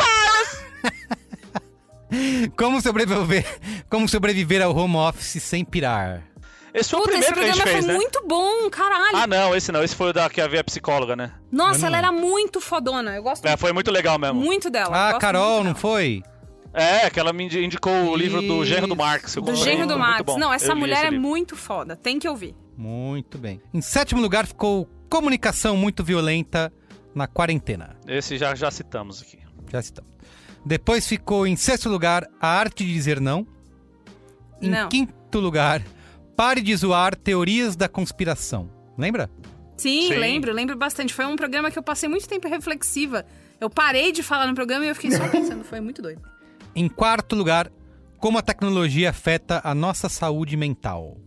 como 2.57 2.81
sobreviver, 2.81 3.45
como 3.89 4.07
sobreviver 4.09 4.61
ao 4.61 4.75
home 4.75 4.95
office 4.97 5.41
sem 5.43 5.63
pirar? 5.63 6.23
Esse 6.77 6.89
foi 6.89 6.99
Puta, 7.01 7.11
o 7.11 7.17
esse 7.19 7.31
primeiro 7.31 7.33
que 7.35 7.39
a 7.39 7.45
gente 7.53 7.55
programa 7.63 7.71
fez, 7.71 7.85
foi 7.85 7.93
né? 7.93 7.99
muito 7.99 8.27
bom, 8.27 8.69
caralho. 8.69 9.15
Ah, 9.17 9.25
não, 9.27 9.55
esse 9.55 9.71
não. 9.71 9.81
Esse 9.83 9.95
foi 9.95 10.09
o 10.09 10.13
da 10.13 10.29
que 10.29 10.41
havia 10.41 10.63
psicóloga, 10.63 11.15
né? 11.15 11.31
Nossa, 11.51 11.87
ela 11.87 11.97
era 11.97 12.11
muito 12.11 12.59
fodona. 12.59 13.15
Eu 13.15 13.23
gosto 13.23 13.45
É, 13.47 13.55
foi 13.55 13.71
muito 13.71 13.89
legal 13.91 14.19
mesmo. 14.19 14.39
muito 14.41 14.69
dela. 14.69 15.09
Ah, 15.11 15.17
Carol, 15.17 15.63
não 15.63 15.73
foi? 15.73 16.21
É, 16.73 17.09
que 17.09 17.17
ela 17.17 17.31
me 17.31 17.45
indi- 17.45 17.63
indicou 17.63 17.93
o 18.11 18.15
livro 18.17 18.41
do 18.41 18.65
Genro 18.65 18.87
do 18.87 18.95
Marx. 18.97 19.33
eu 19.37 19.41
Do 19.41 19.55
Genro 19.55 19.87
do 19.87 19.97
Marx. 19.97 20.35
Não, 20.35 20.51
essa 20.51 20.73
Eu 20.73 20.75
mulher 20.75 21.05
é 21.05 21.09
livro. 21.09 21.21
muito 21.25 21.55
foda. 21.55 21.95
Tem 21.95 22.19
que 22.19 22.27
ouvir. 22.27 22.53
Muito 22.77 23.37
bem. 23.37 23.61
Em 23.73 23.79
sétimo 23.81 24.19
lugar 24.21 24.45
ficou 24.45 24.85
Comunicação 25.09 25.77
Muito 25.77 26.03
Violenta 26.03 26.73
na 27.15 27.25
Quarentena. 27.27 27.95
Esse 28.05 28.37
já, 28.37 28.53
já 28.53 28.69
citamos 28.69 29.21
aqui. 29.21 29.39
Já 29.71 29.79
estamos. 29.79 30.11
Depois 30.65 31.07
ficou 31.07 31.47
em 31.47 31.55
sexto 31.55 31.87
lugar 31.87 32.27
A 32.41 32.49
Arte 32.49 32.83
de 32.83 32.91
Dizer 32.93 33.21
Não. 33.21 33.47
Em 34.61 34.69
Não. 34.69 34.89
quinto 34.89 35.39
lugar, 35.39 35.81
Pare 36.35 36.61
de 36.61 36.75
Zoar 36.75 37.15
Teorias 37.15 37.75
da 37.75 37.87
Conspiração. 37.87 38.69
Lembra? 38.97 39.29
Sim, 39.77 40.07
Sim. 40.09 40.15
lembro, 40.15 40.53
lembro 40.53 40.75
bastante. 40.77 41.13
Foi 41.13 41.25
um 41.25 41.35
programa 41.35 41.69
que 41.71 41.77
eu 41.79 41.83
passei 41.83 42.07
muito 42.09 42.27
tempo 42.27 42.47
reflexiva. 42.47 43.25
Eu 43.59 43.69
parei 43.69 44.11
de 44.11 44.21
falar 44.23 44.47
no 44.47 44.53
programa 44.55 44.85
e 44.85 44.89
eu 44.89 44.95
fiquei 44.95 45.11
só 45.11 45.27
pensando. 45.27 45.63
Foi 45.63 45.79
muito 45.79 46.01
doido. 46.01 46.21
Em 46.75 46.87
quarto 46.89 47.35
lugar, 47.35 47.71
Como 48.19 48.37
a 48.37 48.41
Tecnologia 48.41 49.09
Afeta 49.11 49.61
a 49.63 49.73
Nossa 49.75 50.09
Saúde 50.09 50.57
Mental. 50.57 51.17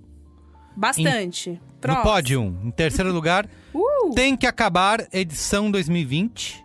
Bastante. 0.76 1.51
No 1.51 1.59
Próximo. 1.80 2.02
pódio, 2.05 2.59
em 2.64 2.70
terceiro 2.70 3.12
lugar, 3.12 3.48
Uh! 3.74 4.14
Tem 4.14 4.36
que 4.36 4.47
Acabar, 4.47 5.06
edição 5.12 5.70
2020. 5.70 6.64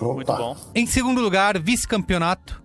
Muito 0.00 0.26
bom. 0.32 0.56
Em 0.74 0.86
segundo 0.86 1.20
lugar, 1.20 1.58
vice-campeonato, 1.60 2.62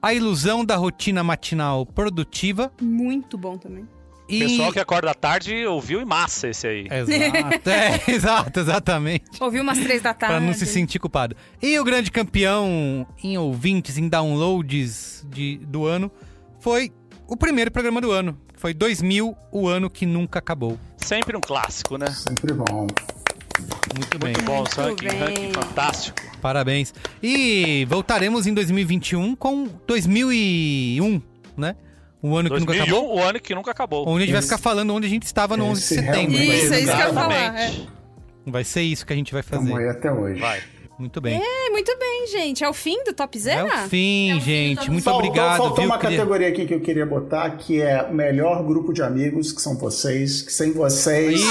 A 0.00 0.12
Ilusão 0.14 0.64
da 0.64 0.76
Rotina 0.76 1.22
Matinal 1.22 1.84
Produtiva. 1.86 2.72
Muito 2.80 3.36
bom 3.38 3.56
também. 3.58 3.86
E... 4.32 4.38
Pessoal 4.38 4.72
que 4.72 4.80
acorda 4.80 5.10
à 5.10 5.14
tarde 5.14 5.66
ouviu 5.66 6.00
em 6.00 6.06
massa 6.06 6.48
esse 6.48 6.66
aí. 6.66 6.86
Exato, 6.90 7.68
é, 7.68 8.10
exato, 8.10 8.60
exatamente. 8.60 9.24
Ouvi 9.38 9.60
umas 9.60 9.78
três 9.78 10.00
da 10.00 10.14
tarde. 10.14 10.36
Pra 10.36 10.40
não 10.44 10.54
se 10.54 10.64
sentir 10.64 10.98
culpado. 10.98 11.36
E 11.60 11.78
o 11.78 11.84
grande 11.84 12.10
campeão 12.10 13.06
em 13.22 13.36
ouvintes, 13.36 13.98
em 13.98 14.08
downloads 14.08 15.26
de, 15.28 15.58
do 15.58 15.84
ano, 15.84 16.10
foi 16.60 16.90
o 17.28 17.36
primeiro 17.36 17.70
programa 17.70 18.00
do 18.00 18.10
ano. 18.10 18.38
que 18.54 18.58
Foi 18.58 18.72
2000, 18.72 19.36
o 19.50 19.68
ano 19.68 19.90
que 19.90 20.06
nunca 20.06 20.38
acabou. 20.38 20.78
Sempre 20.96 21.36
um 21.36 21.40
clássico, 21.40 21.98
né? 21.98 22.06
Sempre 22.06 22.54
bom. 22.54 22.86
Muito 23.94 24.18
bem. 24.18 24.32
Muito 24.32 24.44
bom, 24.44 24.64
ranking, 24.74 25.08
ranking 25.08 25.52
fantástico. 25.52 26.18
Parabéns. 26.40 26.94
E 27.22 27.86
voltaremos 27.86 28.46
em 28.46 28.54
2021 28.54 29.36
com 29.36 29.68
2001, 29.86 31.20
né? 31.54 31.76
O 32.22 32.36
ano 32.36 32.48
que 32.48 32.60
nunca 32.60 32.66
2001, 32.72 32.96
acabou. 32.96 33.16
o 33.16 33.22
ano 33.22 33.40
que 33.40 33.54
nunca 33.54 33.70
acabou. 33.72 34.08
Onde 34.08 34.22
a 34.22 34.26
gente 34.26 34.32
vai 34.34 34.42
ficar 34.42 34.58
falando 34.58 34.94
onde 34.94 35.06
a 35.06 35.10
gente 35.10 35.24
estava 35.24 35.56
no 35.56 35.64
11 35.64 35.80
de 35.80 35.86
setembro. 35.88 36.32
Isso, 36.32 36.72
é 36.72 36.80
isso 36.80 36.92
que 36.92 37.02
eu 37.02 37.06
ia 37.06 37.12
falar. 37.12 37.34
Exatamente. 37.34 37.88
é. 38.46 38.50
Vai 38.50 38.64
ser 38.64 38.82
isso 38.82 39.06
que 39.06 39.12
a 39.12 39.16
gente 39.16 39.32
vai 39.32 39.42
fazer. 39.42 39.88
até 39.88 40.12
hoje. 40.12 40.40
Vai. 40.40 40.60
Muito 41.02 41.20
bem. 41.20 41.42
É, 41.42 41.70
muito 41.70 41.98
bem, 41.98 42.28
gente. 42.28 42.62
É 42.62 42.68
o 42.68 42.72
fim 42.72 43.02
do 43.02 43.12
Top 43.12 43.36
É 43.36 43.40
Zero? 43.40 43.66
o 43.66 43.88
fim, 43.88 44.38
gente. 44.40 44.88
Muito 44.88 45.02
Faltou, 45.02 45.26
obrigado. 45.28 45.56
faltou 45.56 45.76
viu? 45.78 45.86
uma 45.86 45.98
Queria- 45.98 46.18
categoria 46.18 46.46
aqui 46.48 46.64
que 46.64 46.74
eu 46.74 46.80
queria 46.80 47.04
botar, 47.04 47.50
que 47.56 47.82
é 47.82 48.04
o 48.04 48.14
melhor 48.14 48.62
grupo 48.62 48.92
de 48.92 49.02
amigos, 49.02 49.50
que 49.50 49.60
são 49.60 49.76
vocês, 49.76 50.42
que 50.42 50.52
sem 50.52 50.72
vocês... 50.72 51.40
É 51.40 51.44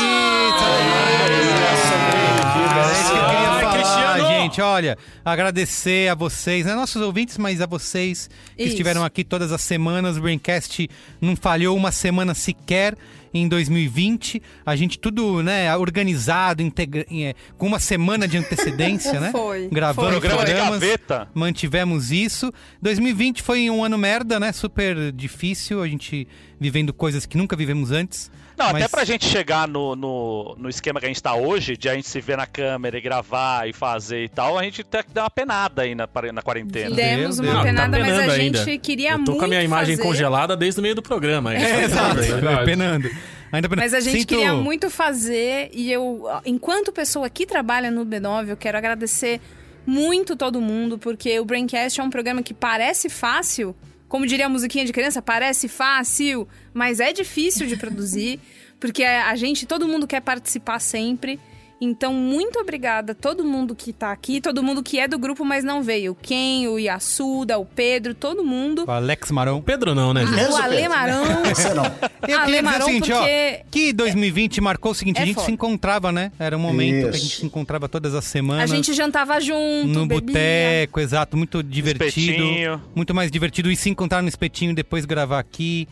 isso 2.93 3.11
que 3.11 3.17
eu 3.17 3.25
queria 3.25 3.49
Ai, 3.49 3.61
falar, 3.61 3.73
Cristiano! 3.73 4.27
gente. 4.29 4.61
Olha, 4.61 4.97
agradecer 5.23 6.09
a 6.09 6.15
vocês, 6.15 6.65
né? 6.65 6.73
Nossos 6.73 7.01
ouvintes, 7.01 7.37
mas 7.37 7.59
a 7.61 7.65
vocês 7.65 8.29
que 8.55 8.63
Isso. 8.63 8.69
estiveram 8.71 9.03
aqui 9.03 9.23
todas 9.23 9.51
as 9.51 9.61
semanas. 9.61 10.17
O 10.17 10.21
Braincast 10.21 10.89
não 11.19 11.35
falhou 11.35 11.75
uma 11.75 11.91
semana 11.91 12.33
sequer 12.33 12.95
em 13.33 13.47
2020. 13.47 14.41
A 14.65 14.75
gente 14.75 14.99
tudo, 14.99 15.41
né, 15.41 15.75
organizado, 15.75 16.61
integra- 16.61 17.05
é, 17.11 17.33
com 17.57 17.67
uma 17.67 17.79
semana 17.79 18.27
de 18.27 18.37
antecedência, 18.37 19.19
né? 19.19 19.31
Foi, 19.33 19.67
Gravando 19.71 20.19
foi, 20.19 20.29
programas. 20.29 20.79
gaveta. 20.79 21.27
Mantivemos 21.33 22.11
isso. 22.11 22.51
2020 22.81 23.41
foi 23.41 23.69
um 23.69 23.83
ano 23.83 23.97
merda, 23.97 24.39
né? 24.39 24.51
Super 24.51 25.11
difícil. 25.11 25.81
A 25.81 25.87
gente 25.87 26.27
vivendo 26.59 26.93
coisas 26.93 27.25
que 27.25 27.37
nunca 27.37 27.55
vivemos 27.55 27.91
antes. 27.91 28.29
Não, 28.61 28.69
até 28.69 28.79
Mas- 28.81 28.91
pra 28.91 29.03
gente 29.03 29.25
chegar 29.25 29.67
no, 29.67 29.95
no, 29.95 30.55
no 30.57 30.69
esquema 30.69 30.99
que 30.99 31.05
a 31.05 31.09
gente 31.09 31.21
tá 31.21 31.33
hoje, 31.35 31.75
de 31.75 31.89
a 31.89 31.95
gente 31.95 32.07
se 32.07 32.21
ver 32.21 32.37
na 32.37 32.45
câmera 32.45 32.97
e 32.97 33.01
gravar 33.01 33.67
e 33.67 33.73
fazer 33.73 34.23
e 34.23 34.29
tal, 34.29 34.57
a 34.57 34.63
gente 34.63 34.83
tem 34.83 35.03
que 35.03 35.11
dar 35.11 35.23
uma 35.23 35.29
penada 35.29 35.81
aí 35.81 35.95
na, 35.95 36.07
na 36.33 36.41
quarentena. 36.41 36.95
Demos 36.95 37.39
uma 37.39 37.51
Deus. 37.51 37.63
penada, 37.63 37.99
mas 37.99 38.19
a 38.19 38.35
gente 38.37 38.57
ainda. 38.59 38.77
queria 38.77 39.11
Eu 39.11 39.23
tô 39.23 39.31
muito 39.31 39.39
com 39.39 39.45
a 39.45 39.47
minha 39.47 39.63
imagem 39.63 39.95
fazer. 39.97 40.07
congelada 40.07 40.55
desde 40.55 40.79
o 40.79 40.83
meio 40.83 40.95
do 40.95 41.01
programa. 41.01 41.53
É, 41.55 41.83
exato. 41.85 42.15
verdade. 42.15 42.65
Penando. 42.65 43.09
Ainda 43.51 43.67
penando. 43.67 43.83
Mas 43.83 43.93
a 43.93 43.99
gente 43.99 44.19
Sinto- 44.19 44.29
queria 44.29 44.53
muito 44.53 44.89
fazer 44.89 45.69
e 45.73 45.91
eu, 45.91 46.23
enquanto 46.45 46.91
pessoa 46.91 47.29
que 47.29 47.45
trabalha 47.45 47.89
no 47.91 48.05
B9, 48.05 48.49
eu 48.49 48.57
quero 48.57 48.77
agradecer 48.77 49.41
muito 49.85 50.35
todo 50.35 50.61
mundo, 50.61 50.97
porque 50.97 51.39
o 51.39 51.45
Braincast 51.45 51.99
é 51.99 52.03
um 52.03 52.09
programa 52.09 52.43
que 52.43 52.53
parece 52.53 53.09
fácil, 53.09 53.75
como 54.11 54.25
diria 54.25 54.47
a 54.47 54.49
musiquinha 54.49 54.83
de 54.83 54.91
criança, 54.91 55.21
parece 55.21 55.69
fácil, 55.69 56.45
mas 56.73 56.99
é 56.99 57.13
difícil 57.13 57.65
de 57.65 57.77
produzir, 57.77 58.41
porque 58.77 59.05
a 59.05 59.33
gente, 59.37 59.65
todo 59.65 59.87
mundo 59.87 60.05
quer 60.05 60.19
participar 60.19 60.79
sempre. 60.79 61.39
Então, 61.83 62.13
muito 62.13 62.59
obrigada 62.59 63.13
a 63.13 63.15
todo 63.15 63.43
mundo 63.43 63.73
que 63.73 63.91
tá 63.91 64.11
aqui, 64.11 64.39
todo 64.39 64.61
mundo 64.61 64.83
que 64.83 64.99
é 64.99 65.07
do 65.07 65.17
grupo, 65.17 65.43
mas 65.43 65.63
não 65.63 65.81
veio. 65.81 66.11
O 66.11 66.15
Ken, 66.15 66.67
o 66.67 66.77
Yasuda, 66.77 67.57
o 67.57 67.65
Pedro, 67.65 68.13
todo 68.13 68.43
mundo. 68.43 68.85
O 68.87 68.91
Alex 68.91 69.31
Marão. 69.31 69.59
Pedro 69.63 69.95
não, 69.95 70.13
né, 70.13 70.23
gente? 70.27 70.51
o 70.51 70.55
Ale 70.57 70.87
Marão. 70.87 71.23
Você 71.43 71.73
não. 71.73 71.85
Eu 72.27 72.37
Ale 72.39 72.45
queria 72.45 72.45
dizer 72.45 72.59
o 72.61 72.63
Marão, 72.63 72.85
seguinte, 72.85 73.09
porque... 73.11 73.59
ó, 73.63 73.65
que 73.71 73.93
2020 73.93 74.61
marcou 74.61 74.91
o 74.91 74.95
seguinte, 74.95 75.17
É 75.17 75.23
a 75.23 75.25
gente 75.25 75.33
foda. 75.35 75.47
se 75.47 75.51
encontrava, 75.53 76.11
né? 76.11 76.31
Era 76.37 76.55
um 76.55 76.59
momento 76.59 77.01
que 77.01 77.09
a 77.09 77.11
gente 77.13 77.31
Isso. 77.31 77.39
se 77.39 77.45
encontrava 77.47 77.89
todas 77.89 78.13
as 78.13 78.25
A 78.25 78.29
semanas. 78.29 78.69
gente 78.69 78.93
jantava 78.93 79.39
junto, 79.41 79.87
no 79.87 80.05
boteco, 80.05 80.99
exato, 80.99 81.35
muito 81.35 81.63
divertido. 81.63 82.05
Espetinho. 82.43 82.81
Muito 82.93 83.15
mais 83.15 83.31
divertido 83.31 83.71
e 83.71 83.75
se 83.75 83.89
encontrar 83.89 84.21
no 84.21 84.29
espetinho 84.29 84.69
e 84.69 84.75
depois 84.75 85.03
gravar 85.03 85.39
aqui, 85.39 85.87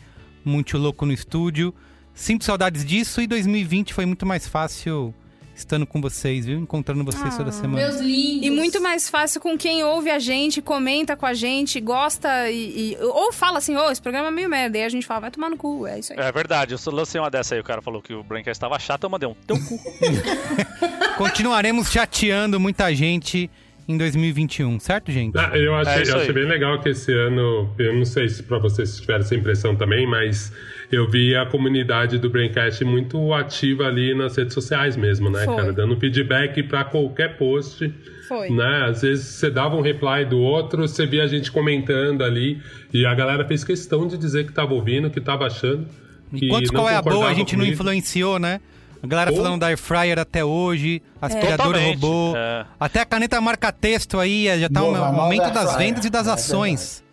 muito 0.46 0.78
louco 0.78 1.04
no 1.04 1.12
estúdio. 1.14 1.74
Sinto 2.14 2.44
saudades 2.46 2.86
disso 2.86 3.22
e 3.22 3.26
2020 3.26 3.92
foi 3.92 4.06
muito 4.06 4.24
mais 4.24 4.48
fácil 4.48 5.16
estando 5.60 5.86
com 5.86 6.02
vocês, 6.02 6.46
viu? 6.46 6.60
Encontrando 6.60 7.04
vocês 7.04 7.36
toda 7.38 7.52
semana. 7.52 7.82
Meus 7.86 8.00
lindos. 8.02 8.48
E 8.48 8.50
muito 8.50 8.82
mais 8.82 9.10
fácil 9.10 9.40
com 9.42 9.58
quem 9.58 9.84
ouve 9.84 10.10
a 10.10 10.20
gente, 10.20 10.62
comenta 10.62 11.16
com 11.16 11.26
a 11.26 11.34
gente, 11.34 11.80
gosta 11.80 12.50
e. 12.50 12.94
e- 12.94 12.98
ou 13.02 13.32
fala 13.32 13.58
assim, 13.60 13.76
ô, 13.76 13.90
esse 13.92 14.02
programa 14.02 14.28
é 14.30 14.32
meio 14.32 14.50
merda. 14.50 14.78
E 14.78 14.84
a 14.84 14.90
gente 14.90 15.06
fala, 15.06 15.22
vai 15.22 15.32
tomar 15.32 15.50
no 15.50 15.58
cu, 15.58 15.86
é 15.88 16.00
isso 16.00 16.14
aí. 16.14 16.20
É 16.20 16.32
verdade, 16.32 16.74
eu 16.74 16.78
só 16.78 16.92
lancei 16.92 17.20
uma 17.20 17.30
dessa 17.30 17.56
aí, 17.56 17.62
o 17.62 17.64
cara 17.64 17.82
falou 17.82 18.02
que 18.02 18.14
o 18.14 18.24
Braincast 18.24 18.58
estava 18.58 18.78
chato, 18.80 19.04
eu 19.04 19.10
mandei 19.10 19.28
um 19.30 19.34
teu 19.34 19.58
cu. 19.64 19.80
Continuaremos 21.18 21.92
chateando 21.92 22.60
muita 22.60 22.94
gente 22.94 23.50
em 23.90 23.98
2021, 23.98 24.80
certo, 24.80 25.12
gente? 25.12 25.36
Ah, 25.36 25.58
eu 25.58 25.74
achei, 25.74 26.04
É 26.04 26.12
eu 26.16 26.18
achei 26.20 26.32
bem 26.32 26.46
legal 26.46 26.80
que 26.80 26.90
esse 26.90 27.12
ano, 27.12 27.74
eu 27.80 27.96
não 27.96 28.06
sei 28.06 28.30
se 28.30 28.44
pra 28.44 28.60
vocês 28.60 29.00
tiveram 29.00 29.22
essa 29.22 29.34
impressão 29.34 29.76
também, 29.76 30.06
mas 30.06 30.54
eu 30.92 31.10
vi 31.10 31.36
a 31.36 31.44
comunidade 31.48 32.20
do 32.20 32.30
Braincast 32.30 32.86
muito 32.86 33.34
ativa 33.34 33.86
ali 33.88 34.14
nas 34.14 34.38
redes 34.38 34.54
sociais 34.54 34.96
mesmo, 34.96 35.32
né, 35.32 35.44
Foi. 35.44 35.56
cara? 35.56 35.74
Dando 35.74 35.98
feedback 35.98 36.62
pra 36.62 36.84
qualquer 36.84 37.36
post. 37.36 37.92
Foi. 38.28 38.52
Né? 38.52 38.86
Às 38.88 39.02
vezes 39.02 39.26
você 39.26 39.50
dava 39.50 39.76
um 39.76 39.82
reply 39.82 40.24
do 40.24 40.38
outro, 40.38 40.88
você 40.88 41.08
via 41.08 41.24
a 41.24 41.28
gente 41.28 41.52
comentando 41.52 42.24
ali, 42.24 42.62
e 42.94 43.08
a 43.08 43.16
galera 43.16 43.44
fez 43.44 43.64
questão 43.64 44.08
de 44.08 44.20
dizer 44.20 44.46
que 44.46 44.54
tava 44.54 44.76
ouvindo, 44.76 45.10
que 45.10 45.20
tava 45.20 45.48
achando. 45.48 45.88
E 46.32 46.48
não 46.48 46.62
qual 46.66 46.88
é 46.88 46.96
a 46.96 47.02
boa 47.02 47.28
a 47.28 47.34
gente 47.34 47.54
não 47.56 47.66
comigo. 47.66 47.74
influenciou, 47.74 48.38
né? 48.38 48.62
A 49.02 49.08
galera 49.08 49.32
Pô. 49.32 49.38
falando 49.38 49.60
da 49.62 49.68
Air 49.68 49.78
Fryer 49.78 50.20
até 50.20 50.44
hoje, 50.44 51.02
aspirador 51.22 51.68
Totalmente, 51.68 51.96
robô. 52.02 52.34
é. 52.36 52.66
Até 52.80 53.00
a 53.02 53.06
caneta 53.06 53.40
marca-texto 53.40 54.20
aí, 54.20 54.46
já 54.60 54.70
tá 54.70 54.82
Boa, 54.82 55.10
um 55.12 55.22
aumento 55.22 55.52
das 55.52 55.76
vendas 55.78 56.04
e 56.06 56.10
das 56.10 56.28
É 56.28 56.32
ações. 56.32 57.04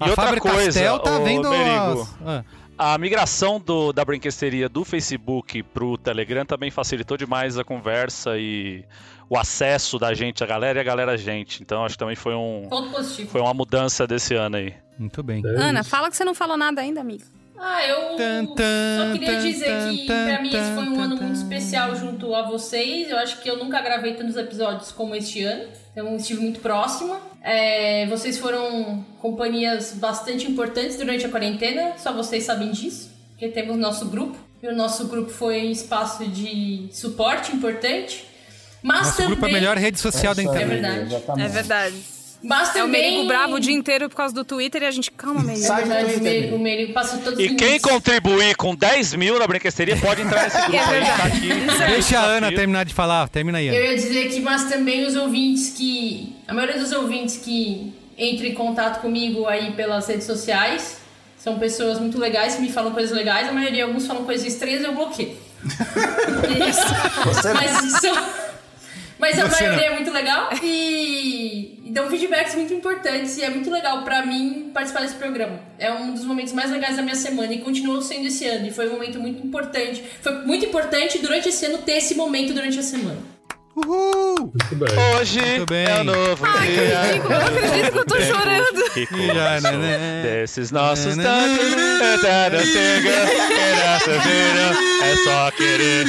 E 0.00 0.04
a 0.04 0.08
outra 0.08 0.24
Faber 0.26 0.40
coisa, 0.40 0.64
Castell 0.66 0.98
tá 0.98 1.18
vendo 1.18 1.48
Merigo, 1.50 2.00
as... 2.02 2.44
Ah, 2.78 2.94
A 2.94 2.98
migração 2.98 3.58
do, 3.60 3.92
da 3.92 4.04
brinquesteria 4.04 4.68
do 4.68 4.84
Facebook 4.84 5.62
pro 5.62 5.96
Telegram 5.98 6.44
também 6.44 6.70
facilitou 6.70 7.16
demais 7.16 7.56
a 7.58 7.64
conversa 7.64 8.36
e 8.38 8.84
o 9.28 9.38
acesso 9.38 9.98
da 9.98 10.12
gente, 10.14 10.44
a 10.44 10.46
galera 10.46 10.78
e 10.78 10.80
a 10.82 10.84
galera 10.84 11.12
a 11.12 11.16
gente. 11.16 11.62
Então 11.62 11.84
acho 11.84 11.94
que 11.94 11.98
também 11.98 12.16
foi 12.16 12.34
um 12.34 12.66
Ponto 12.68 12.90
positivo. 12.90 13.30
foi 13.30 13.40
uma 13.40 13.54
mudança 13.54 14.06
desse 14.06 14.34
ano 14.34 14.56
aí. 14.56 14.74
muito 14.98 15.22
bem. 15.22 15.42
Ana, 15.46 15.82
fala 15.82 16.10
que 16.10 16.16
você 16.16 16.24
não 16.24 16.34
falou 16.34 16.56
nada 16.58 16.80
ainda, 16.82 17.00
amiga. 17.00 17.24
Ah, 17.58 17.86
eu 17.86 18.16
Tan, 18.16 18.46
tan, 18.46 18.98
só 19.06 19.12
queria 19.12 19.32
tan, 19.32 19.40
dizer 19.40 19.90
que 19.90 20.06
tan, 20.06 20.24
pra 20.26 20.42
mim 20.42 20.48
esse 20.48 20.74
foi 20.74 20.84
um 20.84 20.94
tan, 20.96 21.02
ano 21.02 21.16
tan. 21.18 21.24
muito 21.24 21.36
especial 21.38 21.94
junto 21.96 22.34
a 22.34 22.42
vocês. 22.42 23.10
Eu 23.10 23.18
acho 23.18 23.40
que 23.40 23.48
eu 23.50 23.56
nunca 23.56 23.80
gravei 23.80 24.14
tantos 24.14 24.36
episódios 24.36 24.92
como 24.92 25.14
este 25.14 25.42
ano. 25.42 25.64
Então 25.92 26.16
estive 26.16 26.40
muito 26.40 26.60
próxima. 26.60 27.18
É, 27.42 28.06
vocês 28.06 28.36
foram 28.38 29.04
companhias 29.20 29.92
bastante 29.94 30.50
importantes 30.50 30.96
durante 30.96 31.24
a 31.24 31.28
quarentena. 31.28 31.92
Só 31.98 32.12
vocês 32.12 32.44
sabem 32.44 32.70
disso. 32.72 33.10
Porque 33.30 33.48
temos 33.48 33.76
nosso 33.76 34.06
grupo. 34.06 34.36
E 34.62 34.68
o 34.68 34.74
nosso 34.74 35.06
grupo 35.06 35.30
foi 35.30 35.66
um 35.66 35.70
espaço 35.70 36.26
de 36.26 36.88
suporte 36.92 37.54
importante. 37.54 38.24
Mas 38.82 38.98
Nosso 39.00 39.16
também... 39.16 39.30
grupo 39.32 39.46
é 39.46 39.48
a 39.50 39.52
melhor 39.52 39.76
rede 39.76 39.98
social 39.98 40.34
da 40.34 40.42
É 40.42 40.44
internet. 40.44 40.68
verdade. 41.08 41.42
É 41.42 41.48
verdade. 41.48 41.96
Mas 42.42 42.76
É 42.76 42.84
o 42.84 42.88
Merigo 42.88 43.26
bravo 43.26 43.54
o 43.54 43.60
dia 43.60 43.72
inteiro 43.74 44.08
por 44.08 44.16
causa 44.16 44.32
do 44.34 44.44
Twitter 44.44 44.82
e 44.82 44.86
a 44.86 44.90
gente, 44.90 45.10
calma, 45.10 45.42
Merigo. 45.42 45.66
É 45.66 45.76
verdade, 45.76 46.14
o 46.14 46.20
Merigo, 46.22 46.56
o 46.56 46.58
Merigo 46.58 46.92
passa 46.92 47.16
todos 47.18 47.38
os 47.38 47.44
E 47.44 47.54
quem 47.54 47.80
contribuir 47.80 48.54
com 48.56 48.74
10 48.74 49.14
mil 49.14 49.38
na 49.38 49.46
brinquesteria 49.46 49.96
pode 49.96 50.22
entrar 50.22 50.44
nesse 50.44 50.60
grupo 50.68 50.76
aí. 50.90 51.00
Tá 51.04 51.24
aqui. 51.24 51.48
Deixa 51.90 52.18
a 52.20 52.24
Ana 52.24 52.52
terminar 52.52 52.84
de 52.84 52.94
falar. 52.94 53.28
Termina 53.28 53.58
aí, 53.58 53.68
Eu 53.68 53.74
Ana. 53.74 53.84
ia 53.86 53.94
dizer 53.96 54.28
que, 54.28 54.40
mas 54.40 54.64
também 54.64 55.04
os 55.06 55.16
ouvintes 55.16 55.70
que. 55.76 56.36
A 56.46 56.54
maioria 56.54 56.78
dos 56.78 56.92
ouvintes 56.92 57.38
que 57.38 57.92
entram 58.18 58.46
em 58.46 58.54
contato 58.54 59.00
comigo 59.00 59.46
aí 59.46 59.72
pelas 59.72 60.06
redes 60.06 60.26
sociais 60.26 60.98
são 61.38 61.58
pessoas 61.58 61.98
muito 61.98 62.18
legais 62.18 62.54
que 62.56 62.62
me 62.62 62.70
falam 62.70 62.92
coisas 62.92 63.16
legais. 63.16 63.48
A 63.48 63.52
maioria, 63.52 63.84
alguns 63.84 64.06
falam 64.06 64.24
coisas 64.24 64.46
estranhas 64.46 64.84
eu 64.84 64.94
bloqueio. 64.94 65.36
Isso. 66.68 66.86
Mas 67.54 68.00
são- 68.00 68.45
Mas 69.18 69.38
a 69.38 69.48
Você 69.48 69.64
maioria 69.64 69.88
não. 69.88 69.94
é 69.94 69.98
muito 69.98 70.10
legal 70.12 70.50
e, 70.62 71.80
e 71.86 71.90
dão 71.90 72.08
feedbacks 72.10 72.54
muito 72.54 72.74
importantes 72.74 73.36
e 73.38 73.42
é 73.42 73.48
muito 73.50 73.70
legal 73.70 74.02
pra 74.02 74.24
mim 74.26 74.70
participar 74.74 75.00
desse 75.02 75.14
programa. 75.14 75.58
É 75.78 75.90
um 75.92 76.12
dos 76.12 76.24
momentos 76.24 76.52
mais 76.52 76.70
legais 76.70 76.96
da 76.96 77.02
minha 77.02 77.14
semana 77.14 77.52
e 77.52 77.58
continuou 77.60 78.02
sendo 78.02 78.26
esse 78.26 78.44
ano. 78.46 78.66
E 78.66 78.70
foi 78.70 78.88
um 78.88 78.92
momento 78.92 79.18
muito 79.18 79.46
importante. 79.46 80.04
Foi 80.20 80.32
muito 80.44 80.66
importante 80.66 81.18
durante 81.18 81.48
esse 81.48 81.64
ano 81.64 81.78
ter 81.78 81.92
esse 81.98 82.14
momento 82.14 82.52
durante 82.52 82.78
a 82.78 82.82
semana. 82.82 83.18
Uhul! 83.76 84.54
Hoje 85.20 85.38
Muito 85.38 85.66
bem. 85.66 85.84
é 85.84 86.00
o 86.00 86.04
novo 86.04 86.46
dia. 86.62 87.16
eu 87.18 87.28
não 87.28 87.46
acredito 87.46 87.92
que 87.92 87.98
eu 87.98 88.06
tô 88.06 88.20
chorando. 88.22 88.90
Que 88.94 89.04
Já, 89.04 89.56
começou 89.60 89.72
né? 89.78 90.22
desses 90.22 90.70
nossos 90.70 91.14
tantos 91.14 91.74
É 95.02 95.16
só 95.24 95.50
querer 95.50 96.06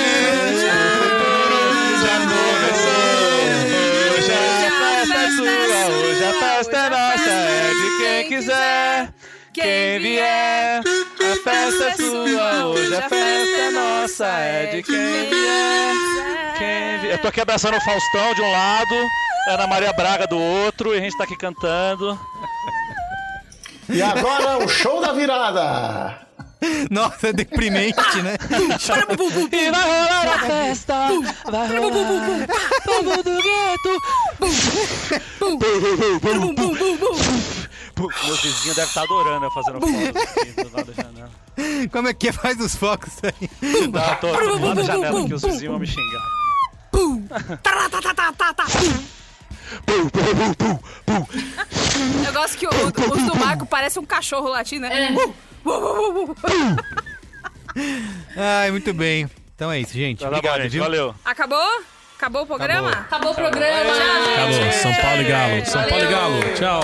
Hoje 4.15 4.33
a 4.33 4.71
festa 4.71 5.19
é 5.19 5.31
sua 5.31 5.81
Hoje 5.97 6.25
a 6.25 6.33
festa 6.33 6.77
é 6.77 6.91
nossa 6.91 7.31
É 7.31 7.71
de 7.75 7.89
quem 7.99 8.29
quiser 8.29 9.17
quem 9.57 9.99
vier, 10.01 10.81
a 10.81 11.37
festa 11.43 11.85
é 11.85 11.97
sua, 11.97 12.67
hoje 12.67 12.95
a 12.95 13.09
festa 13.09 13.57
é 13.57 13.71
nossa, 13.71 14.27
é 14.27 14.67
de 14.67 14.83
quem 14.83 15.31
vier. 15.31 15.95
Quem 16.59 16.99
vier. 17.01 17.13
Eu 17.13 17.19
tô 17.23 17.29
aqui 17.29 17.41
abraçando 17.41 17.79
o 17.79 17.81
Faustão 17.81 18.35
de 18.35 18.43
um 18.43 18.53
lado, 18.53 18.95
Ana 19.49 19.67
Maria 19.67 19.95
Braga 19.95 20.27
do 20.27 20.39
outro, 20.39 20.95
e 20.95 20.99
a 20.99 21.01
gente 21.01 21.17
tá 21.17 21.25
aqui 21.25 21.39
cantando. 21.39 22.21
E 23.89 24.03
agora 24.03 24.59
o 24.59 24.69
show 24.69 25.01
da 25.01 25.13
virada. 25.13 26.26
Nossa, 26.91 27.29
é 27.29 27.33
deprimente, 27.33 28.23
né? 28.23 28.37
E 29.53 29.71
vai 29.71 29.83
rolar 29.83 30.35
a 30.35 30.39
festa, 30.39 30.95
vai 31.51 31.69
rolar. 31.69 32.47
Povo 32.85 33.23
do 33.23 33.43
gueto. 33.43 34.03
Meu 37.99 38.37
vizinho 38.37 38.75
deve 38.75 38.89
estar 38.89 39.03
adorando 39.03 39.47
eu 39.47 39.51
fazendo 39.51 39.81
foto 39.81 40.19
aqui 40.39 40.53
do 40.53 40.77
lado 40.77 40.93
da 40.93 41.03
janela. 41.03 41.31
Como 41.91 42.09
é 42.09 42.15
que 42.15 42.29
é? 42.29 42.33
Faz 42.33 42.61
os 42.61 42.77
focos 42.77 43.13
aí. 43.23 43.51
Não, 43.89 44.17
tô 44.17 44.27
do 44.59 44.67
lado 44.67 44.75
da 44.77 44.83
janela 44.83 45.27
que 45.27 45.35
os 45.35 45.43
vizinhos 45.43 45.71
vão 45.71 45.79
me 45.79 45.87
xingar. 45.87 46.23
Eu 52.27 52.33
gosto 52.33 52.57
que 52.59 52.67
o- 52.67 52.71
o- 52.71 53.13
os 53.15 53.23
do 53.25 53.37
Marco 53.37 53.67
parecem 53.67 54.01
um 54.03 54.07
cachorro 54.07 54.49
latindo, 54.49 54.89
né? 54.89 55.15
Ai, 58.37 58.71
muito 58.71 58.93
bem. 58.95 59.29
Então 59.55 59.71
é 59.73 59.81
isso, 59.81 59.93
gente. 59.95 60.21
Tá 60.21 60.29
Obrigado, 60.29 60.63
gente, 60.63 60.73
viu? 60.73 60.83
valeu. 60.83 61.15
Acabou? 61.25 61.83
Acabou 62.17 62.43
o 62.43 62.47
programa? 62.47 62.91
Acabou 62.91 63.33
o 63.33 63.35
programa. 63.35 63.93
Acabou. 63.93 64.73
São 64.73 64.95
Paulo 64.95 65.21
e 65.21 65.25
Galo. 65.25 65.67
São 65.67 65.83
Paulo 65.85 66.05
e 66.05 66.09
Galo. 66.09 66.41
Tchau. 66.57 66.83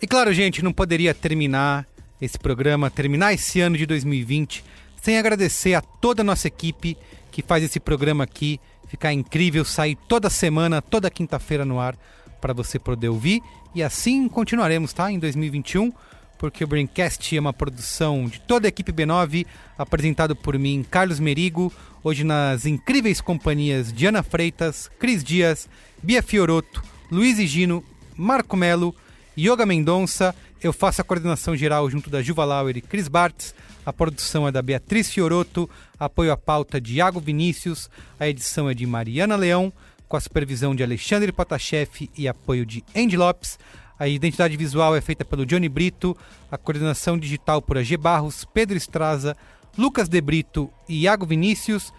E 0.00 0.06
claro, 0.06 0.32
gente, 0.32 0.62
não 0.62 0.72
poderia 0.72 1.12
terminar 1.12 1.84
esse 2.20 2.38
programa, 2.38 2.90
terminar 2.90 3.32
esse 3.32 3.60
ano 3.60 3.76
de 3.76 3.86
2020, 3.86 4.64
sem 5.02 5.18
agradecer 5.18 5.74
a 5.74 5.80
toda 5.80 6.22
a 6.22 6.24
nossa 6.24 6.48
equipe 6.48 6.96
que 7.30 7.42
faz 7.42 7.62
esse 7.62 7.78
programa 7.78 8.24
aqui 8.24 8.60
ficar 8.88 9.12
incrível, 9.12 9.64
sair 9.64 9.96
toda 10.08 10.30
semana, 10.30 10.82
toda 10.82 11.10
quinta-feira 11.10 11.64
no 11.64 11.78
ar, 11.78 11.96
para 12.40 12.52
você 12.52 12.78
poder 12.78 13.08
ouvir. 13.08 13.42
E 13.74 13.82
assim 13.82 14.28
continuaremos, 14.28 14.92
tá? 14.92 15.12
Em 15.12 15.18
2021, 15.18 15.92
porque 16.38 16.64
o 16.64 16.66
Braincast 16.66 17.36
é 17.36 17.40
uma 17.40 17.52
produção 17.52 18.26
de 18.26 18.40
toda 18.40 18.66
a 18.66 18.70
equipe 18.70 18.92
B9, 18.92 19.46
apresentado 19.76 20.34
por 20.34 20.58
mim, 20.58 20.84
Carlos 20.88 21.20
Merigo, 21.20 21.72
hoje 22.02 22.24
nas 22.24 22.64
incríveis 22.64 23.20
companhias 23.20 23.92
de 23.92 24.06
Ana 24.06 24.22
Freitas, 24.22 24.90
Cris 24.98 25.22
Dias, 25.22 25.68
Bia 26.02 26.22
Fioroto, 26.22 26.82
Luiz 27.10 27.38
Gino, 27.48 27.84
Marco 28.16 28.56
Melo, 28.56 28.94
Yoga 29.36 29.66
Mendonça, 29.66 30.34
eu 30.62 30.72
faço 30.72 31.00
a 31.00 31.04
coordenação 31.04 31.56
geral 31.56 31.88
junto 31.90 32.10
da 32.10 32.22
Juva 32.22 32.44
Lauer 32.44 32.76
e 32.76 32.80
Cris 32.80 33.08
Bartz, 33.08 33.54
a 33.86 33.92
produção 33.92 34.46
é 34.46 34.52
da 34.52 34.60
Beatriz 34.60 35.10
Fioroto, 35.10 35.68
apoio 35.98 36.32
à 36.32 36.36
pauta 36.36 36.80
de 36.80 36.94
Iago 36.94 37.20
Vinícius, 37.20 37.88
a 38.18 38.28
edição 38.28 38.68
é 38.68 38.74
de 38.74 38.84
Mariana 38.86 39.36
Leão, 39.36 39.72
com 40.08 40.16
a 40.16 40.20
supervisão 40.20 40.74
de 40.74 40.82
Alexandre 40.82 41.32
Potashev 41.32 42.10
e 42.16 42.26
apoio 42.26 42.66
de 42.66 42.84
Andy 42.94 43.16
Lopes, 43.16 43.58
a 43.98 44.06
identidade 44.06 44.56
visual 44.56 44.94
é 44.94 45.00
feita 45.00 45.24
pelo 45.24 45.44
Johnny 45.44 45.68
Brito, 45.68 46.16
a 46.50 46.56
coordenação 46.56 47.18
digital 47.18 47.60
por 47.60 47.76
AG 47.76 47.96
Barros, 47.96 48.44
Pedro 48.44 48.76
Estraza, 48.76 49.36
Lucas 49.76 50.08
De 50.08 50.20
Brito 50.20 50.70
e 50.88 51.02
Iago 51.02 51.26
Vinícius, 51.26 51.92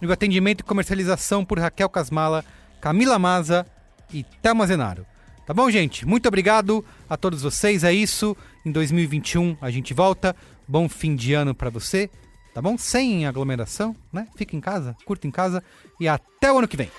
e 0.00 0.06
o 0.06 0.12
atendimento 0.12 0.60
e 0.60 0.64
comercialização 0.64 1.44
por 1.44 1.58
Raquel 1.58 1.88
Casmala, 1.88 2.44
Camila 2.80 3.18
Maza 3.18 3.66
e 4.12 4.24
Thelma 4.42 4.66
Zenaro. 4.66 5.06
Tá 5.48 5.54
bom, 5.54 5.70
gente? 5.70 6.04
Muito 6.04 6.28
obrigado 6.28 6.84
a 7.08 7.16
todos 7.16 7.40
vocês. 7.40 7.82
É 7.82 7.90
isso. 7.90 8.36
Em 8.66 8.70
2021 8.70 9.56
a 9.62 9.70
gente 9.70 9.94
volta. 9.94 10.36
Bom 10.68 10.90
fim 10.90 11.16
de 11.16 11.32
ano 11.32 11.54
para 11.54 11.70
você. 11.70 12.10
Tá 12.52 12.60
bom? 12.60 12.76
Sem 12.76 13.24
aglomeração, 13.24 13.96
né? 14.12 14.28
Fica 14.36 14.54
em 14.54 14.60
casa, 14.60 14.94
curta 15.06 15.26
em 15.26 15.30
casa 15.30 15.64
e 15.98 16.06
até 16.06 16.52
o 16.52 16.58
ano 16.58 16.68
que 16.68 16.76
vem. 16.76 16.90